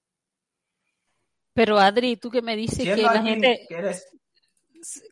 Pero 1.52 1.78
Adri, 1.78 2.16
tú 2.16 2.30
que 2.30 2.42
me 2.42 2.56
dices 2.56 2.84
que 2.96 3.02
la 3.02 3.22
gente, 3.22 3.66
que 3.68 3.74
eres- 3.76 4.08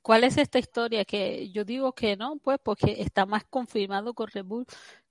¿cuál 0.02 0.24
es 0.24 0.36
esta 0.36 0.58
historia? 0.58 1.04
Que 1.04 1.50
yo 1.50 1.64
digo 1.64 1.92
que 1.92 2.16
no, 2.16 2.36
pues 2.38 2.58
porque 2.62 2.96
está 3.00 3.26
más 3.26 3.44
confirmado 3.44 4.12
con 4.12 4.26
Red 4.28 4.44
Bull, 4.44 4.66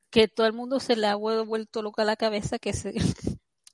que 0.10 0.28
todo 0.28 0.46
el 0.46 0.54
mundo 0.54 0.80
se 0.82 0.96
le 0.98 1.08
ha 1.08 1.16
vuel- 1.16 1.46
vuelto 1.46 1.82
loca 1.82 2.04
la 2.04 2.18
cabeza 2.18 2.60
que 2.60 2.74
se, 2.74 2.94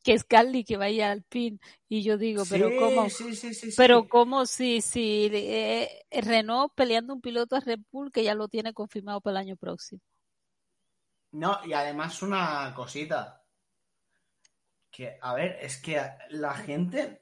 que 0.08 0.14
es 0.14 0.24
Carly 0.24 0.64
que 0.64 0.78
vaya 0.78 1.12
al 1.12 1.24
pin. 1.24 1.60
Y 1.90 2.02
yo 2.02 2.18
digo, 2.18 2.44
pero 2.50 2.70
cómo, 2.80 3.10
sí, 3.10 3.36
sí. 3.36 3.74
pero 3.76 4.08
cómo 4.08 4.46
si, 4.46 4.80
si 4.80 5.30
eh, 5.34 6.06
Renault 6.10 6.72
peleando 6.74 7.14
un 7.14 7.20
piloto 7.20 7.58
a 7.58 7.60
Red 7.60 7.82
Bull 7.92 8.10
que 8.10 8.24
ya 8.24 8.34
lo 8.34 8.48
tiene 8.48 8.74
confirmado 8.74 9.20
para 9.20 9.42
el 9.42 9.48
año 9.48 9.58
próximo. 9.58 10.00
No, 11.34 11.60
y 11.66 11.74
además 11.74 12.22
una 12.22 12.74
cosita. 12.74 13.44
Que, 14.90 15.20
a 15.22 15.34
ver, 15.34 15.58
es 15.60 15.76
que 15.76 16.02
la 16.30 16.54
gente 16.54 17.22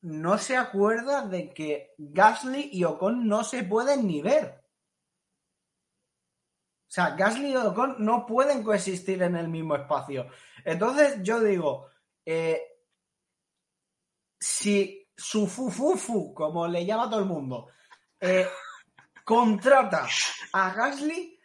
no 0.00 0.38
se 0.38 0.56
acuerda 0.56 1.24
de 1.24 1.54
que 1.54 1.94
Gasly 1.98 2.70
y 2.72 2.82
Ocon 2.82 3.28
no 3.28 3.44
se 3.44 3.62
pueden 3.62 4.08
ni 4.08 4.22
ver. 4.22 4.64
O 6.88 6.94
sea, 6.94 7.10
Gasly 7.10 7.52
y 7.52 7.56
Ocon 7.56 7.94
no 8.00 8.26
pueden 8.26 8.64
coexistir 8.64 9.22
en 9.22 9.36
el 9.36 9.46
mismo 9.46 9.76
espacio. 9.76 10.26
Entonces, 10.64 11.22
yo 11.22 11.38
digo, 11.38 11.91
eh, 12.24 12.60
si 14.38 15.08
su 15.16 15.46
fufufu, 15.46 16.34
como 16.34 16.66
le 16.66 16.84
llama 16.84 17.08
todo 17.08 17.20
el 17.20 17.26
mundo, 17.26 17.68
eh, 18.20 18.46
contrata 19.24 20.08
a 20.52 20.74
Gasly, 20.74 21.38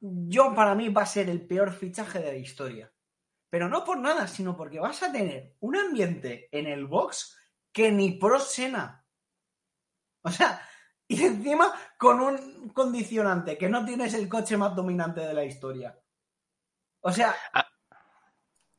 yo 0.00 0.54
para 0.54 0.74
mí 0.74 0.88
va 0.88 1.02
a 1.02 1.06
ser 1.06 1.30
el 1.30 1.46
peor 1.46 1.72
fichaje 1.72 2.18
de 2.18 2.32
la 2.32 2.38
historia. 2.38 2.92
Pero 3.48 3.68
no 3.68 3.84
por 3.84 3.98
nada, 3.98 4.26
sino 4.26 4.56
porque 4.56 4.80
vas 4.80 5.02
a 5.02 5.12
tener 5.12 5.56
un 5.60 5.76
ambiente 5.76 6.48
en 6.50 6.66
el 6.66 6.86
box 6.86 7.38
que 7.70 7.92
ni 7.92 8.12
pro 8.12 8.40
Sena. 8.40 9.04
O 10.22 10.30
sea, 10.30 10.66
y 11.06 11.22
encima 11.22 11.72
con 11.98 12.20
un 12.20 12.70
condicionante, 12.70 13.58
que 13.58 13.68
no 13.68 13.84
tienes 13.84 14.14
el 14.14 14.28
coche 14.28 14.56
más 14.56 14.74
dominante 14.74 15.20
de 15.20 15.34
la 15.34 15.44
historia. 15.44 15.98
O 17.02 17.12
sea, 17.12 17.34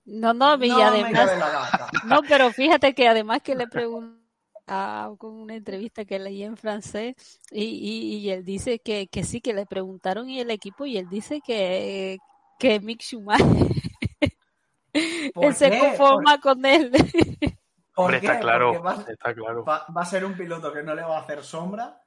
No, 0.06 0.34
no, 0.34 0.56
y 0.64 0.68
no 0.70 0.76
me 0.78 0.84
además, 0.84 1.32
no, 2.06 2.22
pero 2.28 2.52
fíjate 2.52 2.94
que 2.94 3.08
además 3.08 3.42
que 3.42 3.56
le 3.56 3.68
pregunté 3.68 4.22
a- 4.68 5.10
con 5.18 5.34
una 5.34 5.56
entrevista 5.56 6.06
que 6.06 6.20
leí 6.20 6.44
en 6.44 6.58
francés 6.58 7.16
y, 7.52 7.64
y- 7.64 8.16
y 8.18 8.30
él 8.30 8.44
dice 8.44 8.80
que, 8.80 9.08
que 9.08 9.24
sí, 9.24 9.40
que 9.42 9.54
le 9.54 9.66
preguntaron 9.66 10.30
y 10.30 10.40
el 10.40 10.52
equipo 10.52 10.86
y 10.86 10.98
él 10.98 11.08
dice 11.10 11.42
que, 11.42 12.18
que 12.60 12.80
Mick 12.80 13.02
Schumacher 13.02 13.46
¿Por 15.34 15.46
él 15.46 15.56
se 15.56 15.78
conforma 15.80 16.40
con 16.40 16.66
él. 16.66 16.92
¿Por 17.96 18.06
Hombre, 18.06 18.18
está 18.18 18.40
claro, 18.40 18.82
vas- 18.82 19.08
está 19.08 19.34
claro. 19.34 19.64
va, 19.64 19.86
va 19.96 20.02
a 20.02 20.06
ser 20.06 20.26
un 20.26 20.36
piloto 20.36 20.74
que 20.74 20.82
no 20.84 20.96
le 20.96 21.04
va 21.04 21.18
a 21.18 21.22
hacer 21.22 21.44
sombra 21.44 22.02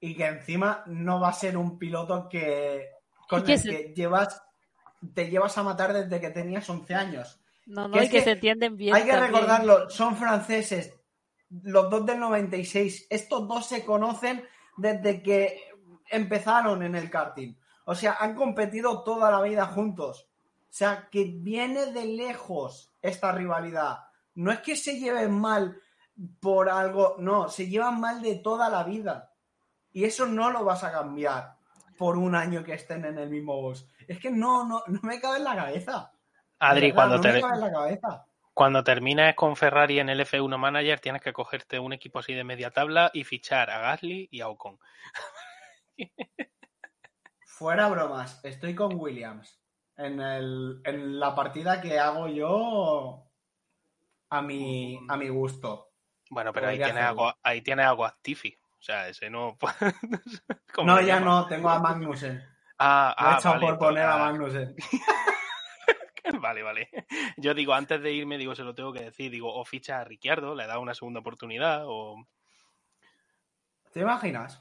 y 0.00 0.14
que 0.14 0.26
encima 0.26 0.84
no 0.86 1.20
va 1.20 1.28
a 1.30 1.32
ser 1.32 1.56
un 1.56 1.78
piloto 1.78 2.28
que 2.28 2.88
con 3.28 3.48
el 3.48 3.58
se- 3.58 3.68
que 3.68 3.92
llevas 3.94 4.42
te 5.14 5.28
llevas 5.28 5.58
a 5.58 5.64
matar 5.64 5.92
desde 5.92 6.20
que 6.20 6.30
tenías 6.30 6.68
11 6.70 6.94
años. 6.94 7.40
No, 7.72 7.88
no, 7.88 7.94
Que 7.94 8.04
y 8.04 8.08
que 8.08 8.18
que 8.18 8.22
se 8.22 8.30
entienden 8.32 8.76
bien. 8.76 8.94
Hay 8.94 9.04
que 9.04 9.12
también. 9.12 9.32
recordarlo, 9.32 9.88
son 9.88 10.14
franceses, 10.14 10.94
los 11.48 11.88
dos 11.88 12.04
del 12.04 12.20
96. 12.20 13.06
Estos 13.08 13.48
dos 13.48 13.66
se 13.66 13.82
conocen 13.82 14.44
desde 14.76 15.22
que 15.22 15.58
empezaron 16.10 16.82
en 16.82 16.94
el 16.94 17.08
karting. 17.08 17.54
O 17.86 17.94
sea, 17.94 18.18
han 18.20 18.34
competido 18.34 19.02
toda 19.04 19.30
la 19.30 19.40
vida 19.40 19.66
juntos. 19.66 20.28
O 20.60 20.74
sea, 20.74 21.08
que 21.10 21.24
viene 21.24 21.86
de 21.86 22.04
lejos 22.04 22.94
esta 23.00 23.32
rivalidad. 23.32 24.00
No 24.34 24.52
es 24.52 24.60
que 24.60 24.76
se 24.76 24.98
lleven 24.98 25.32
mal 25.32 25.80
por 26.40 26.68
algo, 26.68 27.16
no, 27.18 27.48
se 27.48 27.68
llevan 27.68 28.00
mal 28.00 28.20
de 28.20 28.36
toda 28.36 28.68
la 28.68 28.84
vida. 28.84 29.32
Y 29.92 30.04
eso 30.04 30.26
no 30.26 30.50
lo 30.50 30.62
vas 30.62 30.84
a 30.84 30.92
cambiar 30.92 31.56
por 31.96 32.18
un 32.18 32.34
año 32.34 32.64
que 32.64 32.74
estén 32.74 33.06
en 33.06 33.18
el 33.18 33.30
mismo 33.30 33.60
box. 33.62 33.86
Es 34.06 34.18
que 34.18 34.30
no, 34.30 34.66
no, 34.66 34.82
no 34.86 35.00
me 35.02 35.20
cabe 35.20 35.38
en 35.38 35.44
la 35.44 35.56
cabeza. 35.56 36.12
Adri, 36.64 36.92
cuando, 36.92 37.20
te- 37.20 37.42
cuando 38.54 38.84
termines 38.84 39.34
con 39.34 39.56
Ferrari 39.56 39.98
en 39.98 40.08
el 40.08 40.20
F1 40.20 40.56
Manager, 40.56 41.00
tienes 41.00 41.20
que 41.20 41.32
cogerte 41.32 41.80
un 41.80 41.92
equipo 41.92 42.20
así 42.20 42.34
de 42.34 42.44
media 42.44 42.70
tabla 42.70 43.10
y 43.12 43.24
fichar 43.24 43.68
a 43.68 43.80
Gasly 43.80 44.28
y 44.30 44.40
a 44.42 44.48
Ocon. 44.48 44.78
Fuera 47.44 47.88
bromas, 47.88 48.44
estoy 48.44 48.76
con 48.76 48.94
Williams. 48.94 49.60
En, 49.96 50.20
el, 50.20 50.80
en 50.84 51.18
la 51.18 51.34
partida 51.34 51.80
que 51.80 51.98
hago 51.98 52.28
yo 52.28 53.24
a 54.30 54.40
mi, 54.40 55.00
a 55.08 55.16
mi 55.16 55.28
gusto. 55.30 55.88
Bueno, 56.30 56.52
pero 56.52 56.68
ahí 56.68 56.76
tienes, 56.76 57.02
hacerlo. 57.02 57.22
a, 57.22 57.32
Gua- 57.32 57.38
ahí 57.42 57.60
tienes 57.60 57.86
a 57.86 57.90
Guatifi. 57.90 58.56
O 58.78 58.82
sea, 58.82 59.08
ese 59.08 59.30
no. 59.30 59.58
¿Cómo 60.74 60.86
No, 60.86 61.00
ya 61.00 61.16
llaman? 61.16 61.24
no, 61.24 61.46
tengo 61.48 61.68
a 61.70 61.80
Magnussen. 61.80 62.40
Ah, 62.78 63.14
he 63.18 63.24
ah, 63.24 63.36
echado 63.38 63.54
vale, 63.56 63.66
por 63.66 63.78
pues, 63.78 63.88
poner 63.88 64.04
a 64.04 64.14
ah, 64.14 64.18
Magnussen. 64.18 64.76
Vale, 66.42 66.62
vale. 66.64 66.88
Yo 67.36 67.54
digo, 67.54 67.72
antes 67.72 68.02
de 68.02 68.12
irme, 68.12 68.36
digo, 68.36 68.54
se 68.56 68.64
lo 68.64 68.74
tengo 68.74 68.92
que 68.92 69.04
decir. 69.04 69.30
Digo, 69.30 69.54
o 69.54 69.64
ficha 69.64 70.00
a 70.00 70.04
Ricciardo, 70.04 70.56
le 70.56 70.66
da 70.66 70.80
una 70.80 70.92
segunda 70.92 71.20
oportunidad, 71.20 71.84
o. 71.86 72.16
¿Te 73.92 74.00
imaginas? 74.00 74.60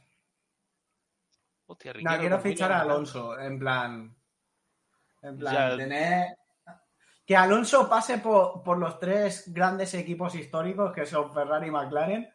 Hostia, 1.66 1.92
No, 1.92 1.98
Ricciardo 1.98 2.20
quiero 2.20 2.36
con 2.36 2.44
fichar 2.44 2.72
a 2.72 2.82
Alonso, 2.82 3.40
en 3.40 3.58
plan. 3.58 4.16
En 5.24 5.38
plan, 5.40 5.54
Ya. 5.56 5.78
tener. 5.78 6.38
Que 7.26 7.36
Alonso 7.36 7.90
pase 7.90 8.20
por, 8.20 8.62
por 8.62 8.78
los 8.78 9.00
tres 9.00 9.52
grandes 9.52 9.94
equipos 9.96 10.36
históricos 10.36 10.94
que 10.94 11.06
son 11.08 11.34
Ferrari, 11.34 11.72
McLaren 11.72 12.32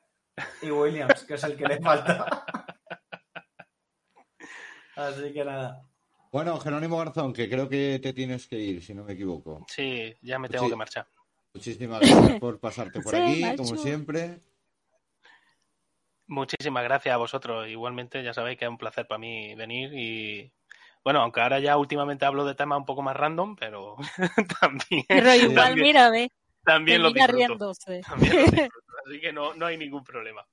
y 0.63 0.71
Williams, 0.71 1.23
que 1.25 1.35
es 1.35 1.45
el 1.45 1.57
que 1.57 1.67
le 1.67 1.81
falta. 1.81 2.27
Así 4.97 5.33
que 5.33 5.45
nada. 5.45 5.87
Bueno, 6.37 6.61
Jerónimo 6.61 6.99
Garzón, 6.99 7.33
que 7.33 7.49
creo 7.49 7.67
que 7.67 7.99
te 7.99 8.13
tienes 8.13 8.47
que 8.47 8.59
ir, 8.59 8.83
si 8.83 8.93
no 8.93 9.05
me 9.05 9.15
equivoco. 9.15 9.65
Sí, 9.69 10.15
ya 10.21 10.39
me 10.39 10.49
Pues 10.49 10.59
tengo 10.59 10.69
que 10.69 10.77
marchar. 10.77 11.09
Muchísimas 11.55 12.01
gracias 12.01 12.39
por 12.39 12.61
pasarte 12.61 13.01
por 13.01 13.15
Sí, 13.15 13.23
aquí, 13.23 13.41
macho. 13.41 13.63
como 13.63 13.77
siempre. 13.77 14.41
Muchísimas 16.27 16.85
gracias 16.85 17.15
a 17.15 17.17
vosotros. 17.17 17.67
Igualmente, 17.69 18.23
ya 18.23 18.35
sabéis 18.35 18.59
que 18.59 18.67
es 18.67 18.71
un 18.71 18.77
placer 18.77 19.07
para 19.07 19.19
mí 19.19 19.55
venir 19.55 19.95
y. 19.95 20.53
Bueno, 21.03 21.23
aunque 21.23 21.41
ahora 21.41 21.59
ya 21.59 21.79
últimamente 21.79 22.27
hablo 22.27 22.45
de 22.45 22.55
temas 22.55 22.81
un 22.81 22.85
poco 22.85 23.01
más 23.01 23.17
random, 23.17 23.57
pero 23.57 23.97
también, 24.61 25.07
Pero 25.09 25.35
igual, 25.37 25.55
también, 25.55 25.87
mira, 25.87 26.11
ve, 26.11 26.31
también 26.63 27.03
lo 27.03 27.13
disfruto. 27.15 27.73
También 28.07 28.37
lo 28.37 28.43
disfruto, 28.43 28.93
Así 29.07 29.21
que 29.21 29.33
no, 29.33 29.55
no 29.55 29.65
hay 29.65 29.79
ningún 29.79 30.05
problema. 30.05 30.47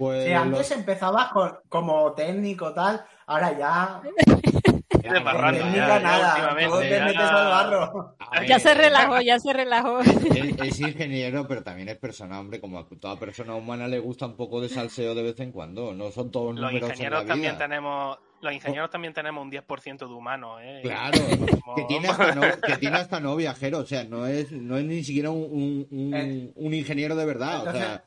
Pues 0.00 0.24
Sí, 0.24 0.32
antes 0.32 0.58
los- 0.70 0.70
empezabas 0.78 1.28
con- 1.28 1.58
como 1.68 2.12
técnico 2.14 2.72
tal, 2.72 3.04
ahora 3.26 3.52
ya. 3.58 4.00
de 5.00 5.08
ya, 5.08 5.12
ya 5.14 6.00
nada, 6.00 6.34
te 6.54 6.88
ya- 6.90 7.04
metes 7.04 7.18
al 7.18 7.48
barro. 7.48 8.16
a 8.18 8.30
ver, 8.40 8.48
Ya 8.48 8.58
se 8.58 8.72
relajó, 8.74 9.20
ya 9.20 9.38
se 9.38 9.52
relajó. 9.52 10.00
Es, 10.00 10.58
es 10.62 10.80
ingeniero, 10.80 11.46
pero 11.46 11.62
también 11.62 11.90
es 11.90 11.98
persona, 11.98 12.40
hombre. 12.40 12.60
Como 12.60 12.78
a 12.78 12.86
toda 12.98 13.16
persona 13.18 13.54
humana 13.54 13.88
le 13.88 13.98
gusta 13.98 14.24
un 14.26 14.36
poco 14.36 14.60
de 14.62 14.70
salseo 14.70 15.14
de 15.14 15.22
vez 15.22 15.38
en 15.40 15.52
cuando. 15.52 15.92
No 15.92 16.10
son 16.10 16.30
todos 16.30 16.54
Los 16.54 16.60
números 16.72 16.88
en 16.90 16.94
ingenieros 16.94 17.22
la 17.22 17.28
también 17.28 17.52
vida. 17.56 17.64
tenemos. 17.66 18.18
Los 18.40 18.52
ingenieros 18.54 18.88
también 18.90 19.12
tenemos 19.12 19.42
un 19.44 19.50
10% 19.50 19.98
de 19.98 20.14
humanos, 20.14 20.60
¿eh? 20.62 20.80
Claro, 20.82 21.18
Como- 21.62 21.74
que 21.76 21.84
tiene, 21.84 22.08
hasta 22.08 22.34
no, 22.34 22.40
que 22.66 22.76
tiene 22.78 22.96
hasta 22.96 23.20
no 23.20 23.36
viajero, 23.36 23.78
o 23.80 23.84
sea, 23.86 24.04
no 24.04 24.26
es, 24.26 24.50
no 24.50 24.78
es 24.78 24.84
ni 24.86 25.04
siquiera 25.04 25.28
un, 25.28 25.42
un- 25.42 25.86
un- 25.90 26.14
Eh, 26.14 26.50
un 26.56 26.72
ingeniero 26.72 27.14
de 27.16 27.26
verdad, 27.26 27.58
entonces- 27.58 27.82
o 27.82 27.84
sea, 27.86 28.04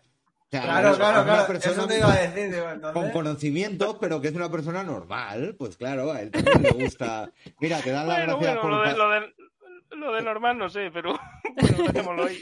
Claro, 0.61 0.91
es 0.91 0.97
claro, 0.97 1.21
una 1.21 1.23
claro. 1.23 1.47
persona 1.47 1.73
Eso 1.73 1.87
te 1.87 1.97
iba 1.97 2.13
a 2.13 2.19
decir. 2.27 2.51
digo, 2.53 2.93
con 2.93 3.09
conocimientos, 3.11 3.97
pero 3.99 4.21
que 4.21 4.27
es 4.27 4.35
una 4.35 4.51
persona 4.51 4.83
normal, 4.83 5.55
pues 5.57 5.77
claro, 5.77 6.11
a 6.11 6.21
él 6.21 6.31
también 6.31 6.61
le 6.61 6.83
gusta. 6.83 7.31
Mira, 7.59 7.79
te 7.79 7.91
dan 7.91 8.07
las 8.07 8.17
Bueno, 8.17 8.37
gracias 8.37 8.55
bueno, 8.55 8.61
por 8.61 8.71
lo 8.71 8.81
de, 8.81 8.97
lo, 8.97 9.09
de, 9.09 9.33
lo 9.95 10.13
de 10.13 10.21
normal 10.21 10.57
no 10.57 10.69
sé, 10.69 10.89
pero 10.91 11.19
bueno, 11.55 11.83
dejémoslo 11.83 12.25
ahí. 12.25 12.39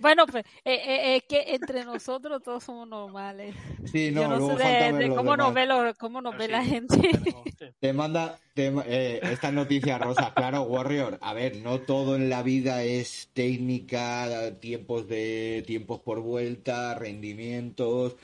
Bueno, 0.00 0.26
pues 0.26 0.44
eh, 0.64 0.74
eh, 0.74 1.16
es 1.16 1.22
que 1.24 1.54
entre 1.54 1.84
nosotros 1.84 2.42
todos 2.42 2.64
somos 2.64 2.88
normales. 2.88 3.54
Sí, 3.86 4.10
no, 4.12 4.22
Yo 4.22 4.28
no 4.28 4.36
luego 4.38 4.58
sé 4.58 4.64
de, 4.64 5.08
cómo, 5.14 5.36
nos 5.36 5.54
ve 5.54 5.66
lo- 5.66 5.94
cómo 5.94 6.20
nos 6.20 6.36
ve 6.36 6.46
Sí, 6.46 6.52
la 6.52 6.64
gente. 6.64 6.96
tenemos-. 6.96 7.44
Te 7.80 7.92
manda 7.92 8.38
te, 8.54 8.72
eh, 8.86 9.20
estas 9.30 9.52
noticias 9.52 10.00
rosas, 10.00 10.32
claro, 10.32 10.62
Warrior. 10.62 11.18
A 11.20 11.34
ver, 11.34 11.56
no 11.56 11.80
todo 11.80 12.16
en 12.16 12.28
la 12.30 12.42
vida 12.42 12.82
es 12.82 13.30
técnica, 13.34 14.58
tiempos 14.60 15.06
de 15.08 15.62
tiempos 15.66 16.00
por 16.00 16.20
vuelta, 16.20 16.94
rendimientos. 16.94 18.16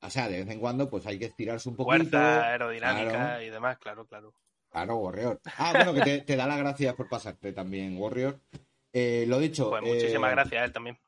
O 0.00 0.10
sea, 0.10 0.28
de 0.28 0.38
vez 0.44 0.50
en 0.50 0.60
cuando, 0.60 0.88
pues 0.88 1.06
hay 1.06 1.18
que 1.18 1.26
estirarse 1.26 1.68
un 1.68 1.76
poquito. 1.76 2.10
Fuerza, 2.10 2.48
aerodinámica 2.48 3.10
Claro, 3.10 3.42
y 3.42 3.50
demás, 3.50 3.78
claro, 3.78 4.06
claro. 4.06 4.32
Claro, 4.78 4.96
Warrior. 4.98 5.40
Ah, 5.58 5.72
bueno, 5.74 5.94
que 5.94 6.00
te, 6.02 6.20
te 6.20 6.36
da 6.36 6.46
las 6.46 6.58
gracias 6.58 6.94
por 6.94 7.08
pasarte 7.08 7.52
también, 7.52 7.96
Warrior. 7.98 8.40
Eh, 8.92 9.24
lo 9.26 9.38
dicho. 9.38 9.70
Pues 9.70 9.82
muchísimas 9.82 10.30
eh, 10.30 10.34
gracias 10.34 10.62
a 10.62 10.64
él 10.64 10.72
también. 10.72 10.98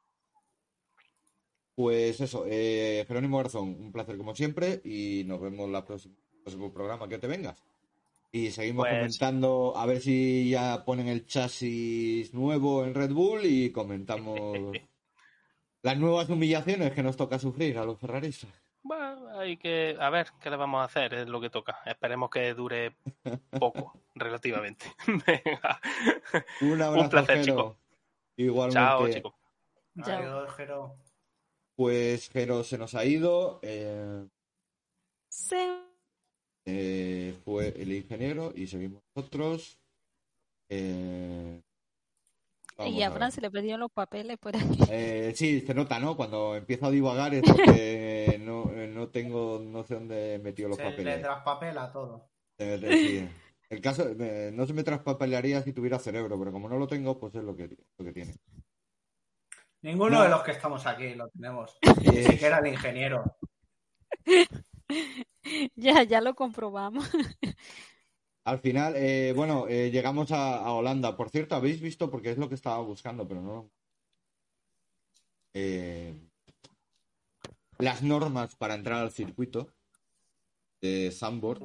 Pues 1.74 2.20
eso, 2.20 2.44
eh, 2.46 3.04
Jerónimo 3.06 3.38
Garzón, 3.38 3.68
un 3.80 3.92
placer 3.92 4.16
como 4.18 4.34
siempre 4.34 4.80
y 4.84 5.22
nos 5.24 5.40
vemos 5.40 5.70
la 5.70 5.84
próxima, 5.84 6.14
próximo 6.42 6.72
programa 6.72 7.08
que 7.08 7.18
te 7.18 7.26
vengas. 7.26 7.62
Y 8.32 8.50
seguimos 8.50 8.86
Pues- 8.86 8.98
comentando 8.98 9.72
a 9.76 9.86
ver 9.86 10.00
si 10.00 10.50
ya 10.50 10.84
ponen 10.84 11.08
el 11.08 11.26
chasis 11.26 12.34
nuevo 12.34 12.84
en 12.84 12.94
Red 12.94 13.12
Bull 13.12 13.44
y 13.44 13.70
comentamos 13.70 14.32
las 15.82 15.98
nuevas 15.98 16.28
humillaciones 16.28 16.92
que 16.92 17.02
nos 17.02 17.16
toca 17.16 17.38
sufrir 17.38 17.78
a 17.78 17.84
los 17.84 17.98
ferraristas. 17.98 18.50
Bueno, 18.82 19.38
hay 19.38 19.56
que. 19.56 19.96
A 20.00 20.08
ver, 20.10 20.28
¿qué 20.40 20.50
le 20.50 20.56
vamos 20.56 20.80
a 20.80 20.84
hacer? 20.84 21.12
Es 21.14 21.28
lo 21.28 21.40
que 21.40 21.50
toca. 21.50 21.80
Esperemos 21.84 22.30
que 22.30 22.54
dure 22.54 22.96
poco, 23.58 23.92
relativamente. 24.14 24.86
Venga. 25.06 25.80
Un 26.62 26.80
abrazo, 26.82 27.10
placer, 27.10 27.36
Jero. 27.38 27.44
chicos. 27.44 27.76
Igualmente. 28.36 28.74
Chao, 28.80 29.08
chicos. 29.08 29.34
Adiós, 30.02 30.54
Jero. 30.56 30.94
Pues 31.76 32.30
Jero 32.30 32.64
se 32.64 32.78
nos 32.78 32.94
ha 32.94 33.04
ido. 33.04 33.58
eh, 33.62 34.26
Se- 35.28 35.80
eh, 36.66 37.34
fue 37.44 37.68
el 37.68 37.92
ingeniero 37.92 38.52
y 38.54 38.66
seguimos 38.66 39.02
nosotros. 39.14 39.78
Eh, 40.68 41.60
vamos 42.84 42.98
Y 42.98 43.02
a. 43.02 43.10
Fran 43.10 43.32
se 43.32 43.40
le 43.40 43.50
perdieron 43.50 43.80
los 43.80 43.90
papeles 43.92 44.38
por 44.38 44.56
aquí. 44.56 44.78
Eh, 44.90 45.32
sí, 45.34 45.60
se 45.60 45.74
nota, 45.74 45.98
¿no? 45.98 46.16
Cuando 46.16 46.54
empiezo 46.56 46.86
a 46.86 46.90
divagar 46.90 47.34
es 47.34 47.42
porque 47.42 48.38
no, 48.44 48.70
eh, 48.74 48.88
no 48.88 49.08
tengo, 49.08 49.60
no 49.62 49.84
sé 49.84 49.94
dónde 49.94 50.34
he 50.34 50.38
metido 50.38 50.68
los 50.68 50.76
Se 50.78 50.84
le 50.84 50.90
papeles. 50.90 51.22
traspapela 51.22 51.92
todo. 51.92 52.28
Eh, 52.58 52.78
eh, 52.82 52.92
sí. 53.28 53.28
El 53.70 53.80
caso, 53.80 54.08
eh, 54.18 54.50
no 54.52 54.66
se 54.66 54.72
me 54.74 54.82
traspapelaría 54.82 55.62
si 55.62 55.72
tuviera 55.72 55.98
cerebro, 55.98 56.38
pero 56.38 56.50
como 56.52 56.68
no 56.68 56.76
lo 56.78 56.86
tengo, 56.88 57.18
pues 57.18 57.34
es 57.36 57.44
lo 57.44 57.54
que, 57.56 57.68
lo 57.98 58.04
que 58.04 58.12
tiene. 58.12 58.34
Ninguno 59.82 60.18
No. 60.18 60.22
de 60.24 60.28
los 60.28 60.42
que 60.42 60.50
estamos 60.50 60.84
aquí 60.86 61.14
lo 61.14 61.28
tenemos. 61.28 61.78
Ni 62.04 62.22
siquiera 62.24 62.58
el 62.58 62.66
ingeniero. 62.66 63.22
Ya, 65.74 66.02
ya 66.02 66.20
lo 66.20 66.34
comprobamos. 66.34 67.08
Al 68.44 68.58
final, 68.58 68.94
eh, 68.96 69.32
bueno, 69.36 69.66
eh, 69.68 69.90
llegamos 69.90 70.32
a, 70.32 70.56
a 70.58 70.72
Holanda. 70.72 71.16
Por 71.16 71.30
cierto, 71.30 71.54
habéis 71.54 71.80
visto, 71.80 72.10
porque 72.10 72.30
es 72.30 72.38
lo 72.38 72.48
que 72.48 72.54
estaba 72.54 72.78
buscando, 72.80 73.26
pero 73.28 73.42
no. 73.42 73.70
Eh, 75.54 76.14
las 77.78 78.02
normas 78.02 78.56
para 78.56 78.74
entrar 78.74 78.98
al 79.00 79.10
circuito 79.10 79.72
de 80.80 81.10
Sandboard. 81.10 81.62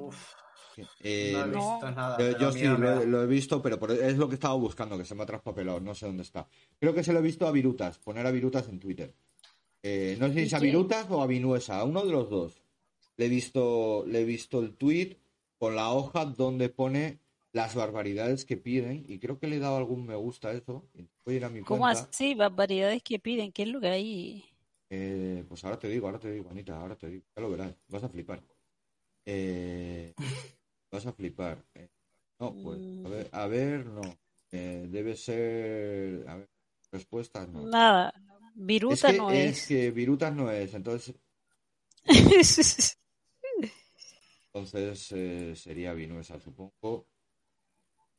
Eh, 0.99 1.31
no 1.33 1.45
he 1.45 1.49
visto 1.55 1.91
nada. 1.91 2.17
yo 2.39 2.51
sí, 2.51 2.59
lo, 2.65 3.01
he- 3.01 3.05
lo 3.07 3.23
he 3.23 3.27
visto, 3.27 3.61
pero 3.61 3.79
por- 3.79 3.91
es 3.91 4.17
lo 4.17 4.27
que 4.27 4.35
estaba 4.35 4.55
buscando, 4.55 4.97
que 4.97 5.05
se 5.05 5.15
me 5.15 5.23
ha 5.23 5.25
traspapelado. 5.25 5.79
No 5.79 5.95
sé 5.95 6.05
dónde 6.05 6.23
está. 6.23 6.47
Creo 6.79 6.93
que 6.93 7.03
se 7.03 7.13
lo 7.13 7.19
he 7.19 7.21
visto 7.21 7.47
a 7.47 7.51
Virutas, 7.51 7.97
poner 7.99 8.25
a 8.25 8.31
Virutas 8.31 8.67
en 8.67 8.79
Twitter. 8.79 9.13
Eh, 9.83 10.17
no 10.19 10.27
sé 10.27 10.33
si 10.33 10.39
¿Y 10.41 10.43
es 10.43 10.53
a? 10.53 10.59
Virutas 10.59 11.07
o 11.09 11.21
a 11.21 11.27
Vinuesa, 11.27 11.79
a 11.79 11.83
uno 11.85 12.03
de 12.03 12.11
los 12.11 12.29
dos. 12.29 12.61
Le 13.17 13.27
he 13.27 13.29
visto, 13.29 14.03
le 14.07 14.21
he 14.21 14.25
visto 14.25 14.59
el 14.59 14.75
tweet 14.75 15.17
con 15.57 15.75
la 15.75 15.91
hoja 15.91 16.25
donde 16.25 16.69
pone 16.69 17.19
las 17.51 17.73
barbaridades 17.75 18.43
que 18.45 18.57
piden 18.57 19.05
y 19.07 19.19
creo 19.19 19.39
que 19.39 19.47
le 19.47 19.55
he 19.57 19.59
dado 19.59 19.77
algún 19.77 20.05
me 20.05 20.15
gusta 20.15 20.49
a 20.49 20.53
eso. 20.53 20.85
Voy 21.25 21.35
a 21.35 21.37
ir 21.37 21.45
a 21.45 21.49
mi 21.49 21.61
¿Cómo 21.61 21.81
cuenta. 21.81 22.09
así? 22.11 22.35
Barbaridades 22.35 23.01
que 23.03 23.19
piden. 23.19 23.51
¿Qué 23.51 23.63
es 23.63 23.69
lo 23.69 23.79
que 23.79 23.87
hay? 23.87 24.45
Eh, 24.89 25.43
pues 25.47 25.63
ahora 25.63 25.79
te 25.79 25.87
digo, 25.87 26.07
ahora 26.07 26.19
te 26.19 26.31
digo, 26.31 26.49
Anita, 26.51 26.77
ahora 26.79 26.95
te 26.95 27.07
digo. 27.09 27.23
Ya 27.35 27.41
lo 27.41 27.49
verás, 27.49 27.73
vas 27.87 28.03
a 28.03 28.09
flipar. 28.09 28.41
Eh, 29.25 30.13
vas 30.91 31.05
a 31.05 31.13
flipar. 31.13 31.63
Eh, 31.73 31.89
no, 32.39 32.53
pues, 32.61 32.79
a 33.05 33.09
ver, 33.09 33.29
a 33.31 33.47
ver, 33.47 33.85
no. 33.85 34.01
Eh, 34.51 34.87
debe 34.89 35.15
ser. 35.15 36.25
A 36.27 36.35
ver, 36.35 36.49
respuestas 36.91 37.47
no. 37.49 37.65
Nada. 37.65 38.13
Es 38.15 38.21
Viruta 38.53 39.11
que, 39.11 39.17
no 39.17 39.31
es 39.31 39.57
es. 39.61 39.67
que 39.67 39.91
Virutas 39.91 40.33
no 40.35 40.49
es, 40.51 40.73
entonces, 40.73 41.15
entonces 44.55 45.11
eh, 45.11 45.53
sería 45.53 45.91
Vinuesa, 45.93 46.39
supongo. 46.39 47.07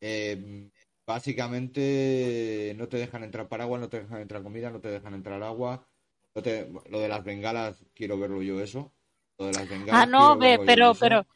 Eh, 0.02 0.70
básicamente 1.06 2.74
no 2.76 2.88
te 2.88 2.98
dejan 2.98 3.24
entrar 3.24 3.48
paraguas, 3.48 3.80
no 3.80 3.88
te 3.88 4.00
dejan 4.02 4.20
entrar 4.20 4.42
comida, 4.42 4.70
no 4.70 4.80
te 4.80 4.88
dejan 4.88 5.14
entrar 5.14 5.42
agua. 5.42 5.88
No 6.34 6.42
te- 6.42 6.70
lo 6.90 7.00
de 7.00 7.08
las 7.08 7.24
bengalas, 7.24 7.82
quiero 7.94 8.18
verlo 8.18 8.42
yo 8.42 8.60
eso. 8.60 8.92
Lo 9.38 9.46
de 9.46 9.52
las 9.54 9.66
bengalas, 9.68 10.02
Ah, 10.02 10.06
no, 10.06 10.36
ve, 10.36 10.60
pero, 10.66 10.90
eso. 10.90 11.00
pero, 11.00 11.26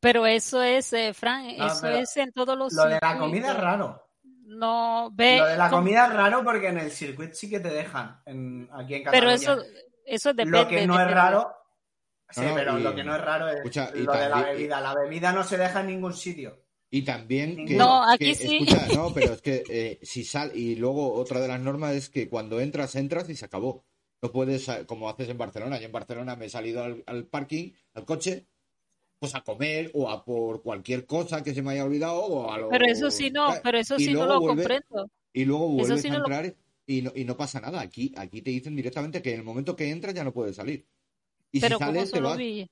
pero 0.00 0.26
eso 0.26 0.62
es, 0.62 0.92
eh, 0.92 1.14
Fran, 1.14 1.46
eso 1.46 1.78
pero 1.82 1.96
es 1.96 2.14
en 2.18 2.32
todos 2.32 2.58
los 2.58 2.74
Lo 2.74 2.84
de 2.84 2.98
la 3.00 3.18
comida 3.18 3.52
es 3.52 3.56
raro. 3.56 4.02
No, 4.22 5.10
ve. 5.14 5.38
Lo 5.38 5.46
de 5.46 5.56
la 5.56 5.70
com- 5.70 5.78
comida 5.80 6.06
es 6.08 6.12
raro 6.12 6.44
porque 6.44 6.68
en 6.68 6.78
el 6.78 6.90
circuito 6.90 7.34
sí 7.34 7.48
que 7.48 7.60
te 7.60 7.70
dejan. 7.70 8.20
En, 8.26 8.68
aquí 8.70 8.96
en 8.96 9.04
Pero 9.04 9.28
Cataluña. 9.28 9.34
eso, 9.36 9.62
eso 10.04 10.34
depende. 10.34 10.58
Lo 10.58 10.68
que 10.68 10.86
no 10.86 11.00
es 11.00 11.10
raro. 11.10 11.54
Sí, 12.30 12.40
No, 12.40 12.54
pero 12.54 12.78
y- 12.78 12.82
lo 12.82 12.94
que 12.94 13.04
no 13.04 13.14
es 13.14 13.20
raro 13.22 13.48
es 13.48 13.56
escucha, 13.56 13.90
lo 13.94 14.12
de 14.12 14.28
la 14.28 14.42
bebida. 14.42 14.80
La 14.80 14.94
bebida 14.94 15.32
no 15.32 15.44
se 15.44 15.56
deja 15.56 15.80
en 15.80 15.86
ningún 15.88 16.12
sitio. 16.12 16.62
Y 16.90 17.02
también 17.02 17.66
que, 17.66 17.74
No, 17.74 18.02
aquí 18.08 18.26
que- 18.26 18.34
sí. 18.34 18.56
escucha, 18.68 18.86
no, 18.94 19.12
pero 19.14 19.32
es 19.34 19.42
que 19.42 19.62
eh, 19.68 19.98
si 20.02 20.24
sal 20.24 20.52
y 20.54 20.76
luego 20.76 21.12
otra 21.14 21.40
de 21.40 21.48
las 21.48 21.60
normas 21.60 21.94
es 21.94 22.08
que 22.10 22.28
cuando 22.28 22.60
entras 22.60 22.94
entras 22.96 23.28
y 23.30 23.36
se 23.36 23.44
acabó. 23.44 23.84
No 24.22 24.32
puedes 24.32 24.64
sa- 24.64 24.86
como 24.86 25.08
haces 25.10 25.28
en 25.28 25.36
Barcelona. 25.38 25.78
Yo 25.78 25.86
en 25.86 25.92
Barcelona 25.92 26.36
me 26.36 26.46
he 26.46 26.48
salido 26.48 26.82
al, 26.82 27.02
al 27.06 27.26
parking, 27.26 27.72
al 27.94 28.04
coche, 28.06 28.46
pues 29.18 29.34
a 29.34 29.42
comer 29.42 29.90
o 29.94 30.10
a 30.10 30.24
por 30.24 30.62
cualquier 30.62 31.06
cosa 31.06 31.42
que 31.42 31.54
se 31.54 31.62
me 31.62 31.72
haya 31.72 31.84
olvidado 31.84 32.22
o 32.24 32.50
a 32.50 32.58
lo 32.58 32.68
Pero 32.70 32.86
eso 32.86 33.10
sí 33.10 33.30
no, 33.30 33.54
pero 33.62 33.78
eso 33.78 33.98
sí 33.98 34.12
no 34.12 34.26
lo 34.26 34.40
vuelve- 34.40 34.62
comprendo. 34.62 35.10
Y 35.32 35.44
luego 35.44 35.68
vuelves 35.68 36.00
sí 36.02 36.08
a 36.08 36.12
no 36.12 36.18
lo- 36.20 36.24
entrar 36.24 36.54
y 36.86 37.02
no, 37.02 37.12
y 37.14 37.24
no 37.24 37.36
pasa 37.36 37.60
nada. 37.60 37.80
Aquí, 37.80 38.12
aquí 38.16 38.40
te 38.42 38.50
dicen 38.50 38.74
directamente 38.74 39.20
que 39.20 39.32
en 39.32 39.38
el 39.40 39.44
momento 39.44 39.76
que 39.76 39.90
entras 39.90 40.14
ya 40.14 40.24
no 40.24 40.32
puedes 40.32 40.56
salir. 40.56 40.86
Y 41.52 41.60
Pero 41.60 41.80
si 41.80 41.80
¿cómo 41.80 42.06
son 42.06 42.22
los 42.22 42.34
billetes? 42.36 42.70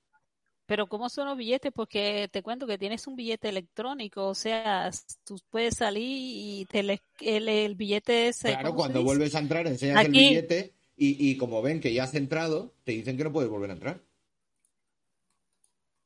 Pero 0.67 0.87
¿cómo 0.89 1.09
son 1.11 1.29
los 1.29 1.37
billetes? 1.39 1.73
Porque 1.75 2.29
te 2.33 2.43
cuento 2.43 2.67
que 2.67 2.79
tienes 2.79 3.07
un 3.07 3.17
billete 3.17 3.49
electrónico, 3.51 4.29
o 4.29 4.35
sea, 4.35 4.91
tú 5.25 5.37
puedes 5.51 5.77
salir 5.77 6.05
y 6.07 6.67
te 6.67 6.83
le- 6.83 7.03
el, 7.21 7.49
el 7.49 7.75
billete 7.77 8.29
es... 8.29 8.45
eh, 8.47 8.57
Claro, 8.57 8.63
¿cómo 8.63 8.81
se 8.83 8.93
cuando 8.93 9.03
vuelves 9.03 9.35
a 9.35 9.39
entrar 9.41 9.67
enseñas 9.67 10.03
el 10.05 10.15
billete 10.15 10.75
y, 10.97 11.31
y 11.31 11.37
como 11.37 11.61
ven 11.63 11.81
que 11.81 11.93
ya 11.93 12.05
has 12.05 12.15
entrado, 12.15 12.75
te 12.85 12.93
dicen 12.93 13.17
que 13.17 13.25
no 13.25 13.33
puedes 13.33 13.51
volver 13.51 13.71
a 13.71 13.75
entrar. 13.75 14.03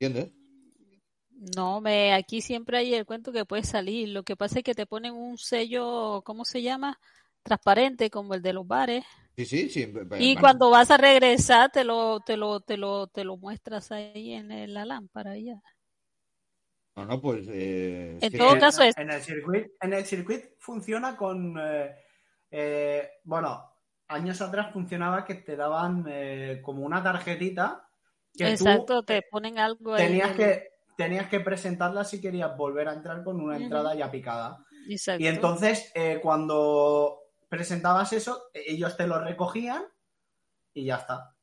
¿Entiendes? 0.01 0.33
No, 1.57 1.81
me, 1.81 2.13
aquí 2.15 2.41
siempre 2.43 2.79
hay 2.79 2.95
el 2.95 3.07
cuento 3.07 3.33
que 3.33 3.45
puedes 3.45 3.69
salir. 3.69 4.09
Lo 4.09 4.25
que 4.25 4.37
pasa 4.37 4.59
es 4.59 4.65
que 4.65 4.75
te 4.75 4.87
ponen 4.87 5.15
un 5.15 5.39
sello, 5.39 6.23
¿cómo 6.25 6.45
se 6.45 6.63
llama? 6.63 6.99
Transparente, 7.43 8.11
como 8.11 8.35
el 8.35 8.43
de 8.43 8.53
los 8.53 8.67
bares. 8.67 9.05
Sí, 9.39 9.45
sí, 9.47 9.69
sí. 9.71 9.93
Y 10.19 10.35
van- 10.35 10.43
cuando 10.43 10.71
vas 10.71 10.91
a 10.91 10.97
regresar, 10.97 11.71
te 11.71 11.85
lo, 11.85 12.19
te 12.21 12.37
lo, 12.37 12.59
te 12.61 12.77
lo, 12.77 13.07
te 13.07 13.23
lo 13.23 13.37
muestras 13.37 13.93
ahí 13.93 14.33
en 14.33 14.75
la 14.75 14.85
lámpara. 14.85 15.37
y 15.39 15.45
ya. 15.47 15.55
No, 16.97 17.05
no, 17.05 17.21
pues. 17.21 17.47
eh, 17.49 18.19
En 18.21 18.33
todo 18.37 18.55
en, 18.55 18.61
caso 18.61 18.83
es- 18.83 18.99
en 18.99 19.11
el 19.11 19.23
circuito, 19.23 19.69
en 19.81 19.93
el 19.93 20.05
circuito 20.05 20.49
funciona 20.59 21.17
con 21.17 21.57
eh, 21.61 21.95
eh, 22.51 23.09
bueno, 23.23 23.63
años 24.09 24.41
atrás 24.41 24.73
funcionaba 24.73 25.25
que 25.25 25.37
te 25.37 25.55
daban 25.55 26.05
eh, 26.09 26.61
como 26.61 26.83
una 26.85 27.01
tarjetita 27.01 27.89
que 28.37 28.49
Exacto, 28.51 28.97
tú 29.01 29.03
te 29.05 29.23
ponen 29.23 29.59
algo 29.61 29.95
ahí. 29.95 30.07
tenías 30.07 30.31
en- 30.31 30.37
que 30.37 30.69
tenías 30.97 31.29
que 31.29 31.39
presentarla 31.39 32.03
si 32.03 32.21
querías 32.21 32.57
volver 32.57 32.89
a 32.89 32.95
entrar 32.95 33.23
con 33.23 33.41
una 33.41 33.57
entrada 33.57 33.95
ya 33.95 34.11
picada. 34.11 34.65
Exacto. 34.89 35.23
Y 35.23 35.29
entonces 35.29 35.93
eh, 35.95 36.19
cuando 36.21 37.18
presentabas 37.49 38.13
eso, 38.13 38.51
ellos 38.53 38.97
te 38.97 39.07
lo 39.07 39.23
recogían 39.23 39.85
y 40.75 40.85
ya 40.85 40.97
está. 40.97 41.35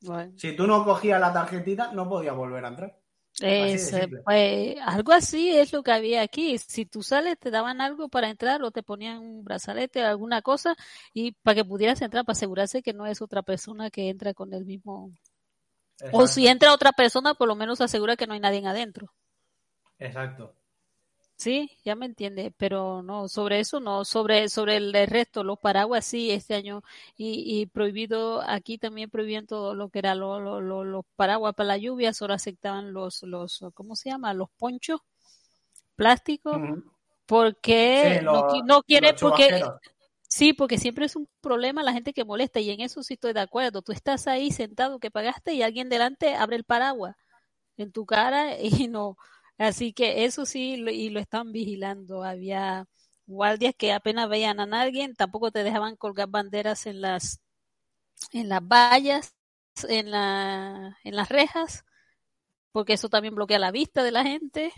Bueno. 0.00 0.32
Si 0.36 0.56
tú 0.56 0.66
no 0.66 0.84
cogías 0.84 1.20
la 1.20 1.32
tarjetita, 1.32 1.92
no 1.92 2.08
podías 2.08 2.34
volver 2.34 2.64
a 2.64 2.68
entrar. 2.68 2.98
de 3.38 3.72
Es, 3.72 3.88
simple. 3.88 4.22
pues, 4.24 4.76
algo 4.82 5.12
así 5.12 5.56
es 5.56 5.72
lo 5.72 5.82
que 5.82 5.92
había 5.92 6.22
aquí. 6.22 6.58
Si 6.58 6.86
tú 6.86 7.02
sales, 7.02 7.38
te 7.38 7.50
daban 7.50 7.80
algo 7.80 8.08
para 8.08 8.28
entrar 8.28 8.62
o 8.62 8.70
te 8.70 8.82
ponían 8.82 9.18
un 9.18 9.44
brazalete 9.44 10.02
o 10.02 10.08
alguna 10.08 10.42
cosa 10.42 10.74
y 11.14 11.32
para 11.32 11.56
que 11.56 11.64
pudieras 11.64 12.02
entrar, 12.02 12.24
para 12.24 12.32
asegurarse 12.32 12.82
que 12.82 12.92
no 12.92 13.06
es 13.06 13.22
otra 13.22 13.42
persona 13.42 13.90
que 13.90 14.08
entra 14.08 14.34
con 14.34 14.52
el 14.52 14.64
mismo. 14.64 15.12
O 16.12 16.26
si 16.26 16.48
entra 16.48 16.72
otra 16.72 16.90
persona, 16.92 17.34
por 17.34 17.46
lo 17.46 17.54
menos 17.54 17.80
asegura 17.80 18.16
que 18.16 18.26
no 18.26 18.34
hay 18.34 18.40
nadie 18.40 18.66
adentro. 18.66 19.14
Exacto. 19.98 20.56
Sí, 21.42 21.70
ya 21.84 21.96
me 21.96 22.06
entiende, 22.06 22.52
pero 22.56 23.02
no, 23.02 23.28
sobre 23.28 23.58
eso 23.60 23.80
no, 23.80 24.04
sobre, 24.04 24.48
sobre 24.48 24.76
el 24.76 24.92
resto, 25.08 25.42
los 25.42 25.58
paraguas 25.58 26.04
sí, 26.04 26.30
este 26.30 26.54
año, 26.54 26.82
y, 27.16 27.60
y 27.62 27.66
prohibido, 27.66 28.42
aquí 28.48 28.78
también 28.78 29.10
prohibían 29.10 29.46
todo 29.46 29.74
lo 29.74 29.88
que 29.88 29.98
era 30.00 30.14
lo- 30.14 30.38
lo- 30.40 30.60
lo- 30.60 30.84
los 30.84 31.04
paraguas 31.16 31.54
para 31.54 31.68
la 31.68 31.78
lluvia, 31.78 32.12
solo 32.14 32.34
aceptaban 32.34 32.92
los, 32.92 33.22
los, 33.24 33.64
¿cómo 33.74 33.96
se 33.96 34.10
llama? 34.10 34.34
Los 34.34 34.50
ponchos 34.58 35.00
plásticos, 35.96 36.62
porque 37.26 38.20
Sí, 38.20 38.26
no, 38.30 38.44
no 38.66 38.82
quiere, 38.82 39.14
porque, 39.14 39.52
sí, 40.28 40.52
porque 40.52 40.78
siempre 40.78 41.06
es 41.06 41.16
un 41.16 41.28
problema 41.40 41.82
la 41.82 41.92
gente 41.92 42.12
que 42.12 42.24
molesta, 42.24 42.60
y 42.60 42.70
en 42.70 42.80
eso 42.80 43.02
sí 43.02 43.14
estoy 43.14 43.32
de 43.34 43.40
acuerdo, 43.40 43.82
tú 43.82 43.92
estás 43.92 44.26
ahí 44.28 44.50
sentado 44.50 44.98
que 45.00 45.10
pagaste 45.10 45.54
y 45.54 45.62
alguien 45.62 45.88
delante 45.88 46.34
abre 46.34 46.56
el 46.56 46.64
paraguas 46.64 47.16
en 47.76 47.92
tu 47.92 48.06
cara 48.06 48.58
y 48.86 48.88
no, 48.88 49.16
Así 49.62 49.92
que 49.92 50.24
eso 50.24 50.46
sí, 50.46 50.76
lo- 50.76 50.90
y 50.90 51.10
lo 51.10 51.20
están 51.20 51.52
vigilando. 51.52 52.24
Había 52.24 52.86
guardias 53.26 53.74
que 53.76 53.92
apenas 53.92 54.28
veían 54.28 54.60
a 54.60 54.82
alguien, 54.82 55.14
tampoco 55.14 55.50
te 55.52 55.62
dejaban 55.64 55.96
colgar 55.96 56.28
banderas 56.28 56.86
en 56.86 57.00
las, 57.00 57.40
en 58.32 58.48
las 58.50 58.62
vallas, 58.66 59.36
en 59.88 60.10
la, 60.12 60.98
en 61.04 61.16
las 61.16 61.28
rejas, 61.30 61.84
porque 62.72 62.94
eso 62.94 63.08
también 63.10 63.34
bloquea 63.36 63.58
la 63.60 63.72
vista 63.72 64.02
de 64.04 64.12
la 64.12 64.24
gente. 64.24 64.72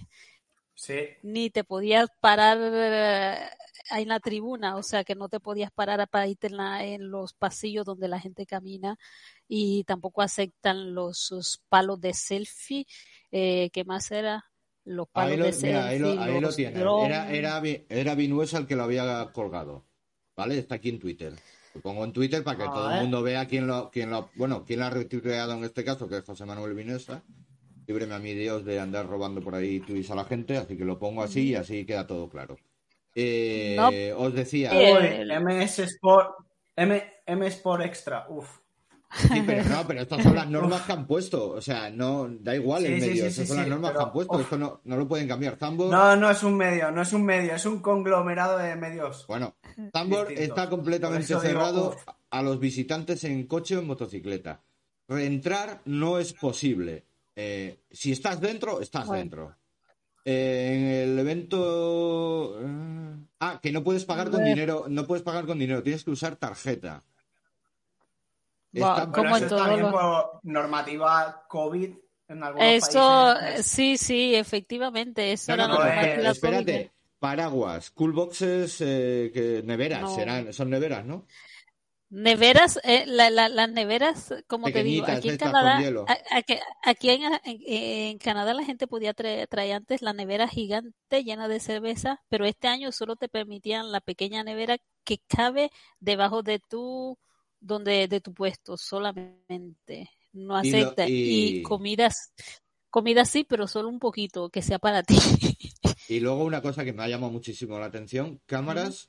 Sí. 0.75 0.95
ni 1.23 1.51
te 1.51 1.65
podías 1.65 2.09
parar 2.21 2.59
eh, 2.61 3.49
en 3.91 4.09
la 4.09 4.21
tribuna, 4.21 4.77
o 4.77 4.83
sea 4.83 5.05
que 5.05 5.15
no 5.15 5.29
te 5.29 5.41
podías 5.41 5.71
parar 5.73 6.07
para 6.09 6.27
irte 6.29 6.49
en, 6.49 6.57
la- 6.57 6.85
en 6.85 7.11
los 7.11 7.33
pasillos 7.35 7.85
donde 7.87 8.09
la 8.09 8.21
gente 8.21 8.47
camina 8.47 8.97
y 9.49 9.85
tampoco 9.85 10.23
aceptan 10.23 10.95
los 10.95 11.63
palos 11.69 12.01
de 12.01 12.13
selfie. 12.15 12.87
Eh, 13.33 13.71
¿Qué 13.73 13.85
más 13.85 14.11
era? 14.11 14.45
Los 14.85 15.09
palos 15.09 15.31
Ahí 15.33 15.37
lo, 15.39 15.45
de 15.45 15.51
mira, 15.53 15.59
selfie. 15.61 15.77
ahí 15.83 15.99
lo, 15.99 16.23
ahí 16.23 16.33
lo 16.35 16.41
los 16.43 16.57
tienes. 16.57 16.79
drones. 16.81 17.07
Era, 17.09 17.31
era, 17.33 17.61
Vi- 17.61 17.87
era 17.89 18.15
Vinuesa 18.15 18.59
el 18.59 18.67
que 18.67 18.77
lo 18.77 18.83
había 18.85 19.31
colgado. 19.33 19.85
¿Vale? 20.37 20.59
Está 20.59 20.75
aquí 20.77 20.89
en 20.91 20.99
Twitter. 20.99 21.33
Lo 21.75 21.81
pongo 21.81 22.05
en 22.05 22.13
Twitter 22.13 22.43
para 22.45 22.57
que 22.59 22.65
A 22.65 22.71
todo 22.73 22.89
ver. 22.89 22.97
el 22.99 23.03
mundo 23.03 23.23
vea 23.23 23.47
quién 23.47 23.67
lo, 23.67 23.91
quién 23.91 24.11
lo, 24.11 24.31
bueno, 24.35 24.65
quién 24.65 24.81
lo 24.81 24.87
ha 24.87 24.91
retuiteado 24.91 25.55
en 25.55 25.65
este 25.65 25.85
caso, 25.85 26.09
que 26.09 26.19
es 26.19 26.25
José 26.25 26.45
Manuel 26.45 26.75
Vinuesa. 26.75 27.23
Líbreme 27.87 28.15
a 28.15 28.19
mi 28.19 28.35
Dios 28.35 28.65
de 28.65 28.81
andar 28.81 29.07
robando 29.07 29.41
por 29.43 29.55
ahí 29.55 29.81
tweets 29.81 30.11
a 30.11 30.15
la 30.15 30.25
gente, 30.25 30.57
así 30.57 30.77
que 30.77 30.85
lo 30.85 30.99
pongo 30.99 31.23
así 31.23 31.51
y 31.51 31.55
así 31.55 31.85
queda 31.85 32.07
todo 32.07 32.29
claro. 32.29 32.57
Eh, 33.15 33.77
No. 33.77 33.91
Os 34.25 34.35
decía, 34.35 34.71
el- 34.73 35.31
MS 35.31 35.79
Sport, 35.85 36.31
M, 36.77 37.03
M 37.27 37.47
Sport 37.47 37.85
Extra, 37.85 38.27
uf. 38.29 38.59
Sí, 39.17 39.43
pero 39.47 39.65
no, 39.65 39.87
pero 39.87 40.01
estas 40.03 40.23
son 40.23 40.35
las 40.35 40.49
normas 40.49 40.83
que 40.83 40.93
han 40.93 41.07
puesto. 41.07 41.51
O 41.51 41.61
sea, 41.61 41.91
no, 41.91 42.29
da 42.41 42.55
igual 42.55 42.85
el 42.87 42.95
Sí, 42.95 43.01
sí, 43.01 43.07
medio, 43.09 43.23
sí, 43.23 43.29
esas 43.29 43.49
son 43.49 43.57
las 43.59 43.69
normas 43.69 43.91
pero, 43.93 43.99
que 44.01 44.07
han 44.07 44.13
puesto, 44.13 44.35
uf. 44.35 44.41
esto 44.43 44.59
no, 44.59 44.81
no 44.85 44.97
lo 44.97 45.09
pueden 45.09 45.29
cambiar. 45.29 45.57
Zambor, 45.57 45.91
No, 45.91 46.17
no 46.17 46.31
es 46.31 46.43
un 46.43 46.57
medio, 46.57 46.91
no 46.91 47.03
es 47.03 47.13
un 47.13 47.25
medio, 47.25 47.55
es 47.55 47.65
un 47.67 47.81
conglomerado 47.81 48.59
de 48.59 48.77
medios. 48.77 49.27
Bueno, 49.27 49.55
Tambor 49.93 50.33
está 50.33 50.69
completamente 50.69 51.27
digo, 51.29 51.41
cerrado 51.41 51.89
uf. 51.91 52.05
a 52.31 52.43
los 52.43 52.59
visitantes 52.61 53.25
en 53.25 53.47
coche 53.47 53.77
o 53.77 53.81
en 53.81 53.87
motocicleta. 53.87 54.63
Reentrar 55.09 55.81
no 55.85 56.19
es 56.19 56.33
posible. 56.33 57.05
Eh, 57.37 57.81
si 57.91 58.13
estás 58.13 58.41
dentro, 58.41 58.81
estás 58.81 59.07
Bueno. 59.07 59.21
dentro. 59.21 59.57
Eh, 60.25 60.73
en 60.75 61.11
el 61.11 61.19
evento... 61.19 62.59
eh, 62.61 63.17
Ah, 63.41 63.61
que 63.63 63.73
no 63.73 63.85
puedes 63.85 64.07
pagar 64.07 64.31
con 64.31 64.43
dinero, 64.43 64.87
no 64.89 65.07
puedes 65.07 65.23
pagar 65.23 65.45
con 65.45 65.59
dinero, 65.59 65.83
tienes 65.83 66.03
que 66.03 66.11
usar 66.11 66.37
tarjeta. 66.37 67.03
¿Cómo 68.81 69.13
Pero 69.13 69.29
en 69.29 69.35
eso 69.35 69.45
es 69.45 69.49
todos 69.49 69.63
también 69.63 69.83
los- 69.83 69.93
por 69.93 70.41
normativa 70.43 71.45
COVID 71.49 71.91
en 72.29 72.43
algunos 72.43 72.69
Eso, 72.69 73.35
países. 73.41 73.67
sí, 73.67 73.97
sí, 73.97 74.35
efectivamente, 74.35 75.33
eso 75.33 75.57
No, 75.57 75.69
no, 75.69 75.79
no, 75.79 75.85
eh, 75.87 76.19
la 76.23 76.31
espérate. 76.31 76.73
COVID. 76.79 76.91
Paraguas, 77.19 77.91
coolboxes, 77.91 78.81
eh, 78.81 79.31
que 79.33 79.63
neveras, 79.65 80.03
No. 80.03 80.15
serán, 80.15 80.53
son 80.53 80.69
neveras, 80.71 81.05
¿no? 81.07 81.27
Neveras, 82.11 82.79
eh, 82.85 83.05
la- 83.07 83.31
la- 83.31 83.49
las 83.49 83.69
neveras, 83.71 84.33
como 84.47 84.71
te 84.71 84.85
digo, 84.85 85.05
aquí 85.09 85.31
en 85.31 85.37
Canadá, 85.39 85.79
aquí, 86.31 86.55
aquí 86.85 87.11
en, 87.11 87.23
en- 87.45 87.63
en 87.67 88.19
Canadá 88.19 88.55
la 88.55 88.63
gente 88.65 88.87
podía 88.87 89.15
traer, 89.15 89.49
traer 89.49 89.73
antes 89.75 90.01
la 90.01 90.13
nevera 90.13 90.47
gigante 90.47 91.25
llena 91.25 91.49
de 91.49 91.59
cerveza, 91.59 92.23
pero 92.29 92.45
este 92.45 92.69
año 92.69 92.93
solo 92.93 93.17
te 93.17 93.29
permitían 93.29 93.91
la 93.91 94.01
pequeña 94.01 94.45
nevera 94.45 94.77
que 95.03 95.19
cabe 95.27 95.71
debajo 95.99 96.43
de 96.45 96.61
tu, 96.61 97.19
donde, 97.65 98.09
de 98.09 98.21
tu 98.21 98.33
puesto, 98.35 98.77
solamente. 98.77 100.11
No 100.33 100.63
Y 100.63 100.71
lo- 100.71 100.79
acepta. 100.79 101.09
y- 101.09 101.59
Y 101.59 101.63
comidas, 101.63 102.33
comida 102.91 103.25
sí, 103.25 103.45
pero 103.45 103.67
solo 103.67 103.89
un 103.89 103.99
poquito, 103.99 104.51
que 104.51 104.63
sea 104.63 104.79
para 104.79 105.03
ti. 105.03 105.17
Y 106.07 106.21
luego 106.21 106.45
una 106.45 106.61
cosa 106.61 106.85
que 106.85 106.93
me 106.93 107.03
ha 107.03 107.09
llamado 107.09 107.33
muchísimo 107.33 107.79
la 107.79 107.87
atención, 107.87 108.39
cámaras 108.45 109.09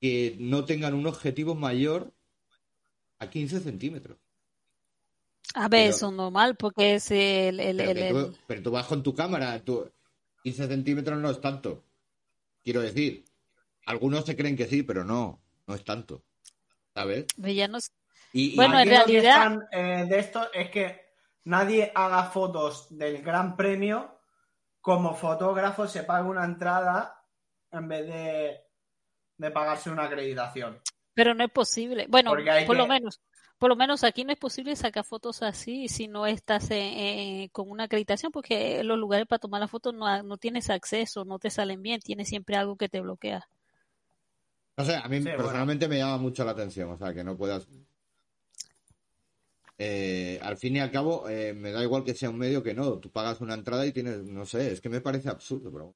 que 0.00 0.36
no 0.40 0.64
tengan 0.64 0.94
un 0.94 1.06
objetivo 1.06 1.54
mayor 1.54 2.12
a 3.20 3.30
15 3.30 3.60
centímetros. 3.60 4.18
A 5.54 5.68
ver, 5.68 5.84
Pero- 5.84 5.90
eso 5.96 6.08
es 6.08 6.14
normal, 6.14 6.56
porque 6.56 6.96
es 6.96 7.10
el, 7.12 7.60
el, 7.60 7.76
Pero, 7.76 7.90
el- 8.00 8.32
tú, 8.32 8.36
pero 8.48 8.62
tú 8.64 8.70
vas 8.72 8.86
con 8.88 9.02
tu 9.04 9.14
cámara, 9.14 9.62
tú, 9.64 9.88
15 10.42 10.66
centímetros 10.66 11.18
no 11.20 11.30
es 11.30 11.40
tanto. 11.40 11.84
Quiero 12.64 12.80
decir, 12.80 13.24
algunos 13.86 14.24
se 14.24 14.34
creen 14.36 14.56
que 14.56 14.66
sí, 14.66 14.82
pero 14.82 15.04
no, 15.04 15.40
no 15.68 15.74
es 15.76 15.84
tanto. 15.84 16.24
¿Sabes? 16.98 17.26
villanos. 17.36 17.92
Y, 18.32 18.52
y- 18.52 18.56
Bueno, 18.56 18.78
en 18.78 18.88
realidad- 18.88 19.24
están, 19.54 19.68
eh, 19.72 20.06
de 20.08 20.18
esto 20.18 20.48
es 20.52 20.70
que 20.70 21.00
nadie 21.44 21.92
haga 21.94 22.24
fotos 22.24 22.88
del 22.90 23.22
Gran 23.22 23.56
Premio 23.56 24.18
como 24.80 25.14
fotógrafo 25.14 25.86
se 25.86 26.02
pague 26.02 26.28
una 26.28 26.44
entrada 26.44 27.22
en 27.70 27.88
vez 27.88 28.06
de, 28.06 28.60
de 29.36 29.50
pagarse 29.50 29.90
una 29.90 30.04
acreditación. 30.04 30.80
Pero 31.14 31.34
no 31.34 31.44
es 31.44 31.50
posible. 31.50 32.06
Bueno, 32.08 32.30
por 32.66 32.76
lo 32.76 32.86
menos, 32.88 33.20
por 33.58 33.68
lo 33.70 33.76
menos 33.76 34.04
aquí 34.04 34.24
no 34.24 34.32
es 34.32 34.38
posible 34.38 34.74
sacar 34.76 35.04
fotos 35.04 35.42
así 35.42 35.88
si 35.88 36.08
no 36.08 36.26
estás 36.26 36.70
eh, 36.70 37.42
eh, 37.44 37.48
con 37.50 37.70
una 37.70 37.84
acreditación, 37.84 38.30
porque 38.32 38.82
los 38.84 38.98
lugares 38.98 39.26
para 39.26 39.40
tomar 39.40 39.60
la 39.60 39.68
foto 39.68 39.92
no, 39.92 40.22
no 40.22 40.36
tienes 40.36 40.70
acceso, 40.70 41.24
no 41.24 41.38
te 41.38 41.50
salen 41.50 41.82
bien, 41.82 42.00
tienes 42.00 42.28
siempre 42.28 42.56
algo 42.56 42.76
que 42.76 42.88
te 42.88 43.00
bloquea. 43.00 43.48
No 44.78 44.84
sé, 44.84 44.94
a 44.96 45.08
mí 45.08 45.16
Sí, 45.18 45.24
bueno. 45.24 45.36
personalmente 45.38 45.88
me 45.88 45.98
llama 45.98 46.16
mucho 46.18 46.44
la 46.44 46.52
atención, 46.52 46.90
o 46.90 46.96
sea, 46.96 47.12
que 47.12 47.22
no 47.24 47.36
puedas... 47.36 47.66
Eh, 49.80 50.40
al 50.42 50.56
fin 50.56 50.74
y 50.76 50.80
al 50.80 50.90
cabo, 50.90 51.28
eh, 51.28 51.52
me 51.54 51.70
da 51.70 51.82
igual 51.84 52.02
que 52.04 52.14
sea 52.14 52.30
un 52.30 52.38
medio 52.38 52.62
que 52.62 52.74
no. 52.74 52.98
Tú 52.98 53.10
pagas 53.10 53.40
una 53.40 53.54
entrada 53.54 53.86
y 53.86 53.92
tienes, 53.92 54.24
no 54.24 54.44
sé, 54.44 54.72
es 54.72 54.80
que 54.80 54.88
me 54.88 55.00
parece 55.00 55.28
absurdo, 55.28 55.70
pero 55.72 55.94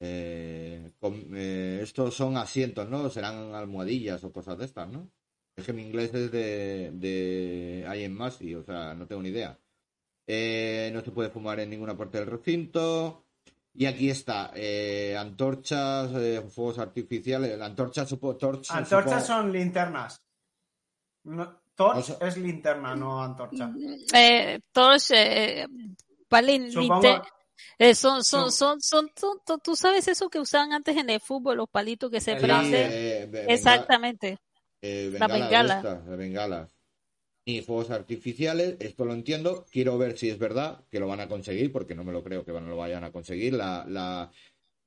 eh, 0.00 0.92
con- 1.00 1.26
eh, 1.34 1.80
estos 1.82 2.14
son 2.14 2.36
asientos, 2.36 2.88
¿no? 2.88 3.10
Serán 3.10 3.54
almohadillas 3.54 4.22
o 4.24 4.32
cosas 4.32 4.56
de 4.58 4.66
estas, 4.66 4.88
¿no? 4.88 5.10
Es 5.56 5.64
que 5.66 5.72
mi 5.72 5.82
inglés 5.82 6.14
es 6.14 6.30
de, 6.30 6.90
de 6.94 7.84
I 7.96 8.04
am 8.04 8.12
Massey, 8.12 8.54
o 8.54 8.62
sea, 8.62 8.94
no 8.94 9.06
tengo 9.06 9.22
ni 9.22 9.30
idea. 9.30 9.58
Eh, 10.26 10.90
no 10.94 11.00
se 11.02 11.10
puede 11.10 11.30
fumar 11.30 11.58
en 11.60 11.70
ninguna 11.70 11.96
parte 11.96 12.18
del 12.18 12.28
recinto. 12.28 13.24
Y 13.74 13.86
aquí 13.86 14.10
está, 14.10 14.50
eh, 14.54 15.16
antorchas, 15.18 16.10
eh, 16.14 16.42
fuegos 16.48 16.78
artificiales. 16.78 17.58
La 17.58 17.66
antorcha, 17.66 18.04
supo, 18.04 18.36
torch, 18.36 18.70
Antorchas 18.70 19.26
son 19.26 19.50
linternas. 19.50 20.22
No, 21.24 21.62
torch 21.74 21.96
O 21.98 22.02
sea- 22.02 22.16
es 22.28 22.36
linterna, 22.36 22.94
no 22.94 23.22
antorcha. 23.22 23.72
Eh, 24.14 24.60
todos, 24.72 25.10
eh, 25.12 25.66
vale, 26.28 26.70
Supongo- 26.70 27.22
eh, 27.78 27.94
son, 27.94 28.22
son, 28.24 28.52
son, 28.52 28.80
son, 28.82 29.10
son- 29.16 29.60
tú- 29.62 29.74
sabes 29.76 30.06
eso 30.08 30.28
que 30.28 30.38
usaban 30.38 30.72
antes 30.74 30.96
en 30.96 31.08
el 31.08 31.20
fútbol, 31.20 31.56
los 31.56 31.68
palitos 31.70 32.10
que 32.10 32.20
se 32.20 32.36
prenden. 32.36 32.90
eh, 32.92 33.46
Exactamente. 33.48 34.38
eh, 34.82 35.16
La 35.18 35.28
bengala. 35.28 35.76
estas, 35.78 36.06
de 36.06 36.16
bengalas. 36.16 36.76
Ni 37.44 37.60
fuegos 37.60 37.90
artificiales, 37.90 38.76
esto 38.78 39.04
lo 39.04 39.12
entiendo. 39.14 39.66
Quiero 39.70 39.98
ver 39.98 40.16
si 40.16 40.30
es 40.30 40.38
verdad 40.38 40.84
que 40.90 41.00
lo 41.00 41.08
van 41.08 41.20
a 41.20 41.28
conseguir, 41.28 41.72
porque 41.72 41.94
no 41.94 42.04
me 42.04 42.12
lo 42.12 42.22
creo 42.22 42.44
que 42.44 42.52
van- 42.52 42.68
lo 42.68 42.76
vayan 42.76 43.04
a 43.04 43.12
conseguir. 43.12 43.54
La, 43.54 43.84
la... 43.88 44.30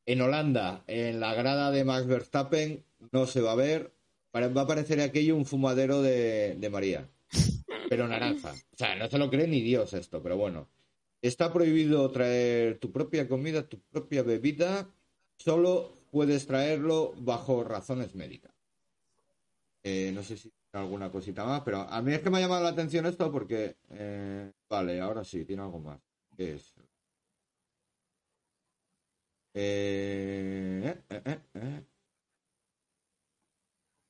En 0.05 0.21
Holanda, 0.21 0.83
en 0.87 1.19
la 1.19 1.33
grada 1.33 1.71
de 1.71 1.83
Max 1.83 2.07
Verstappen, 2.07 2.85
no 3.11 3.25
se 3.25 3.41
va 3.41 3.53
a 3.53 3.55
ver. 3.55 3.93
Va 4.33 4.61
a 4.61 4.67
parecer 4.67 4.99
aquello 5.01 5.35
un 5.35 5.45
fumadero 5.45 6.01
de, 6.01 6.55
de 6.55 6.69
María, 6.69 7.09
pero 7.89 8.07
naranja. 8.07 8.51
O 8.51 8.77
sea, 8.77 8.95
no 8.95 9.09
se 9.09 9.17
lo 9.17 9.29
cree 9.29 9.47
ni 9.47 9.61
Dios 9.61 9.93
esto, 9.93 10.21
pero 10.21 10.37
bueno. 10.37 10.69
Está 11.21 11.51
prohibido 11.51 12.11
traer 12.11 12.77
tu 12.77 12.91
propia 12.91 13.27
comida, 13.27 13.67
tu 13.67 13.79
propia 13.79 14.23
bebida. 14.23 14.93
Solo 15.37 15.97
puedes 16.11 16.45
traerlo 16.47 17.13
bajo 17.17 17.63
razones 17.63 18.13
médicas. 18.13 18.53
Eh, 19.83 20.11
no 20.13 20.21
sé 20.21 20.37
si 20.37 20.51
alguna 20.77 21.11
cosita 21.11 21.45
más, 21.45 21.61
pero 21.63 21.79
a 21.81 22.01
mí 22.01 22.13
es 22.13 22.21
que 22.21 22.29
me 22.29 22.37
ha 22.37 22.41
llamado 22.41 22.63
la 22.63 22.69
atención 22.69 23.05
esto 23.05 23.31
porque, 23.31 23.77
eh, 23.91 24.51
vale, 24.69 24.99
ahora 25.01 25.23
sí, 25.23 25.45
tiene 25.45 25.63
algo 25.63 25.79
más. 25.79 25.99
¿Qué 26.35 26.55
es? 26.55 26.73
Eh, 29.53 31.03
eh. 31.09 31.85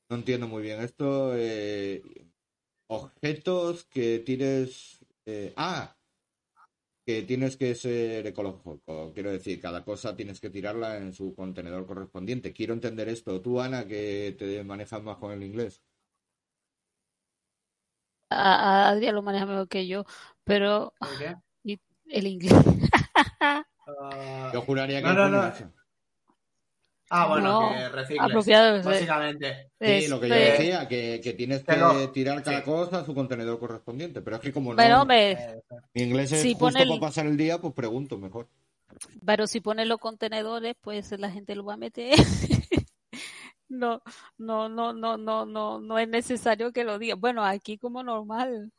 No 0.10 0.16
entiendo 0.18 0.48
muy 0.48 0.64
bien 0.64 0.82
esto. 0.82 1.34
objetos 2.88 3.86
que 3.86 4.20
tienes... 4.20 5.00
ah, 5.56 5.96
que 7.06 7.22
tienes 7.24 7.56
que 7.58 7.76
ser 7.76 8.26
ecológico. 8.28 9.12
Quiero 9.14 9.32
decir, 9.32 9.60
cada 9.62 9.84
cosa 9.86 10.16
tienes 10.16 10.40
que 10.40 10.50
tirarla 10.50 10.98
en 10.98 11.14
su 11.14 11.36
contenedor 11.36 11.86
correspondiente. 11.86 12.52
Quiero 12.54 12.74
entender 12.74 13.08
esto. 13.10 13.42
Tú, 13.42 13.62
Ana, 13.62 13.88
que 13.88 14.36
te 14.38 14.64
manejas 14.64 15.04
más 15.04 15.18
con 15.18 15.32
el 15.32 15.44
inglés. 15.44 15.82
A, 18.30 18.88
a 18.88 18.90
Adrián 18.90 19.16
lo 19.16 19.22
maneja 19.22 19.46
mejor 19.46 19.68
que 19.68 19.88
yo, 19.88 20.04
pero 20.44 20.94
¿Por 21.00 21.18
qué? 21.18 21.36
y 21.64 21.80
el 22.10 22.28
inglés. 22.28 22.54
Ah, 23.88 24.50
Yo 24.52 24.62
juraría 24.62 25.00
que 25.00 25.08
no, 25.08 25.14
no, 25.14 25.30
no. 25.30 25.54
Ah, 27.12 27.28
bueno, 27.28 27.62
No, 27.62 27.70
que 27.78 27.90
recicles. 27.90 28.20
apropiado. 28.26 28.82
Básicamente. 28.84 29.70
Sí, 29.80 30.08
lo 30.08 30.20
que 30.20 30.28
yo 30.28 30.34
decía, 30.36 30.88
que, 30.88 31.22
que 31.24 31.34
tienes 31.34 31.60
que 31.60 31.66
Pero- 31.66 32.10
tirar 32.12 32.42
cada 32.42 32.58
sí. 32.60 32.64
cosa 32.66 33.00
a 33.02 33.06
su 33.06 33.14
contenedor 33.14 33.60
correspondiente. 33.60 34.22
Pero 34.24 34.38
es 34.38 34.42
que 34.42 34.52
como 34.52 34.72
no, 34.72 34.78
Pero 34.78 35.02
hombre, 35.04 35.32
Eh, 35.34 35.62
mi 35.94 36.02
inglés 36.02 36.32
es 36.32 36.42
si 36.42 36.54
justo 36.54 36.66
pone 36.66 36.82
el- 36.82 36.90
para 36.90 37.00
pasar 37.00 37.28
el 37.28 37.38
día, 37.38 37.60
pues 37.60 37.74
pregunto 37.76 38.18
mejor. 38.18 38.48
pero 39.24 39.46
si 39.46 39.60
pones 39.62 39.88
los 39.88 40.00
contenedores, 40.00 40.74
pues 40.82 41.12
la 41.20 41.30
gente 41.30 41.54
lo 41.54 41.64
va 41.66 41.76
a 41.76 41.78
meter. 41.78 42.16
No, 43.70 44.02
no, 44.38 44.70
no, 44.70 44.94
no, 44.94 45.18
no, 45.18 45.46
no, 45.46 45.80
no 45.80 46.00
es 46.00 46.08
necesario 46.08 46.72
que 46.72 46.84
lo 46.84 46.98
diga. 47.00 47.16
Bueno, 47.16 47.44
aquí 47.44 47.78
como 47.78 48.04
normal. 48.04 48.72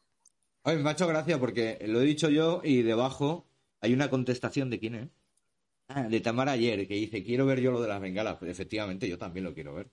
Ay, 0.64 0.78
me 0.78 0.88
ha 0.90 0.92
hecho 0.92 1.06
gracia 1.06 1.38
porque 1.38 1.78
lo 1.86 2.00
he 2.00 2.04
dicho 2.04 2.28
yo 2.28 2.60
y 2.64 2.82
debajo 2.82 3.48
hay 3.80 3.92
una 3.94 4.10
contestación 4.10 4.68
de 4.70 4.78
quién 4.80 4.94
es. 4.96 5.08
Ah, 5.88 6.04
de 6.08 6.20
Tamara 6.20 6.52
ayer, 6.52 6.88
que 6.88 6.94
dice, 6.94 7.24
quiero 7.24 7.46
ver 7.46 7.60
yo 7.60 7.72
lo 7.72 7.80
de 7.82 7.88
las 7.88 8.00
bengalas. 8.00 8.38
Pues, 8.38 8.50
efectivamente, 8.50 9.08
yo 9.08 9.18
también 9.18 9.44
lo 9.44 9.54
quiero 9.54 9.74
ver. 9.74 9.86
O 9.88 9.90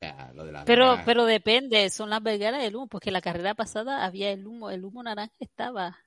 sea, 0.00 0.32
lo 0.34 0.44
de 0.44 0.52
las 0.52 0.66
Pero, 0.66 0.84
bengalas. 0.84 1.04
pero 1.04 1.24
depende, 1.26 1.90
son 1.90 2.10
las 2.10 2.22
bengalas 2.22 2.62
del 2.62 2.76
humo, 2.76 2.86
porque 2.88 3.10
la 3.10 3.20
carrera 3.20 3.54
pasada 3.54 4.04
había 4.04 4.30
el 4.32 4.46
humo, 4.46 4.70
el 4.70 4.84
humo 4.84 5.02
naranja 5.02 5.34
estaba. 5.38 5.98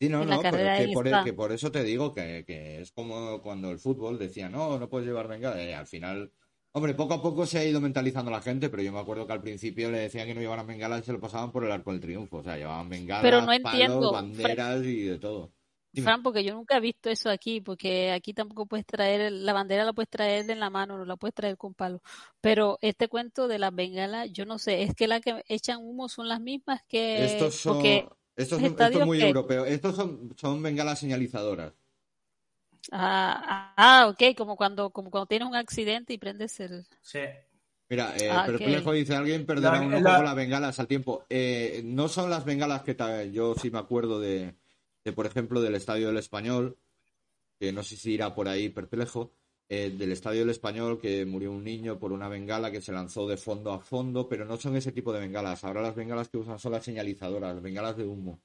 Sí, 0.00 0.08
no, 0.08 0.22
en 0.22 0.30
la 0.30 0.36
no, 0.36 0.40
pero 0.48 0.52
carrera 0.52 0.78
que 0.78 0.88
por, 0.88 1.06
está. 1.06 1.24
que 1.24 1.32
por 1.34 1.52
eso 1.52 1.70
te 1.70 1.82
digo 1.84 2.14
que, 2.14 2.44
que 2.46 2.80
es 2.80 2.90
como 2.92 3.42
cuando 3.42 3.70
el 3.70 3.78
fútbol 3.78 4.18
decía, 4.18 4.48
no, 4.48 4.78
no 4.78 4.88
puedes 4.88 5.06
llevar 5.06 5.28
bengalas. 5.28 5.58
Eh, 5.60 5.74
al 5.74 5.86
final, 5.86 6.32
hombre, 6.72 6.94
poco 6.94 7.14
a 7.14 7.22
poco 7.22 7.46
se 7.46 7.58
ha 7.58 7.64
ido 7.64 7.80
mentalizando 7.80 8.30
la 8.30 8.40
gente, 8.42 8.68
pero 8.68 8.82
yo 8.82 8.92
me 8.92 9.00
acuerdo 9.00 9.26
que 9.26 9.32
al 9.32 9.40
principio 9.42 9.90
le 9.90 9.98
decían 9.98 10.26
que 10.26 10.34
no 10.34 10.40
llevaran 10.40 10.66
bengalas 10.66 11.00
y 11.00 11.04
se 11.04 11.12
lo 11.12 11.20
pasaban 11.20 11.50
por 11.52 11.64
el 11.64 11.72
arco 11.72 11.90
del 11.92 12.00
triunfo. 12.00 12.38
O 12.38 12.42
sea, 12.42 12.56
llevaban 12.56 12.88
bengalas, 12.88 13.22
Pero 13.22 13.40
no 13.40 13.46
palos, 13.46 13.72
entiendo, 13.72 14.12
banderas 14.12 14.84
y 14.84 15.02
de 15.02 15.18
todo. 15.18 15.52
Dime. 15.92 16.04
Fran, 16.04 16.22
porque 16.22 16.44
yo 16.44 16.54
nunca 16.54 16.76
he 16.76 16.80
visto 16.80 17.10
eso 17.10 17.30
aquí, 17.30 17.60
porque 17.60 18.12
aquí 18.12 18.32
tampoco 18.32 18.64
puedes 18.66 18.86
traer, 18.86 19.32
la 19.32 19.52
bandera 19.52 19.84
la 19.84 19.92
puedes 19.92 20.08
traer 20.08 20.48
en 20.48 20.60
la 20.60 20.70
mano, 20.70 20.96
no 20.96 21.04
la 21.04 21.16
puedes 21.16 21.34
traer 21.34 21.56
con 21.56 21.74
palo. 21.74 22.00
Pero 22.40 22.78
este 22.80 23.08
cuento 23.08 23.48
de 23.48 23.58
las 23.58 23.74
bengalas, 23.74 24.30
yo 24.32 24.44
no 24.46 24.60
sé, 24.60 24.84
es 24.84 24.94
que 24.94 25.08
las 25.08 25.20
que 25.20 25.42
echan 25.48 25.78
humo 25.82 26.08
son 26.08 26.28
las 26.28 26.40
mismas 26.40 26.80
que, 26.86 27.24
Estos 27.24 27.56
son, 27.56 27.74
porque, 27.74 28.06
estos 28.36 28.60
son- 28.60 28.66
esto 28.66 28.84
es 29.00 29.04
muy 29.04 29.18
que- 29.18 29.26
europeo. 29.26 29.64
Estos 29.64 29.96
son, 29.96 30.32
son 30.36 30.62
bengalas 30.62 31.00
señalizadoras. 31.00 31.72
Ah, 32.92 33.74
ah, 33.76 34.08
ok, 34.08 34.36
como 34.36 34.56
cuando, 34.56 34.90
como 34.90 35.10
cuando 35.10 35.26
tienes 35.26 35.48
un 35.48 35.56
accidente 35.56 36.12
y 36.12 36.18
prendes 36.18 36.58
el, 36.60 36.84
Sí. 37.02 37.20
Mira, 37.88 38.14
eh, 38.16 38.28
Ah, 38.30 38.44
Perplejo 38.46 38.92
dice, 38.92 39.16
alguien 39.16 39.44
perderá 39.44 39.80
La- 39.80 39.82
un 39.86 39.94
ojo 39.94 40.04
la- 40.04 40.16
con 40.16 40.24
las 40.24 40.34
bengalas 40.36 40.78
al 40.78 40.86
tiempo. 40.86 41.24
Eh, 41.28 41.82
no 41.84 42.08
son 42.08 42.30
las 42.30 42.44
bengalas 42.44 42.82
que 42.82 42.96
yo 43.32 43.54
sí 43.56 43.70
me 43.72 43.78
acuerdo 43.80 44.20
de, 44.20 44.54
de, 45.04 45.12
por 45.12 45.26
ejemplo, 45.26 45.60
del 45.60 45.74
Estadio 45.74 46.06
del 46.06 46.16
Español, 46.18 46.78
que 47.58 47.72
no 47.72 47.82
sé 47.82 47.96
si 47.96 48.12
irá 48.12 48.32
por 48.34 48.46
ahí 48.48 48.68
Perplejo, 48.68 49.32
eh, 49.68 49.90
del 49.90 50.12
Estadio 50.12 50.40
del 50.40 50.50
Español 50.50 51.00
que 51.00 51.26
murió 51.26 51.50
un 51.50 51.64
niño 51.64 51.98
por 51.98 52.12
una 52.12 52.28
bengala 52.28 52.70
que 52.70 52.80
se 52.80 52.92
lanzó 52.92 53.26
de 53.26 53.36
fondo 53.36 53.72
a 53.72 53.80
fondo, 53.80 54.28
pero 54.28 54.44
no 54.44 54.56
son 54.56 54.76
ese 54.76 54.92
tipo 54.92 55.12
de 55.12 55.18
bengalas. 55.20 55.64
Ahora 55.64 55.82
las 55.82 55.96
bengalas 55.96 56.28
que 56.28 56.38
usan 56.38 56.60
son 56.60 56.72
las 56.72 56.84
señalizadoras, 56.84 57.54
las 57.54 57.62
bengalas 57.62 57.96
de 57.96 58.04
humo. 58.06 58.40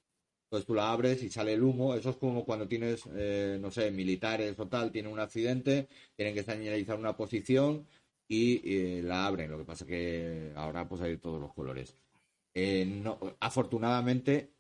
Entonces 0.56 0.68
tú 0.68 0.74
la 0.76 0.92
abres 0.92 1.22
y 1.24 1.30
sale 1.30 1.54
el 1.54 1.64
humo. 1.64 1.96
Eso 1.96 2.10
es 2.12 2.16
como 2.18 2.46
cuando 2.46 2.68
tienes, 2.68 3.04
eh, 3.16 3.58
no 3.62 3.72
sé, 3.72 3.92
militares 3.92 4.58
o 4.60 4.68
tal, 4.68 4.92
tienen 4.92 5.12
un 5.12 5.20
accidente, 5.20 5.88
tienen 6.16 6.34
que 6.34 6.44
señalizar 6.44 6.98
una 6.98 7.16
posición 7.18 7.86
y 8.28 8.62
eh, 9.00 9.02
la 9.04 9.26
abren. 9.28 9.52
Lo 9.52 9.58
que 9.58 9.66
pasa 9.66 9.86
que 9.86 10.52
ahora 10.56 10.88
pues 10.88 11.02
hay 11.02 11.18
todos 11.18 11.40
los 11.42 11.54
colores. 11.54 11.96
Eh, 12.54 12.86
no, 12.86 13.20
afortunadamente, 13.40 14.52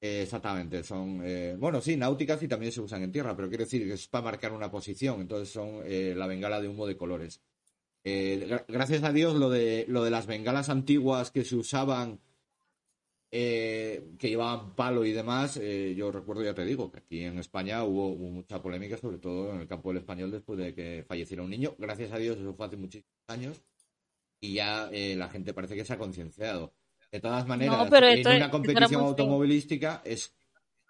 exactamente, 0.00 0.82
son, 0.84 1.22
bueno, 1.58 1.80
sí, 1.80 1.96
náuticas 1.96 2.42
y 2.42 2.48
también 2.48 2.72
se 2.72 2.80
usan 2.80 3.02
en 3.02 3.12
tierra, 3.12 3.34
pero 3.36 3.48
quiero 3.48 3.64
decir 3.64 3.86
que 3.86 3.94
es 3.94 4.08
para 4.08 4.24
marcar 4.24 4.52
una 4.52 4.70
posición. 4.70 5.20
Entonces 5.22 5.50
son 5.52 5.82
la 5.86 6.26
bengala 6.26 6.60
de 6.60 6.68
humo 6.68 6.86
de 6.86 6.96
colores. 6.96 7.40
Gra- 8.04 8.64
gracias 8.68 9.02
a 9.04 9.12
Dios, 9.12 9.34
lo 9.36 9.50
de, 9.50 9.84
lo 9.88 10.04
de 10.04 10.10
las 10.10 10.26
bengalas 10.26 10.68
antiguas 10.68 11.30
que 11.30 11.44
se 11.44 11.56
usaban 11.56 12.20
eh, 13.38 14.14
que 14.18 14.28
llevaban 14.30 14.74
palo 14.74 15.04
y 15.04 15.12
demás, 15.12 15.58
eh, 15.62 15.94
yo 15.94 16.10
recuerdo, 16.10 16.42
ya 16.42 16.54
te 16.54 16.64
digo, 16.64 16.90
que 16.90 17.00
aquí 17.00 17.20
en 17.22 17.38
España 17.38 17.84
hubo, 17.84 18.08
hubo 18.08 18.30
mucha 18.30 18.62
polémica, 18.62 18.96
sobre 18.96 19.18
todo 19.18 19.52
en 19.52 19.60
el 19.60 19.66
campo 19.68 19.90
del 19.90 19.98
español, 19.98 20.30
después 20.30 20.58
de 20.58 20.74
que 20.74 21.04
falleciera 21.06 21.42
un 21.42 21.50
niño. 21.50 21.74
Gracias 21.78 22.12
a 22.12 22.18
Dios, 22.18 22.38
eso 22.38 22.54
fue 22.54 22.66
hace 22.66 22.76
muchísimos 22.76 23.12
años 23.28 23.62
y 24.40 24.54
ya 24.54 24.88
eh, 24.90 25.14
la 25.16 25.28
gente 25.28 25.52
parece 25.52 25.74
que 25.76 25.84
se 25.84 25.92
ha 25.92 25.98
concienciado. 25.98 26.72
De 27.12 27.20
todas 27.20 27.46
maneras, 27.46 27.84
No, 27.84 27.90
pero 27.90 28.06
en 28.08 28.18
esto 28.18 28.30
una 28.30 28.50
competición 28.50 29.00
automovilística 29.08 30.02
es 30.04 30.34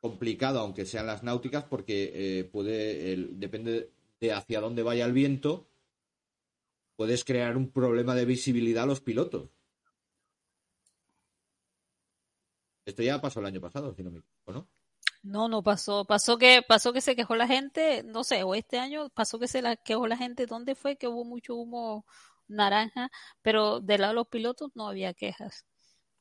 complicado, 0.01 0.61
aunque 0.61 0.85
sean 0.87 1.07
las 1.07 1.23
náuticas, 1.25 1.65
porque 1.65 2.13
eh, 2.15 2.45
puede, 2.45 3.13
el- 3.13 3.41
depende 3.41 3.91
de 4.21 4.33
hacia 4.33 4.61
dónde 4.61 4.83
vaya 4.85 5.05
el 5.05 5.13
viento, 5.13 5.69
puedes 6.97 7.25
crear 7.25 7.57
un 7.57 7.71
problema 7.71 8.15
de 8.15 8.25
visibilidad 8.25 8.85
a 8.85 8.87
los 8.87 9.01
pilotos. 9.01 9.51
Esto 12.87 13.03
ya 13.03 13.21
pasó 13.21 13.41
el 13.41 13.47
año 13.47 13.61
pasado, 13.61 13.93
si 13.95 14.03
no 14.03 14.11
me 14.11 14.21
equivoco, 14.21 14.53
¿no? 14.53 14.69
No, 15.23 15.49
no 15.49 15.63
pasó. 15.63 16.05
Pasó 16.05 16.39
que, 16.39 16.63
pasó 16.67 16.93
que 16.93 17.01
se 17.01 17.17
quejó 17.17 17.35
la 17.35 17.49
gente, 17.49 18.05
no 18.05 18.23
sé, 18.23 18.45
o 18.45 18.55
este 18.55 18.79
año 18.79 19.11
pasó 19.11 19.41
que 19.41 19.49
se 19.49 19.61
la 19.61 19.77
quejó 19.77 20.07
la 20.07 20.17
gente. 20.17 20.47
¿Dónde 20.47 20.77
fue 20.77 20.97
que 20.97 21.09
hubo 21.09 21.25
mucho 21.25 21.57
humo 21.57 22.07
naranja? 22.47 23.11
Pero 23.43 23.81
del 23.81 24.03
lado 24.03 24.13
de 24.13 24.17
los 24.17 24.29
pilotos 24.29 24.71
no 24.77 24.89
había 24.89 25.15
quejas. 25.15 25.67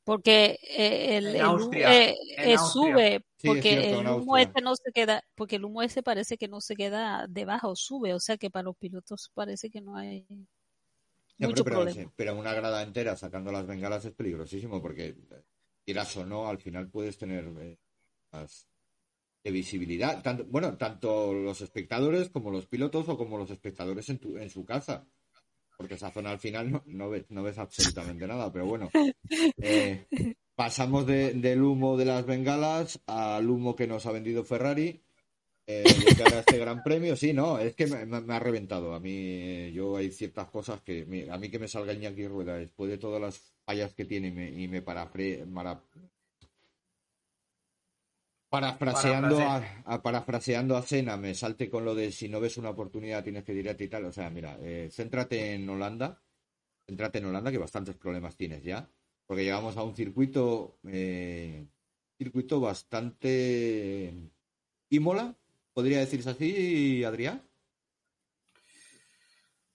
Porque 0.04 0.60
eh, 0.64 1.18
el, 1.18 1.28
En 1.28 1.36
el 1.36 1.42
humo, 1.42 1.52
Austria, 1.52 1.94
eh, 1.94 2.16
en 2.38 2.50
eh, 2.50 2.58
sube, 2.58 3.26
Sí, 3.38 3.48
es 3.48 3.54
porque 3.54 3.70
cierto, 3.70 4.02
el 4.02 4.08
humo 4.08 4.38
ese 4.38 4.62
no 4.62 4.76
se 4.76 4.92
queda, 4.92 5.24
porque 5.36 5.58
el 5.58 5.66
humo 5.66 5.84
ese 5.84 6.02
parece 6.02 6.38
que 6.38 6.48
no 6.48 6.62
se 6.62 6.76
queda 6.76 7.26
debajo, 7.28 7.76
sube, 7.76 8.14
o 8.14 8.20
sea 8.20 8.38
que 8.38 8.50
para 8.50 8.64
los 8.64 8.78
pilotos 8.78 9.32
parece 9.34 9.70
que 9.70 9.82
no 9.82 9.96
hay 9.96 10.26
mucho 11.40 11.64
pero, 11.64 11.64
pero, 11.64 11.76
problema. 11.86 12.14
pero 12.16 12.36
una 12.38 12.54
grada 12.54 12.82
entera 12.82 13.16
sacando 13.18 13.52
las 13.52 13.68
bengalas 13.68 14.06
es 14.06 14.14
peligrosísimo 14.14 14.82
porque, 14.82 15.16
quieras 15.86 16.16
o 16.18 16.26
no, 16.26 16.48
al 16.48 16.58
final 16.60 16.90
puedes 16.90 17.18
tener 17.18 17.46
eh, 17.60 17.78
más 18.32 18.68
de 19.44 19.52
visibilidad. 19.52 20.22
Tanto, 20.24 20.46
bueno, 20.46 20.76
tanto 20.78 21.34
los 21.34 21.62
espectadores 21.62 22.30
como 22.30 22.50
los 22.52 22.66
pilotos 22.66 23.08
o 23.10 23.18
como 23.18 23.38
los 23.38 23.52
espectadores 23.52 24.10
en, 24.10 24.18
tu, 24.20 24.38
en 24.38 24.50
su 24.50 24.66
casa. 24.66 25.06
Porque 25.78 25.96
esa 25.96 26.10
zona 26.12 26.32
al 26.32 26.40
final 26.40 26.72
no, 26.72 26.84
no, 26.86 27.10
ves, 27.10 27.26
no 27.30 27.44
ves 27.44 27.58
absolutamente 27.58 28.26
nada. 28.26 28.52
Pero 28.52 28.66
bueno, 28.66 28.90
eh, 29.58 30.08
pasamos 30.56 31.06
de- 31.06 31.34
del 31.34 31.62
humo 31.62 31.98
de 31.98 32.06
las 32.06 32.26
bengalas 32.26 33.02
al 33.06 33.50
humo 33.50 33.76
que 33.76 33.86
nos 33.86 34.06
ha 34.06 34.12
vendido 34.12 34.44
Ferrari. 34.44 35.04
Eh, 35.68 35.84
a 36.24 36.40
este 36.40 36.60
gran 36.60 36.84
premio, 36.84 37.16
sí, 37.16 37.34
no, 37.34 37.58
es 37.58 37.74
que 37.76 37.88
me, 37.88 38.34
ha 38.34 38.40
reventado. 38.40 38.94
A 38.94 39.00
mí, 39.00 39.72
yo 39.72 39.98
hay 39.98 40.12
ciertas 40.12 40.48
cosas 40.50 40.82
que, 40.82 41.28
a 41.32 41.38
mí 41.38 41.50
que 41.50 41.58
me 41.58 41.68
salga 41.68 41.94
Iñaki 41.94 42.28
Rueda 42.28 42.56
después 42.56 42.90
de 42.92 43.00
todas 43.00 43.20
las 43.20 43.42
fallas 43.66 43.94
que 43.96 44.06
tiene 44.06 44.28
y 44.28 44.32
me, 44.32 44.50
y 44.52 44.68
me 44.68 44.86
parafre- 44.86 45.44
mara- 45.48 45.82
parafraseando 48.50 49.40
a, 49.42 49.84
a- 49.86 50.02
parafraseando 50.04 50.78
a 50.78 50.84
Senna, 50.84 51.18
me 51.18 51.34
salte 51.34 51.68
con 51.70 51.84
lo 51.84 51.96
de 51.96 52.12
si 52.12 52.30
no 52.30 52.40
ves 52.40 52.58
una 52.58 52.70
oportunidad 52.70 53.24
tienes 53.24 53.44
que 53.44 53.54
direte 53.54 53.86
y 53.86 53.88
tal. 53.88 54.06
O 54.06 54.12
sea, 54.12 54.30
mira, 54.30 54.58
eh, 54.62 54.90
céntrate 54.92 55.54
en 55.56 55.68
Holanda, 55.68 56.22
céntrate 56.86 57.18
en 57.18 57.26
Holanda 57.26 57.52
que 57.52 57.58
bastantes 57.58 57.96
problemas 57.96 58.36
tienes 58.38 58.64
ya, 58.64 58.88
porque 59.26 59.44
llegamos 59.44 59.76
a 59.78 59.84
un 59.84 59.96
circuito, 59.96 60.78
eh, 60.88 61.66
circuito 62.20 62.60
bastante 62.60 64.14
Imola, 64.90 65.36
podría 65.76 66.00
decirse 66.00 66.30
así, 66.32 67.04
Adrián. 67.04 67.44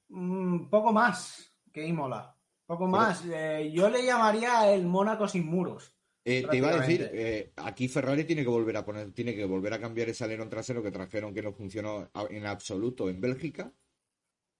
Un 0.08 0.68
poco 0.68 0.92
más 0.92 1.52
que 1.72 1.86
Imola. 1.86 2.34
Poco 2.66 2.86
más. 2.88 3.24
Eh, 3.26 3.70
yo 3.72 3.88
le 3.90 4.04
llamaría 4.04 4.72
el 4.72 4.86
Mónaco 4.86 5.28
sin 5.28 5.46
muros. 5.46 5.92
Eh, 6.24 6.46
te 6.50 6.56
iba 6.56 6.68
a 6.68 6.78
decir, 6.80 7.08
eh, 7.12 7.52
aquí 7.56 7.88
Ferrari 7.88 8.24
tiene 8.24 8.42
que 8.42 8.48
volver 8.48 8.76
a 8.76 8.84
poner, 8.84 9.12
tiene 9.12 9.34
que 9.34 9.44
volver 9.44 9.72
a 9.74 9.80
cambiar 9.80 10.08
ese 10.08 10.24
alerón 10.24 10.50
trasero 10.50 10.82
que 10.82 10.90
trajeron 10.90 11.32
que 11.34 11.42
no 11.42 11.52
funcionó 11.52 12.10
en 12.28 12.46
absoluto 12.46 13.08
en 13.08 13.20
Bélgica. 13.20 13.72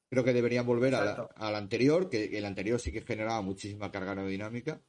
Creo 0.08 0.24
que 0.24 0.32
deberían 0.32 0.66
volver 0.66 0.94
a 0.94 1.04
la- 1.04 1.28
al 1.36 1.54
anterior, 1.54 2.08
que 2.08 2.36
el 2.36 2.44
anterior 2.44 2.80
sí 2.80 2.90
que 2.90 3.02
generaba 3.02 3.42
muchísima 3.42 3.90
carga 3.90 4.10
aerodinámica. 4.12 4.80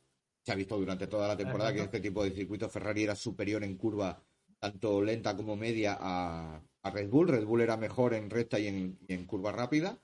Se 0.44 0.52
ha 0.52 0.56
visto 0.56 0.78
durante 0.80 1.08
toda 1.08 1.28
la 1.28 1.38
temporada 1.38 1.72
que 1.74 1.82
este 1.84 2.00
tipo 2.00 2.24
de 2.24 2.32
circuitos 2.32 2.72
Ferrari 2.72 3.04
era 3.04 3.16
superior 3.16 3.64
en 3.64 3.78
curva, 3.78 4.20
tanto 4.62 5.02
lenta 5.02 5.36
como 5.36 5.56
media, 5.56 5.98
a, 6.00 6.62
a 6.84 6.92
Red 6.92 7.10
Bull. 7.10 7.28
Red 7.28 7.46
Bull 7.46 7.62
era 7.62 7.78
mejor 7.78 8.14
en 8.14 8.30
recta 8.30 8.60
y 8.60 8.68
en, 8.68 9.00
y 9.08 9.14
en 9.14 9.26
curva 9.26 9.52
rápida. 9.52 9.98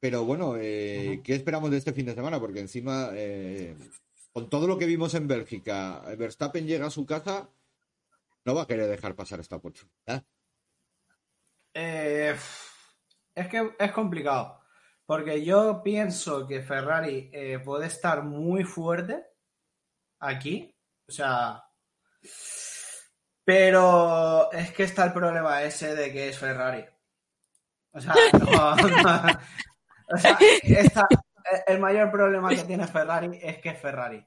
Pero 0.00 0.24
bueno, 0.24 0.56
eh. 0.56 1.20
¿qué 1.24 1.34
esperamos 1.34 1.72
de 1.72 1.78
este 1.78 1.92
fin 1.92 2.06
de 2.06 2.14
semana? 2.14 2.38
Porque 2.38 2.60
encima, 2.60 3.10
eh, 3.14 3.76
con 4.32 4.48
todo 4.48 4.68
lo 4.68 4.78
que 4.78 4.86
vimos 4.86 5.14
en 5.14 5.26
Bélgica, 5.26 6.00
Verstappen 6.16 6.66
llega 6.66 6.86
a 6.86 6.90
su 6.90 7.04
casa, 7.04 7.50
no 8.44 8.54
va 8.54 8.62
a 8.62 8.66
querer 8.66 8.88
dejar 8.88 9.16
pasar 9.16 9.40
esta 9.40 9.56
oportunidad. 9.56 10.24
Eh, 11.74 12.36
es 13.34 13.48
que 13.48 13.72
es 13.76 13.92
complicado. 13.92 14.60
Porque 15.06 15.42
yo 15.42 15.82
pienso 15.82 16.46
que 16.46 16.62
Ferrari 16.62 17.30
eh, 17.32 17.58
puede 17.64 17.86
estar 17.86 18.22
muy 18.22 18.62
fuerte 18.62 19.24
aquí. 20.20 20.72
O 21.08 21.12
sea. 21.12 21.64
Pero 23.48 24.52
es 24.52 24.72
que 24.72 24.82
está 24.82 25.06
el 25.06 25.14
problema 25.14 25.62
ese 25.62 25.94
de 25.96 26.12
que 26.12 26.28
es 26.28 26.36
Ferrari. 26.38 26.84
O 27.92 27.98
sea, 27.98 28.12
no, 28.34 28.76
no. 28.76 29.38
O 30.10 30.18
sea, 30.18 30.38
está- 30.64 31.08
el 31.66 31.78
mayor 31.80 32.10
problema 32.10 32.50
que 32.50 32.62
tiene 32.64 32.86
Ferrari 32.86 33.38
es 33.42 33.56
que 33.56 33.70
es 33.70 33.80
Ferrari. 33.80 34.22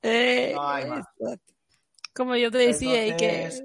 Eh, 0.00 0.52
No 0.54 0.66
hay 0.66 0.86
más. 0.88 1.04
Como 2.14 2.36
yo 2.36 2.50
te 2.50 2.56
decía, 2.56 3.06
y 3.06 3.14
que 3.18 3.34
Entonces- 3.42 3.64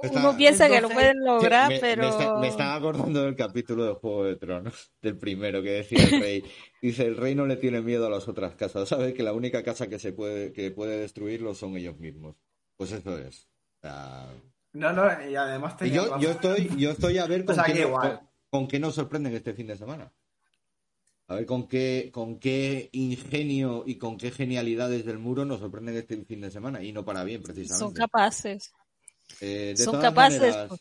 Está- 0.00 0.20
uno 0.20 0.36
piensa 0.36 0.64
que 0.68 0.80
lo 0.80 0.86
entonces- 0.88 0.94
pueden 0.96 1.24
lograr, 1.24 1.68
me, 1.70 1.74
me 1.74 1.80
pero 1.80 2.08
está- 2.08 2.38
me 2.38 2.48
estaba 2.48 2.74
acordando 2.76 3.24
del 3.24 3.34
capítulo 3.34 3.84
de 3.84 3.94
Juego 3.94 4.24
de 4.26 4.36
Tronos, 4.36 4.92
del 5.02 5.18
primero 5.18 5.60
que 5.60 5.70
decía 5.72 6.04
el 6.04 6.20
rey. 6.22 6.44
Dice, 6.80 7.04
el 7.04 7.16
rey 7.16 7.34
no 7.34 7.46
le 7.46 7.56
tiene 7.56 7.80
miedo 7.80 8.06
a 8.06 8.10
las 8.10 8.28
otras 8.28 8.54
casas, 8.54 8.88
sabe 8.88 9.12
que 9.12 9.24
la 9.24 9.32
única 9.32 9.64
casa 9.64 9.88
que 9.88 9.98
se 9.98 10.12
puede, 10.12 10.52
que 10.52 10.70
puede 10.70 10.98
destruirlo 11.00 11.52
son 11.52 11.76
ellos 11.76 11.98
mismos. 11.98 12.36
Pues 12.80 12.92
eso 12.92 13.18
es. 13.18 13.46
O 13.76 13.80
sea, 13.82 14.26
No, 14.72 14.90
no, 14.94 15.04
y 15.28 15.36
además 15.36 15.76
tenía 15.76 15.96
yo, 15.96 16.18
yo 16.18 16.30
estoy, 16.30 16.70
yo 16.78 16.92
estoy 16.92 17.18
a 17.18 17.26
ver 17.26 17.44
con, 17.44 17.54
sea, 17.54 17.64
qué, 17.64 17.74
que 17.74 17.80
no- 17.82 17.88
igual. 17.88 18.18
con- 18.18 18.28
con 18.48 18.68
qué 18.68 18.78
nos 18.78 18.94
sorprenden 18.94 19.34
este 19.34 19.52
fin 19.52 19.66
de 19.66 19.76
semana. 19.76 20.10
A 21.28 21.34
ver 21.34 21.44
con 21.44 21.68
qué, 21.68 22.08
con 22.10 22.38
qué 22.38 22.88
ingenio 22.92 23.84
y 23.86 23.96
con 23.98 24.16
qué 24.16 24.30
genialidades 24.30 25.04
del 25.04 25.18
muro 25.18 25.44
nos 25.44 25.60
sorprenden 25.60 25.94
este 25.98 26.24
fin 26.24 26.40
de 26.40 26.50
semana. 26.50 26.82
Y 26.82 26.90
no 26.92 27.04
para 27.04 27.22
bien, 27.22 27.42
precisamente. 27.42 27.78
Son 27.78 27.92
capaces. 27.92 28.72
Eh, 29.42 29.74
de 29.76 29.84
son 29.84 29.96
todas 29.96 30.04
capaces, 30.06 30.40
maneras, 30.40 30.68
pues. 30.70 30.80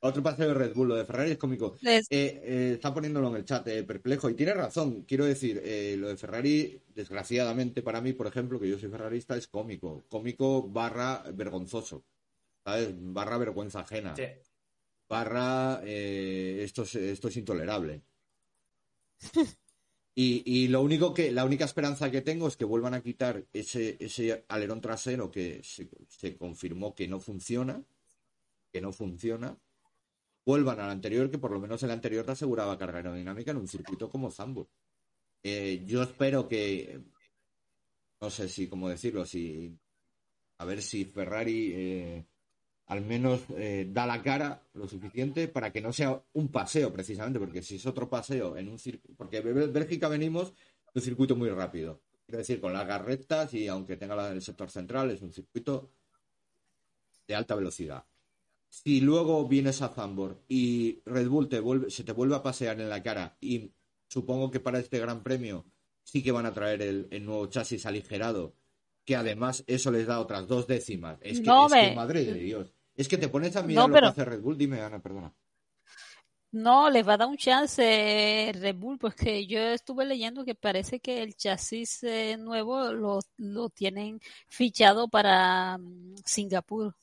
Otro 0.00 0.22
paseo 0.22 0.48
de 0.48 0.54
Red 0.54 0.74
Bull, 0.74 0.88
lo 0.88 0.94
de 0.96 1.04
Ferrari 1.04 1.32
es 1.32 1.38
cómico. 1.38 1.76
Les- 1.80 2.06
Eh, 2.10 2.40
eh, 2.44 2.72
está 2.74 2.92
poniéndolo 2.92 3.28
en 3.28 3.36
el 3.36 3.44
chat, 3.44 3.66
eh, 3.68 3.82
perplejo. 3.84 4.28
Y 4.30 4.34
tiene 4.34 4.54
razón, 4.54 5.02
quiero 5.02 5.24
decir, 5.24 5.60
eh, 5.64 5.96
lo 5.98 6.08
de 6.08 6.16
Ferrari, 6.16 6.80
desgraciadamente 6.94 7.82
para 7.82 8.00
mí, 8.00 8.12
por 8.12 8.26
ejemplo, 8.26 8.58
que 8.60 8.68
yo 8.68 8.78
soy 8.78 8.88
ferrarista, 8.90 9.36
es 9.36 9.48
cómico. 9.48 10.04
Cómico 10.08 10.62
barra 10.68 11.24
vergonzoso. 11.34 12.04
¿Sabes? 12.64 12.90
Barra 12.98 13.38
vergüenza 13.38 13.80
ajena. 13.80 14.14
Sí. 14.16 14.24
Barra 15.08 15.80
eh, 15.84 16.60
esto, 16.64 16.82
es, 16.82 16.94
esto 16.96 17.28
es 17.28 17.36
intolerable. 17.36 18.02
Y, 20.18 20.42
y 20.46 20.68
lo 20.68 20.80
único 20.80 21.12
que, 21.12 21.30
la 21.30 21.44
única 21.44 21.66
esperanza 21.66 22.10
que 22.10 22.22
tengo 22.22 22.48
es 22.48 22.56
que 22.56 22.64
vuelvan 22.64 22.94
a 22.94 23.02
quitar 23.02 23.44
ese, 23.52 23.98
ese 24.00 24.46
alerón 24.48 24.80
trasero 24.80 25.30
que 25.30 25.60
se, 25.62 25.90
se 26.08 26.38
confirmó 26.38 26.94
que 26.94 27.06
no 27.06 27.20
funciona, 27.20 27.84
que 28.72 28.80
no 28.80 28.92
funciona, 28.92 29.58
vuelvan 30.46 30.78
al 30.78 30.90
anterior, 30.90 31.28
que 31.28 31.38
por 31.38 31.50
lo 31.50 31.60
menos 31.60 31.82
el 31.82 31.90
anterior 31.90 32.24
te 32.24 32.32
aseguraba 32.32 32.78
carga 32.78 32.98
aerodinámica 32.98 33.50
en 33.50 33.56
un 33.58 33.68
circuito 33.68 34.08
como 34.08 34.30
Zambur. 34.30 34.68
Eh, 35.42 35.82
yo 35.84 36.02
espero 36.04 36.48
que, 36.48 37.00
no 38.20 38.30
sé 38.30 38.48
si, 38.48 38.68
cómo 38.68 38.88
decirlo, 38.88 39.26
si, 39.26 39.76
a 40.58 40.64
ver 40.64 40.80
si 40.82 41.04
Ferrari 41.04 41.72
eh, 41.74 42.26
al 42.86 43.04
menos 43.04 43.42
eh, 43.56 43.88
da 43.90 44.06
la 44.06 44.22
cara 44.22 44.62
lo 44.74 44.86
suficiente 44.86 45.48
para 45.48 45.72
que 45.72 45.80
no 45.80 45.92
sea 45.92 46.22
un 46.34 46.48
paseo 46.48 46.92
precisamente, 46.92 47.40
porque 47.40 47.62
si 47.62 47.76
es 47.76 47.86
otro 47.86 48.08
paseo 48.08 48.56
en 48.56 48.68
un 48.68 48.78
circuito, 48.78 49.16
porque 49.16 49.42
de 49.42 49.66
Bélgica 49.66 50.08
venimos 50.08 50.52
de 50.52 51.00
un 51.00 51.02
circuito 51.02 51.34
muy 51.34 51.50
rápido, 51.50 52.00
quiero 52.24 52.38
decir, 52.38 52.60
con 52.60 52.72
largas 52.72 53.04
rectas 53.04 53.52
y 53.52 53.66
aunque 53.66 53.96
tenga 53.96 54.30
el 54.30 54.40
sector 54.40 54.70
central, 54.70 55.10
es 55.10 55.22
un 55.22 55.32
circuito 55.32 55.90
de 57.26 57.34
alta 57.34 57.56
velocidad. 57.56 58.04
Si 58.84 59.00
luego 59.00 59.48
vienes 59.48 59.80
a 59.80 59.88
Zambor 59.88 60.42
y 60.48 61.00
Red 61.06 61.28
Bull 61.28 61.48
te 61.48 61.60
vuelve, 61.60 61.90
se 61.90 62.04
te 62.04 62.12
vuelve 62.12 62.36
a 62.36 62.42
pasear 62.42 62.78
en 62.80 62.90
la 62.90 63.02
cara 63.02 63.36
y 63.40 63.72
supongo 64.06 64.50
que 64.50 64.60
para 64.60 64.78
este 64.78 64.98
gran 64.98 65.22
premio 65.22 65.64
sí 66.04 66.22
que 66.22 66.30
van 66.30 66.44
a 66.46 66.52
traer 66.52 66.82
el, 66.82 67.08
el 67.10 67.24
nuevo 67.24 67.46
chasis 67.46 67.86
aligerado, 67.86 68.54
que 69.06 69.16
además 69.16 69.64
eso 69.66 69.90
les 69.90 70.06
da 70.06 70.20
otras 70.20 70.46
dos 70.46 70.66
décimas. 70.66 71.18
Es 71.22 71.40
que, 71.40 71.46
No, 71.46 71.66
es 71.66 71.72
que, 71.72 71.82
me- 71.88 71.94
madre 71.94 72.24
de 72.24 72.34
Dios. 72.34 72.74
Es 72.94 73.08
que 73.08 73.16
te 73.16 73.28
pones 73.28 73.56
a 73.56 73.62
mirar 73.62 73.84
No, 73.84 73.88
lo 73.88 73.94
pero- 73.94 74.06
que 74.08 74.10
hace 74.20 74.24
Red 74.26 74.40
Bull. 74.42 74.58
Dime, 74.58 74.80
Ana, 74.82 75.00
perdona. 75.00 75.32
No, 76.52 76.88
les 76.90 77.06
va 77.06 77.14
a 77.14 77.16
dar 77.16 77.28
un 77.28 77.36
chance 77.36 77.82
eh, 77.82 78.52
Red 78.52 78.76
Bull, 78.76 78.98
porque 78.98 79.46
yo 79.46 79.58
estuve 79.58 80.04
leyendo 80.04 80.44
que 80.44 80.54
parece 80.54 81.00
que 81.00 81.22
el 81.22 81.34
chasis 81.34 82.02
eh, 82.04 82.36
nuevo 82.38 82.92
lo, 82.92 83.20
lo 83.38 83.68
tienen 83.70 84.20
fichado 84.48 85.08
para 85.08 85.76
mm, 85.78 86.14
Singapur. 86.24 86.94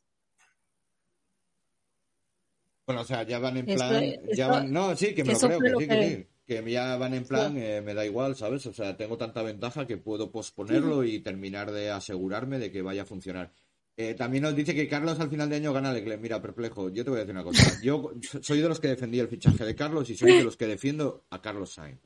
Bueno, 2.85 3.01
o 3.01 3.05
sea, 3.05 3.23
ya 3.23 3.39
van 3.39 3.57
en 3.57 3.65
plan. 3.65 4.03
esto- 4.03 4.27
ya 4.35 4.47
van, 4.47 4.71
no, 4.71 4.95
sí, 4.95 5.13
que 5.15 5.23
me 5.23 5.33
lo 5.33 5.39
creo, 5.39 5.59
que 5.59 5.69
lo 5.69 5.79
sí, 5.79 5.87
que 5.87 5.95
que- 5.99 6.07
sí. 6.17 6.27
Que 6.45 6.71
ya 6.71 6.97
van 6.97 7.13
en 7.13 7.23
plan, 7.23 7.55
eh, 7.57 7.81
me 7.81 7.93
da 7.93 8.05
igual, 8.05 8.35
¿sabes? 8.35 8.65
O 8.65 8.73
sea, 8.73 8.97
tengo 8.97 9.17
tanta 9.17 9.41
ventaja 9.43 9.87
que 9.87 9.95
puedo 9.97 10.29
posponerlo 10.29 11.05
y 11.05 11.19
terminar 11.21 11.71
de 11.71 11.89
asegurarme 11.89 12.59
de 12.59 12.69
que 12.69 12.81
vaya 12.81 13.03
a 13.03 13.05
funcionar. 13.05 13.53
Eh, 13.95 14.13
también 14.15 14.43
nos 14.43 14.53
dice 14.55 14.75
que 14.75 14.87
Carlos 14.89 15.17
al 15.21 15.29
final 15.29 15.49
de 15.49 15.55
año 15.55 15.71
gana 15.71 15.93
Leclerc. 15.93 16.19
Mira, 16.19 16.41
perplejo, 16.41 16.89
yo 16.89 17.05
te 17.05 17.09
voy 17.11 17.19
a 17.19 17.21
decir 17.21 17.33
una 17.35 17.43
cosa. 17.45 17.53
Yo 17.83 18.11
soy 18.41 18.59
de 18.59 18.67
los 18.67 18.79
que 18.81 18.89
defendí 18.89 19.19
el 19.19 19.29
fichaje 19.29 19.63
de 19.63 19.73
Carlos 19.75 20.09
y 20.09 20.17
soy 20.17 20.33
de 20.33 20.43
los 20.43 20.57
que 20.57 20.67
defiendo 20.67 21.25
a 21.29 21.41
Carlos 21.41 21.73
Sainz. 21.73 22.01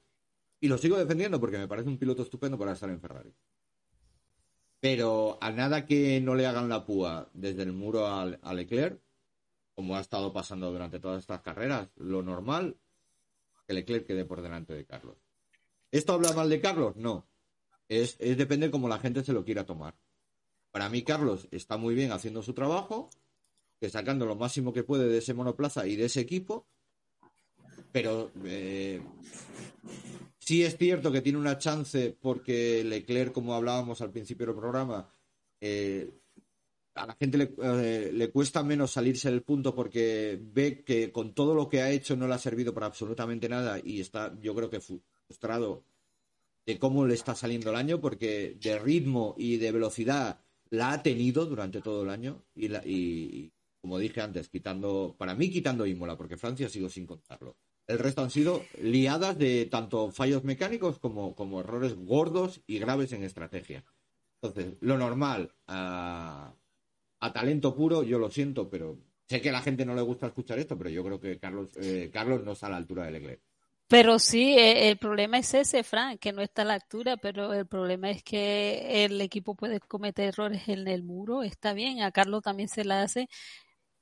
Y 0.59 0.67
lo 0.67 0.77
sigo 0.77 0.97
defendiendo 0.99 1.39
porque 1.39 1.57
me 1.57 1.67
parece 1.67 1.89
un 1.89 1.97
piloto 1.97 2.21
estupendo 2.21 2.57
para 2.59 2.73
estar 2.73 2.89
en 2.91 2.99
Ferrari. 3.01 3.33
Pero 4.79 5.37
a 5.41 5.51
nada 5.51 5.85
que 5.85 6.21
no 6.21 6.35
le 6.35 6.45
hagan 6.45 6.69
la 6.69 6.85
púa 6.85 7.29
desde 7.33 7.63
el 7.63 7.73
muro 7.73 8.05
al- 8.07 8.39
a 8.43 8.53
Leclerc, 8.53 8.99
como 9.77 9.95
ha 9.95 10.01
estado 10.01 10.33
pasando 10.33 10.71
durante 10.71 10.99
todas 10.99 11.19
estas 11.19 11.41
carreras, 11.41 11.87
lo 11.97 12.23
normal 12.23 12.79
que 13.67 13.75
Leclerc 13.75 14.07
quede 14.07 14.25
por 14.25 14.41
delante 14.41 14.73
de 14.73 14.87
Carlos. 14.87 15.17
¿Esto 15.91 16.13
habla 16.13 16.33
mal 16.33 16.49
de 16.49 16.59
Carlos? 16.59 16.95
No. 16.95 17.29
Es, 17.87 18.15
es 18.17 18.37
depende 18.37 18.71
cómo 18.71 18.89
la 18.89 18.97
gente 18.97 19.23
se 19.23 19.33
lo 19.33 19.45
quiera 19.45 19.67
tomar. 19.67 19.95
Para 20.71 20.89
mí, 20.89 21.03
Carlos 21.03 21.47
está 21.51 21.77
muy 21.77 21.93
bien 21.93 22.11
haciendo 22.11 22.41
su 22.41 22.55
trabajo, 22.55 23.11
que 23.79 23.91
sacando 23.91 24.25
lo 24.25 24.35
máximo 24.35 24.73
que 24.73 24.83
puede 24.83 25.07
de 25.09 25.19
ese 25.19 25.35
monoplaza 25.35 25.85
y 25.85 25.95
de 25.95 26.05
ese 26.05 26.21
equipo, 26.21 26.65
pero 27.91 28.31
eh, 28.45 28.99
sí 30.39 30.63
es 30.63 30.75
cierto 30.75 31.11
que 31.11 31.21
tiene 31.21 31.37
una 31.37 31.59
chance 31.59 32.17
porque 32.19 32.83
Leclerc, 32.83 33.31
como 33.31 33.53
hablábamos 33.53 34.01
al 34.01 34.09
principio 34.09 34.47
del 34.47 34.55
programa, 34.55 35.07
eh, 35.61 36.09
a 36.97 37.05
la 37.05 37.15
gente 37.15 37.37
le, 37.37 37.53
eh, 37.61 38.11
le 38.13 38.29
cuesta 38.31 38.63
menos 38.63 38.91
salirse 38.91 39.29
del 39.29 39.43
punto 39.43 39.73
porque 39.75 40.39
ve 40.41 40.83
que 40.83 41.11
con 41.11 41.33
todo 41.33 41.53
lo 41.53 41.69
que 41.69 41.81
ha 41.81 41.91
hecho 41.91 42.15
no 42.15 42.27
le 42.27 42.33
ha 42.33 42.39
servido 42.39 42.73
para 42.73 42.87
absolutamente 42.87 43.47
nada 43.47 43.79
y 43.83 44.01
está, 44.01 44.37
yo 44.41 44.55
creo 44.55 44.69
que 44.69 44.81
frustrado 44.81 45.83
de 46.65 46.77
cómo 46.77 47.05
le 47.05 47.13
está 47.13 47.33
saliendo 47.33 47.69
el 47.69 47.77
año 47.77 48.01
porque 48.01 48.57
de 48.61 48.77
ritmo 48.77 49.35
y 49.37 49.57
de 49.57 49.71
velocidad 49.71 50.41
la 50.69 50.91
ha 50.91 51.01
tenido 51.01 51.45
durante 51.45 51.81
todo 51.81 52.03
el 52.03 52.09
año 52.09 52.43
y, 52.55 53.51
como 53.79 53.99
dije 53.99 54.21
antes, 54.21 54.49
quitando, 54.49 55.15
para 55.17 55.33
mí 55.33 55.49
quitando 55.49 55.85
Imola, 55.85 56.17
porque 56.17 56.35
Francia 56.35 56.67
sigo 56.67 56.89
sin 56.89 57.05
contarlo. 57.05 57.55
El 57.87 57.99
resto 57.99 58.21
han 58.21 58.31
sido 58.31 58.63
liadas 58.81 59.37
de 59.37 59.65
tanto 59.67 60.11
fallos 60.11 60.43
mecánicos 60.43 60.99
como, 60.99 61.35
como 61.35 61.61
errores 61.61 61.95
gordos 61.95 62.59
y 62.67 62.79
graves 62.79 63.13
en 63.13 63.23
estrategia. 63.23 63.85
Entonces, 64.41 64.75
lo 64.81 64.97
normal, 64.97 65.53
a, 65.67 66.53
a 67.19 67.33
talento 67.33 67.75
puro, 67.75 68.03
yo 68.03 68.19
lo 68.19 68.29
siento, 68.29 68.69
pero 68.69 68.97
sé 69.27 69.41
que 69.41 69.49
a 69.49 69.53
la 69.53 69.61
gente 69.61 69.85
no 69.85 69.95
le 69.95 70.01
gusta 70.01 70.27
escuchar 70.27 70.59
esto, 70.59 70.77
pero 70.77 70.89
yo 70.89 71.03
creo 71.03 71.19
que 71.19 71.39
Carlos, 71.39 71.69
eh, 71.77 72.09
Carlos 72.13 72.43
no 72.43 72.51
está 72.53 72.67
a 72.67 72.71
la 72.71 72.77
altura 72.77 73.05
de 73.05 73.11
Leclerc. 73.11 73.41
Pero 73.89 74.19
sí, 74.19 74.57
eh, 74.57 74.89
el 74.89 74.97
problema 74.97 75.37
es 75.37 75.53
ese, 75.53 75.81
Frank, 75.83 76.19
que 76.19 76.33
no 76.33 76.41
está 76.41 76.63
a 76.63 76.65
la 76.65 76.73
altura, 76.73 77.15
pero 77.15 77.53
el 77.53 77.65
problema 77.67 78.09
es 78.09 78.21
que 78.21 79.05
el 79.05 79.19
equipo 79.21 79.55
puede 79.55 79.79
cometer 79.79 80.25
errores 80.27 80.67
en 80.67 80.87
el 80.89 81.03
muro, 81.03 81.41
está 81.41 81.73
bien, 81.73 82.01
a 82.01 82.11
Carlos 82.11 82.43
también 82.43 82.67
se 82.67 82.83
la 82.83 83.01
hace, 83.03 83.29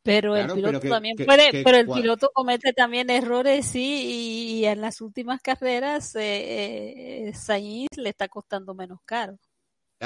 pero 0.02 0.34
Claro, 0.34 0.54
el 0.54 0.60
piloto 0.60 0.80
pero 0.80 0.82
que- 0.82 0.90
también 0.96 1.18
que- 1.18 1.26
puede, 1.26 1.52
que 1.52 1.64
pero 1.64 1.78
el 1.78 1.88
piloto 1.88 2.32
comete 2.34 2.74
también 2.74 3.12
errores, 3.12 3.68
sí, 3.68 4.56
y, 4.58 4.60
y 4.62 4.66
en 4.66 4.82
las 4.82 5.02
últimas 5.02 5.40
carreras 5.42 6.16
eh, 6.16 7.28
eh, 7.30 7.34
Sainz 7.36 7.90
le 7.98 8.10
está 8.10 8.28
costando 8.28 8.74
menos 8.74 9.00
caro. 9.06 9.38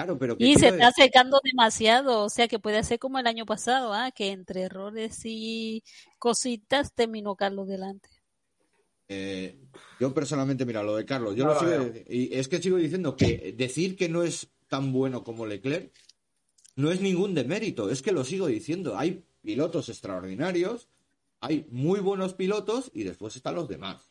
Claro, 0.04 0.18
pero 0.18 0.38
que 0.38 0.46
Y 0.46 0.56
se 0.56 0.68
está 0.68 0.72
decir- 0.72 0.84
acercando 0.86 1.40
demasiado, 1.44 2.24
o 2.24 2.30
sea 2.30 2.48
que 2.48 2.58
puede 2.60 2.78
hacer 2.78 3.00
como 3.00 3.20
el 3.20 3.28
año 3.28 3.46
pasado, 3.46 3.94
ah, 3.94 4.12
que 4.12 4.30
entre 4.32 4.62
errores 4.64 5.20
y 5.26 5.84
cositas 6.18 6.94
terminó 6.94 7.36
Carlos 7.36 7.68
delante. 7.68 8.10
Eh, 9.10 9.60
yo 10.00 10.14
personalmente, 10.14 10.66
mira, 10.66 10.84
lo 10.84 10.96
de 10.96 11.06
Carlos, 11.06 11.36
yo 11.36 11.46
No 11.46 11.54
lo 11.54 11.60
sigo, 11.60 11.72
veo. 11.72 11.94
y 12.10 12.34
es 12.34 12.48
que 12.48 12.62
sigo 12.62 12.78
diciendo 12.78 13.16
que 13.16 13.54
decir 13.58 13.96
que 13.96 14.08
no 14.08 14.24
es 14.24 14.48
tan 14.68 14.94
bueno 14.94 15.24
como 15.24 15.46
Leclerc 15.48 15.92
no 16.76 16.92
es 16.92 17.02
ningún 17.02 17.34
demérito, 17.34 17.90
es 17.90 18.02
que 18.02 18.12
lo 18.14 18.24
sigo 18.24 18.48
diciendo. 18.48 18.98
Hay 18.98 19.26
pilotos 19.42 19.90
extraordinarios, 19.90 20.88
hay 21.42 21.66
muy 21.72 22.00
buenos 22.00 22.36
pilotos 22.36 22.90
y 22.94 23.04
después 23.04 23.36
están 23.36 23.56
los 23.56 23.68
demás. 23.68 24.10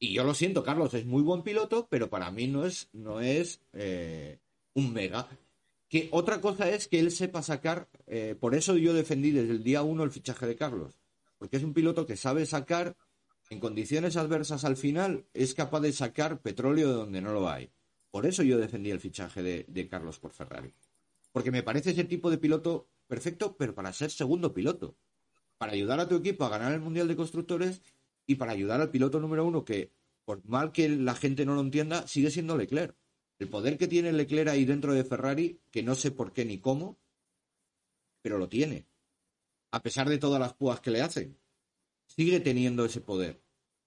Y 0.00 0.12
yo 0.12 0.22
lo 0.24 0.34
siento, 0.34 0.62
Carlos 0.62 0.92
es 0.94 1.06
muy 1.06 1.22
buen 1.22 1.42
piloto, 1.42 1.86
pero 1.88 2.10
para 2.10 2.30
mí 2.30 2.46
no 2.46 2.66
es, 2.66 2.88
no 2.92 3.20
es 3.20 3.60
eh, 3.72 4.38
un 4.74 4.92
mega. 4.92 5.28
Que 5.88 6.08
otra 6.12 6.40
cosa 6.40 6.68
es 6.68 6.86
que 6.86 7.00
él 7.00 7.10
sepa 7.10 7.42
sacar, 7.42 7.88
eh, 8.06 8.36
por 8.38 8.54
eso 8.54 8.76
yo 8.76 8.92
defendí 8.92 9.30
desde 9.30 9.52
el 9.52 9.64
día 9.64 9.82
uno 9.82 10.04
el 10.04 10.10
fichaje 10.10 10.46
de 10.46 10.56
Carlos, 10.56 11.00
porque 11.38 11.56
es 11.56 11.64
un 11.64 11.72
piloto 11.72 12.04
que 12.06 12.16
sabe 12.16 12.44
sacar 12.44 12.96
en 13.50 13.60
condiciones 13.60 14.16
adversas 14.16 14.64
al 14.64 14.76
final, 14.76 15.24
es 15.32 15.54
capaz 15.54 15.80
de 15.80 15.92
sacar 15.92 16.40
petróleo 16.42 16.88
de 16.88 16.94
donde 16.94 17.22
no 17.22 17.32
lo 17.32 17.48
hay. 17.48 17.70
Por 18.10 18.26
eso 18.26 18.42
yo 18.42 18.58
defendí 18.58 18.90
el 18.90 19.00
fichaje 19.00 19.42
de, 19.42 19.64
de 19.68 19.88
Carlos 19.88 20.18
por 20.18 20.32
Ferrari. 20.32 20.74
Porque 21.32 21.50
me 21.50 21.62
parece 21.62 21.90
ese 21.90 22.04
tipo 22.04 22.30
de 22.30 22.38
piloto 22.38 22.88
perfecto, 23.06 23.56
pero 23.56 23.74
para 23.74 23.92
ser 23.92 24.10
segundo 24.10 24.52
piloto. 24.52 24.96
Para 25.56 25.72
ayudar 25.72 26.00
a 26.00 26.08
tu 26.08 26.16
equipo 26.16 26.44
a 26.44 26.50
ganar 26.50 26.72
el 26.72 26.80
Mundial 26.80 27.08
de 27.08 27.16
Constructores 27.16 27.80
y 28.26 28.36
para 28.36 28.52
ayudar 28.52 28.80
al 28.80 28.90
piloto 28.90 29.18
número 29.20 29.44
uno 29.46 29.64
que, 29.64 29.90
por 30.24 30.44
mal 30.46 30.70
que 30.72 30.88
la 30.88 31.14
gente 31.14 31.46
no 31.46 31.54
lo 31.54 31.62
entienda, 31.62 32.06
sigue 32.06 32.30
siendo 32.30 32.56
Leclerc. 32.56 32.94
El 33.38 33.48
poder 33.48 33.78
que 33.78 33.86
tiene 33.86 34.12
Leclerc 34.12 34.48
ahí 34.48 34.64
dentro 34.64 34.92
de 34.94 35.04
Ferrari, 35.04 35.60
que 35.70 35.82
no 35.82 35.94
sé 35.94 36.10
por 36.10 36.32
qué 36.32 36.44
ni 36.44 36.58
cómo, 36.58 36.98
pero 38.20 38.38
lo 38.38 38.48
tiene. 38.48 38.86
A 39.70 39.82
pesar 39.82 40.08
de 40.08 40.18
todas 40.18 40.40
las 40.40 40.54
púas 40.54 40.80
que 40.80 40.90
le 40.90 41.02
hacen 41.02 41.38
sigue 42.06 42.40
teniendo 42.40 42.84
ese 42.84 43.00
poder 43.00 43.42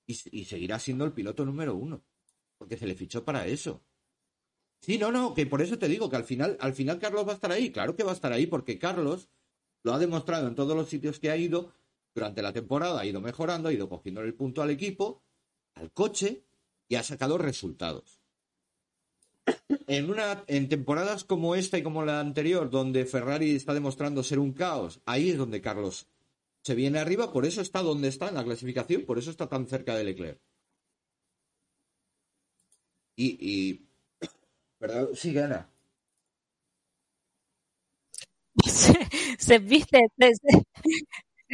y, 0.05 0.13
y 0.31 0.45
seguirá 0.45 0.79
siendo 0.79 1.05
el 1.05 1.11
piloto 1.11 1.43
número 1.43 1.75
uno, 1.75 2.03
porque 2.57 2.77
se 2.77 2.87
le 2.87 2.95
fichó 2.95 3.25
para 3.25 3.47
eso. 3.47 3.83
Sí, 4.81 4.97
no, 4.97 5.11
no, 5.11 5.33
que 5.33 5.45
por 5.45 5.61
eso 5.61 5.77
te 5.77 5.87
digo 5.87 6.09
que 6.09 6.15
al 6.15 6.23
final, 6.23 6.57
al 6.59 6.73
final 6.73 6.97
Carlos 6.99 7.27
va 7.27 7.33
a 7.33 7.35
estar 7.35 7.51
ahí, 7.51 7.71
claro 7.71 7.95
que 7.95 8.03
va 8.03 8.11
a 8.11 8.15
estar 8.15 8.31
ahí, 8.33 8.47
porque 8.47 8.79
Carlos 8.79 9.29
Lo 9.83 9.93
ha 9.93 9.99
demostrado 9.99 10.47
en 10.47 10.55
todos 10.55 10.75
los 10.75 10.89
sitios 10.89 11.19
que 11.19 11.31
ha 11.31 11.37
ido. 11.37 11.73
Durante 12.13 12.41
la 12.41 12.53
temporada 12.53 13.01
ha 13.01 13.05
ido 13.05 13.21
mejorando, 13.21 13.69
ha 13.69 13.73
ido 13.73 13.89
cogiendo 13.89 14.21
el 14.21 14.33
punto 14.33 14.61
al 14.61 14.69
equipo, 14.69 15.23
al 15.75 15.91
coche 15.91 16.45
y 16.87 16.95
ha 16.95 17.03
sacado 17.03 17.37
resultados. 17.37 18.20
En, 19.87 20.09
una, 20.09 20.43
en 20.47 20.69
temporadas 20.69 21.23
como 21.23 21.55
esta 21.55 21.77
y 21.77 21.83
como 21.83 22.05
la 22.05 22.19
anterior, 22.19 22.69
donde 22.69 23.05
Ferrari 23.05 23.55
está 23.55 23.73
demostrando 23.73 24.23
ser 24.23 24.39
un 24.39 24.53
caos, 24.53 25.01
ahí 25.05 25.29
es 25.29 25.37
donde 25.37 25.61
Carlos 25.61 26.07
se 26.63 26.75
viene 26.75 26.99
arriba, 26.99 27.31
por 27.33 27.45
eso 27.45 27.61
está 27.61 27.81
donde 27.81 28.07
está 28.07 28.29
en 28.29 28.35
la 28.35 28.43
clasificación, 28.43 29.05
por 29.05 29.17
eso 29.17 29.31
está 29.31 29.47
tan 29.49 29.67
cerca 29.67 29.95
de 29.95 30.03
Leclerc. 30.03 30.39
Y, 33.15 33.37
y 33.39 33.87
¿verdad? 34.79 35.09
Sí 35.13 35.33
gana. 35.33 35.69
se, 39.37 39.59
viste 39.59 39.99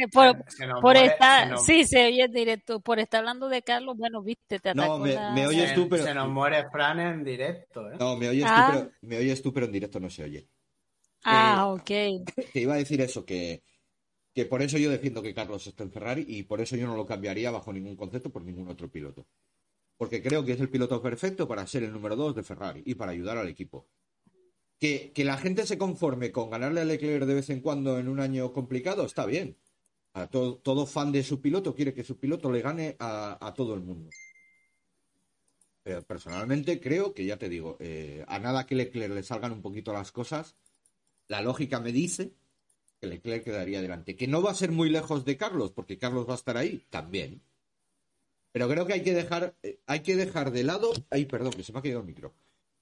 por, 0.06 0.36
nos 0.36 0.80
por 0.80 0.94
muere- 0.94 1.06
estar, 1.06 1.48
nos- 1.50 1.64
sí, 1.64 1.84
se 1.84 2.06
oye 2.06 2.22
en 2.24 2.32
directo, 2.32 2.78
por 2.80 2.98
estar 3.00 3.18
hablando 3.20 3.48
de 3.48 3.62
Carlos, 3.62 3.96
bueno, 3.96 4.22
viste, 4.22 4.60
te 4.60 4.72
No, 4.74 4.82
atacó 4.82 4.98
me- 5.00 5.14
la- 5.14 5.32
me 5.32 5.46
oyes 5.46 5.70
se, 5.70 5.74
tú, 5.74 5.88
pero- 5.88 6.04
se 6.04 6.14
nos 6.14 6.28
muere 6.28 6.64
Fran 6.70 7.00
en 7.00 7.24
directo, 7.24 7.90
¿eh? 7.90 7.96
No, 7.98 8.16
me 8.16 8.28
oyes, 8.28 8.44
Ah. 8.46 8.70
tú, 8.72 8.78
pero, 8.78 8.92
me 9.02 9.18
oyes 9.18 9.42
tú, 9.42 9.52
pero 9.52 9.66
en 9.66 9.72
directo 9.72 9.98
no 9.98 10.08
se 10.10 10.22
oye. 10.24 10.46
Ah, 11.24 11.66
ok. 11.72 11.86
Te 12.52 12.60
iba 12.60 12.74
a 12.74 12.78
decir 12.78 13.00
eso, 13.00 13.24
que, 13.24 13.62
que 14.32 14.44
por 14.46 14.62
eso 14.62 14.78
yo 14.78 14.88
defiendo 14.90 15.20
que 15.20 15.34
Carlos 15.34 15.66
esté 15.66 15.82
en 15.82 15.90
Ferrari 15.90 16.24
y 16.28 16.44
por 16.44 16.60
eso 16.60 16.76
yo 16.76 16.86
no 16.86 16.96
lo 16.96 17.04
cambiaría 17.06 17.50
bajo 17.50 17.72
ningún 17.72 17.96
concepto 17.96 18.30
por 18.30 18.42
ningún 18.44 18.68
otro 18.68 18.88
piloto. 18.88 19.26
Porque 19.96 20.22
creo 20.22 20.44
que 20.44 20.52
es 20.52 20.60
el 20.60 20.68
piloto 20.70 21.02
perfecto 21.02 21.48
para 21.48 21.66
ser 21.66 21.82
el 21.82 21.92
número 21.92 22.14
dos 22.14 22.36
de 22.36 22.44
Ferrari 22.44 22.82
y 22.86 22.94
para 22.94 23.10
ayudar 23.10 23.36
al 23.36 23.48
equipo. 23.48 23.88
Que, 24.78 25.10
que 25.12 25.24
la 25.24 25.36
gente 25.36 25.66
se 25.66 25.76
conforme 25.76 26.30
con 26.30 26.50
ganarle 26.50 26.82
a 26.82 26.84
Leclerc 26.84 27.24
de 27.26 27.34
vez 27.34 27.50
en 27.50 27.60
cuando 27.60 27.98
en 27.98 28.06
un 28.06 28.20
año 28.20 28.52
complicado, 28.52 29.04
está 29.04 29.26
bien. 29.26 29.56
A 30.22 30.26
todo, 30.28 30.56
todo 30.56 30.86
fan 30.86 31.12
de 31.12 31.22
su 31.22 31.40
piloto 31.40 31.74
quiere 31.74 31.94
que 31.94 32.02
su 32.04 32.16
piloto 32.18 32.50
le 32.50 32.60
gane 32.62 32.96
a, 32.98 33.38
a 33.46 33.54
todo 33.54 33.74
el 33.74 33.80
mundo. 33.80 34.10
Pero 35.82 36.02
personalmente 36.02 36.80
creo 36.80 37.14
que, 37.14 37.24
ya 37.24 37.36
te 37.38 37.48
digo, 37.48 37.76
eh, 37.80 38.24
a 38.28 38.38
nada 38.38 38.66
que 38.66 38.74
Leclerc 38.74 39.12
le 39.14 39.22
salgan 39.22 39.52
un 39.52 39.62
poquito 39.62 39.92
las 39.92 40.12
cosas, 40.12 40.56
la 41.28 41.40
lógica 41.40 41.80
me 41.80 41.92
dice 41.92 42.32
que 43.00 43.06
Leclerc 43.06 43.44
quedaría 43.44 43.80
delante. 43.80 44.16
Que 44.16 44.26
no 44.26 44.42
va 44.42 44.50
a 44.50 44.54
ser 44.54 44.72
muy 44.72 44.90
lejos 44.90 45.24
de 45.24 45.36
Carlos, 45.36 45.72
porque 45.72 45.98
Carlos 45.98 46.28
va 46.28 46.32
a 46.32 46.36
estar 46.36 46.56
ahí 46.56 46.84
también. 46.90 47.40
Pero 48.52 48.68
creo 48.68 48.86
que 48.86 48.94
hay 48.94 49.02
que 49.02 49.14
dejar, 49.14 49.54
eh, 49.62 49.78
hay 49.86 50.00
que 50.00 50.16
dejar 50.16 50.50
de 50.50 50.64
lado. 50.64 50.90
Ay, 51.10 51.26
perdón, 51.26 51.52
que 51.52 51.62
se 51.62 51.72
me 51.72 51.78
ha 51.78 51.82
caído 51.82 52.00
el 52.00 52.06
micro. 52.06 52.34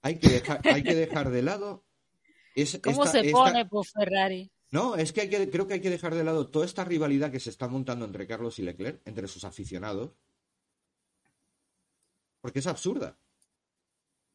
Hay 0.03 0.17
que 0.19 0.29
dejar, 0.29 0.61
hay 0.65 0.83
que 0.83 0.95
dejar 0.95 1.31
de 1.31 1.43
lado. 1.43 1.85
es- 2.55 2.81
¿Cómo 2.83 3.05
esta- 3.05 3.13
se 3.21 3.27
esta- 3.27 3.33
pone 3.33 3.67
por 3.67 3.85
Ferrari? 3.87 4.51
No, 4.77 4.95
es 4.97 5.13
que, 5.15 5.29
creo 5.51 5.67
que 5.67 5.75
hay 5.75 5.81
que 5.81 5.89
dejar 5.89 6.15
de 6.15 6.23
lado 6.23 6.49
toda 6.49 6.67
esta 6.67 6.85
rivalidad 6.85 7.33
que 7.33 7.41
se 7.41 7.49
está 7.49 7.67
montando 7.67 8.05
entre 8.05 8.27
Carlos 8.27 8.59
y 8.59 8.63
Leclerc, 8.63 9.01
entre 9.07 9.27
sus 9.27 9.45
aficionados. 9.45 10.11
Porque 12.43 12.59
es 12.59 12.67
absurda. 12.67 13.19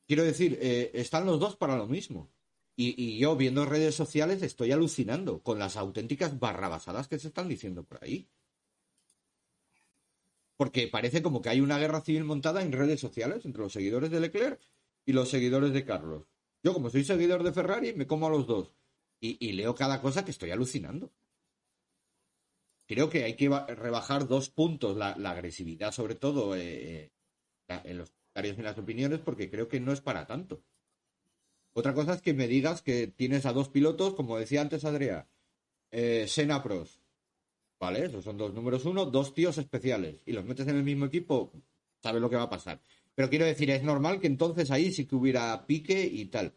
Quiero 0.07 0.23
decir, 0.23 0.57
eh, 0.59 0.89
están 0.95 1.27
los 1.27 1.39
dos 1.39 1.55
para 1.55 1.77
lo 1.77 1.85
mismo. 1.85 2.31
Y 2.75 3.19
yo 3.19 3.35
viendo 3.35 3.65
redes 3.65 3.93
sociales 3.93 4.41
estoy 4.41 4.71
alucinando 4.71 5.43
con 5.43 5.59
las 5.59 5.77
auténticas 5.77 6.39
barrabasadas 6.39 7.07
que 7.07 7.19
se 7.19 7.27
están 7.27 7.47
diciendo 7.47 7.83
por 7.83 8.03
ahí. 8.03 8.27
Porque 10.57 10.87
parece 10.87 11.21
como 11.21 11.43
que 11.43 11.49
hay 11.49 11.61
una 11.61 11.77
guerra 11.77 12.01
civil 12.01 12.23
montada 12.23 12.63
en 12.63 12.71
redes 12.71 12.99
sociales 12.99 13.45
entre 13.45 13.61
los 13.61 13.73
seguidores 13.73 14.09
de 14.09 14.19
Leclerc 14.19 14.59
y 15.05 15.13
los 15.13 15.29
seguidores 15.29 15.71
de 15.73 15.85
Carlos. 15.85 16.23
Yo, 16.63 16.73
como 16.73 16.89
soy 16.89 17.03
seguidor 17.03 17.43
de 17.43 17.53
Ferrari, 17.53 17.93
me 17.93 18.07
como 18.07 18.25
a 18.25 18.31
los 18.31 18.47
dos. 18.47 18.80
Y, 19.23 19.51
leo 19.53 19.75
cada 19.75 20.01
cosa 20.01 20.25
que 20.25 20.31
estoy 20.31 20.49
alucinando. 20.49 21.11
Creo 22.87 23.09
que 23.09 23.23
hay 23.23 23.35
que 23.35 23.49
ba- 23.49 23.67
rebajar 23.67 24.27
dos 24.27 24.49
puntos 24.49 24.97
la, 24.97 25.11
agresividad, 25.11 25.91
sobre 25.91 26.15
todo 26.15 26.55
eh, 26.55 27.03
eh, 27.03 27.11
en 27.83 27.99
los 27.99 28.09
comentarios 28.09 28.57
y 28.57 28.59
en 28.59 28.65
las 28.65 28.77
opiniones, 28.79 29.19
porque 29.19 29.49
creo 29.49 29.67
que 29.67 29.79
no 29.79 29.93
es 29.93 30.01
para 30.01 30.25
tanto. 30.25 30.63
Otra 31.73 31.93
cosa 31.93 32.15
es 32.15 32.21
que 32.21 32.33
me 32.33 32.47
digas 32.47 32.81
que 32.81 33.07
tienes 33.07 33.45
a 33.45 33.53
dos 33.53 33.69
pilotos, 33.69 34.15
como 34.15 34.37
decía 34.37 34.61
antes 34.61 34.83
Adrián, 34.83 35.27
eh, 35.91 36.25
Sena 36.27 36.61
Pros. 36.63 36.99
¿Vale? 37.79 38.05
Esos 38.05 38.23
son 38.23 38.37
dos 38.37 38.53
números 38.53 38.85
uno, 38.85 39.05
dos 39.05 39.33
tíos 39.33 39.57
especiales. 39.57 40.21
Y 40.25 40.33
los 40.33 40.45
metes 40.45 40.67
en 40.67 40.75
el 40.75 40.83
mismo 40.83 41.05
equipo, 41.05 41.51
sabes 42.03 42.21
lo 42.21 42.29
que 42.29 42.35
va 42.35 42.43
a 42.43 42.49
pasar. 42.49 42.81
Pero 43.15 43.29
quiero 43.29 43.45
decir, 43.45 43.69
es 43.71 43.83
normal 43.83 44.19
que 44.19 44.27
entonces 44.27 44.69
ahí 44.71 44.91
sí 44.91 45.05
que 45.05 45.15
hubiera 45.15 45.65
pique 45.65 46.03
y 46.03 46.25
tal. 46.25 46.53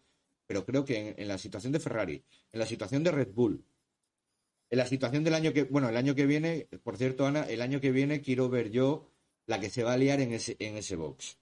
Pero 0.46 0.64
creo 0.64 0.84
que 0.84 1.14
en, 1.16 1.28
la 1.28 1.38
situación 1.38 1.72
de 1.72 1.80
Ferrari, 1.80 2.22
en 2.52 2.58
la 2.58 2.66
situación 2.66 3.02
de 3.02 3.10
Red 3.10 3.32
Bull, 3.32 3.64
en 4.70 4.78
la 4.78 4.86
situación 4.86 5.24
del 5.24 5.34
año 5.34 5.52
que, 5.52 5.64
bueno, 5.64 5.88
el 5.88 5.96
año 5.96 6.14
que 6.14 6.26
viene, 6.26 6.68
por 6.82 6.96
cierto, 6.96 7.26
Ana, 7.26 7.44
el 7.44 7.62
año 7.62 7.80
que 7.80 7.92
viene 7.92 8.20
quiero 8.20 8.48
ver 8.48 8.70
yo 8.70 9.10
la 9.46 9.60
que 9.60 9.70
se 9.70 9.84
va 9.84 9.92
a 9.92 9.96
liar 9.96 10.20
en 10.20 10.32
ese, 10.32 10.56
en 10.58 10.76
ese 10.76 10.96
box. 10.96 11.38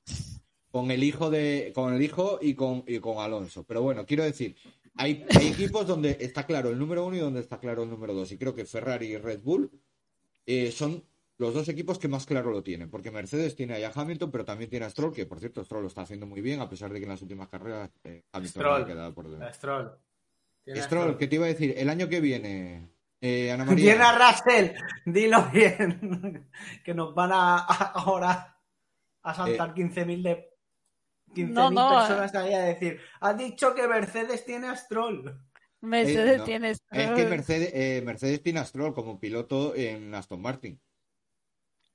Con 0.70 0.90
el 0.90 1.04
hijo 1.04 1.30
de, 1.30 1.72
con 1.74 1.94
el 1.94 2.02
hijo 2.02 2.38
y 2.40 2.54
con, 2.54 2.84
y 2.86 2.98
con 2.98 3.18
Alonso. 3.18 3.64
Pero 3.64 3.82
bueno, 3.82 4.06
quiero 4.06 4.24
decir, 4.24 4.56
hay, 4.94 5.24
hay 5.30 5.48
equipos 5.48 5.86
donde 5.86 6.16
está 6.20 6.46
claro 6.46 6.70
el 6.70 6.78
número 6.78 7.06
uno 7.06 7.16
y 7.16 7.20
donde 7.20 7.40
está 7.40 7.58
claro 7.58 7.82
el 7.82 7.90
número 7.90 8.14
dos. 8.14 8.32
Y 8.32 8.38
creo 8.38 8.54
que 8.54 8.64
Ferrari 8.64 9.06
y 9.06 9.16
Red 9.16 9.42
Bull 9.42 9.70
eh, 10.46 10.72
son 10.72 11.04
los 11.42 11.52
dos 11.54 11.68
equipos 11.68 11.98
que 11.98 12.08
más 12.08 12.24
claro 12.26 12.50
lo 12.50 12.62
tienen. 12.62 12.88
Porque 12.90 13.10
Mercedes 13.10 13.54
tiene 13.54 13.74
ahí 13.74 13.84
a 13.84 13.92
Hamilton, 13.94 14.30
pero 14.30 14.44
también 14.44 14.70
tiene 14.70 14.86
a 14.86 14.90
Stroll, 14.90 15.12
que 15.12 15.26
por 15.26 15.38
cierto 15.40 15.62
Stroll 15.64 15.82
lo 15.82 15.88
está 15.88 16.02
haciendo 16.02 16.26
muy 16.26 16.40
bien, 16.40 16.60
a 16.60 16.68
pesar 16.70 16.90
de 16.92 16.98
que 16.98 17.04
en 17.04 17.10
las 17.10 17.22
últimas 17.22 17.48
carreras 17.48 17.90
eh, 18.04 18.24
Hamilton 18.32 18.62
Stroll. 18.62 18.82
ha 18.82 18.86
quedado 18.86 19.14
por 19.14 19.28
delante. 19.30 19.54
Stroll. 19.54 19.92
Tiene 20.64 20.82
Stroll, 20.82 21.18
que 21.18 21.26
te 21.28 21.34
iba 21.34 21.44
a 21.44 21.48
decir, 21.48 21.74
el 21.76 21.88
año 21.90 22.08
que 22.08 22.20
viene, 22.20 22.88
eh, 23.20 23.50
Ana 23.52 23.64
María. 23.64 23.84
Viene 23.94 24.04
a 24.04 24.30
Russell, 24.32 24.70
dilo 25.06 25.44
bien. 25.52 26.48
que 26.84 26.94
nos 26.94 27.14
van 27.14 27.32
a, 27.32 27.56
a- 27.58 27.92
ahora 27.96 28.58
a 29.22 29.34
saltar 29.34 29.70
Eh. 29.70 29.82
15.000 29.82 30.22
de 30.22 30.50
15.000 31.34 31.48
No, 31.50 31.70
no, 31.70 31.90
personas 31.98 32.34
ahí 32.34 32.54
a 32.54 32.60
decir, 32.60 33.00
ha 33.20 33.32
dicho 33.34 33.74
que 33.74 33.88
Mercedes 33.88 34.44
tiene 34.44 34.68
a 34.68 34.76
Stroll. 34.76 35.36
Mercedes 35.80 36.34
Eh, 36.34 36.38
no. 36.38 36.44
tiene 36.44 36.70
Es 36.70 36.80
que 36.90 37.26
Mercedes, 37.26 37.70
eh, 37.74 38.02
Mercedes 38.04 38.40
tiene 38.42 38.60
a 38.60 38.64
Stroll 38.64 38.94
como 38.94 39.18
piloto 39.18 39.74
en 39.74 40.14
Aston 40.14 40.40
Martin. 40.40 40.80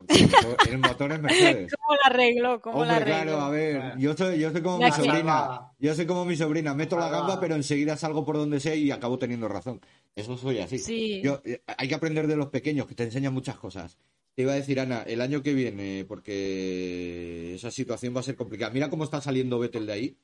El 0.07 0.27
motor- 0.29 0.57
el 0.69 0.77
motor 0.77 1.11
es 1.11 1.21
Mercedes. 1.21 1.73
¿Cómo 1.75 1.95
la 1.95 2.09
arregló? 2.09 2.61
¿Cómo 2.61 2.85
la 2.85 2.97
Hombre, 2.97 3.13
arregló? 3.13 3.31
claro, 3.33 3.41
a 3.41 3.49
ver, 3.49 3.97
yo 3.97 4.15
soy, 4.15 4.39
yo 4.39 4.51
soy 4.51 4.61
como 4.61 4.79
Ya 4.79 4.85
mi 4.87 4.91
sobrina. 4.91 5.71
Yo 5.79 5.95
soy 5.95 6.05
como 6.05 6.23
mi 6.25 6.35
sobrina, 6.35 6.73
meto 6.73 6.97
la 6.99 7.09
gamba, 7.09 7.39
pero 7.39 7.55
enseguida 7.55 7.97
salgo 7.97 8.23
por 8.23 8.37
donde 8.37 8.59
sea 8.59 8.75
y 8.75 8.91
acabo 8.91 9.17
teniendo 9.17 9.47
razón. 9.47 9.81
Eso 10.15 10.37
soy 10.37 10.59
así. 10.59 10.77
Sí. 10.79 11.21
Yo, 11.23 11.41
eh, 11.45 11.61
hay 11.65 11.87
que 11.87 11.95
aprender 11.95 12.27
de 12.27 12.35
los 12.35 12.47
pequeños, 12.49 12.87
que 12.87 12.95
te 12.95 13.03
enseñan 13.03 13.33
muchas 13.33 13.57
cosas. 13.57 13.97
Te 14.35 14.43
iba 14.43 14.51
a 14.51 14.55
decir, 14.55 14.79
Ana, 14.79 15.01
el 15.01 15.19
año 15.21 15.41
que 15.41 15.53
viene, 15.55 16.05
porque 16.07 17.55
esa 17.55 17.71
situación 17.71 18.15
va 18.15 18.19
a 18.19 18.23
ser 18.23 18.35
complicada. 18.35 18.71
Mira 18.71 18.89
cómo 18.89 19.03
está 19.03 19.19
saliendo 19.19 19.57
Vettel 19.59 19.87
de 19.87 19.93
ahí. 19.93 20.17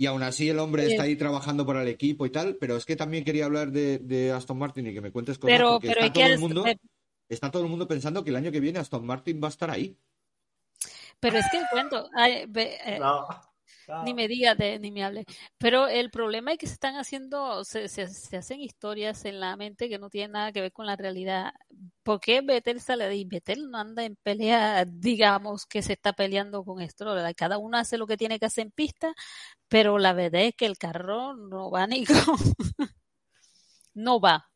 Y 0.00 0.06
aún 0.06 0.22
así 0.22 0.48
el 0.48 0.58
hombre 0.60 0.86
está 0.86 1.02
ahí 1.02 1.16
trabajando 1.16 1.66
para 1.66 1.82
el 1.82 1.88
equipo 1.88 2.24
y 2.24 2.30
tal, 2.30 2.56
pero 2.56 2.76
es 2.76 2.86
que 2.86 2.94
también 2.96 3.24
quería 3.24 3.46
hablar 3.46 3.72
de, 3.72 3.98
de 3.98 4.30
Aston 4.30 4.56
Martin 4.56 4.86
y 4.86 4.94
que 4.94 5.00
me 5.00 5.10
cuentes 5.10 5.38
cosas 5.38 5.56
Pero, 5.56 5.72
porque 5.72 5.88
pero 5.88 6.00
está 6.02 6.12
todo 6.12 6.24
el 6.26 6.38
mundo, 6.38 6.64
está 7.28 7.50
todo 7.50 7.62
el 7.64 7.68
mundo 7.70 7.86
pensando 7.88 8.24
que 8.24 8.30
el 8.30 8.36
año 8.36 8.52
que 8.52 8.60
viene 8.60 8.78
Aston 8.78 9.04
Martin 9.06 9.40
va 9.42 9.48
a 9.48 9.50
estar 9.50 9.70
ahí. 9.70 9.96
pero 11.20 11.38
es 11.38 11.46
que 11.50 11.58
el 11.58 11.66
cuento, 11.70 12.08
ay, 12.14 12.46
eh, 12.54 12.98
No. 13.00 13.26
no. 13.88 14.02
Ni 14.04 14.14
me 14.14 14.28
digas, 14.28 14.56
de- 14.58 14.78
ni 14.78 14.90
me 14.92 15.02
hable. 15.04 15.24
Pero 15.58 15.88
el 15.88 16.10
problema 16.10 16.52
es 16.52 16.58
que 16.58 16.66
se 16.66 16.74
están 16.74 16.96
haciendo, 16.96 17.64
se, 17.64 17.88
se- 17.88 18.08
se 18.08 18.36
hacen 18.36 18.60
historias 18.60 19.24
en 19.24 19.40
la 19.40 19.56
mente 19.56 19.88
que 19.88 19.98
no 19.98 20.10
tienen 20.10 20.32
nada 20.32 20.52
que 20.52 20.60
ver 20.60 20.72
con 20.72 20.86
la 20.86 20.94
realidad. 20.96 21.52
¿Por 22.02 22.20
qué 22.20 22.40
Vettel 22.42 22.80
sale 22.80 23.04
de 23.04 23.10
ahí? 23.10 23.24
Vettel 23.24 23.70
no 23.70 23.78
anda 23.78 24.04
en 24.04 24.16
pelea, 24.16 24.84
digamos, 24.86 25.66
que 25.66 25.82
se 25.82 25.94
está 25.94 26.12
peleando 26.12 26.64
con 26.64 26.86
Stroll. 26.88 27.34
Cada 27.34 27.58
uno 27.58 27.78
hace 27.78 27.98
lo 27.98 28.06
que 28.06 28.16
tiene 28.18 28.38
que 28.38 28.46
hacer 28.46 28.66
en 28.66 28.70
pista, 28.72 29.14
pero 29.68 29.98
la 29.98 30.12
verdad 30.14 30.42
es 30.42 30.54
que 30.56 30.66
el 30.66 30.78
carro 30.78 31.34
no 31.36 31.70
va 31.70 31.86
ni 31.86 32.04
con... 32.06 32.36
no 33.94 34.18
va. 34.20 34.48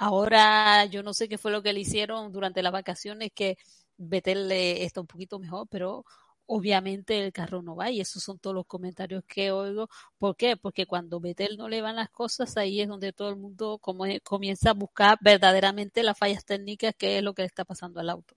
Ahora 0.00 0.86
yo 0.86 1.02
no 1.02 1.12
sé 1.14 1.28
qué 1.28 1.36
fue 1.38 1.52
lo 1.52 1.62
que 1.62 1.72
le 1.74 1.80
hicieron 1.80 2.32
durante 2.32 2.62
las 2.62 2.72
vacaciones, 2.72 3.30
que 3.34 3.56
Vettel 3.98 4.48
le 4.48 4.84
está 4.84 5.00
un 5.02 5.06
poquito 5.06 5.38
mejor, 5.38 5.68
pero 5.70 6.04
obviamente 6.46 7.18
el 7.24 7.32
carro 7.32 7.62
no 7.62 7.76
va 7.76 7.90
y 7.90 8.00
esos 8.00 8.22
son 8.22 8.38
todos 8.38 8.54
los 8.56 8.66
comentarios 8.66 9.22
que 9.26 9.50
oigo. 9.52 9.88
¿Por 10.18 10.36
qué? 10.36 10.56
Porque 10.56 10.86
cuando 10.86 11.20
Vettel 11.20 11.56
no 11.58 11.68
le 11.68 11.82
van 11.82 11.96
las 11.96 12.10
cosas, 12.10 12.56
ahí 12.56 12.80
es 12.80 12.88
donde 12.88 13.12
todo 13.12 13.28
el 13.30 13.36
mundo 13.36 13.78
como- 13.80 14.04
comienza 14.24 14.70
a 14.70 14.74
buscar 14.74 15.18
verdaderamente 15.20 16.02
las 16.02 16.18
fallas 16.18 16.44
técnicas, 16.46 16.94
que 16.96 17.18
es 17.18 17.22
lo 17.24 17.34
que 17.34 17.42
le 17.42 17.46
está 17.46 17.64
pasando 17.64 18.00
al 18.00 18.10
auto. 18.10 18.34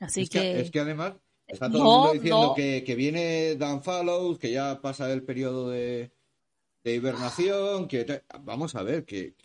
Así 0.00 0.22
es, 0.22 0.30
que, 0.30 0.40
que, 0.50 0.60
es 0.60 0.70
que 0.70 0.80
además 0.80 1.14
está 1.46 1.70
todo 1.70 1.82
No, 1.82 1.84
el 1.84 1.90
mundo 1.90 2.12
diciendo 2.12 2.48
no. 2.48 2.54
que, 2.54 2.84
que 2.84 2.94
viene 2.94 3.56
Dan 3.56 3.82
Fallows, 3.82 4.38
que 4.38 4.50
ya 4.52 4.80
pasa 4.80 5.10
el 5.12 5.24
periodo 5.24 5.70
de, 5.70 6.12
de 6.84 6.94
hibernación, 6.94 7.88
que 7.88 8.24
vamos 8.42 8.74
a 8.76 8.82
ver, 8.82 9.04
que 9.06 9.36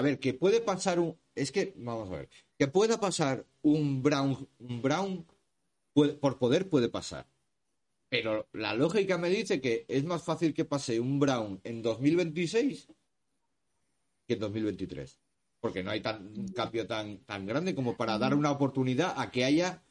a 0.00 0.02
ver, 0.02 0.18
que 0.18 0.34
puede 0.34 0.60
pasar 0.60 0.98
un 0.98 1.16
es 1.34 1.52
que 1.52 1.72
vamos 1.76 2.08
a 2.10 2.16
ver, 2.16 2.28
que 2.58 2.66
pueda 2.68 2.98
pasar 2.98 3.46
un 3.62 4.02
Brown, 4.02 4.48
un 4.58 4.82
Brown 4.82 5.26
puede- 5.92 6.14
por 6.14 6.38
poder 6.38 6.68
puede 6.68 6.88
pasar. 6.88 7.26
Pero 8.08 8.48
la 8.52 8.74
lógica 8.74 9.16
me 9.18 9.30
dice 9.30 9.60
que 9.60 9.84
es 9.88 10.04
más 10.04 10.22
fácil 10.24 10.52
que 10.52 10.64
pase 10.64 10.98
un 10.98 11.20
Brown 11.20 11.60
en 11.64 11.80
2026 11.82 12.88
que 14.26 14.34
en 14.34 14.40
2023. 14.40 15.20
Porque 15.60 15.82
no 15.82 15.90
hay 15.90 16.00
tan, 16.00 16.26
un 16.36 16.48
cambio 16.48 16.86
tan, 16.86 17.18
tan 17.24 17.46
grande 17.46 17.74
como 17.74 17.96
para 17.96 18.18
dar 18.18 18.34
una 18.34 18.50
oportunidad 18.50 19.14
a 19.16 19.30
que 19.30 19.44
haya 19.44 19.82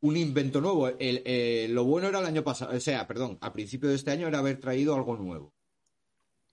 un 0.00 0.16
invento 0.16 0.60
nuevo. 0.60 0.88
Eh, 0.98 1.68
lo 1.70 1.84
bueno 1.84 2.08
era 2.08 2.20
el 2.20 2.26
año 2.26 2.42
pasado, 2.42 2.76
o 2.76 2.80
sea, 2.80 3.06
perdón, 3.06 3.38
a 3.40 3.52
principio 3.52 3.88
de 3.88 3.96
este 3.96 4.10
año 4.10 4.26
era 4.26 4.38
haber 4.38 4.58
traído 4.58 4.94
algo 4.94 5.16
nuevo. 5.16 5.52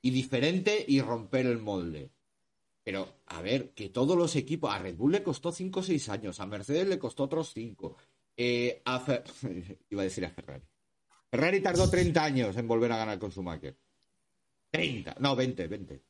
Y 0.01 0.11
diferente 0.11 0.85
y 0.87 1.01
romper 1.01 1.45
el 1.47 1.57
molde. 1.59 2.11
Pero, 2.87 3.05
a 3.25 3.41
ver, 3.41 3.71
que 3.71 3.89
todos 3.89 4.15
los 4.17 4.33
equipos, 4.37 4.71
a 4.73 4.79
Red 4.79 4.95
Bull 4.95 5.11
le 5.11 5.21
costó 5.21 5.51
5 5.51 5.81
o 5.81 5.83
6 5.83 6.07
años, 6.07 6.39
a 6.39 6.45
Mercedes 6.45 6.87
le 6.87 6.97
costó 6.97 7.23
otros 7.23 7.51
5. 7.53 7.97
Eh, 8.37 8.81
a 8.85 9.05
Fer- 9.05 9.25
Iba 9.89 10.03
a 10.03 10.05
decir 10.05 10.23
a 10.23 10.29
Ferrari. 10.29 10.63
Ferrari 11.29 11.59
tardó 11.59 11.89
30 11.89 12.23
años 12.23 12.55
en 12.55 12.65
volver 12.65 12.89
a 12.93 12.97
ganar 12.97 13.19
con 13.19 13.29
Schumacher. 13.29 13.75
30, 14.71 15.17
no, 15.19 15.35
20, 15.35 15.67
20. 15.67 16.01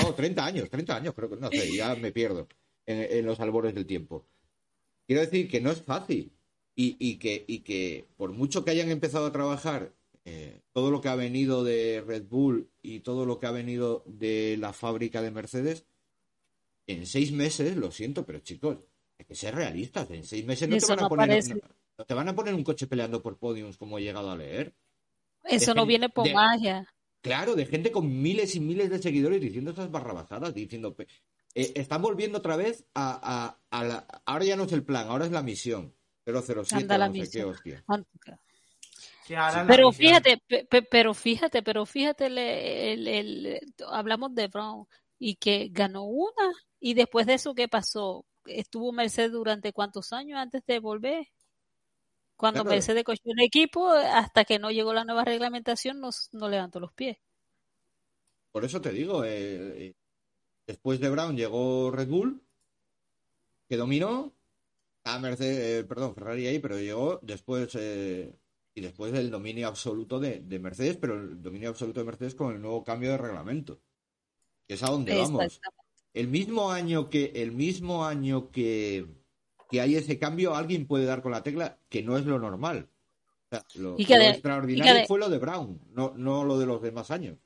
No, 0.00 0.14
30 0.14 0.44
años, 0.46 0.70
30 0.70 0.94
años, 0.94 1.14
creo 1.14 1.28
que 1.30 1.36
no 1.36 1.50
sé, 1.50 1.74
ya 1.74 1.96
me 1.96 2.12
pierdo 2.12 2.46
en, 2.86 3.18
en 3.18 3.26
los 3.26 3.40
albores 3.40 3.74
del 3.74 3.84
tiempo. 3.84 4.24
Quiero 5.04 5.22
decir 5.22 5.50
que 5.50 5.60
no 5.60 5.72
es 5.72 5.82
fácil 5.82 6.30
y, 6.76 6.96
y 7.00 7.16
que, 7.18 7.44
y 7.48 7.58
que 7.64 8.06
por 8.16 8.30
mucho 8.30 8.64
que 8.64 8.70
hayan 8.70 8.88
empezado 8.92 9.26
a 9.26 9.32
trabajar 9.32 9.92
eh, 10.24 10.60
todo 10.72 10.90
lo 10.90 11.00
que 11.00 11.08
ha 11.08 11.14
venido 11.16 11.64
de 11.64 12.02
Red 12.06 12.24
Bull 12.28 12.70
y 12.82 13.00
todo 13.00 13.26
lo 13.26 13.38
que 13.38 13.46
ha 13.46 13.50
venido 13.50 14.04
de 14.06 14.56
la 14.58 14.72
fábrica 14.72 15.20
de 15.22 15.30
Mercedes, 15.30 15.84
en 16.86 17.06
seis 17.06 17.32
meses, 17.32 17.76
lo 17.76 17.90
siento, 17.90 18.24
pero 18.26 18.40
chicos, 18.40 18.78
hay 19.18 19.24
que 19.24 19.34
ser 19.34 19.54
realistas. 19.54 20.10
En 20.10 20.24
seis 20.24 20.44
meses 20.44 20.68
no, 20.68 20.76
te 20.76 20.86
van, 20.86 21.04
a 21.04 21.08
poner, 21.08 21.48
no- 21.48 21.60
no 21.98 22.04
te 22.04 22.14
van 22.14 22.28
a 22.28 22.34
poner 22.34 22.54
un 22.54 22.64
coche 22.64 22.86
peleando 22.86 23.22
por 23.22 23.36
podiums 23.38 23.76
como 23.76 23.98
he 23.98 24.02
llegado 24.02 24.30
a 24.30 24.36
leer. 24.36 24.72
Eso 25.44 25.74
no 25.74 25.86
viene 25.86 26.08
por 26.08 26.24
de- 26.26 26.34
magia. 26.34 26.86
Claro, 27.20 27.54
de 27.54 27.66
gente 27.66 27.92
con 27.92 28.20
miles 28.22 28.54
y 28.56 28.60
miles 28.60 28.90
de 28.90 29.00
seguidores 29.00 29.40
diciendo 29.40 29.70
esas 29.70 29.90
barrabasadas, 29.90 30.54
diciendo... 30.54 30.96
eh, 31.54 31.72
están 31.76 32.02
volviendo 32.02 32.38
otra 32.38 32.56
vez 32.56 32.84
a, 32.94 33.56
a- 33.70 33.78
a 33.78 33.84
la- 33.84 34.22
Ahora 34.24 34.44
ya 34.44 34.56
no 34.56 34.64
es 34.64 34.72
el 34.72 34.82
plan, 34.84 35.08
ahora 35.08 35.26
es 35.26 35.30
la 35.32 35.42
misión. 35.42 35.94
007, 36.24 36.74
Anda 36.76 36.98
la 36.98 37.08
no 37.08 37.14
sé 37.14 37.18
qué 37.20 37.24
misión. 37.26 37.50
hostia. 37.50 37.84
Pero 39.68 39.92
fíjate, 39.92 40.38
pe- 40.46 40.64
pe- 40.66 40.82
pero 40.82 41.14
fíjate, 41.14 41.62
pero 41.62 41.86
fíjate, 41.86 42.26
el- 42.26 43.08
el- 43.08 43.60
hablamos 43.90 44.34
de 44.34 44.48
Brown 44.48 44.86
y 45.18 45.36
que 45.36 45.68
ganó 45.70 46.04
una 46.04 46.52
y 46.80 46.94
después 46.94 47.26
de 47.26 47.34
eso, 47.34 47.54
¿qué 47.54 47.68
pasó? 47.68 48.24
Estuvo 48.44 48.92
Mercedes 48.92 49.32
durante 49.32 49.72
cuántos 49.72 50.12
años 50.12 50.38
antes 50.38 50.62
de 50.66 50.78
volver. 50.80 51.28
Cuando 52.36 52.62
Claro. 52.62 52.74
Mercedes 52.74 53.04
cogió 53.04 53.32
el 53.36 53.44
equipo, 53.44 53.88
hasta 53.90 54.44
que 54.44 54.58
no 54.58 54.70
llegó 54.72 54.92
la 54.92 55.04
nueva 55.04 55.24
reglamentación, 55.24 56.00
no, 56.00 56.10
no 56.32 56.48
levantó 56.48 56.80
los 56.80 56.92
pies. 56.92 57.18
Por 58.50 58.64
eso 58.64 58.80
te 58.80 58.90
digo, 58.90 59.24
eh, 59.24 59.86
eh, 59.86 59.94
después 60.66 60.98
de 61.00 61.08
Brown 61.08 61.36
llegó 61.36 61.90
Red 61.92 62.08
Bull, 62.08 62.42
que 63.68 63.76
dominó, 63.76 64.32
a 65.04 65.18
Mercedes, 65.20 65.82
eh, 65.82 65.84
perdón, 65.84 66.14
Ferrari 66.14 66.46
ahí, 66.48 66.58
pero 66.58 66.78
llegó 66.78 67.18
después, 67.22 67.74
eh, 67.76 68.34
y 68.74 68.80
después 68.80 69.12
del 69.12 69.30
dominio 69.30 69.68
absoluto 69.68 70.18
de, 70.18 70.40
de 70.40 70.58
Mercedes, 70.58 70.96
pero 70.96 71.14
el 71.14 71.42
dominio 71.42 71.68
absoluto 71.70 72.00
de 72.00 72.06
Mercedes 72.06 72.34
con 72.34 72.54
el 72.54 72.60
nuevo 72.62 72.82
cambio 72.84 73.10
de 73.10 73.18
reglamento, 73.18 73.80
que 74.66 74.74
es 74.74 74.82
a 74.82 74.86
donde 74.86 75.16
vamos. 75.16 75.60
El 76.14 76.28
mismo 76.28 76.70
año 76.70 77.08
que, 77.10 77.32
el 77.36 77.52
mismo 77.52 78.04
año 78.04 78.50
que, 78.50 79.06
que 79.70 79.80
hay 79.80 79.96
ese 79.96 80.18
cambio, 80.18 80.54
alguien 80.54 80.86
puede 80.86 81.04
dar 81.04 81.22
con 81.22 81.32
la 81.32 81.42
tecla 81.42 81.78
que 81.88 82.02
no 82.02 82.16
es 82.18 82.26
lo 82.26 82.38
normal. 82.38 82.88
O 83.46 83.48
sea, 83.50 83.64
lo, 83.74 83.94
Y 83.98 84.04
que 84.06 84.14
lo 84.16 84.20
de- 84.24 84.30
extraordinario 84.30 84.92
y 84.92 84.94
que 84.94 85.00
de- 85.02 85.06
fue 85.06 85.18
lo 85.18 85.28
de 85.28 85.38
Brown, 85.38 85.80
no, 85.90 86.14
no 86.16 86.44
lo 86.44 86.58
de 86.58 86.66
los 86.66 86.80
demás 86.82 87.10
años. 87.10 87.38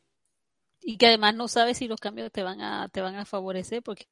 Y 0.81 0.99
que 0.99 1.07
además 1.07 1.35
no 1.35 1.49
sabes 1.49 1.79
si 1.79 1.89
los 1.89 1.99
cambios 2.01 2.31
te 2.31 2.45
van 2.45 2.61
a, 2.61 2.89
te 2.89 3.01
van 3.01 3.17
a 3.17 3.25
favorecer, 3.25 3.83
porque 3.83 4.07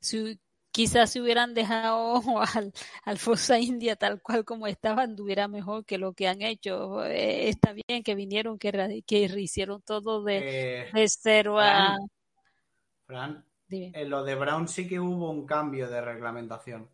si, 0.00 0.40
quizás 0.76 1.10
si 1.10 1.20
hubieran 1.20 1.54
dejado 1.54 2.20
al, 2.54 2.70
al 3.04 3.18
Forza 3.18 3.58
India 3.58 3.96
tal 3.96 4.20
cual 4.20 4.44
como 4.44 4.66
estaba, 4.66 5.02
anduviera 5.04 5.48
mejor 5.48 5.86
que 5.86 5.96
lo 5.96 6.12
que 6.12 6.28
han 6.28 6.42
hecho. 6.42 7.02
Eh, 7.06 7.48
está 7.48 7.72
bien 7.72 8.02
que 8.02 8.14
vinieron, 8.14 8.58
que, 8.58 9.02
que 9.06 9.22
hicieron 9.40 9.80
todo 9.80 10.22
de, 10.22 10.82
Eh, 10.82 10.90
de 10.92 11.08
cero 11.08 11.58
a... 11.58 11.96
Fran, 13.06 13.42
dime. 13.68 13.92
en 13.94 14.10
lo 14.10 14.22
de 14.22 14.34
Brown 14.34 14.68
sí 14.68 14.86
que 14.86 15.00
hubo 15.00 15.30
un 15.30 15.46
cambio 15.46 15.88
de 15.88 16.00
reglamentación. 16.02 16.90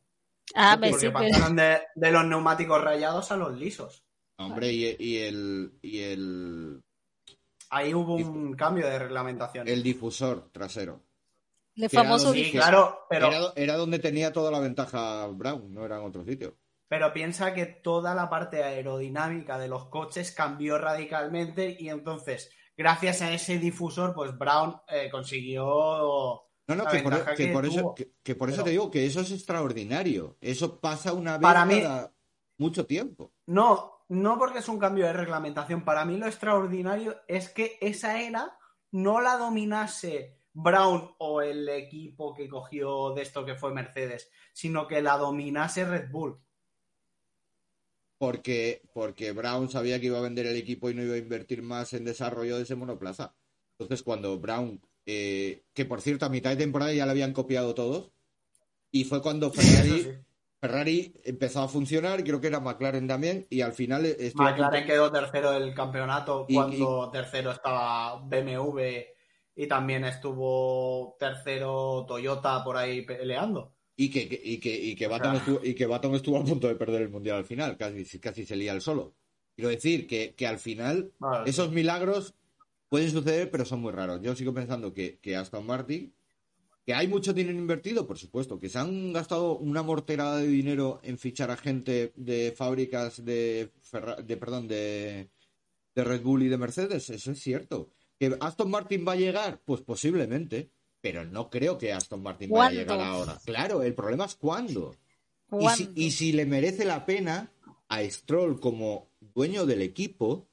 Ah, 0.54 0.76
me 0.76 0.90
Porque 0.90 1.06
sí, 1.06 1.12
pero- 1.12 1.28
pasaron 1.30 1.56
de, 1.56 1.80
de 1.96 2.12
los 2.12 2.24
neumáticos 2.24 2.82
rayados 2.84 3.32
a 3.32 3.36
los 3.36 3.58
lisos. 3.58 4.04
Hombre, 4.36 4.70
y, 4.72 4.96
y 4.98 5.18
el, 5.18 5.72
y 5.82 5.98
el, 6.00 6.80
Ahí 7.70 7.94
hubo 7.94 8.14
un 8.16 8.54
cambio 8.54 8.86
de 8.86 8.98
reglamentación. 8.98 9.66
el 9.66 9.82
difusor 9.82 10.50
trasero. 10.52 11.00
El 11.76 11.88
famoso 11.90 12.26
donde- 12.28 12.44
Sí, 12.44 12.52
claro, 12.52 13.06
pero, 13.08 13.26
Era, 13.28 13.52
era 13.56 13.76
donde 13.76 13.98
tenía 13.98 14.32
toda 14.32 14.50
la 14.50 14.60
ventaja 14.60 15.26
Brown, 15.28 15.72
no 15.72 15.84
era 15.84 15.98
en 15.98 16.04
otro 16.04 16.24
sitio. 16.24 16.56
pero 16.88 17.12
piensa 17.12 17.54
que 17.54 17.64
toda 17.66 18.14
la 18.14 18.28
parte 18.28 18.62
aerodinámica 18.62 19.58
de 19.58 19.68
los 19.68 19.86
coches 19.86 20.32
cambió 20.32 20.76
radicalmente 20.76 21.74
y 21.78 21.88
entonces, 21.88 22.50
gracias 22.76 23.22
a 23.22 23.32
ese 23.32 23.58
difusor, 23.58 24.14
pues 24.14 24.36
Brown 24.36 24.76
eh, 24.88 25.08
consiguió... 25.10 26.42
No, 26.68 26.76
no, 26.76 26.84
que 26.86 26.98
por, 27.00 27.12
ventaja 27.14 27.34
que 27.34 27.46
que 27.46 27.52
por 27.52 27.66
eso, 27.66 27.94
que, 27.94 28.12
que 28.22 28.34
por 28.34 28.48
eso 28.48 28.56
Pero- 28.58 28.64
te 28.64 28.70
digo 28.70 28.90
que 28.90 29.04
eso 29.06 29.20
es 29.20 29.32
extraordinario. 29.32 30.36
Eso 30.40 30.80
pasa 30.80 31.12
una 31.12 31.32
vez 31.32 31.42
Para 31.42 31.64
mí- 31.64 31.80
cada 31.82 32.12
mucho 32.58 32.86
tiempo. 32.86 33.32
No, 33.46 34.04
no 34.08 34.38
porque 34.38 34.60
es 34.60 34.68
un 34.68 34.78
cambio 34.78 35.06
de 35.06 35.12
reglamentación. 35.12 35.84
Para 35.84 36.04
mí 36.04 36.16
lo 36.18 36.26
extraordinario 36.26 37.16
es 37.26 37.48
que 37.48 37.78
esa 37.80 38.20
era 38.20 38.56
no 38.92 39.20
la 39.20 39.36
dominase 39.38 40.38
Brown 40.54 41.14
o 41.18 41.40
el 41.40 41.68
equipo 41.68 42.34
que 42.34 42.48
cogió 42.48 43.14
de 43.14 43.22
esto 43.22 43.44
que 43.44 43.54
fue 43.54 43.72
Mercedes, 43.72 44.30
sino 44.52 44.86
que 44.86 45.00
la 45.00 45.16
dominase 45.16 45.84
Red 45.84 46.10
Bull. 46.10 46.38
Porque, 48.18 48.82
porque 48.92 49.32
Brown 49.32 49.68
sabía 49.68 49.98
que 49.98 50.06
iba 50.06 50.18
a 50.18 50.22
vender 50.22 50.46
el 50.46 50.56
equipo 50.56 50.90
y 50.90 50.94
no 50.94 51.02
iba 51.02 51.14
a 51.14 51.18
invertir 51.18 51.62
más 51.62 51.92
en 51.92 52.04
desarrollo 52.04 52.56
de 52.56 52.62
ese 52.62 52.76
monoplaza. 52.76 53.34
Entonces, 53.78 54.04
cuando 54.04 54.38
Brown, 54.38 54.80
eh, 55.06 55.64
que 55.72 55.84
por 55.84 56.00
cierto 56.00 56.26
a 56.26 56.28
mitad 56.28 56.50
de 56.50 56.56
temporada 56.56 56.92
ya 56.92 57.04
le 57.04 57.10
habían 57.12 57.32
copiado 57.32 57.74
todos, 57.74 58.12
y 58.92 59.04
fue 59.04 59.22
cuando 59.22 59.50
Ferrari, 59.50 60.02
sí. 60.02 60.10
Ferrari 60.60 61.14
empezó 61.24 61.62
a 61.62 61.68
funcionar, 61.68 62.22
creo 62.22 62.40
que 62.40 62.46
era 62.46 62.60
McLaren 62.60 63.08
también, 63.08 63.46
y 63.50 63.62
al 63.62 63.72
final 63.72 64.02
McLaren 64.34 64.86
quedó 64.86 65.10
tercero 65.10 65.50
del 65.52 65.74
campeonato 65.74 66.44
Y- 66.48 66.54
cuando 66.54 67.10
tercero 67.10 67.50
estaba 67.50 68.20
BMW 68.20 68.80
y 69.54 69.66
también 69.66 70.04
estuvo 70.04 71.16
tercero 71.18 72.04
Toyota 72.06 72.62
por 72.64 72.76
ahí 72.76 73.02
peleando. 73.02 73.74
Y 73.96 74.10
que, 74.10 74.40
y 74.42 74.58
que, 74.58 74.74
y 74.74 74.94
que 74.94 75.06
Baton 75.06 75.36
estuvo, 75.36 75.60
y 75.62 75.74
que 75.74 75.86
Baton 75.86 76.14
estuvo 76.14 76.38
a 76.38 76.44
punto 76.44 76.66
de 76.66 76.74
perder 76.74 77.02
el 77.02 77.10
mundial 77.10 77.36
al 77.36 77.44
final, 77.44 77.76
casi, 77.76 78.18
casi 78.18 78.46
se 78.46 78.56
lía 78.56 78.72
el 78.72 78.80
solo. 78.80 79.14
Quiero 79.54 79.68
decir 79.68 80.06
que, 80.06 80.34
que 80.34 80.46
al 80.46 80.58
final 80.58 81.12
Vale. 81.18 81.50
esos 81.50 81.70
milagros 81.70 82.34
pueden 82.88 83.10
suceder, 83.10 83.50
pero 83.50 83.64
son 83.64 83.80
muy 83.80 83.92
raros. 83.92 84.20
Yo 84.22 84.34
sigo 84.34 84.54
pensando 84.54 84.92
que, 84.94 85.18
que 85.18 85.36
Aston 85.36 85.66
Martin, 85.66 86.14
que 86.86 86.94
hay 86.94 87.06
mucho 87.06 87.32
dinero 87.34 87.58
invertido, 87.58 88.06
por 88.06 88.18
supuesto, 88.18 88.58
que 88.58 88.70
se 88.70 88.78
han 88.78 89.12
gastado 89.12 89.58
una 89.58 89.82
morterada 89.82 90.38
de 90.38 90.48
dinero 90.48 91.00
en 91.02 91.18
fichar 91.18 91.50
a 91.50 91.56
gente 91.56 92.12
de 92.16 92.52
fábricas 92.56 93.24
de, 93.24 93.70
Ferra- 93.82 94.22
de 94.22 94.36
perdón, 94.38 94.68
de, 94.68 95.28
de 95.94 96.04
Red 96.04 96.22
Bull 96.22 96.42
y 96.42 96.48
de 96.48 96.58
Mercedes, 96.58 97.10
eso 97.10 97.30
es 97.30 97.40
cierto. 97.40 97.90
¿Que 98.22 98.36
Aston 98.38 98.70
Martin 98.70 99.04
va 99.04 99.14
a 99.14 99.16
llegar? 99.16 99.60
Pues 99.64 99.80
posiblemente, 99.80 100.70
pero 101.00 101.24
no 101.24 101.50
creo 101.50 101.76
que 101.76 101.92
Aston 101.92 102.22
Martin 102.22 102.50
vaya 102.50 102.66
a 102.66 102.82
llegar 102.82 103.00
ahora. 103.00 103.40
Claro, 103.44 103.82
el 103.82 103.96
problema 103.96 104.26
es 104.26 104.36
cuándo. 104.36 104.94
Y 104.94 104.94
si, 104.94 105.58
¿Cuándo? 105.58 105.92
y 105.96 106.10
si 106.12 106.30
le 106.30 106.46
merece 106.46 106.84
la 106.84 107.04
pena 107.04 107.52
a 107.88 108.00
Stroll 108.04 108.60
como 108.60 109.10
dueño 109.18 109.66
del 109.66 109.82
equipo 109.82 110.48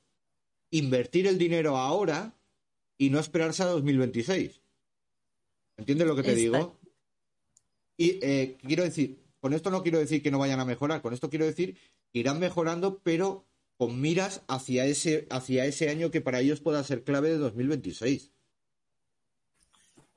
invertir 0.71 1.27
el 1.27 1.37
dinero 1.37 1.77
ahora 1.77 2.35
y 2.97 3.11
no 3.11 3.19
esperarse 3.19 3.61
a 3.61 3.67
2026. 3.67 4.63
¿Entiendes 5.77 6.07
lo 6.07 6.15
que 6.15 6.23
te 6.23 6.33
digo? 6.33 6.79
Y 7.97 8.17
eh, 8.25 8.57
quiero 8.65 8.81
decir, 8.81 9.23
con 9.39 9.53
esto 9.53 9.69
no 9.69 9.83
quiero 9.83 9.99
decir 9.99 10.23
que 10.23 10.31
no 10.31 10.39
vayan 10.39 10.59
a 10.59 10.65
mejorar, 10.65 11.03
con 11.03 11.13
esto 11.13 11.29
quiero 11.29 11.45
decir 11.45 11.77
que 12.11 12.17
irán 12.17 12.39
mejorando, 12.39 12.97
pero 13.03 13.45
con 13.79 14.01
miras 14.01 14.43
hacia 14.49 14.83
ese, 14.83 15.25
hacia 15.31 15.63
ese 15.63 15.89
año 15.89 16.11
que 16.11 16.19
para 16.19 16.41
ellos 16.41 16.59
pueda 16.59 16.83
ser 16.83 17.05
clave 17.05 17.29
de 17.29 17.37
2026. 17.37 18.33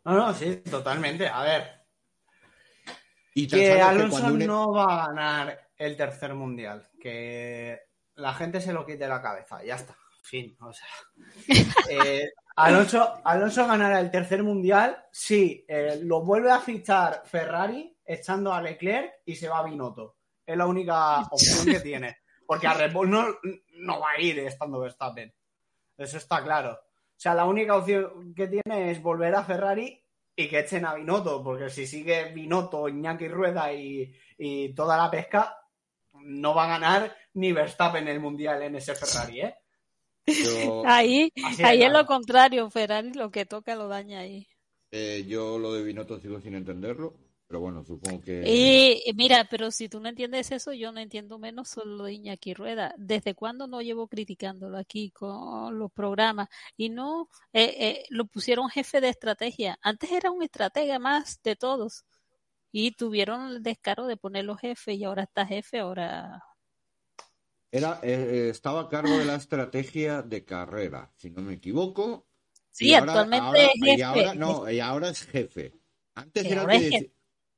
No, 0.04 0.14
no, 0.14 0.34
sí, 0.34 0.56
totalmente. 0.68 1.28
A 1.28 1.44
ver, 1.44 1.70
Y 3.34 3.46
que 3.46 3.80
Alonso 3.80 4.30
no 4.30 4.72
va 4.72 5.04
a 5.04 5.06
ganar 5.06 5.68
el 5.78 5.96
tercer 5.96 6.34
mundial. 6.34 6.88
Que 7.00 7.78
la 8.16 8.34
gente 8.34 8.60
se 8.60 8.72
lo 8.72 8.84
quite 8.84 9.04
de 9.04 9.08
la 9.08 9.22
cabeza. 9.22 9.62
Ya 9.62 9.76
está. 9.76 9.96
Fin. 10.24 10.56
O 10.60 10.72
sea. 10.72 10.88
Eh, 11.88 12.32
Alonso, 12.56 13.20
Alonso 13.24 13.64
ganará 13.68 14.00
el 14.00 14.10
tercer 14.10 14.42
mundial 14.42 15.04
si 15.12 15.64
eh, 15.68 16.00
lo 16.02 16.22
vuelve 16.24 16.50
a 16.50 16.58
fichar 16.58 17.22
Ferrari 17.24 17.96
echando 18.04 18.52
a 18.52 18.60
Leclerc 18.60 19.20
y 19.24 19.36
se 19.36 19.48
va 19.48 19.60
a 19.60 19.64
Binotto. 19.64 20.16
Es 20.44 20.56
la 20.56 20.66
única 20.66 21.20
opción 21.20 21.66
que 21.66 21.80
tiene. 21.80 22.21
Porque 22.52 22.66
a 22.66 22.74
Red 22.74 22.92
Bull 22.92 23.08
no, 23.10 23.24
no 23.76 24.00
va 24.00 24.10
a 24.12 24.20
ir 24.20 24.38
estando 24.40 24.80
Verstappen. 24.80 25.32
Eso 25.96 26.16
está 26.18 26.42
claro. 26.44 26.72
O 26.72 27.20
sea, 27.22 27.34
la 27.34 27.46
única 27.46 27.76
opción 27.76 28.34
que 28.34 28.48
tiene 28.48 28.90
es 28.90 29.00
volver 29.00 29.34
a 29.34 29.44
Ferrari 29.44 30.04
y 30.36 30.48
que 30.48 30.58
echen 30.60 30.84
a 30.84 30.94
Binotto, 30.94 31.42
porque 31.42 31.70
si 31.70 31.86
sigue 31.86 32.32
Binotto, 32.32 32.88
Iñaki 32.88 33.28
Rueda 33.28 33.72
y, 33.72 34.12
y 34.38 34.74
toda 34.74 34.96
la 34.96 35.10
pesca, 35.10 35.56
no 36.12 36.54
va 36.54 36.64
a 36.64 36.68
ganar 36.78 37.16
ni 37.34 37.52
Verstappen 37.52 38.08
el 38.08 38.20
mundial 38.20 38.62
en 38.62 38.76
ese 38.76 38.94
Ferrari, 38.94 39.40
¿eh? 39.40 39.54
Yo, 40.38 40.84
Ahí, 40.84 41.32
Así 41.40 41.62
ahí 41.62 41.82
es 41.82 41.90
claro. 41.90 41.92
lo 41.92 42.06
contrario, 42.06 42.70
Ferrari 42.70 43.12
lo 43.14 43.30
que 43.30 43.46
toca 43.46 43.74
lo 43.76 43.88
daña 43.88 44.20
ahí. 44.20 44.46
eh, 44.90 45.24
yo 45.26 45.58
lo 45.58 45.72
de 45.74 45.82
Binotto 45.82 46.18
sigo 46.20 46.40
sin 46.40 46.54
entenderlo, 46.54 47.14
pero 47.52 47.60
bueno, 47.60 47.84
supongo 47.84 48.22
que... 48.22 49.12
Mira, 49.14 49.46
pero 49.50 49.70
si 49.70 49.86
tú 49.86 50.00
no 50.00 50.08
entiendes 50.08 50.50
eso, 50.52 50.72
yo 50.72 50.90
no 50.90 51.00
entiendo 51.00 51.38
menos 51.38 51.68
solo 51.68 52.04
de 52.04 52.14
Iñaki 52.14 52.54
Rueda. 52.54 52.94
¿Desde 52.96 53.34
cuándo 53.34 53.66
no 53.66 53.82
llevo 53.82 54.08
criticándolo 54.08 54.78
aquí 54.78 55.10
con 55.10 55.78
los 55.78 55.92
programas? 55.92 56.48
Y 56.78 56.88
no, 56.88 57.28
eh, 57.52 57.74
eh, 57.78 58.04
lo 58.08 58.24
pusieron 58.24 58.70
jefe 58.70 59.02
de 59.02 59.10
estrategia. 59.10 59.78
Antes 59.82 60.10
era 60.12 60.30
un 60.30 60.42
estratega 60.42 60.98
más 60.98 61.42
de 61.42 61.54
todos. 61.54 62.06
Y 62.70 62.92
tuvieron 62.92 63.48
el 63.48 63.62
descaro 63.62 64.06
de 64.06 64.16
ponerlo 64.16 64.56
jefe 64.56 64.94
y 64.94 65.04
ahora 65.04 65.24
está 65.24 65.44
jefe, 65.44 65.80
ahora... 65.80 66.42
Era, 67.70 68.00
eh, 68.02 68.48
estaba 68.48 68.80
a 68.80 68.88
cargo 68.88 69.18
de 69.18 69.26
la 69.26 69.34
estrategia 69.34 70.22
de 70.22 70.42
carrera, 70.42 71.12
si 71.16 71.28
no 71.28 71.42
me 71.42 71.52
equivoco. 71.52 72.26
Sí, 72.70 72.88
Y 72.88 72.94
actualmente 72.94 73.44
ahora- 73.44 73.62
es 73.62 73.72
jefe. 73.74 73.98
Y 73.98 74.00
ahora, 74.00 74.34
no, 74.34 74.70
y 74.70 74.80
ahora 74.80 75.10
es 75.10 75.22
jefe. 75.26 75.74
Antes 76.14 76.44
era, 76.44 76.66
que. 76.66 77.12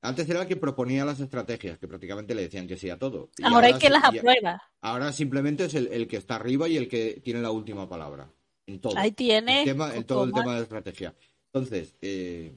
Antes 0.05 0.29
era 0.29 0.43
el 0.43 0.47
que 0.49 0.57
proponía 0.57 1.05
las 1.05 1.19
estrategias, 1.21 1.79
que 1.79 1.89
prácticamente 1.89 2.35
le 2.35 2.43
decían 2.43 2.67
que 2.69 2.77
sí 2.77 2.91
a 2.91 2.99
todo. 2.99 3.31
Y 3.39 3.45
Ahora 3.45 3.67
hay 3.69 3.79
que 3.79 3.91
las 3.91 4.05
aprueba. 4.05 4.63
Ahora 4.81 5.13
simplemente 5.13 5.65
es 5.65 5.75
el, 5.75 5.89
el 5.89 6.07
que 6.07 6.17
está 6.19 6.37
arriba 6.37 6.69
y 6.69 6.77
el 6.77 6.89
que 6.89 7.21
tiene 7.25 7.41
la 7.41 7.51
última 7.51 7.89
palabra. 7.89 8.31
En 8.67 8.81
todo. 8.81 8.97
Ahí 8.97 9.13
tiene. 9.13 9.61
El 9.61 9.65
tema- 9.65 9.95
en 9.95 10.05
todo 10.05 10.25
el 10.25 10.33
tema 10.33 10.57
de 10.57 10.63
estrategia. 10.63 11.15
Entonces, 11.53 11.95
eh, 12.03 12.55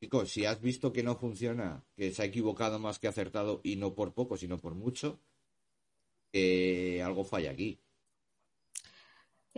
chicos, 0.00 0.30
si 0.30 0.44
has 0.44 0.60
visto 0.60 0.92
que 0.92 1.02
no 1.02 1.16
funciona, 1.16 1.84
que 1.96 2.12
se 2.12 2.22
ha 2.22 2.24
equivocado 2.24 2.78
más 2.78 2.98
que 2.98 3.08
acertado 3.08 3.60
y 3.62 3.76
no 3.76 3.94
por 3.94 4.12
poco, 4.14 4.36
sino 4.36 4.58
por 4.58 4.74
mucho, 4.74 5.20
eh, 6.32 7.02
algo 7.04 7.24
falla 7.24 7.50
aquí. 7.50 7.78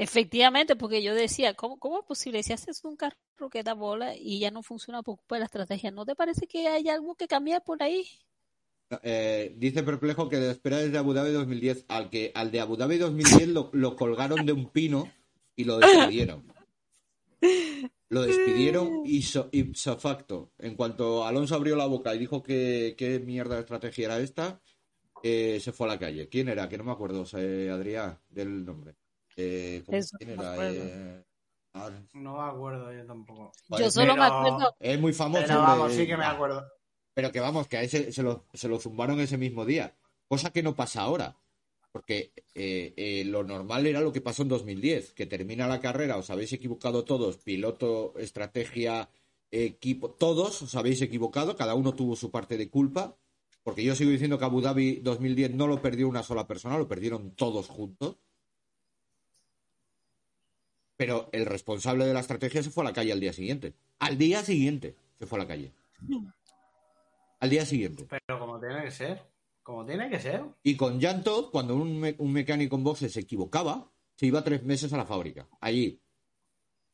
Efectivamente, 0.03 0.77
porque 0.77 1.03
yo 1.03 1.15
decía, 1.15 1.53
¿cómo, 1.53 1.79
¿cómo 1.79 1.99
es 1.99 2.07
posible? 2.07 2.43
Si 2.43 2.55
haces 2.55 2.83
un 2.85 2.97
carro 2.97 3.19
que 3.53 3.63
da 3.63 3.75
bola 3.75 4.17
y 4.17 4.39
ya 4.39 4.51
no 4.51 4.63
funciona 4.63 5.03
por 5.03 5.19
culpa 5.19 5.37
de 5.37 5.41
la 5.41 5.45
estrategia, 5.45 5.91
¿no 5.91 6.07
te 6.07 6.15
parece 6.15 6.47
que 6.47 6.69
hay 6.69 6.89
algo 6.89 7.17
que 7.17 7.29
cambiar 7.29 7.63
por 7.63 7.83
ahí? 7.83 8.09
Eh, 9.03 9.55
dice 9.59 9.83
Perplejo 9.83 10.31
que 10.31 10.39
de 10.39 10.53
espera 10.53 10.79
desde 10.79 10.97
Abu 10.97 11.13
Dhabi 11.13 11.33
2010, 11.33 11.85
al 11.89 12.09
que 12.09 12.33
al 12.35 12.51
de 12.51 12.61
Abu 12.61 12.79
Dhabi 12.79 12.97
2010 12.97 13.49
lo, 13.49 13.69
lo 13.75 13.95
colgaron 13.95 14.47
de 14.47 14.55
un 14.55 14.71
pino 14.71 15.13
y 15.55 15.65
lo 15.65 15.79
despidieron. 15.79 16.51
Lo 18.09 18.23
despidieron 18.23 19.03
ipso, 19.05 19.51
ipso 19.53 19.97
facto. 19.97 20.51
En 20.59 20.75
cuanto 20.75 21.25
Alonso 21.25 21.55
abrió 21.55 21.77
la 21.77 21.87
boca 21.87 22.13
y 22.13 22.19
dijo 22.19 22.43
que 22.43 22.97
qué 22.99 23.21
mierda 23.21 23.55
de 23.55 23.61
estrategia 23.61 24.07
era 24.07 24.19
esta, 24.19 24.61
eh, 25.23 25.61
se 25.61 25.71
fue 25.71 25.87
a 25.87 25.91
la 25.91 25.99
calle. 25.99 26.29
¿Quién 26.29 26.49
era? 26.49 26.69
Que 26.69 26.77
no 26.77 26.83
me 26.83 26.91
acuerdo, 26.91 27.25
eh, 27.39 27.71
Adrián, 27.71 28.19
del 28.29 28.65
nombre. 28.65 28.97
Eh, 29.41 29.83
¿cómo- 29.87 29.99
Eso 29.99 30.17
¿Quién 30.19 30.31
no 30.31 30.37
me 30.37 30.43
era? 30.43 30.53
acuerdo. 30.53 30.85
Eh, 30.85 31.25
No 32.15 32.37
me 32.37 32.51
acuerdo 32.51 32.93
yo 32.93 33.07
tampoco. 33.07 33.53
Vale, 33.69 33.85
Yo 33.85 33.91
solo 33.91 34.17
me 34.17 34.25
acuerdo, 34.25 34.77
es 34.81 35.01
muy 35.01 35.13
famoso. 35.13 35.45
Pero 35.47 35.61
vamos, 35.61 35.93
sí 35.93 36.07
que 36.07 36.17
me 36.17 36.25
acuerdo. 36.25 36.67
Pero 37.15 37.33
que 37.33 37.41
vamos, 37.41 37.69
que 37.69 37.77
a 37.77 37.83
ese 37.83 38.13
se 38.13 38.23
lo, 38.23 38.45
se 38.53 38.69
lo 38.69 38.79
zumbaron 38.79 39.21
ese 39.21 39.39
mismo 39.39 39.65
día. 39.65 39.95
Cosa 40.29 40.51
que 40.51 40.63
no 40.63 40.75
pasa 40.75 41.03
ahora. 41.03 41.37
Porque 41.93 42.33
eh, 42.55 42.95
eh, 42.97 43.25
lo 43.25 43.43
normal 43.43 43.87
era 43.87 44.01
lo 44.01 44.13
que 44.13 44.21
pasó 44.21 44.43
en 44.43 44.49
2010, 44.49 45.13
que 45.13 45.27
termina 45.27 45.67
la 45.67 45.81
carrera, 45.81 46.17
os 46.19 46.31
habéis 46.31 46.53
equivocado 46.53 47.05
todos, 47.05 47.39
piloto, 47.39 48.15
estrategia, 48.17 49.09
equipo, 49.51 50.11
todos 50.13 50.63
os 50.63 50.75
habéis 50.77 51.03
equivocado, 51.03 51.57
cada 51.57 51.75
uno 51.75 51.93
tuvo 51.95 52.15
su 52.15 52.31
parte 52.31 52.57
de 52.57 52.71
culpa, 52.71 53.17
porque 53.65 53.83
yo 53.83 53.97
sigo 53.97 54.13
diciendo 54.13 54.39
que 54.39 54.45
Abu 54.45 54.61
Dhabi 54.61 55.01
2010 55.03 55.53
no 55.55 55.67
lo 55.67 55.83
perdió 55.83 56.09
una 56.09 56.23
sola 56.23 56.47
persona, 56.47 56.79
lo 56.79 56.87
perdieron 56.87 57.33
todos 57.35 57.67
juntos. 57.69 58.19
Pero 61.01 61.31
el 61.33 61.47
responsable 61.47 62.05
de 62.05 62.13
la 62.13 62.21
estrategia 62.21 62.63
se 62.63 62.69
fue 62.69 62.85
a 62.85 62.89
la 62.89 62.93
calle 62.93 63.11
al 63.11 63.21
día 63.21 63.33
siguiente. 63.33 63.73
Al 64.01 64.19
día 64.19 64.45
siguiente 64.45 64.97
se 65.19 65.25
fue 65.25 65.39
a 65.39 65.43
la 65.45 65.49
calle. 65.49 65.73
Al 67.39 67.49
día 67.49 67.65
siguiente. 67.65 68.07
Pero 68.07 68.39
como 68.39 68.61
tiene 68.61 68.83
que 68.85 68.91
ser. 68.91 69.23
Como 69.63 69.87
tiene 69.87 70.11
que 70.11 70.21
ser. 70.21 70.45
Y 70.63 70.77
con 70.77 71.01
Todd, 71.25 71.51
cuando 71.53 71.75
un, 71.75 71.99
me- 72.01 72.17
un 72.19 72.31
mecánico 72.31 72.77
en 72.77 72.85
boxes 72.85 73.15
se 73.15 73.21
equivocaba, 73.21 73.91
se 74.15 74.27
iba 74.27 74.45
tres 74.45 74.63
meses 74.63 74.93
a 74.93 74.99
la 74.99 75.07
fábrica. 75.07 75.49
Allí, 75.63 76.03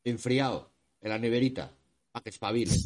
enfriado, 0.04 0.70
en 1.00 1.08
la 1.10 1.18
neverita, 1.18 1.72
a 2.12 2.20
que 2.20 2.30
espabile. 2.30 2.76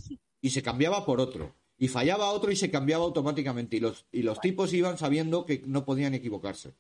Y 0.41 0.49
se 0.49 0.63
cambiaba 0.63 1.05
por 1.05 1.21
otro. 1.21 1.55
Y 1.77 1.89
fallaba 1.89 2.31
otro 2.31 2.51
y 2.51 2.57
se 2.57 2.71
cambiaba 2.71 3.05
automáticamente. 3.05 3.77
Y 3.77 3.81
los, 3.81 4.07
y 4.11 4.23
los 4.23 4.41
tipos 4.41 4.73
iban 4.73 4.97
sabiendo 4.97 5.45
que 5.45 5.63
no 5.67 5.85
podían 5.85 6.15
equivocarse. 6.15 6.73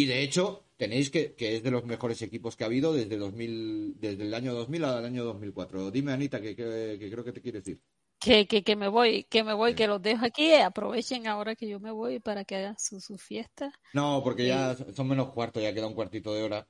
Y 0.00 0.06
de 0.06 0.22
hecho, 0.22 0.64
tenéis 0.76 1.10
que, 1.10 1.34
que 1.34 1.56
es 1.56 1.62
de 1.64 1.72
los 1.72 1.84
mejores 1.84 2.22
equipos 2.22 2.54
que 2.54 2.62
ha 2.62 2.68
habido 2.68 2.92
desde 2.92 3.16
2000, 3.16 3.94
desde 3.98 4.22
el 4.22 4.32
año 4.32 4.54
2000 4.54 4.84
al 4.84 5.04
año 5.04 5.24
2004. 5.24 5.90
Dime, 5.90 6.12
Anita, 6.12 6.40
que, 6.40 6.54
que- 6.54 6.96
que 7.00 7.10
creo 7.10 7.24
que 7.24 7.32
te 7.32 7.42
quiere 7.42 7.58
decir. 7.58 7.80
que, 8.20 8.46
que, 8.46 8.62
que 8.62 8.76
me 8.76 8.86
voy, 8.86 9.24
que 9.24 9.42
me 9.42 9.54
voy, 9.54 9.74
que 9.74 9.88
los 9.88 10.00
dejo 10.00 10.24
aquí, 10.24 10.54
aprovechen 10.54 11.26
ahora 11.26 11.56
que 11.56 11.68
yo 11.68 11.80
me 11.80 11.90
voy 11.90 12.20
para 12.20 12.44
que 12.44 12.54
hagan 12.54 12.78
su, 12.78 13.00
su 13.00 13.18
fiesta. 13.18 13.72
No, 13.92 14.20
porque 14.22 14.46
ya 14.46 14.76
son 14.94 15.08
menos 15.08 15.32
cuarto, 15.32 15.60
ya 15.60 15.74
queda 15.74 15.88
un 15.88 15.94
cuartito 15.94 16.32
de 16.32 16.44
hora. 16.44 16.68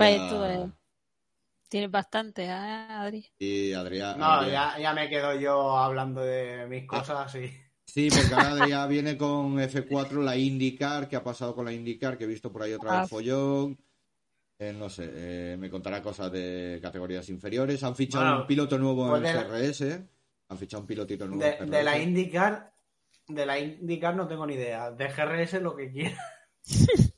Ya- 0.00 0.08
esto, 0.08 0.44
eh, 0.44 0.72
tienes 1.68 1.90
bastante, 1.92 2.48
¿ah, 2.50 3.02
Adri? 3.02 3.30
Y 3.38 3.72
Adrián. 3.74 4.18
No, 4.18 4.26
Adrián- 4.26 4.72
ya, 4.76 4.82
ya 4.82 4.92
me 4.92 5.08
quedo 5.08 5.38
yo 5.38 5.76
hablando 5.76 6.20
de 6.20 6.66
mis 6.66 6.84
cosas 6.84 7.32
y. 7.36 7.63
Sí, 7.94 8.08
porque 8.10 8.34
ahora 8.34 8.50
Adrián 8.64 8.88
viene 8.88 9.16
con 9.16 9.54
F4, 9.60 10.20
la 10.24 10.36
IndyCar, 10.36 11.08
que 11.08 11.14
ha 11.14 11.22
pasado 11.22 11.54
con 11.54 11.64
la 11.64 11.72
IndyCar, 11.72 12.18
que 12.18 12.24
he 12.24 12.26
visto 12.26 12.50
por 12.50 12.62
ahí 12.64 12.72
otra 12.72 12.90
Ah. 12.98 13.00
vez 13.02 13.10
follón. 13.10 13.78
Eh, 14.58 14.72
no 14.76 14.88
sé, 14.90 15.08
eh, 15.14 15.56
me 15.56 15.70
contará 15.70 16.02
cosas 16.02 16.32
de 16.32 16.80
categorías 16.82 17.28
inferiores. 17.28 17.84
Han 17.84 17.94
fichado 17.94 18.24
Bueno, 18.24 18.40
un 18.40 18.46
piloto 18.48 18.78
nuevo 18.78 19.08
pues 19.08 19.18
en 19.18 19.22
de 19.28 19.32
la- 19.34 19.44
CRS. 19.46 20.08
Han 20.48 20.58
fichado 20.58 20.80
un 20.80 20.86
pilotito 20.88 21.26
nuevo 21.28 21.42
De, 21.44 21.50
en 21.54 21.70
de 21.70 21.82
la. 21.84 21.96
IndyCar, 21.98 22.72
de 23.28 23.46
la 23.46 23.58
IndyCar 23.60 24.16
no 24.16 24.26
tengo 24.26 24.44
ni 24.44 24.54
idea. 24.54 24.90
De 24.90 25.06
GRS 25.08 25.60
lo 25.60 25.76
que 25.76 25.90
quiera. 25.92 26.18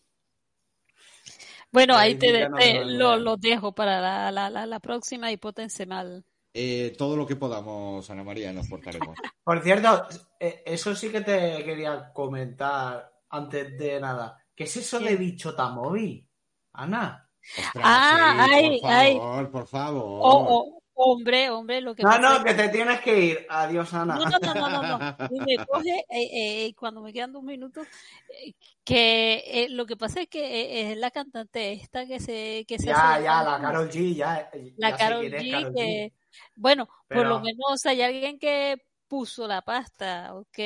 Bueno, 1.72 1.94
ahí 1.96 2.14
te, 2.14 2.48
no 2.48 2.56
te- 2.56 2.84
lo, 2.84 3.36
dejo 3.36 3.74
para 3.74 4.00
la, 4.00 4.30
la, 4.32 4.48
la, 4.48 4.64
la 4.66 4.80
próxima 4.80 5.30
y 5.32 5.36
pótense 5.36 5.84
mal. 5.84 6.24
Eh, 6.58 6.94
todo 6.96 7.18
lo 7.18 7.26
que 7.26 7.36
podamos, 7.36 8.08
Ana 8.08 8.24
María, 8.24 8.50
nos 8.50 8.66
portaremos. 8.66 9.14
Por 9.44 9.62
cierto, 9.62 10.06
eh, 10.40 10.62
eso 10.64 10.94
sí 10.94 11.10
que 11.10 11.20
te 11.20 11.62
quería 11.64 12.10
comentar 12.14 13.12
antes 13.28 13.76
de 13.76 14.00
nada. 14.00 14.42
¿Qué 14.54 14.64
es 14.64 14.74
eso 14.78 14.98
de 14.98 15.16
bichota 15.16 15.68
móvil? 15.68 16.26
Ana. 16.72 17.28
Ostras, 17.58 17.72
Ah, 17.84 18.46
sí, 18.48 18.54
ay, 18.54 18.80
por 18.80 18.90
ay. 18.90 19.16
favor, 19.18 19.50
por 19.50 19.66
favor. 19.68 20.02
Oh, 20.24 20.46
oh, 20.48 20.82
hombre, 20.94 21.50
hombre, 21.50 21.82
lo 21.82 21.94
que 21.94 22.02
No, 22.02 22.08
pasa 22.08 22.38
no, 22.38 22.42
que 22.44 22.54
te 22.54 22.68
tienes 22.70 23.00
que 23.02 23.20
ir. 23.20 23.46
Adiós, 23.50 23.92
Ana. 23.92 24.16
No, 24.16 24.24
no, 24.24 24.38
no, 24.40 24.54
no, 24.54 24.82
no, 24.82 24.98
no. 24.98 25.16
Y 25.30 25.40
me 25.40 25.64
coge, 25.66 26.06
eh, 26.08 26.66
eh, 26.68 26.74
cuando 26.74 27.02
me 27.02 27.12
quedan 27.12 27.32
dos 27.34 27.42
minutos, 27.42 27.86
eh, 28.30 28.54
que 28.82 29.42
eh, 29.46 29.68
lo 29.68 29.84
que 29.84 29.96
pasa 29.98 30.22
es 30.22 30.28
que 30.28 30.40
eh, 30.42 30.90
es 30.92 30.96
la 30.96 31.10
cantante 31.10 31.72
esta 31.74 32.06
que 32.06 32.18
se, 32.18 32.64
que 32.66 32.78
se 32.78 32.86
Ya, 32.86 33.12
hace 33.14 33.24
ya, 33.24 33.42
la 33.42 33.60
Carol 33.60 33.90
G, 33.90 34.14
ya. 34.14 34.50
la 34.78 34.88
ya 34.90 34.94
es 34.94 34.94
G, 34.94 34.98
Karol 34.98 35.24
G. 35.26 35.74
que, 35.74 36.12
bueno, 36.54 36.88
por 37.08 37.26
lo 37.26 37.40
menos 37.40 37.84
hay 37.86 38.02
alguien 38.02 38.38
que 38.38 38.76
puso 39.08 39.46
la 39.46 39.62
pasta, 39.62 40.34
ok. 40.34 40.58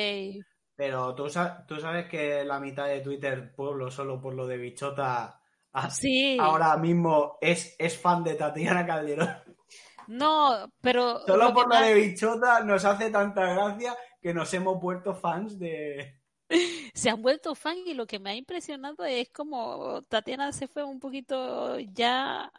Pero 0.75 1.13
tú, 1.13 1.29
sa- 1.29 1.65
tú 1.67 1.79
sabes 1.79 2.07
que 2.07 2.43
la 2.43 2.59
mitad 2.59 2.87
de 2.87 3.01
Twitter, 3.01 3.53
pueblo, 3.55 3.91
solo 3.91 4.19
por 4.19 4.33
lo 4.33 4.47
de 4.47 4.57
bichota, 4.57 5.39
ah, 5.73 5.89
Sí, 5.91 6.37
ahora 6.39 6.75
mismo 6.77 7.37
es, 7.41 7.75
es 7.77 7.97
fan 7.99 8.23
de 8.23 8.35
Tatiana 8.35 8.85
Calderón. 8.85 9.29
no, 10.07 10.71
pero 10.81 11.19
Solo 11.25 11.49
lo 11.49 11.53
por 11.53 11.63
lo 11.63 11.75
más- 11.75 11.85
de 11.85 11.93
bichota 11.93 12.63
nos 12.63 12.83
hace 12.85 13.09
tanta 13.11 13.45
gracia 13.53 13.95
que 14.21 14.33
nos 14.33 14.53
hemos 14.53 14.79
vuelto 14.81 15.13
fans 15.13 15.59
de... 15.59 16.19
se 16.93 17.09
han 17.09 17.21
vuelto 17.21 17.53
fan 17.55 17.77
y 17.85 17.93
lo 17.93 18.05
que 18.07 18.19
me 18.19 18.31
ha 18.31 18.35
impresionado 18.35 19.05
es 19.05 19.29
como 19.29 20.01
Tatiana 20.03 20.51
se 20.51 20.67
fue 20.67 20.83
un 20.83 20.99
poquito 20.99 21.79
ya 21.79 22.51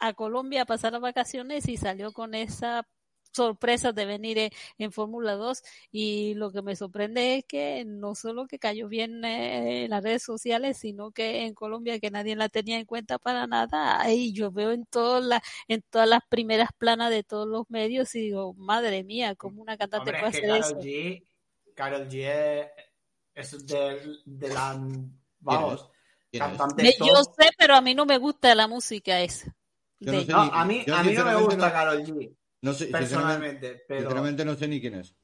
a 0.00 0.14
Colombia 0.14 0.62
a 0.62 0.66
pasar 0.66 0.92
las 0.92 1.00
vacaciones 1.02 1.68
y 1.68 1.76
salió 1.76 2.12
con 2.12 2.34
esa 2.34 2.86
sorpresa 3.32 3.92
de 3.92 4.06
venir 4.06 4.38
en, 4.38 4.50
en 4.78 4.90
Fórmula 4.90 5.34
2 5.34 5.62
y 5.92 6.34
lo 6.34 6.50
que 6.50 6.62
me 6.62 6.74
sorprende 6.74 7.36
es 7.36 7.44
que 7.44 7.84
no 7.86 8.16
solo 8.16 8.48
que 8.48 8.58
cayó 8.58 8.88
bien 8.88 9.24
eh, 9.24 9.84
en 9.84 9.90
las 9.90 10.02
redes 10.02 10.24
sociales 10.24 10.78
sino 10.78 11.12
que 11.12 11.44
en 11.44 11.54
Colombia 11.54 12.00
que 12.00 12.10
nadie 12.10 12.34
la 12.34 12.48
tenía 12.48 12.78
en 12.78 12.86
cuenta 12.86 13.18
para 13.20 13.46
nada. 13.46 14.00
Ahí 14.00 14.32
yo 14.32 14.50
veo 14.50 14.72
en 14.72 14.84
todas 14.84 15.22
las 15.24 15.42
en 15.68 15.80
todas 15.90 16.08
las 16.08 16.22
primeras 16.28 16.70
planas 16.76 17.10
de 17.10 17.22
todos 17.22 17.46
los 17.46 17.70
medios 17.70 18.12
y 18.16 18.20
digo 18.22 18.52
madre 18.54 19.04
mía 19.04 19.36
cómo 19.36 19.62
una 19.62 19.76
cantante 19.76 20.10
Hombre, 20.10 20.18
puede 20.18 20.30
es 20.30 20.40
que 20.40 20.46
hacer 20.46 20.50
Karol 20.50 20.64
eso 20.64 20.80
G, 20.80 21.26
Karol 21.76 22.08
G 22.08 22.70
es, 23.34 23.52
es 23.54 23.66
de, 23.66 24.16
de 24.24 24.48
la... 24.48 24.72
Vamos, 25.40 25.88
cantante 26.36 26.82
Me- 26.82 26.92
yo 26.98 27.14
sé 27.38 27.50
pero 27.56 27.74
a 27.76 27.80
mí 27.80 27.94
no 27.94 28.06
me 28.06 28.18
gusta 28.18 28.54
la 28.56 28.66
música 28.66 29.20
esa 29.20 29.54
Yo 30.00 30.12
no 30.12 30.20
sé 30.20 30.32
No, 30.32 30.44
ni- 30.44 30.50
a 30.52 30.64
mí, 30.64 30.84
yo 30.86 30.96
a 30.96 31.02
mí 31.02 31.12
no 31.12 31.24
me 31.24 31.34
gusta 31.36 31.66
no- 31.66 31.72
Karol 31.72 32.04
G. 32.04 32.36
No 32.62 32.72
sé, 32.74 32.86
personalmente, 32.86 33.84
pero 33.88 34.00
sinceramente 34.00 34.44
no 34.44 34.54
sé 34.54 34.68
ni 34.68 34.80
quién 34.80 34.94
es. 34.94 35.14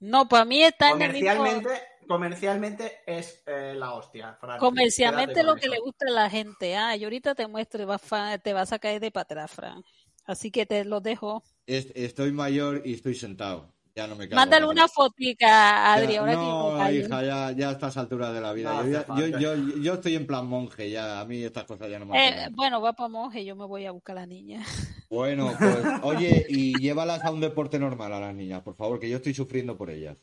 No, 0.00 0.28
para 0.28 0.44
mí 0.44 0.62
está 0.62 0.90
en 0.90 1.02
el 1.02 1.12
mismo... 1.12 1.36
comercialmente, 1.36 1.82
comercialmente 2.06 2.98
es 3.06 3.42
eh, 3.46 3.74
la 3.76 3.94
hostia. 3.94 4.36
Fran. 4.40 4.58
Comercialmente 4.58 5.42
lo 5.42 5.54
que 5.54 5.66
eso. 5.66 5.74
le 5.74 5.80
gusta 5.80 6.06
a 6.08 6.12
la 6.12 6.30
gente. 6.30 6.76
Ah, 6.76 6.94
yo 6.96 7.06
ahorita 7.06 7.34
te 7.34 7.46
muestro 7.46 7.82
y 7.82 8.38
te 8.42 8.52
vas 8.52 8.72
a 8.72 8.78
caer 8.78 9.00
de 9.00 9.10
para 9.10 9.22
atrás, 9.22 9.50
Fran. 9.50 9.82
Así 10.24 10.50
que 10.50 10.66
te 10.66 10.84
lo 10.84 11.00
dejo. 11.00 11.42
Es- 11.66 11.90
estoy 11.94 12.32
mayor 12.32 12.82
y 12.84 12.94
estoy 12.94 13.14
sentado. 13.14 13.74
Ya 13.98 14.06
no 14.06 14.14
me 14.14 14.28
cago 14.28 14.36
Mándale 14.36 14.64
una 14.66 14.86
fotica, 14.86 15.92
Adri, 15.92 16.12
Ya- 16.12 16.20
ahora 16.20 16.32
que 16.32 16.38
no, 16.38 16.74
callo. 16.78 17.00
hija, 17.00 17.22
ya, 17.24 17.50
ya 17.50 17.68
a 17.70 17.72
estas 17.72 17.96
alturas 17.96 18.32
de 18.32 18.40
la 18.40 18.52
vida. 18.52 18.72
No 19.08 19.18
yo, 19.18 19.26
yo, 19.26 19.38
yo- 19.56 19.76
yo 19.82 19.94
estoy 19.94 20.14
en 20.14 20.24
plan 20.24 20.46
monje, 20.46 20.88
ya. 20.88 21.18
A 21.18 21.24
mí 21.24 21.42
estas 21.42 21.64
cosas 21.64 21.90
ya 21.90 21.98
no 21.98 22.06
me 22.06 22.16
Eh, 22.28 22.46
bueno, 22.52 22.80
va 22.80 22.92
para 22.92 23.08
monje, 23.08 23.44
yo 23.44 23.56
me 23.56 23.64
voy 23.66 23.86
a 23.86 23.90
buscar 23.90 24.16
a 24.16 24.20
la 24.20 24.26
niña. 24.26 24.60
Bueno, 25.10 25.52
pues, 25.58 25.84
oye, 26.02 26.46
y 26.48 26.78
llévalas 26.78 27.24
a 27.24 27.32
un 27.32 27.40
deporte 27.40 27.80
normal 27.80 28.12
a 28.12 28.20
las 28.20 28.34
niñas, 28.36 28.62
por 28.62 28.76
favor, 28.76 29.00
que 29.00 29.08
yo 29.08 29.16
estoy 29.16 29.34
sufriendo 29.34 29.76
por 29.76 29.90
ellas. 29.90 30.22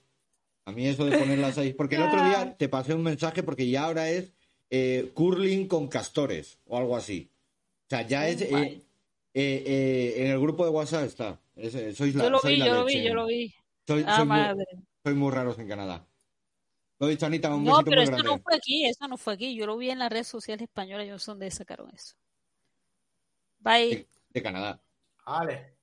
A 0.63 0.71
mí 0.71 0.87
eso 0.87 1.03
de 1.05 1.17
ponerlas 1.17 1.57
ahí. 1.57 1.73
Porque 1.73 1.95
el 1.97 2.03
otro 2.03 2.23
día 2.23 2.55
te 2.57 2.69
pasé 2.69 2.93
un 2.93 3.03
mensaje 3.03 3.43
porque 3.43 3.67
ya 3.69 3.83
ahora 3.83 4.09
es 4.09 4.31
eh, 4.69 5.11
curling 5.13 5.67
con 5.67 5.89
castores 5.89 6.59
o 6.65 6.77
algo 6.77 6.95
así. 6.95 7.29
O 7.87 7.89
sea, 7.89 8.03
ya 8.07 8.29
es. 8.29 8.41
eh, 8.41 8.49
eh, 8.53 8.83
eh, 9.33 10.13
en 10.17 10.27
el 10.31 10.39
grupo 10.39 10.63
de 10.63 10.71
WhatsApp 10.71 11.03
está. 11.05 11.41
Es- 11.55 11.97
sois 11.97 12.13
la, 12.15 12.25
Yo 12.25 12.29
lo 12.29 12.41
vi, 12.41 12.57
la 12.57 12.65
yo 12.67 12.73
lo 12.75 12.85
vi, 12.85 13.03
yo 13.03 13.13
lo 13.15 13.25
vi. 13.25 13.53
Soy, 13.87 14.03
Ah, 14.07 14.17
soy 14.17 14.25
muy, 14.27 14.65
soy 15.03 15.13
muy 15.13 15.31
raros 15.31 15.59
en 15.59 15.67
Canadá. 15.67 16.07
Lo 16.99 17.07
he 17.07 17.11
dicho, 17.11 17.25
Anita, 17.25 17.53
un 17.53 17.63
No, 17.63 17.79
pero 17.83 17.97
muy 17.97 18.03
eso 18.03 18.11
grande. 18.13 18.29
no 18.29 18.39
fue 18.39 18.55
aquí, 18.55 18.85
eso 18.87 19.07
no 19.07 19.17
fue 19.17 19.33
aquí. 19.33 19.55
Yo 19.55 19.65
lo 19.65 19.77
vi 19.77 19.89
en 19.89 19.99
las 19.99 20.09
redes 20.09 20.27
sociales 20.27 20.63
españolas, 20.63 21.05
yo 21.07 21.13
no 21.13 21.19
sé 21.19 21.31
dónde 21.31 21.51
sacaron 21.51 21.89
eso. 21.93 22.15
Bye. 23.59 23.89
De, 23.89 24.07
de 24.29 24.41
Canadá. 24.43 24.81
Vale. 25.25 25.77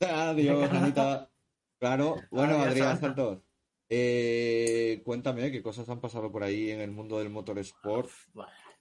Adiós, 0.00 0.70
Anita. 0.70 1.30
Claro. 1.78 2.16
Bueno, 2.30 2.54
Adiós, 2.54 2.66
Adrián. 2.68 3.00
Santos. 3.00 3.42
eh, 3.88 5.02
cuéntame 5.04 5.50
qué 5.50 5.62
cosas 5.62 5.88
han 5.88 6.00
pasado 6.00 6.30
por 6.30 6.42
ahí 6.44 6.70
en 6.70 6.80
el 6.80 6.90
mundo 6.92 7.18
del 7.18 7.30
motorsport. 7.30 8.08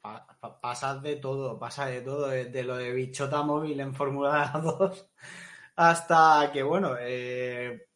Pa- 0.01 0.25
pa- 0.39 0.61
pasa 0.61 0.95
de 0.99 1.15
todo, 1.17 1.59
pasa 1.59 1.85
de 1.87 2.01
todo, 2.01 2.27
desde 2.27 2.63
lo 2.63 2.75
de 2.77 2.91
bichota 2.93 3.41
móvil 3.43 3.79
en 3.79 3.93
Fórmula 3.93 4.51
2 4.63 5.09
hasta 5.75 6.49
que, 6.53 6.63
bueno, 6.63 6.95
eh, 6.99 7.87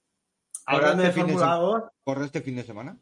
hablando 0.66 1.04
de 1.04 1.10
este 1.10 1.20
de 1.22 1.28
Fórmula 1.28 1.56
sem- 1.56 1.60
2, 1.62 1.84
¿Corre 2.04 2.26
este 2.26 2.42
fin 2.42 2.56
de 2.56 2.64
semana? 2.64 2.98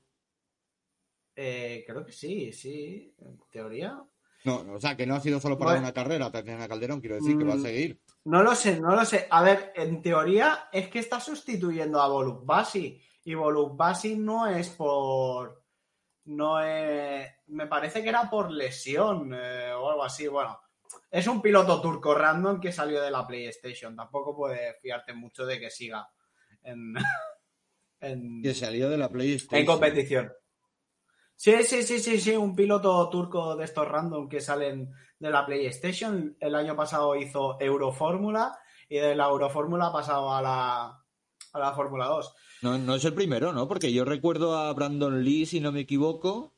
eh, 1.36 1.84
creo 1.88 2.06
que 2.06 2.12
sí, 2.12 2.54
sí, 2.54 3.16
en 3.20 3.40
teoría. 3.50 4.02
No, 4.46 4.58
o 4.74 4.80
sea, 4.80 4.96
que 4.98 5.06
no 5.08 5.16
ha 5.16 5.20
sido 5.22 5.40
solo 5.40 5.58
para 5.58 5.72
Bueno. 5.72 5.86
una 5.86 5.94
carrera, 5.94 6.30
Tatiana 6.32 6.68
Calderón, 6.68 7.00
quiero 7.00 7.16
decir 7.16 7.38
que 7.38 7.46
va 7.46 7.54
a 7.54 7.58
Mm. 7.58 7.62
seguir. 7.64 8.02
No 8.26 8.44
lo 8.44 8.54
sé, 8.56 8.80
no 8.80 8.94
lo 8.96 9.06
sé. 9.06 9.28
A 9.30 9.42
ver, 9.42 9.72
en 9.76 10.02
teoría 10.02 10.68
es 10.72 10.90
que 10.90 11.00
está 11.00 11.20
sustituyendo 11.22 12.02
a 12.02 12.08
Volupbasi 12.10 13.02
y 13.24 13.34
Volupbasi 13.36 14.18
no 14.18 14.48
es 14.48 14.70
por... 14.70 15.64
No 16.26 16.60
es... 16.62 17.30
Me 17.48 17.68
parece 17.68 18.04
que 18.04 18.10
era 18.10 18.30
por 18.30 18.52
lesión 18.52 19.34
eh, 19.34 19.72
o 19.74 19.90
algo 19.90 20.04
así. 20.04 20.28
Bueno, 20.28 20.60
es 21.10 21.26
un 21.28 21.42
piloto 21.42 21.82
turco 21.82 22.14
random 22.14 22.60
que 22.60 22.72
salió 22.74 23.02
de 23.02 23.12
la 23.12 23.26
PlayStation. 23.26 23.96
Tampoco 23.96 24.36
puedes 24.36 24.78
fiarte 24.82 25.14
mucho 25.14 25.46
de 25.46 25.58
que 25.60 25.70
siga 25.70 26.06
en, 26.64 26.94
en, 28.04 28.42
Que 28.42 28.54
salió 28.54 28.90
de 28.90 28.98
la 28.98 29.10
PlayStation. 29.10 29.60
en 29.60 29.66
competición. 29.66 30.32
Sí, 31.36 31.64
sí, 31.64 31.84
sí, 31.84 32.00
sí, 32.00 32.20
sí, 32.20 32.36
un 32.36 32.56
piloto 32.56 33.10
turco 33.10 33.56
de 33.56 33.66
estos 33.66 33.88
random 33.88 34.30
que 34.30 34.40
salen 34.40 34.92
de 35.20 35.30
la 35.32 35.46
PlayStation. 35.46 36.38
El 36.40 36.56
año 36.56 36.76
pasado 36.76 37.16
hizo 37.16 37.58
Eurofórmula 37.60 38.58
y 38.88 38.98
de 38.98 39.16
la 39.16 39.26
Eurofórmula 39.26 39.88
ha 39.88 39.92
pasado 39.94 40.34
a 40.34 40.42
la, 40.42 41.04
a 41.54 41.60
la 41.60 41.74
Fórmula 41.74 42.06
2. 42.06 42.36
No, 42.62 42.78
no 42.78 42.96
es 42.96 43.04
el 43.06 43.14
primero, 43.14 43.52
¿no? 43.52 43.68
Porque 43.68 43.92
yo 43.92 44.06
recuerdo 44.06 44.56
a 44.58 44.72
Brandon 44.74 45.24
Lee, 45.24 45.46
si 45.46 45.60
no 45.60 45.72
me 45.72 45.82
equivoco, 45.82 46.54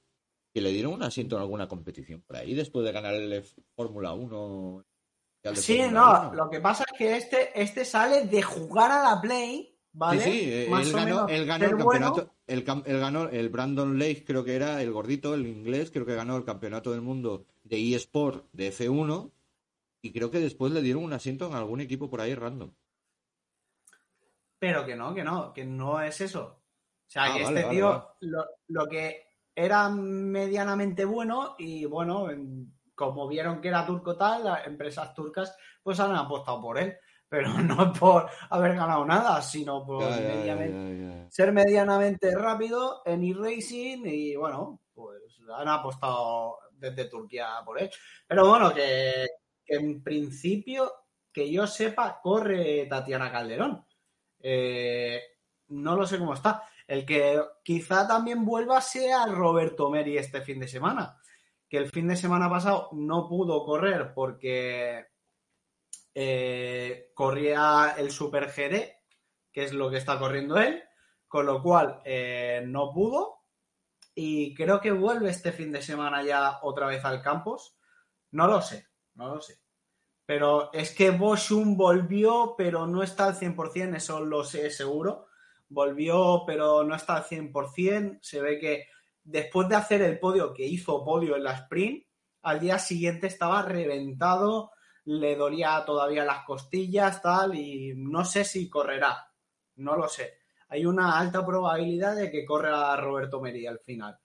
que 0.54 0.62
le 0.62 0.72
dieron 0.72 0.94
un 0.94 1.04
asiento 1.04 1.36
en 1.36 1.42
alguna 1.42 1.68
competición 1.68 2.22
por 2.22 2.36
ahí 2.38 2.54
después 2.54 2.86
de 2.86 2.92
ganar 2.92 3.16
el 3.16 3.44
Fórmula 3.76 4.14
1. 4.14 4.86
el 5.44 5.56
de 5.56 5.62
Sí, 5.62 5.82
no, 5.90 6.30
1. 6.30 6.34
lo 6.36 6.50
que 6.50 6.60
pasa 6.60 6.84
es 6.92 6.98
que 6.98 7.18
este, 7.18 7.60
este 7.60 7.86
sale 7.86 8.26
de 8.28 8.42
jugar 8.44 8.92
a 8.92 9.02
la 9.04 9.22
Play, 9.22 9.75
¿vale? 9.98 10.22
Sí, 10.22 10.32
sí, 10.32 10.40
eh, 10.54 10.68
Más 10.70 10.88
él 10.88 10.94
o 10.94 10.98
ganó, 10.98 11.06
menos 11.16 11.32
él 11.32 11.46
ganó 11.46 11.66
el 11.66 11.76
bueno. 11.76 12.14
campeonato, 12.14 12.36
el, 12.48 12.60
él 12.86 13.00
ganó 13.00 13.30
el 13.30 13.50
Brandon 13.50 13.98
Lake, 14.00 14.24
creo 14.26 14.44
que 14.44 14.56
era 14.56 14.82
el 14.82 14.92
gordito, 14.92 15.34
el 15.34 15.48
inglés, 15.48 15.92
creo 15.92 16.06
que 16.06 16.16
ganó 16.16 16.38
el 16.38 16.46
campeonato 16.46 16.92
del 16.92 17.02
mundo 17.02 17.46
de 17.64 17.96
eSport 17.96 18.46
de 18.54 18.68
F1 18.72 19.32
y 20.02 20.12
creo 20.12 20.32
que 20.32 20.40
después 20.40 20.72
le 20.72 20.82
dieron 20.82 21.04
un 21.04 21.14
asiento 21.14 21.48
en 21.48 21.54
algún 21.56 21.82
equipo 21.82 22.10
por 22.10 22.22
ahí 22.22 22.36
random. 22.36 22.72
Pero 24.60 24.86
que 24.86 24.96
no, 24.96 25.14
que 25.14 25.24
no, 25.24 25.54
que 25.54 25.66
no 25.66 26.02
es 26.02 26.22
eso. 26.22 26.44
O 27.08 27.10
sea, 27.10 27.26
Ah, 27.26 27.34
que 27.36 27.44
vale, 27.44 27.56
este 27.56 27.68
vale, 27.68 27.76
tío, 27.76 27.90
vale. 27.90 28.04
Lo, 28.22 28.46
lo 28.68 28.88
que 28.88 29.26
era 29.56 29.90
medianamente 29.90 31.06
bueno 31.06 31.56
y 31.58 31.86
bueno, 31.86 32.30
en- 32.30 32.74
como 32.96 33.28
vieron 33.28 33.62
que 33.62 33.68
era 33.68 33.86
turco 33.86 34.18
tal, 34.18 34.46
las 34.46 34.66
empresas 34.68 35.14
turcas 35.14 35.56
pues 35.84 36.00
han 36.00 36.16
apostado 36.16 36.62
por 36.62 36.78
él. 36.80 36.98
Pero 37.36 37.50
no 37.62 37.92
por 37.92 38.30
haber 38.50 38.76
ganado 38.76 39.04
nada, 39.04 39.42
sino 39.42 39.86
por 39.86 40.04
medianamente- 40.10 41.28
ser 41.30 41.52
medianamente 41.52 42.34
rápido 42.34 43.02
en 43.06 43.26
e-racing 43.26 44.04
y 44.06 44.36
bueno, 44.38 44.80
pues 44.94 45.20
han 45.54 45.68
apostado 45.68 46.60
desde 46.72 47.10
Turquía 47.10 47.48
por 47.66 47.82
él. 47.82 47.90
Pero 48.26 48.48
bueno, 48.48 48.74
que, 48.74 49.28
que 49.66 49.76
en 49.76 50.02
principio, 50.02 50.90
que 51.30 51.52
yo 51.52 51.68
sepa, 51.68 52.22
corre 52.22 52.86
Tatiana 52.86 53.30
Calderón. 53.30 53.86
Eh, 54.40 55.22
no 55.68 55.98
lo 55.98 56.08
sé 56.08 56.18
cómo 56.18 56.36
está. 56.36 56.64
El 56.88 57.06
que 57.06 57.42
quizá 57.64 58.08
también 58.08 58.46
vuelva 58.46 58.80
sea 58.80 59.26
Roberto 59.26 59.90
Meri 59.90 60.18
este 60.18 60.40
fin 60.42 60.62
de 60.62 60.70
semana, 60.70 61.18
que 61.68 61.78
el 61.80 61.90
fin 61.92 62.08
de 62.08 62.16
semana 62.16 62.50
pasado 62.50 62.90
no 62.94 63.28
pudo 63.28 63.66
correr 63.66 64.14
porque 64.14 65.08
eh, 66.16 67.12
corría 67.14 67.94
el 67.98 68.10
Super 68.10 68.48
GD, 68.48 68.90
que 69.52 69.64
es 69.64 69.74
lo 69.74 69.92
que 69.92 69.98
está 69.98 70.18
corriendo 70.18 70.58
él, 70.58 70.84
con 71.28 71.46
lo 71.46 71.62
cual 71.62 72.02
eh, 72.06 72.64
no 72.66 72.92
pudo 72.92 73.36
y 74.16 74.56
creo 74.56 74.80
que 74.80 74.92
vuelve 74.92 75.30
este 75.30 75.52
fin 75.52 75.74
de 75.74 75.82
semana 75.82 76.24
ya 76.24 76.60
otra 76.62 76.88
vez 76.88 77.04
al 77.04 77.22
campus. 77.22 77.76
No 78.32 78.48
lo 78.48 78.62
sé, 78.62 78.88
no 79.16 79.36
lo 79.36 79.42
sé. 79.42 79.60
Pero 80.26 80.72
es 80.74 80.96
que 80.96 81.12
Boschum 81.12 81.76
volvió, 81.76 82.56
pero 82.58 82.88
no 82.88 83.04
está 83.04 83.26
al 83.26 83.36
100%, 83.36 83.98
eso 83.98 84.22
lo 84.22 84.44
sé 84.46 84.72
seguro. 84.72 85.28
Volvió, 85.68 86.44
pero 86.48 86.84
no 86.86 86.96
está 86.96 87.18
al 87.18 87.26
100%. 87.26 88.20
Se 88.22 88.42
ve 88.42 88.58
que 88.58 88.88
después 89.22 89.68
de 89.68 89.76
hacer 89.76 90.02
el 90.02 90.18
podio, 90.18 90.54
que 90.54 90.66
hizo 90.66 91.04
podio 91.04 91.36
en 91.36 91.44
la 91.44 91.52
sprint, 91.52 92.06
al 92.44 92.60
día 92.62 92.80
siguiente 92.80 93.28
estaba 93.28 93.64
reventado, 93.64 94.72
le 95.06 95.36
dolía 95.36 95.84
todavía 95.86 96.26
las 96.26 96.46
costillas, 96.46 97.22
tal, 97.22 97.56
y 97.56 97.94
no 97.96 98.26
sé 98.26 98.44
si 98.44 98.70
correrá. 98.70 99.32
No 99.76 99.96
lo 99.96 100.08
sé. 100.08 100.40
Hay 100.70 100.86
una 100.86 101.18
alta 101.18 101.46
probabilidad 101.46 102.16
de 102.16 102.32
que 102.32 102.46
corra 102.46 102.96
Roberto 102.98 103.40
Meri 103.40 103.68
al 103.68 103.80
final. 103.80 104.18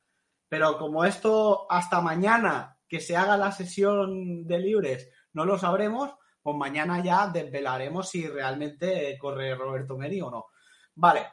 Pero 0.49 0.79
como 0.79 1.05
esto 1.05 1.67
hasta 1.71 2.01
mañana 2.01 2.79
que 2.89 3.01
se 3.01 3.17
haga 3.17 3.37
la 3.37 3.53
sesión 3.53 4.47
de 4.47 4.59
libres 4.59 5.11
no 5.33 5.45
lo 5.45 5.59
sabremos, 5.59 6.11
pues 6.43 6.57
mañana 6.57 7.03
ya 7.05 7.29
desvelaremos 7.29 8.09
si 8.09 8.27
realmente 8.27 9.17
corre 9.19 9.55
Roberto 9.55 9.97
Meri 9.97 10.21
o 10.21 10.31
no. 10.31 10.47
Vale, 10.95 11.27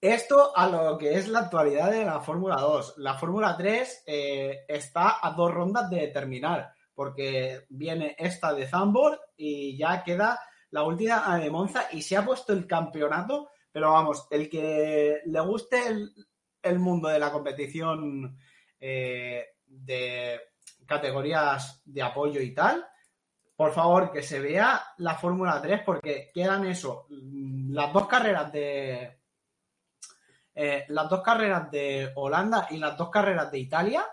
esto 0.00 0.56
a 0.56 0.66
lo 0.66 0.96
que 0.96 1.14
es 1.14 1.28
la 1.28 1.40
actualidad 1.40 1.90
de 1.90 2.04
la 2.04 2.20
Fórmula 2.20 2.56
2. 2.56 2.94
La 2.98 3.14
Fórmula 3.14 3.56
3 3.56 4.04
eh, 4.06 4.64
está 4.66 5.24
a 5.24 5.32
dos 5.32 5.52
rondas 5.52 5.90
de 5.90 6.08
terminar, 6.08 6.72
porque 6.94 7.66
viene 7.68 8.14
esta 8.18 8.52
de 8.52 8.66
Zambor 8.66 9.20
y 9.36 9.76
ya 9.76 10.02
queda 10.02 10.40
la 10.70 10.82
última 10.84 11.38
de 11.38 11.50
Monza 11.50 11.86
y 11.92 12.02
se 12.02 12.16
ha 12.16 12.24
puesto 12.24 12.52
el 12.52 12.66
campeonato, 12.66 13.50
pero 13.72 13.92
vamos, 13.92 14.26
el 14.30 14.48
que 14.48 15.20
le 15.24 15.40
guste 15.40 15.78
el, 16.62 16.78
mundo 16.78 17.08
de 17.08 17.18
la 17.18 17.32
competición 17.32 18.38
eh, 18.78 19.46
de 19.66 20.40
categorías 20.86 21.82
de 21.84 22.02
apoyo 22.02 22.40
y 22.40 22.54
tal, 22.54 22.86
por 23.56 23.72
favor, 23.72 24.10
que 24.10 24.22
se 24.22 24.40
vea 24.40 24.82
la 24.98 25.16
Fórmula 25.16 25.60
3 25.60 25.82
porque 25.84 26.30
quedan 26.32 26.66
eso, 26.66 27.06
mm, 27.10 27.72
las 27.72 27.92
dos 27.92 28.06
carreras 28.06 28.50
de 28.52 29.20
eh, 30.54 30.84
las 30.88 31.08
dos 31.08 31.22
carreras 31.22 31.70
de 31.70 32.10
Holanda 32.16 32.66
y 32.70 32.78
las 32.78 32.96
dos 32.96 33.08
carreras 33.08 33.50
de 33.50 33.58
Italia 33.58 34.04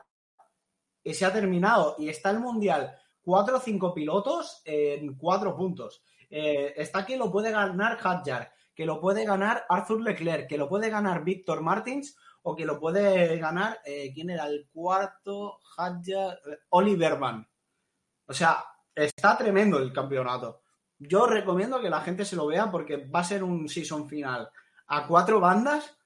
y 1.07 1.13
se 1.13 1.25
ha 1.25 1.31
terminado 1.31 1.95
y 1.97 2.09
está 2.09 2.31
el 2.31 2.39
Mundial 2.39 2.93
cuatro 3.21 3.57
o 3.57 3.59
cinco 3.61 3.93
pilotos 3.93 4.61
en 4.65 5.15
cuatro 5.15 5.55
puntos. 5.55 6.03
Eh, 6.29 6.73
está 6.75 7.05
que 7.05 7.15
lo 7.15 7.31
puede 7.31 7.49
ganar 7.49 7.97
Hadjar, 8.03 8.51
que 8.75 8.85
lo 8.85 8.99
puede 8.99 9.23
ganar 9.23 9.65
Arthur 9.69 10.01
Leclerc, 10.01 10.49
que 10.49 10.57
lo 10.57 10.67
puede 10.67 10.89
ganar 10.89 11.23
Víctor 11.23 11.61
Martins 11.61 12.17
o 12.41 12.57
que 12.57 12.65
lo 12.65 12.77
puede 12.77 13.37
ganar, 13.37 13.79
eh, 13.85 14.11
¿quién 14.13 14.31
era 14.31 14.47
el 14.47 14.67
cuarto? 14.69 15.59
Hadjar, 15.77 16.41
Oliverman. 16.69 17.47
O 18.25 18.33
sea, 18.33 18.65
está 18.93 19.37
tremendo 19.37 19.77
el 19.77 19.93
campeonato. 19.93 20.63
Yo 20.99 21.25
recomiendo 21.25 21.79
que 21.79 21.89
la 21.89 22.01
gente 22.01 22.25
se 22.25 22.35
lo 22.35 22.47
vea 22.47 22.69
porque 22.69 22.97
va 22.97 23.21
a 23.21 23.23
ser 23.23 23.45
un 23.45 23.69
season 23.69 24.09
final 24.09 24.49
a 24.87 25.07
cuatro 25.07 25.39
bandas 25.39 25.97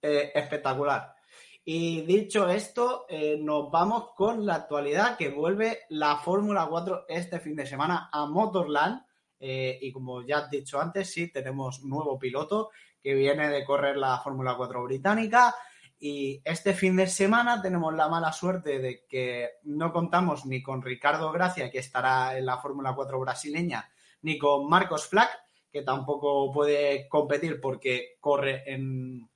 eh, 0.00 0.32
espectacular. 0.34 1.19
Y 1.64 2.02
dicho 2.02 2.48
esto, 2.48 3.04
eh, 3.08 3.38
nos 3.40 3.70
vamos 3.70 4.10
con 4.16 4.46
la 4.46 4.54
actualidad 4.56 5.16
que 5.16 5.28
vuelve 5.28 5.80
la 5.90 6.16
Fórmula 6.16 6.66
4 6.68 7.04
este 7.08 7.38
fin 7.38 7.54
de 7.54 7.66
semana 7.66 8.08
a 8.12 8.26
Motorland. 8.26 9.02
Eh, 9.38 9.78
y 9.80 9.92
como 9.92 10.22
ya 10.22 10.38
has 10.38 10.50
dicho 10.50 10.80
antes, 10.80 11.12
sí, 11.12 11.30
tenemos 11.30 11.84
nuevo 11.84 12.18
piloto 12.18 12.70
que 13.02 13.14
viene 13.14 13.48
de 13.48 13.64
correr 13.64 13.96
la 13.96 14.18
Fórmula 14.18 14.56
4 14.56 14.84
británica. 14.84 15.54
Y 15.98 16.40
este 16.44 16.72
fin 16.72 16.96
de 16.96 17.06
semana 17.06 17.60
tenemos 17.60 17.94
la 17.94 18.08
mala 18.08 18.32
suerte 18.32 18.78
de 18.78 19.04
que 19.06 19.50
no 19.64 19.92
contamos 19.92 20.46
ni 20.46 20.62
con 20.62 20.80
Ricardo 20.80 21.30
Gracia, 21.30 21.70
que 21.70 21.78
estará 21.78 22.38
en 22.38 22.46
la 22.46 22.56
Fórmula 22.56 22.94
4 22.94 23.20
brasileña, 23.20 23.90
ni 24.22 24.38
con 24.38 24.66
Marcos 24.66 25.06
Flack, 25.06 25.30
que 25.70 25.82
tampoco 25.82 26.50
puede 26.52 27.06
competir 27.06 27.60
porque 27.60 28.16
corre 28.18 28.64
en, 28.66 29.29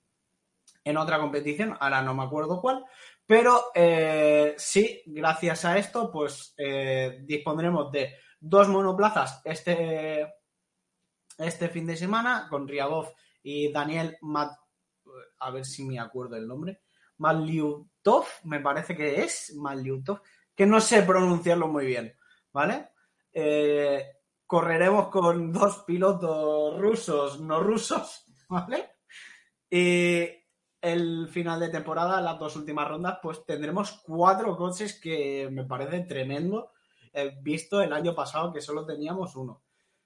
en 0.85 0.97
otra 0.99 1.19
competición, 1.19 1.77
ahora 1.81 2.03
no 2.03 2.15
me 2.15 2.23
acuerdo 2.23 2.61
cuál, 2.61 2.85
pero 3.27 3.71
eh, 3.75 4.55
sí, 4.59 5.03
gracias 5.07 5.65
a 5.65 5.79
esto, 5.79 6.13
pues 6.13 6.55
eh, 6.59 7.21
dispondremos 7.23 7.91
de 7.91 8.19
dos 8.39 8.69
monoplazas 8.69 9.41
este, 9.45 10.35
este 11.39 11.69
fin 11.71 11.87
de 11.87 11.97
semana 11.97 12.47
con 12.51 12.69
Riabov 12.69 13.13
y 13.43 13.73
Daniel 13.73 14.19
Mat, 14.21 14.53
a 15.39 15.51
ver 15.51 15.65
si 15.65 15.85
me 15.85 15.99
acuerdo 15.99 16.37
el 16.37 16.47
nombre, 16.47 16.83
Maliutov, 17.19 18.27
me 18.45 18.61
parece 18.61 18.95
que 18.95 19.23
es 19.23 19.55
Maliutov, 19.57 20.21
que 20.55 20.67
no 20.67 20.81
sé 20.81 21.03
pronunciarlo 21.03 21.69
muy 21.69 21.87
bien, 21.87 22.15
¿vale? 22.53 22.91
Eh, 23.33 24.05
correremos 24.47 25.09
con 25.09 25.53
dos 25.53 25.83
pilotos 25.87 26.79
rusos, 26.79 27.41
no 27.41 27.61
rusos, 27.61 28.27
¿vale? 28.49 28.91
Y 29.71 30.44
el 30.85 31.29
final 31.29 31.59
de 31.59 31.71
temporada, 31.71 32.21
las 32.21 32.39
dos 32.39 32.57
últimas 32.57 32.87
rondas, 32.87 33.19
pues 33.23 33.45
tendremos 33.45 34.03
cuatro 34.05 34.57
coches 34.57 35.01
que 35.01 35.49
me 35.51 35.65
parece 35.65 36.01
tremendo, 36.01 36.73
eh, 37.13 37.37
visto 37.43 37.81
el 37.81 37.93
año 37.93 38.15
pasado 38.15 38.53
que 38.53 38.61
solo 38.61 38.85
teníamos 38.85 39.35
uno. 39.35 39.63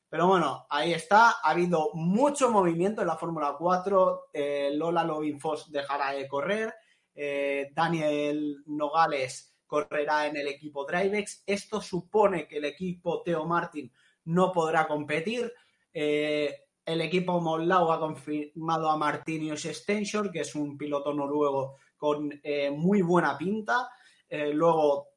Pero 0.08 0.26
bueno, 0.26 0.66
ahí 0.70 0.94
está, 0.94 1.30
ha 1.42 1.50
habido 1.50 1.90
mucho 1.94 2.50
movimiento 2.50 3.02
en 3.02 3.08
la 3.08 3.16
Fórmula 3.16 3.56
4, 3.58 4.30
eh, 4.32 4.70
Lola 4.72 5.04
Lovinfos 5.04 5.70
dejará 5.70 6.12
de 6.12 6.26
correr, 6.26 6.74
eh, 7.14 7.70
Daniel 7.74 8.62
Nogales 8.66 9.56
correrá 9.66 10.26
en 10.26 10.36
el 10.36 10.48
equipo 10.48 10.86
Drivex, 10.86 11.42
esto 11.44 11.80
supone 11.82 12.46
que 12.46 12.56
el 12.56 12.64
equipo 12.64 13.22
Teo 13.22 13.44
Martin 13.44 13.92
no 14.24 14.52
podrá 14.52 14.86
competir. 14.86 15.52
Eh, 15.92 16.67
el 16.88 17.02
equipo 17.02 17.38
Mollau 17.38 17.92
ha 17.92 18.00
confirmado 18.00 18.90
a 18.90 18.96
Martinius 18.96 19.64
Stenshore, 19.64 20.30
que 20.30 20.40
es 20.40 20.54
un 20.54 20.78
piloto 20.78 21.12
noruego 21.12 21.76
con 21.98 22.40
eh, 22.42 22.70
muy 22.70 23.02
buena 23.02 23.36
pinta. 23.36 23.90
Eh, 24.26 24.54
luego 24.54 25.08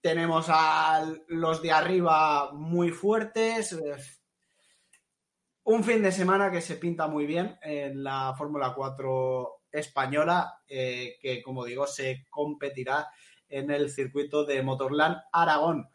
tenemos 0.00 0.46
a 0.48 1.06
los 1.28 1.62
de 1.62 1.70
arriba 1.70 2.50
muy 2.52 2.90
fuertes. 2.90 3.80
Un 5.62 5.84
fin 5.84 6.02
de 6.02 6.10
semana 6.10 6.50
que 6.50 6.60
se 6.60 6.74
pinta 6.74 7.06
muy 7.06 7.24
bien 7.24 7.56
en 7.62 8.02
la 8.02 8.34
Fórmula 8.36 8.74
4 8.74 9.60
española, 9.70 10.60
eh, 10.66 11.18
que 11.20 11.40
como 11.40 11.64
digo, 11.64 11.86
se 11.86 12.26
competirá 12.30 13.06
en 13.48 13.70
el 13.70 13.90
circuito 13.90 14.44
de 14.44 14.60
Motorland 14.60 15.18
Aragón. 15.32 15.88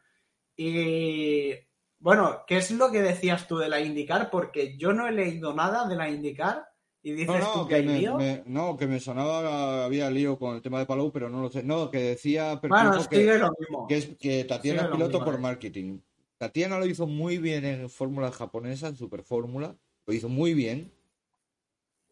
Y 0.55 1.66
bueno, 1.99 2.43
¿qué 2.47 2.57
es 2.57 2.71
lo 2.71 2.91
que 2.91 3.01
decías 3.01 3.47
tú 3.47 3.57
de 3.57 3.69
la 3.69 3.79
IndyCar? 3.81 4.29
Porque 4.29 4.77
yo 4.77 4.93
no 4.93 5.07
he 5.07 5.11
leído 5.11 5.53
nada 5.53 5.87
de 5.87 5.95
la 5.95 6.09
IndyCar 6.09 6.67
y 7.01 7.11
dices 7.13 7.39
No, 7.39 7.53
tú 7.53 7.67
que 7.67 7.69
que 7.69 7.75
hay 7.75 7.85
me, 7.85 7.99
lío. 7.99 8.17
me- 8.17 8.43
no, 8.45 8.75
que 8.77 8.87
me 8.87 8.99
sonaba, 8.99 9.85
había 9.85 10.09
lío 10.09 10.37
con 10.37 10.55
el 10.55 10.61
tema 10.61 10.79
de 10.79 10.85
Palou, 10.85 11.11
pero 11.11 11.29
no 11.29 11.41
lo 11.41 11.49
sé. 11.49 11.63
No, 11.63 11.89
que 11.89 11.99
decía 11.99 12.59
Bueno, 12.61 12.91
que, 13.09 13.37
lo 13.37 13.51
mismo. 13.59 13.87
que 13.87 13.97
es 13.97 14.15
que 14.17 14.43
Tatiana 14.43 14.81
es 14.83 14.87
lo 14.89 14.93
piloto 14.93 15.13
mismo, 15.19 15.25
por 15.25 15.35
eh. 15.35 15.39
marketing. 15.39 15.99
Tatiana 16.37 16.77
lo 16.79 16.85
hizo 16.85 17.07
muy 17.07 17.37
bien 17.39 17.65
en 17.65 17.89
fórmula 17.89 18.31
japonesa, 18.31 18.87
en 18.89 18.95
Super 18.95 19.23
Fórmula, 19.23 19.75
lo 20.05 20.13
hizo 20.13 20.29
muy 20.29 20.53
bien, 20.53 20.93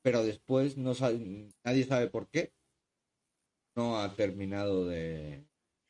pero 0.02 0.24
después 0.24 0.78
no 0.78 0.94
sabe- 0.96 1.50
nadie 1.64 1.84
sabe 1.86 2.08
por 2.08 2.28
qué 2.30 2.54
no 3.76 4.00
ha 4.00 4.16
terminado 4.16 4.86
de 4.88 5.46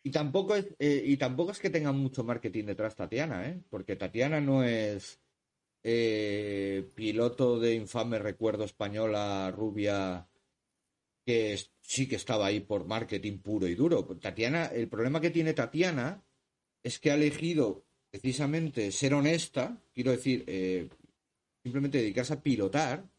y 0.06 0.12
tampoco 0.12 0.56
es 0.56 0.68
eh, 0.78 1.02
y 1.04 1.18
tampoco 1.18 1.52
es 1.52 1.58
que 1.58 1.72
tenga 1.72 1.92
mucho 1.92 2.24
marketing 2.24 2.66
detrás 2.66 2.96
Tatiana, 2.96 3.50
¿eh? 3.50 3.60
Porque 3.72 3.96
Tatiana 3.96 4.40
no 4.40 4.64
es 4.64 5.20
eh, 5.82 6.88
piloto 6.94 7.60
de 7.60 7.74
infame 7.74 8.20
recuerdo 8.20 8.66
española 8.66 9.50
rubia 9.50 10.30
que 11.26 11.60
sí 11.82 12.08
que 12.08 12.18
estaba 12.18 12.46
ahí 12.46 12.60
por 12.60 12.86
marketing 12.86 13.40
puro 13.40 13.68
y 13.68 13.74
duro. 13.74 14.06
Tatiana, 14.22 14.68
el 14.68 14.90
problema 14.90 15.20
que 15.20 15.32
tiene 15.32 15.56
Tatiana 15.56 16.24
es 16.84 17.00
que 17.00 17.10
ha 17.10 17.16
elegido 17.16 17.84
precisamente 18.12 18.92
ser 18.92 19.16
honesta, 19.16 19.82
quiero 19.92 20.12
decir, 20.12 20.44
eh, 20.46 20.88
simplemente 21.64 21.98
dedicarse 21.98 22.34
a 22.34 22.44
pilotar 22.44 23.10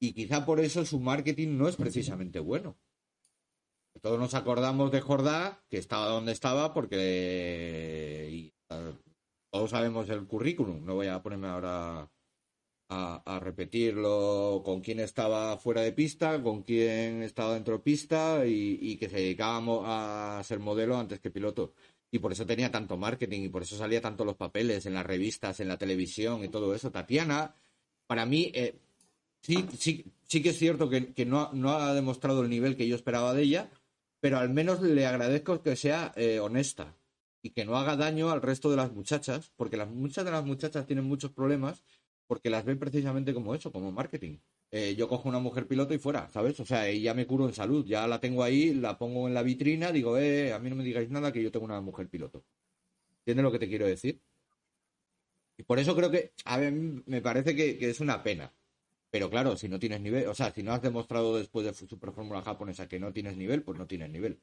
y 0.00 0.14
quizá 0.14 0.46
por 0.46 0.60
eso 0.60 0.82
su 0.86 0.98
marketing 0.98 1.58
no 1.58 1.68
es 1.68 1.76
precisamente 1.76 2.40
bueno. 2.40 2.78
Todos 4.02 4.18
nos 4.18 4.34
acordamos 4.34 4.90
de 4.90 5.00
Jordá, 5.00 5.62
que 5.70 5.78
estaba 5.78 6.08
donde 6.08 6.32
estaba, 6.32 6.74
porque 6.74 6.96
eh, 6.98 8.52
todos 9.48 9.70
sabemos 9.70 10.08
el 10.10 10.26
currículum. 10.26 10.84
No 10.84 10.96
voy 10.96 11.06
a 11.06 11.22
ponerme 11.22 11.46
ahora 11.46 12.10
a, 12.88 13.38
repetirlo 13.40 14.60
con 14.64 14.80
quién 14.80 14.98
estaba 14.98 15.56
fuera 15.56 15.82
de 15.82 15.92
pista, 15.92 16.42
con 16.42 16.64
quién 16.64 17.22
estaba 17.22 17.54
dentro 17.54 17.74
de 17.74 17.84
pista 17.84 18.44
y, 18.44 18.96
que 18.96 19.08
se 19.08 19.18
dedicaba 19.18 19.60
mo- 19.60 19.82
a 19.86 20.42
ser 20.42 20.58
modelo 20.58 20.96
antes 20.96 21.20
que 21.20 21.30
piloto. 21.30 21.72
Y 22.10 22.18
por 22.18 22.32
eso 22.32 22.44
tenía 22.44 22.72
tanto 22.72 22.96
marketing 22.96 23.42
y 23.42 23.48
por 23.50 23.62
eso 23.62 23.76
salía 23.76 24.00
tanto 24.00 24.24
los 24.24 24.34
papeles 24.34 24.84
en 24.84 24.94
las 24.94 25.06
revistas, 25.06 25.60
en 25.60 25.68
la 25.68 25.78
televisión 25.78 26.42
y 26.42 26.48
todo 26.48 26.74
eso. 26.74 26.90
Tatiana, 26.90 27.54
para 28.08 28.26
mí, 28.26 28.50
eh, 28.52 28.74
sí, 29.42 29.64
sí, 29.78 30.04
sí 30.24 30.42
que 30.42 30.50
es 30.50 30.58
cierto 30.58 30.90
que, 30.90 31.14
que 31.14 31.24
no, 31.24 31.50
no 31.52 31.70
ha 31.70 31.94
demostrado 31.94 32.42
el 32.42 32.50
nivel 32.50 32.76
que 32.76 32.88
yo 32.88 32.96
esperaba 32.96 33.32
de 33.32 33.42
ella, 33.44 33.70
pero 34.22 34.38
al 34.38 34.50
menos 34.50 34.80
le 34.80 35.04
agradezco 35.04 35.62
que 35.62 35.74
sea 35.74 36.12
eh, 36.14 36.38
honesta 36.38 36.96
y 37.42 37.50
que 37.50 37.64
no 37.64 37.76
haga 37.76 37.96
daño 37.96 38.30
al 38.30 38.40
resto 38.40 38.70
de 38.70 38.76
las 38.76 38.92
muchachas, 38.92 39.50
porque 39.56 39.76
las, 39.76 39.90
muchas 39.90 40.24
de 40.24 40.30
las 40.30 40.44
muchachas 40.44 40.86
tienen 40.86 41.04
muchos 41.04 41.32
problemas 41.32 41.82
porque 42.28 42.48
las 42.48 42.64
ven 42.64 42.78
precisamente 42.78 43.34
como 43.34 43.52
eso, 43.52 43.72
como 43.72 43.90
marketing. 43.90 44.38
Eh, 44.70 44.94
yo 44.94 45.08
cojo 45.08 45.28
una 45.28 45.40
mujer 45.40 45.66
piloto 45.66 45.92
y 45.92 45.98
fuera, 45.98 46.30
¿sabes? 46.30 46.60
O 46.60 46.64
sea, 46.64 46.88
y 46.88 47.02
ya 47.02 47.14
me 47.14 47.26
curo 47.26 47.48
en 47.48 47.52
salud, 47.52 47.84
ya 47.84 48.06
la 48.06 48.20
tengo 48.20 48.44
ahí, 48.44 48.72
la 48.74 48.96
pongo 48.96 49.26
en 49.26 49.34
la 49.34 49.42
vitrina, 49.42 49.90
digo, 49.90 50.16
eh, 50.16 50.52
a 50.52 50.60
mí 50.60 50.70
no 50.70 50.76
me 50.76 50.84
digáis 50.84 51.10
nada 51.10 51.32
que 51.32 51.42
yo 51.42 51.50
tengo 51.50 51.66
una 51.66 51.80
mujer 51.80 52.08
piloto. 52.08 52.44
¿Entiendes 53.18 53.42
lo 53.42 53.50
que 53.52 53.58
te 53.58 53.68
quiero 53.68 53.86
decir? 53.86 54.20
Y 55.56 55.64
por 55.64 55.78
eso 55.80 55.96
creo 55.96 56.10
que, 56.12 56.32
a 56.44 56.58
ver, 56.58 56.72
me 56.72 57.20
parece 57.22 57.56
que, 57.56 57.76
que 57.76 57.90
es 57.90 58.00
una 58.00 58.22
pena. 58.22 58.52
Pero 59.12 59.28
claro, 59.28 59.56
si 59.56 59.68
no 59.68 59.78
tienes 59.78 60.00
nivel, 60.00 60.26
o 60.26 60.34
sea, 60.34 60.50
si 60.52 60.62
no 60.62 60.72
has 60.72 60.80
demostrado 60.80 61.36
después 61.36 61.66
de 61.66 61.74
Super 61.74 62.12
Fórmula 62.12 62.40
japonesa 62.40 62.88
que 62.88 62.98
no 62.98 63.12
tienes 63.12 63.36
nivel, 63.36 63.62
pues 63.62 63.78
no 63.78 63.86
tienes 63.86 64.08
nivel. 64.08 64.40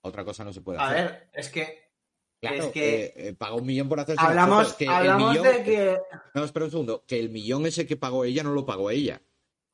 Otra 0.00 0.24
cosa 0.24 0.42
no 0.44 0.52
se 0.52 0.60
puede 0.60 0.80
A 0.80 0.88
hacer. 0.88 1.04
ver, 1.04 1.30
es 1.34 1.48
que 1.48 1.88
Claro, 2.40 2.64
es 2.64 2.72
que- 2.72 3.04
eh, 3.04 3.12
eh, 3.16 3.32
pagó 3.34 3.58
un 3.58 3.66
millón 3.66 3.88
por 3.88 4.00
hacerse 4.00 4.24
hablamos, 4.24 4.74
que 4.74 4.88
hablamos 4.88 5.30
millón- 5.30 5.44
de 5.44 5.62
que 5.62 5.98
No, 6.34 6.42
espera 6.44 6.64
un 6.64 6.70
segundo. 6.72 7.04
Que 7.06 7.20
el 7.20 7.30
millón 7.30 7.64
ese 7.66 7.86
que 7.86 7.96
pagó 7.96 8.24
ella 8.24 8.42
no 8.42 8.52
lo 8.52 8.66
pagó 8.66 8.90
ella. 8.90 9.22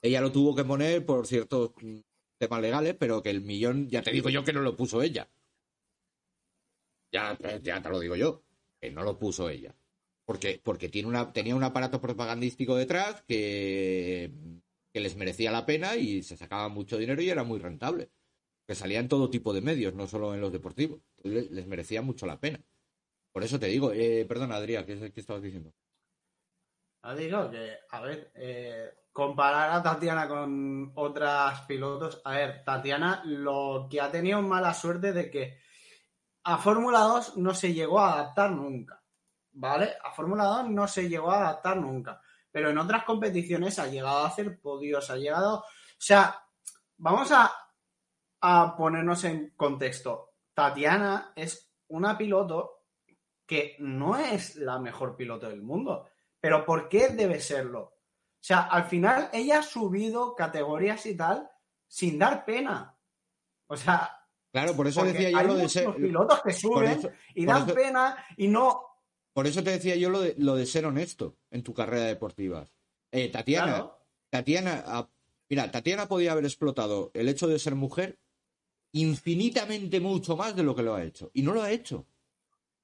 Ella 0.03 0.21
lo 0.21 0.31
tuvo 0.31 0.55
que 0.55 0.65
poner 0.65 1.05
por 1.07 1.27
ciertos 1.27 1.71
temas 2.39 2.61
legales, 2.61 2.95
pero 2.99 3.23
que 3.23 3.31
el 3.31 3.41
millón, 3.41 3.89
ya 3.89 4.03
te 4.03 4.11
digo 4.13 4.29
yo 4.29 4.45
que 4.45 4.53
no 4.53 4.61
lo 4.61 4.77
puso 4.77 5.01
ella. 5.01 5.27
Ya, 7.13 7.39
ya 7.63 7.81
te 7.83 7.89
lo 7.89 8.01
digo 8.01 8.17
yo, 8.17 8.43
que 8.81 8.91
no 8.91 9.03
lo 9.05 9.19
puso 9.19 9.49
ella. 9.49 9.75
Porque, 10.25 10.61
porque 10.63 10.89
tiene 10.89 11.09
una, 11.09 11.33
tenía 11.33 11.55
un 11.55 11.65
aparato 11.65 12.01
propagandístico 12.01 12.77
detrás 12.77 13.23
que, 13.23 14.33
que 14.93 15.01
les 15.01 15.17
merecía 15.17 15.51
la 15.51 15.67
pena 15.67 15.97
y 15.97 16.23
se 16.23 16.37
sacaba 16.37 16.69
mucho 16.69 16.97
dinero 16.97 17.21
y 17.21 17.29
era 17.29 17.45
muy 17.45 17.59
rentable. 17.59 18.11
Que 18.67 18.75
salía 18.75 19.01
en 19.01 19.09
todo 19.09 19.29
tipo 19.29 19.53
de 19.53 19.61
medios, 19.61 19.95
no 19.95 20.07
solo 20.07 20.35
en 20.35 20.41
los 20.41 20.53
deportivos. 20.53 21.01
Entonces, 21.19 21.51
les, 21.51 21.67
merecía 21.67 22.01
mucho 22.01 22.27
la 22.27 22.41
pena. 22.41 22.61
Por 23.33 23.45
eso 23.45 23.59
te 23.59 23.67
digo, 23.67 23.93
eh, 23.93 24.25
perdona 24.27 24.57
Adrián, 24.57 24.87
¿qué, 24.87 25.13
qué 25.13 25.21
estabas 25.21 25.43
diciendo? 25.43 25.75
Ya 27.03 27.15
digo 27.15 27.51
que, 27.51 27.77
a 27.91 28.01
ver, 28.01 28.33
eh, 28.35 28.91
comparar 29.13 29.71
a 29.71 29.83
Tatiana 29.83 30.27
con 30.27 30.91
otras 30.95 31.61
pilotos. 31.63 32.21
A 32.25 32.33
ver, 32.33 32.65
Tatiana 32.65 33.23
lo 33.25 33.87
que 33.91 34.01
ha 34.01 34.11
tenido 34.11 34.43
mala 34.43 34.75
suerte 34.75 35.13
de 35.13 35.31
que 35.31 35.59
a 36.43 36.59
Fórmula 36.59 37.01
2 37.01 37.37
no 37.37 37.55
se 37.55 37.73
llegó 37.73 38.01
a 38.01 38.15
adaptar 38.15 38.51
nunca. 38.51 39.04
¿Vale? 39.55 39.95
A 40.03 40.11
Fórmula 40.13 40.45
2 40.45 40.71
no 40.71 40.87
se 40.89 41.09
llegó 41.09 41.31
a 41.31 41.39
adaptar 41.39 41.77
nunca. 41.77 42.21
Pero 42.51 42.71
en 42.71 42.79
otras 42.79 43.05
competiciones 43.05 43.79
ha 43.79 43.87
llegado 43.87 44.19
a 44.19 44.27
hacer 44.29 44.61
podios, 44.61 45.11
ha 45.11 45.17
llegado. 45.17 45.59
O 45.59 45.65
sea, 45.99 46.41
vamos 46.97 47.31
a, 47.33 47.53
a 48.41 48.77
ponernos 48.77 49.23
en 49.25 49.51
contexto. 49.57 50.35
Tatiana 50.53 51.33
es 51.37 51.71
una 51.89 52.17
piloto 52.17 52.85
que 53.47 53.77
no 53.81 54.17
es 54.17 54.57
la 54.57 54.79
mejor 54.79 55.17
piloto 55.17 55.49
del 55.49 55.63
mundo 55.63 56.09
pero 56.41 56.63
¿por 56.67 56.91
qué 56.91 57.09
debe 57.09 57.41
serlo? 57.41 57.81
O 57.81 57.95
sea, 58.39 58.61
al 58.65 58.85
final 58.85 59.31
ella 59.33 59.61
ha 59.61 59.63
subido 59.63 60.35
categorías 60.35 61.07
y 61.07 61.17
tal 61.17 61.51
sin 61.89 62.19
dar 62.19 62.45
pena. 62.45 62.95
O 63.67 63.77
sea, 63.79 64.15
Claro, 64.53 64.77
por 64.77 64.87
eso 64.87 65.03
decía 65.05 65.31
yo 65.31 65.39
hay 65.39 65.47
lo 65.47 65.55
de 65.55 65.63
muchos 65.63 65.73
ser. 65.73 65.95
pilotos 65.95 66.43
que 66.43 66.53
suben 66.53 66.91
eso- 66.91 67.11
y 67.35 67.47
dan 67.47 67.63
eso- 67.65 67.75
pena 67.75 68.27
y 68.37 68.49
no. 68.49 68.94
Por 69.35 69.47
eso 69.47 69.63
te 69.63 69.71
decía 69.73 69.97
yo 69.97 70.09
lo 70.09 70.21
de, 70.23 70.35
lo 70.39 70.55
de 70.57 70.65
ser 70.65 70.87
honesto 70.87 71.37
en 71.51 71.63
tu 71.63 71.75
carrera 71.75 72.05
deportiva. 72.07 72.67
Eh, 73.13 73.29
Tatiana, 73.29 73.67
Claro. 73.67 73.99
Tatiana, 74.31 75.09
mira, 75.51 75.71
Tatiana 75.71 76.09
podía 76.09 76.33
haber 76.33 76.45
explotado 76.47 77.11
el 77.15 77.29
hecho 77.29 77.47
de 77.47 77.59
ser 77.59 77.75
mujer 77.75 78.19
infinitamente 78.93 80.01
mucho 80.01 80.37
más 80.37 80.55
de 80.57 80.63
lo 80.63 80.75
que 80.75 80.83
lo 80.83 80.95
ha 80.95 81.05
hecho. 81.05 81.31
Y 81.35 81.43
no 81.43 81.53
lo 81.53 81.63
ha 81.63 81.73
hecho. 81.73 82.07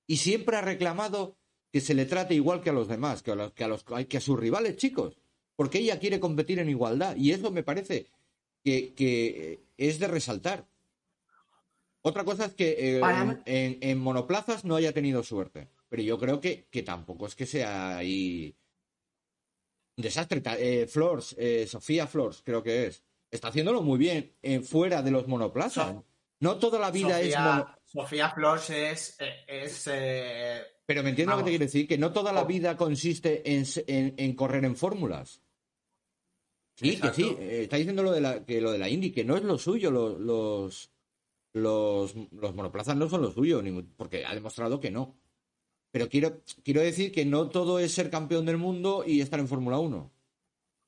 Y 0.06 0.16
siempre 0.18 0.56
ha 0.56 0.60
reclamado 0.60 1.36
que 1.72 1.80
se 1.80 1.94
le 1.94 2.04
trate 2.04 2.34
igual 2.34 2.60
que 2.62 2.70
a 2.70 2.72
los 2.72 2.88
demás, 2.88 3.22
que 3.22 3.30
a, 3.30 3.36
los, 3.36 3.52
que 3.52 3.62
a, 3.64 3.68
los, 3.68 3.84
que 3.84 4.16
a 4.16 4.20
sus 4.20 4.38
rivales, 4.38 4.76
chicos. 4.76 5.16
Porque 5.54 5.78
ella 5.78 6.00
quiere 6.00 6.18
competir 6.18 6.58
en 6.58 6.68
igualdad. 6.68 7.14
Y 7.16 7.30
eso 7.30 7.52
me 7.52 7.62
parece 7.62 8.06
que, 8.64 8.92
que 8.94 9.60
es 9.76 10.00
de 10.00 10.08
resaltar. 10.08 10.66
Otra 12.02 12.24
cosa 12.24 12.46
es 12.46 12.54
que 12.54 12.96
eh, 12.98 13.00
en- 13.44 13.78
en 13.80 13.98
monoplazas 13.98 14.64
no 14.64 14.74
haya 14.74 14.92
tenido 14.92 15.22
suerte. 15.22 15.68
Pero 15.90 16.02
yo 16.02 16.18
creo 16.18 16.40
que, 16.40 16.68
que 16.70 16.82
tampoco 16.82 17.26
es 17.26 17.34
que 17.34 17.44
sea 17.44 17.98
ahí 17.98 18.56
un 19.98 20.02
desastre. 20.02 20.40
Eh, 20.58 20.86
Flors, 20.86 21.34
eh, 21.38 21.66
Sofía 21.66 22.06
Flors, 22.06 22.40
creo 22.42 22.62
que 22.62 22.86
es. 22.86 23.04
Está 23.30 23.48
haciéndolo 23.48 23.82
muy 23.82 23.98
bien 23.98 24.34
eh, 24.40 24.60
fuera 24.60 25.02
de 25.02 25.10
los 25.10 25.28
monoplazas. 25.28 25.88
So- 25.92 26.06
no 26.40 26.56
toda 26.58 26.78
la 26.78 26.90
vida 26.90 27.20
es 27.20 27.34
Sofía, 27.34 27.40
mono... 27.52 27.78
Sofía 27.84 28.30
Flores 28.30 28.70
es. 28.70 29.16
eh, 29.20 29.44
es 29.46 29.84
Pero 30.86 31.02
me 31.02 31.10
entiendes 31.10 31.36
lo 31.36 31.38
que 31.38 31.44
te 31.44 31.50
quiero 31.50 31.64
decir, 31.66 31.86
que 31.86 31.98
no 31.98 32.12
toda 32.12 32.32
la 32.32 32.42
Oh. 32.42 32.46
vida 32.46 32.76
consiste 32.78 33.52
en, 33.52 33.64
en- 33.88 34.14
en 34.16 34.34
correr 34.34 34.64
en 34.64 34.74
fórmulas. 34.76 35.42
Sí, 36.76 36.90
Exacto. 36.92 37.16
que 37.16 37.22
sí. 37.22 37.36
está 37.62 37.76
diciendo 37.76 38.02
lo 38.02 38.12
de 38.12 38.20
la, 38.22 38.46
que 38.46 38.60
lo 38.62 38.72
de 38.72 38.78
la 38.78 38.88
Indy, 38.88 39.12
que 39.12 39.22
no 39.24 39.36
es 39.36 39.42
lo 39.42 39.58
suyo, 39.58 39.90
lo- 39.90 40.18
los, 40.18 40.90
los, 41.52 42.14
los 42.32 42.54
monoplazas 42.54 42.96
no 42.96 43.06
son 43.10 43.20
lo 43.20 43.30
suyo, 43.32 43.60
ni- 43.60 43.82
porque 43.82 44.24
ha 44.24 44.34
demostrado 44.34 44.80
que 44.80 44.90
no. 44.90 45.19
Pero 45.90 46.08
quiero, 46.08 46.40
quiero 46.62 46.80
decir 46.80 47.12
que 47.12 47.24
no 47.24 47.48
todo 47.48 47.78
es 47.78 47.92
ser 47.92 48.10
campeón 48.10 48.46
del 48.46 48.58
mundo 48.58 49.04
y 49.06 49.20
estar 49.20 49.40
en 49.40 49.48
Fórmula 49.48 49.78
1. 49.78 50.10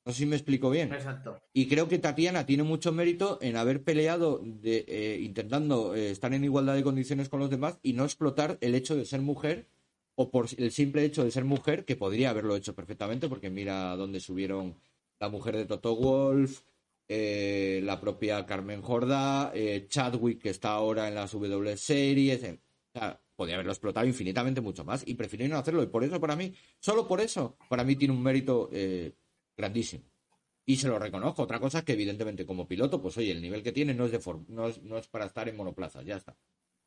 No 0.05 0.11
sé 0.11 0.19
si 0.19 0.25
me 0.25 0.35
explico 0.35 0.69
bien. 0.69 0.93
exacto. 0.93 1.39
Y 1.53 1.67
creo 1.67 1.87
que 1.87 1.97
Tatiana 1.97 2.45
tiene 2.45 2.63
mucho 2.63 2.91
mérito 2.91 3.39
en 3.41 3.55
haber 3.55 3.83
peleado 3.83 4.41
de, 4.43 4.83
eh, 4.87 5.19
intentando 5.21 5.95
eh, 5.95 6.11
estar 6.11 6.33
en 6.33 6.43
igualdad 6.43 6.75
de 6.75 6.83
condiciones 6.83 7.29
con 7.29 7.39
los 7.39 7.49
demás 7.49 7.79
y 7.83 7.93
no 7.93 8.03
explotar 8.03 8.57
el 8.61 8.75
hecho 8.75 8.95
de 8.95 9.05
ser 9.05 9.21
mujer 9.21 9.67
o 10.15 10.29
por 10.29 10.47
el 10.57 10.71
simple 10.71 11.03
hecho 11.05 11.23
de 11.23 11.31
ser 11.31 11.45
mujer, 11.45 11.85
que 11.85 11.95
podría 11.95 12.29
haberlo 12.29 12.55
hecho 12.55 12.75
perfectamente, 12.75 13.27
porque 13.27 13.49
mira 13.49 13.95
dónde 13.95 14.19
subieron 14.19 14.75
la 15.19 15.29
mujer 15.29 15.57
de 15.57 15.65
Toto 15.65 15.95
Wolf, 15.95 16.61
eh, 17.07 17.81
la 17.83 17.99
propia 17.99 18.45
Carmen 18.45 18.81
Jorda, 18.81 19.51
eh, 19.53 19.85
Chadwick, 19.87 20.41
que 20.41 20.49
está 20.49 20.71
ahora 20.71 21.07
en 21.07 21.15
las 21.15 21.31
W 21.31 21.77
Series. 21.77 22.43
o 22.43 22.99
sea, 22.99 23.19
podría 23.35 23.55
haberlo 23.55 23.71
explotado 23.71 24.05
infinitamente 24.05 24.61
mucho 24.61 24.83
más 24.85 25.03
y 25.05 25.13
prefirieron 25.15 25.57
hacerlo. 25.57 25.83
Y 25.83 25.87
por 25.87 26.03
eso, 26.03 26.19
para 26.19 26.35
mí, 26.35 26.53
solo 26.79 27.07
por 27.07 27.21
eso, 27.21 27.57
para 27.69 27.83
mí 27.83 27.95
tiene 27.95 28.13
un 28.13 28.21
mérito 28.23 28.69
eh, 28.71 29.13
grandísimo. 29.57 30.03
Y 30.65 30.77
se 30.77 30.87
lo 30.87 30.97
reconozco. 30.97 31.43
Otra 31.43 31.59
cosa 31.59 31.79
es 31.79 31.83
que, 31.83 31.93
evidentemente, 31.93 32.45
como 32.45 32.67
piloto, 32.67 33.01
pues 33.01 33.17
oye, 33.17 33.31
el 33.31 33.41
nivel 33.41 33.63
que 33.63 33.71
tiene 33.73 33.93
no 33.93 34.05
es, 34.05 34.11
de 34.11 34.21
no 34.47 34.67
es, 34.67 34.81
no 34.81 34.97
es 34.97 35.07
para 35.07 35.25
estar 35.25 35.49
en 35.49 35.57
monoplazas, 35.57 36.05
ya 36.05 36.15
está. 36.15 36.35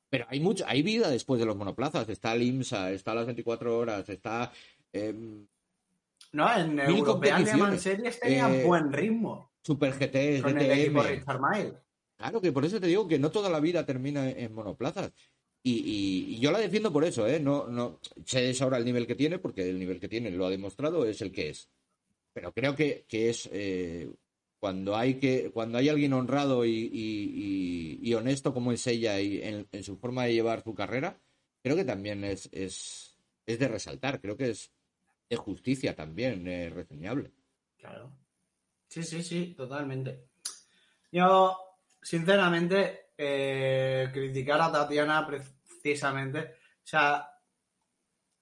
Pero 0.09 0.25
hay 0.29 0.41
mucho, 0.41 0.65
hay 0.67 0.83
vida 0.83 1.11
después 1.11 1.41
de 1.41 1.47
los 1.47 1.57
monoplazas. 1.57 2.09
Está 2.09 2.33
el 2.35 2.43
IMSA, 2.43 2.93
está 2.93 3.15
las 3.15 3.27
24 3.27 3.77
horas, 3.77 4.09
está. 4.09 4.53
em, 4.93 5.47
No, 6.33 6.57
en 6.57 6.75
Mil 6.77 6.99
European 6.99 7.45
Le. 7.45 7.79
Series 7.79 8.21
tenían 8.21 8.55
Eh, 8.55 8.65
buen 8.65 8.93
ritmo 8.93 9.53
Super 9.63 9.93
GT, 9.93 10.43
con 10.43 10.59
el 10.59 10.71
equipo 10.71 11.03
DTM. 11.03 11.17
Richard 11.19 11.41
Mille. 11.41 11.75
Claro 12.17 12.41
que 12.41 12.53
por 12.53 12.65
eso 12.65 12.81
te 12.81 12.87
digo 12.87 13.07
que 13.07 13.19
no 13.19 13.31
toda 13.31 13.51
la 13.51 13.61
vida 13.61 13.85
termina 13.85 14.31
en 14.31 14.55
monoplazas. 14.55 15.13
Y, 15.69 16.37
y- 16.37 16.39
yo 16.41 16.53
la 16.53 16.61
defiendo 16.61 16.93
por 16.93 17.05
eso, 17.05 17.27
¿eh? 17.27 17.41
No, 17.41 17.67
no 17.67 17.99
sé 18.25 18.51
es 18.51 18.63
ahora 18.63 18.79
el 18.79 18.85
nivel 18.85 19.05
que 19.07 19.17
tiene, 19.17 19.39
porque 19.41 19.69
el 19.69 19.79
nivel 19.81 19.99
que 19.99 20.09
tiene 20.09 20.31
lo 20.31 20.47
ha 20.47 20.51
demostrado, 20.51 21.05
es 21.05 21.21
el 21.23 21.33
que 21.33 21.49
es. 21.51 21.69
Pero 22.33 22.53
creo 22.53 22.77
que, 22.77 23.05
que 23.09 23.31
es 23.31 23.49
eh, 23.53 24.09
cuando 24.61 24.97
hay 24.97 25.15
que 25.15 25.51
cuando 25.51 25.79
hay 25.79 25.89
alguien 25.89 26.13
honrado 26.13 26.65
y- 26.65 27.99
y 28.01 28.15
honesto 28.15 28.55
como 28.55 28.71
es 28.73 28.87
ella 28.87 29.21
y 29.21 29.43
en, 29.43 29.67
en 29.73 29.83
su 29.83 29.97
forma 29.97 30.25
de 30.27 30.35
llevar 30.35 30.63
su 30.63 30.73
carrera, 30.75 31.19
creo 31.63 31.75
que 31.75 31.85
también 31.85 32.23
es, 32.25 32.49
es, 32.53 33.19
es 33.47 33.59
de 33.59 33.67
resaltar. 33.69 34.21
Creo 34.21 34.37
que 34.37 34.51
es 34.51 34.71
de 35.29 35.37
justicia 35.37 35.97
también, 35.97 36.47
eh, 36.47 36.71
reseñable. 36.71 37.33
Claro. 37.77 38.13
Sí, 38.89 39.03
sí, 39.03 39.23
sí, 39.23 39.55
totalmente. 39.57 40.29
Yo, 41.11 41.57
sinceramente, 42.01 43.07
eh, 43.19 44.09
criticar 44.13 44.61
a 44.61 44.71
Tatiana 44.71 45.27
precisamente, 45.91 46.39
o 46.41 46.87
sea, 46.87 47.31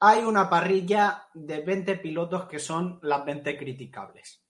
hay 0.00 0.22
una 0.24 0.48
parrilla 0.48 1.28
de 1.34 1.60
20 1.60 1.96
pilotos 1.96 2.46
que 2.46 2.58
son 2.58 2.98
las 3.02 3.24
20 3.24 3.56
criticables. 3.58 4.40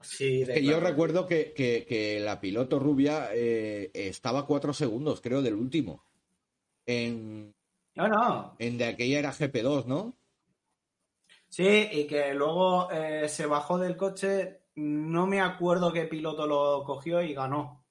Sí, 0.00 0.44
de 0.44 0.54
Que 0.54 0.64
yo 0.64 0.80
recuerdo 0.80 1.26
que, 1.26 1.54
que- 1.54 1.86
que 1.88 2.20
la 2.20 2.40
piloto 2.40 2.78
rubia 2.78 3.28
eh, 3.32 3.90
estaba 3.94 4.40
a 4.40 4.46
cuatro 4.46 4.72
segundos, 4.74 5.20
creo, 5.22 5.40
del 5.42 5.54
último. 5.54 6.04
En, 6.84 7.54
No, 7.94 8.08
no. 8.08 8.56
en 8.58 8.76
de 8.78 8.84
aquella 8.86 9.20
era 9.20 9.32
GP2, 9.32 9.86
¿no? 9.86 10.14
Sí, 11.48 11.88
y 11.92 12.06
que 12.06 12.34
luego 12.34 12.90
eh, 12.90 13.28
se 13.28 13.46
bajó 13.46 13.78
del 13.78 13.96
coche, 13.96 14.62
no 14.74 15.26
me 15.26 15.40
acuerdo 15.40 15.92
qué 15.92 16.04
piloto 16.04 16.46
lo 16.46 16.82
cogió 16.84 17.22
y 17.22 17.32
ganó. 17.34 17.81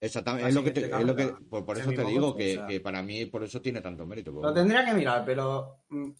Exactamente. 0.00 0.48
Es 0.48 0.54
lo 0.54 0.62
que, 0.62 0.70
te- 0.70 0.84
es 0.86 1.04
lo 1.04 1.16
que 1.16 1.26
por, 1.50 1.64
por 1.64 1.76
eso 1.78 1.90
te 1.92 2.04
digo 2.04 2.36
que, 2.36 2.54
sea. 2.54 2.66
que 2.66 2.80
para 2.80 3.02
mí 3.02 3.26
por 3.26 3.42
eso 3.42 3.60
tiene 3.60 3.80
tanto 3.80 4.06
mérito. 4.06 4.30
Lo 4.30 4.54
tendría 4.54 4.84
que 4.84 4.94
mirar, 4.94 5.24
pero 5.24 5.82
mm, 5.88 6.10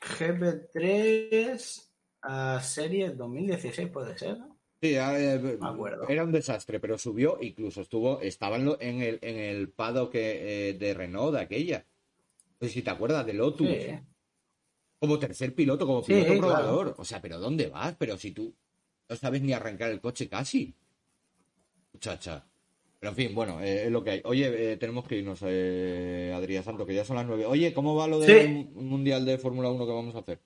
GP3 0.00 1.88
a 2.22 2.60
serie 2.60 3.10
2016 3.10 3.88
puede 3.90 4.16
ser, 4.18 4.38
¿no? 4.38 4.58
Sí, 4.80 4.94
eh, 4.94 5.56
Me 5.60 5.68
acuerdo. 5.68 6.08
era 6.08 6.22
un 6.24 6.30
desastre, 6.32 6.78
pero 6.78 6.96
subió, 6.98 7.38
incluso 7.40 7.80
estuvo, 7.80 8.20
estaba 8.20 8.56
en, 8.56 9.02
el, 9.02 9.18
en 9.22 9.36
el 9.36 9.70
pado 9.70 10.08
que, 10.08 10.68
eh, 10.70 10.74
de 10.74 10.94
Renault 10.94 11.34
de 11.34 11.40
aquella. 11.40 11.84
No 12.60 12.68
sé 12.68 12.74
si 12.74 12.82
te 12.82 12.90
acuerdas 12.90 13.26
de 13.26 13.32
Lotus. 13.34 13.66
Sí. 13.68 13.98
Como 15.00 15.18
tercer 15.18 15.54
piloto, 15.54 15.86
como 15.86 16.02
Sí, 16.02 16.12
piloto 16.12 16.26
claro. 16.28 16.40
probador. 16.40 16.94
O 16.98 17.04
sea, 17.04 17.20
¿pero 17.20 17.38
dónde 17.38 17.68
vas? 17.68 17.96
Pero 17.98 18.16
si 18.16 18.30
tú 18.32 18.54
no 19.08 19.16
sabes 19.16 19.42
ni 19.42 19.52
arrancar 19.52 19.90
el 19.90 20.00
coche 20.00 20.28
casi. 20.28 20.74
Muchacha. 21.92 22.47
Pero 23.00 23.10
en 23.10 23.16
fin, 23.16 23.34
bueno, 23.34 23.60
eh, 23.60 23.84
es 23.86 23.90
lo 23.92 24.02
que 24.02 24.10
hay. 24.10 24.22
Oye, 24.24 24.72
eh, 24.72 24.76
tenemos 24.76 25.06
que 25.06 25.16
irnos, 25.16 25.38
eh, 25.44 26.32
Adrián 26.34 26.64
Santo, 26.64 26.84
que 26.84 26.94
ya 26.94 27.04
son 27.04 27.16
las 27.16 27.26
nueve. 27.26 27.46
Oye, 27.46 27.72
¿cómo 27.72 27.94
va 27.94 28.08
lo 28.08 28.18
del 28.18 28.46
Sí. 28.46 28.70
Mundial 28.74 29.24
de 29.24 29.38
Fórmula 29.38 29.70
1 29.70 29.86
que 29.86 29.92
vamos 29.92 30.14
a 30.16 30.18
hacer? 30.18 30.40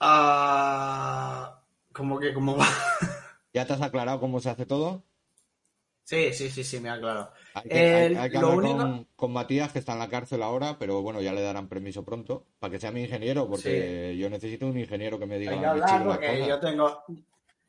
Ah, 0.00 1.60
como 1.92 2.18
que, 2.18 2.34
como 2.34 2.56
va. 2.56 2.66
¿Ya 3.54 3.66
te 3.66 3.72
has 3.72 3.82
aclarado 3.82 4.18
cómo 4.20 4.40
se 4.40 4.50
hace 4.50 4.66
todo? 4.66 5.02
Sí, 6.02 6.32
sí, 6.34 6.50
sí, 6.50 6.64
sí, 6.64 6.80
me 6.80 6.90
ha 6.90 6.94
aclarado. 6.94 7.30
Hay 7.54 7.68
que, 7.68 7.78
hay- 7.78 8.06
El- 8.06 8.16
hay 8.18 8.30
que 8.30 8.38
lo 8.40 8.48
hablar 8.48 8.58
único- 8.58 8.76
con, 8.78 9.08
con 9.16 9.32
Matías, 9.32 9.72
que 9.72 9.78
está 9.78 9.92
en 9.94 10.00
la 10.00 10.08
cárcel 10.08 10.42
ahora, 10.42 10.76
pero 10.78 11.00
bueno, 11.00 11.22
ya 11.22 11.32
le 11.32 11.40
darán 11.40 11.68
permiso 11.68 12.04
pronto, 12.04 12.44
para 12.58 12.72
que 12.72 12.80
sea 12.80 12.90
mi 12.90 13.02
ingeniero, 13.02 13.48
porque 13.48 14.16
yo 14.18 14.28
necesito 14.28 14.66
un 14.66 14.78
ingeniero 14.78 15.18
que 15.18 15.26
me 15.26 15.38
diga 15.38 15.52
Hay 15.52 15.60
que 15.60 15.66
hablar 15.66 16.04
porque 16.04 16.44
yo 16.46 16.60
tengo, 16.60 17.04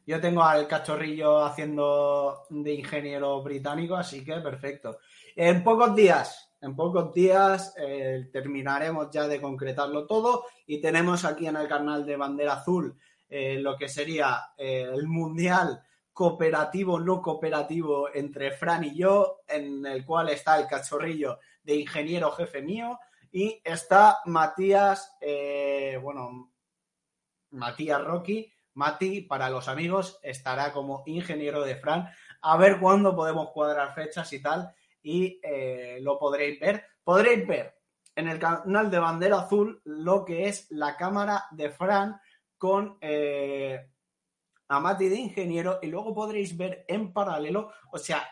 yo 0.06 0.22
tengo 0.22 0.44
al 0.44 0.68
cachorrillo 0.68 1.44
haciendo 1.44 2.46
de 2.50 2.74
ingeniero 2.74 3.42
británico, 3.42 3.96
así 3.96 4.24
que 4.24 4.36
perfecto. 4.36 5.00
En 5.36 5.64
pocos 5.64 5.96
días, 5.96 6.54
en 6.62 6.76
pocos 6.76 7.14
días 7.14 7.74
eh, 7.78 8.30
terminaremos 8.32 9.10
ya 9.12 9.28
de 9.28 9.42
concretarlo 9.42 10.06
todo 10.06 10.46
y 10.66 10.80
tenemos 10.80 11.26
aquí 11.26 11.48
en 11.48 11.58
el 11.58 11.68
canal 11.68 12.06
de 12.06 12.18
Bandera 12.18 12.54
Azul 12.54 12.98
eh, 13.28 13.60
lo 13.60 13.76
que 13.76 13.90
sería 13.90 14.52
eh, 14.58 14.88
el 14.94 15.08
mundial 15.08 15.82
cooperativo, 16.14 17.00
no 17.00 17.22
cooperativo 17.22 18.08
entre 18.14 18.52
Fran 18.52 18.84
y 18.86 18.96
yo, 18.96 19.42
en 19.48 19.86
el 19.86 20.06
cual 20.06 20.30
está 20.30 20.58
el 20.58 20.68
cachorrillo 20.68 21.40
de 21.62 21.76
ingeniero 21.76 22.32
jefe 22.32 22.62
mío 22.62 23.00
y 23.32 23.62
está 23.64 24.20
Matías, 24.26 25.18
bueno, 26.02 26.54
Matías 27.52 28.02
Rocky. 28.02 28.55
Mati, 28.76 29.22
para 29.22 29.50
los 29.50 29.68
amigos, 29.68 30.20
estará 30.22 30.72
como 30.72 31.04
ingeniero 31.06 31.64
de 31.64 31.76
Fran. 31.76 32.10
A 32.42 32.58
ver 32.58 32.80
cuándo 32.80 33.16
podemos 33.16 33.50
cuadrar 33.52 33.96
fechas 33.96 34.32
y 34.34 34.42
tal. 34.42 34.74
Y 35.02 35.40
eh, 35.44 36.00
lo 36.02 36.20
podréis 36.20 36.60
ver. 36.60 36.86
Podréis 37.04 37.48
ver 37.48 37.78
en 38.16 38.28
el 38.28 38.40
canal 38.40 38.92
de 38.92 39.00
Bandera 39.00 39.40
Azul 39.40 39.82
lo 39.86 40.24
que 40.24 40.48
es 40.48 40.68
la 40.72 40.96
cámara 40.96 41.46
de 41.52 41.70
Fran 41.70 42.20
con 42.58 42.98
eh, 43.02 43.90
a 44.68 44.80
Mati 44.80 45.10
de 45.10 45.16
ingeniero. 45.16 45.80
Y 45.82 45.88
luego 45.88 46.14
podréis 46.14 46.56
ver 46.58 46.86
en 46.88 47.14
paralelo. 47.14 47.72
O 47.92 47.98
sea, 47.98 48.28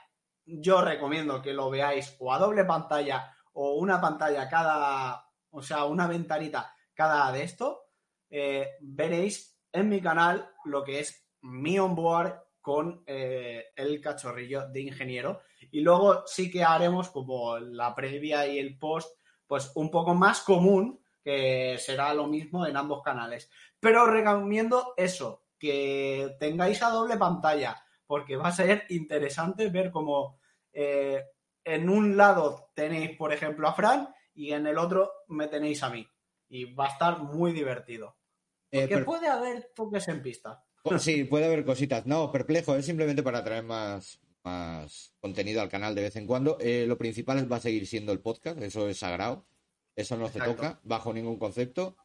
yo 0.45 0.81
recomiendo 0.81 1.41
que 1.41 1.53
lo 1.53 1.69
veáis 1.69 2.15
o 2.19 2.33
a 2.33 2.37
doble 2.37 2.65
pantalla 2.65 3.33
o 3.53 3.75
una 3.75 3.99
pantalla 4.01 4.49
cada. 4.49 5.29
O 5.51 5.61
sea, 5.61 5.85
una 5.85 6.07
ventanita 6.07 6.75
cada 6.93 7.31
de 7.31 7.43
esto 7.43 7.83
eh, 8.29 8.77
veréis 8.81 9.52
en 9.73 9.89
mi 9.89 9.99
canal 9.99 10.49
lo 10.65 10.83
que 10.83 10.99
es 10.99 11.27
mi 11.41 11.77
onboard 11.77 12.39
con 12.61 13.03
eh, 13.05 13.65
el 13.75 13.99
cachorrillo 13.99 14.69
de 14.69 14.81
ingeniero. 14.81 15.41
Y 15.71 15.81
luego 15.81 16.23
sí 16.25 16.49
que 16.49 16.63
haremos 16.63 17.09
como 17.09 17.59
la 17.59 17.93
previa 17.93 18.47
y 18.47 18.57
el 18.57 18.77
post, 18.77 19.19
pues 19.45 19.71
un 19.75 19.91
poco 19.91 20.13
más 20.13 20.41
común, 20.41 21.01
que 21.21 21.77
será 21.77 22.13
lo 22.13 22.27
mismo 22.27 22.65
en 22.65 22.77
ambos 22.77 23.01
canales. 23.03 23.51
Pero 23.79 24.03
os 24.03 24.09
recomiendo 24.09 24.93
eso, 24.95 25.43
que 25.59 26.35
tengáis 26.39 26.81
a 26.83 26.89
doble 26.89 27.17
pantalla, 27.17 27.83
porque 28.07 28.37
va 28.37 28.47
a 28.47 28.53
ser 28.53 28.85
interesante 28.89 29.69
ver 29.69 29.91
cómo 29.91 30.39
eh, 30.71 31.21
en 31.63 31.89
un 31.89 32.15
lado 32.15 32.71
tenéis, 32.73 33.17
por 33.17 33.33
ejemplo, 33.33 33.67
a 33.67 33.73
Fran 33.73 34.13
y 34.33 34.51
en 34.53 34.67
el 34.67 34.77
otro 34.77 35.11
me 35.27 35.47
tenéis 35.47 35.83
a 35.83 35.89
mí. 35.89 36.07
Y 36.47 36.73
va 36.73 36.85
a 36.85 36.89
estar 36.89 37.23
muy 37.23 37.51
divertido. 37.51 38.17
Eh, 38.73 38.87
Porque 38.89 39.05
puede 39.05 39.27
haber 39.27 39.69
toques 39.75 40.07
en 40.07 40.23
pista. 40.23 40.65
Sí, 40.99 41.25
puede 41.25 41.45
haber 41.45 41.63
cositas. 41.63 42.07
No, 42.07 42.31
perplejo, 42.31 42.75
es 42.75 42.87
simplemente 42.87 43.21
para 43.21 43.43
traer 43.43 43.63
más, 43.63 44.19
más 44.43 45.13
contenido 45.21 45.61
al 45.61 45.69
canal 45.69 45.93
de 45.93 46.01
vez 46.01 46.15
en 46.15 46.25
cuando. 46.25 46.57
Eh, 46.59 46.85
lo 46.87 46.97
principal 46.97 47.49
va 47.49 47.57
a 47.57 47.61
seguir 47.61 47.85
siendo 47.85 48.11
el 48.11 48.19
podcast, 48.19 48.59
eso 48.63 48.89
es 48.89 48.97
sagrado. 48.97 49.45
Eso 49.95 50.17
no 50.17 50.27
se 50.27 50.39
toca 50.39 50.79
bajo 50.83 51.13
ningún 51.13 51.37
concepto. 51.37 51.95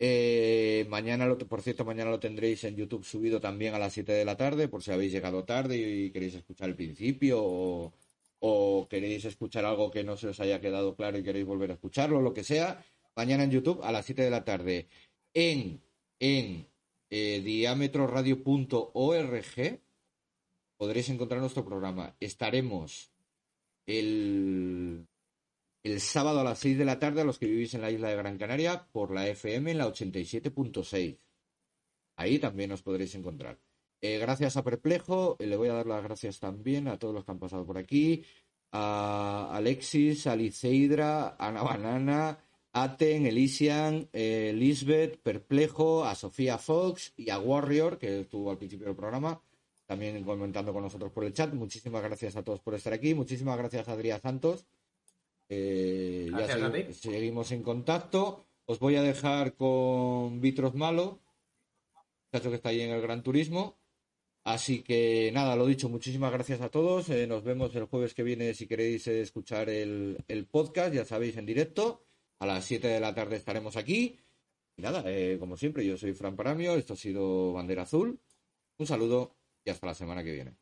Eh, 0.00 0.84
mañana, 0.88 1.26
lo, 1.26 1.38
por 1.38 1.62
cierto, 1.62 1.84
mañana 1.84 2.10
lo 2.10 2.18
tendréis 2.18 2.64
en 2.64 2.74
YouTube 2.74 3.04
subido 3.04 3.40
también 3.40 3.74
a 3.74 3.78
las 3.78 3.92
7 3.92 4.12
de 4.12 4.24
la 4.24 4.36
tarde, 4.36 4.66
por 4.66 4.82
si 4.82 4.90
habéis 4.90 5.12
llegado 5.12 5.44
tarde 5.44 5.76
y 5.76 6.10
queréis 6.10 6.34
escuchar 6.34 6.68
el 6.68 6.74
principio 6.74 7.38
o, 7.40 7.94
o 8.40 8.88
queréis 8.90 9.24
escuchar 9.26 9.64
algo 9.64 9.92
que 9.92 10.02
no 10.02 10.16
se 10.16 10.26
os 10.26 10.40
haya 10.40 10.60
quedado 10.60 10.96
claro 10.96 11.18
y 11.18 11.22
queréis 11.22 11.46
volver 11.46 11.70
a 11.70 11.74
escucharlo, 11.74 12.20
lo 12.20 12.34
que 12.34 12.42
sea. 12.42 12.84
Mañana 13.14 13.44
en 13.44 13.52
YouTube 13.52 13.80
a 13.84 13.92
las 13.92 14.04
7 14.04 14.22
de 14.22 14.30
la 14.30 14.44
tarde 14.44 14.88
en, 15.36 15.82
en 16.18 16.66
eh, 17.10 17.40
diametroradio.org 17.40 19.80
podréis 20.76 21.08
encontrar 21.08 21.40
nuestro 21.40 21.64
programa. 21.64 22.16
Estaremos 22.20 23.10
el, 23.86 25.06
el 25.82 26.00
sábado 26.00 26.40
a 26.40 26.44
las 26.44 26.58
6 26.58 26.78
de 26.78 26.84
la 26.84 26.98
tarde 26.98 27.20
a 27.20 27.24
los 27.24 27.38
que 27.38 27.46
vivís 27.46 27.74
en 27.74 27.82
la 27.82 27.90
isla 27.90 28.08
de 28.08 28.16
Gran 28.16 28.38
Canaria 28.38 28.86
por 28.92 29.12
la 29.12 29.28
FM 29.28 29.70
en 29.70 29.78
la 29.78 29.88
87.6. 29.88 31.18
Ahí 32.16 32.38
también 32.38 32.72
os 32.72 32.82
podréis 32.82 33.14
encontrar. 33.14 33.58
Eh, 34.00 34.18
gracias 34.18 34.56
a 34.56 34.64
Perplejo, 34.64 35.36
eh, 35.38 35.46
le 35.46 35.56
voy 35.56 35.68
a 35.68 35.74
dar 35.74 35.86
las 35.86 36.02
gracias 36.02 36.38
también 36.38 36.88
a 36.88 36.98
todos 36.98 37.14
los 37.14 37.24
que 37.24 37.32
han 37.32 37.38
pasado 37.38 37.64
por 37.64 37.78
aquí, 37.78 38.24
a 38.72 39.54
Alexis, 39.54 40.26
a 40.26 40.36
Liceidra, 40.36 41.28
a 41.28 41.48
Ana 41.48 41.62
Banana, 41.62 42.38
Aten, 42.82 43.26
Elysian, 43.26 44.08
eh, 44.12 44.52
Lisbeth, 44.54 45.18
Perplejo, 45.22 46.04
a 46.04 46.14
Sofía 46.14 46.58
Fox 46.58 47.12
y 47.16 47.30
a 47.30 47.38
Warrior, 47.38 47.98
que 47.98 48.20
estuvo 48.20 48.50
al 48.50 48.58
principio 48.58 48.86
del 48.86 48.96
programa, 48.96 49.40
también 49.86 50.22
comentando 50.24 50.72
con 50.72 50.82
nosotros 50.82 51.10
por 51.12 51.24
el 51.24 51.32
chat. 51.32 51.52
Muchísimas 51.54 52.02
gracias 52.02 52.36
a 52.36 52.42
todos 52.42 52.60
por 52.60 52.74
estar 52.74 52.92
aquí. 52.92 53.14
Muchísimas 53.14 53.56
gracias 53.56 53.88
a 53.88 53.92
Adrián 53.92 54.20
Santos. 54.20 54.66
Eh, 55.48 56.26
ya 56.30 56.36
Gracias 56.38 56.62
a 56.62 56.70
segui- 56.72 56.86
ti. 56.88 56.92
seguimos 56.94 57.52
en 57.52 57.62
contacto. 57.62 58.44
Os 58.66 58.78
voy 58.78 58.96
a 58.96 59.02
dejar 59.02 59.54
con 59.54 60.40
Vitros 60.40 60.74
Malo, 60.74 61.20
muchacho 62.32 62.50
que 62.50 62.56
está 62.56 62.70
ahí 62.70 62.80
en 62.82 62.90
el 62.90 63.00
Gran 63.00 63.22
Turismo. 63.22 63.78
Así 64.44 64.82
que 64.82 65.30
nada, 65.32 65.56
lo 65.56 65.66
dicho, 65.66 65.88
muchísimas 65.88 66.32
gracias 66.32 66.60
a 66.60 66.68
todos. 66.68 67.08
Eh, 67.10 67.26
nos 67.26 67.42
vemos 67.42 67.74
el 67.74 67.84
jueves 67.86 68.12
que 68.14 68.22
viene 68.22 68.54
si 68.54 68.66
queréis 68.66 69.06
eh, 69.08 69.20
escuchar 69.20 69.68
el, 69.70 70.18
el 70.28 70.46
podcast, 70.46 70.92
ya 70.94 71.04
sabéis, 71.04 71.36
en 71.36 71.46
directo. 71.46 72.02
A 72.38 72.46
las 72.46 72.64
7 72.64 72.88
de 72.88 73.00
la 73.00 73.14
tarde 73.14 73.36
estaremos 73.36 73.76
aquí. 73.76 74.18
Y 74.76 74.82
nada, 74.82 75.02
eh, 75.06 75.38
como 75.38 75.56
siempre, 75.56 75.86
yo 75.86 75.96
soy 75.96 76.12
Fran 76.12 76.36
Paramio, 76.36 76.74
esto 76.74 76.92
ha 76.92 76.96
sido 76.96 77.52
Bandera 77.52 77.82
Azul. 77.82 78.20
Un 78.78 78.86
saludo 78.86 79.36
y 79.64 79.70
hasta 79.70 79.86
la 79.86 79.94
semana 79.94 80.22
que 80.22 80.32
viene. 80.32 80.56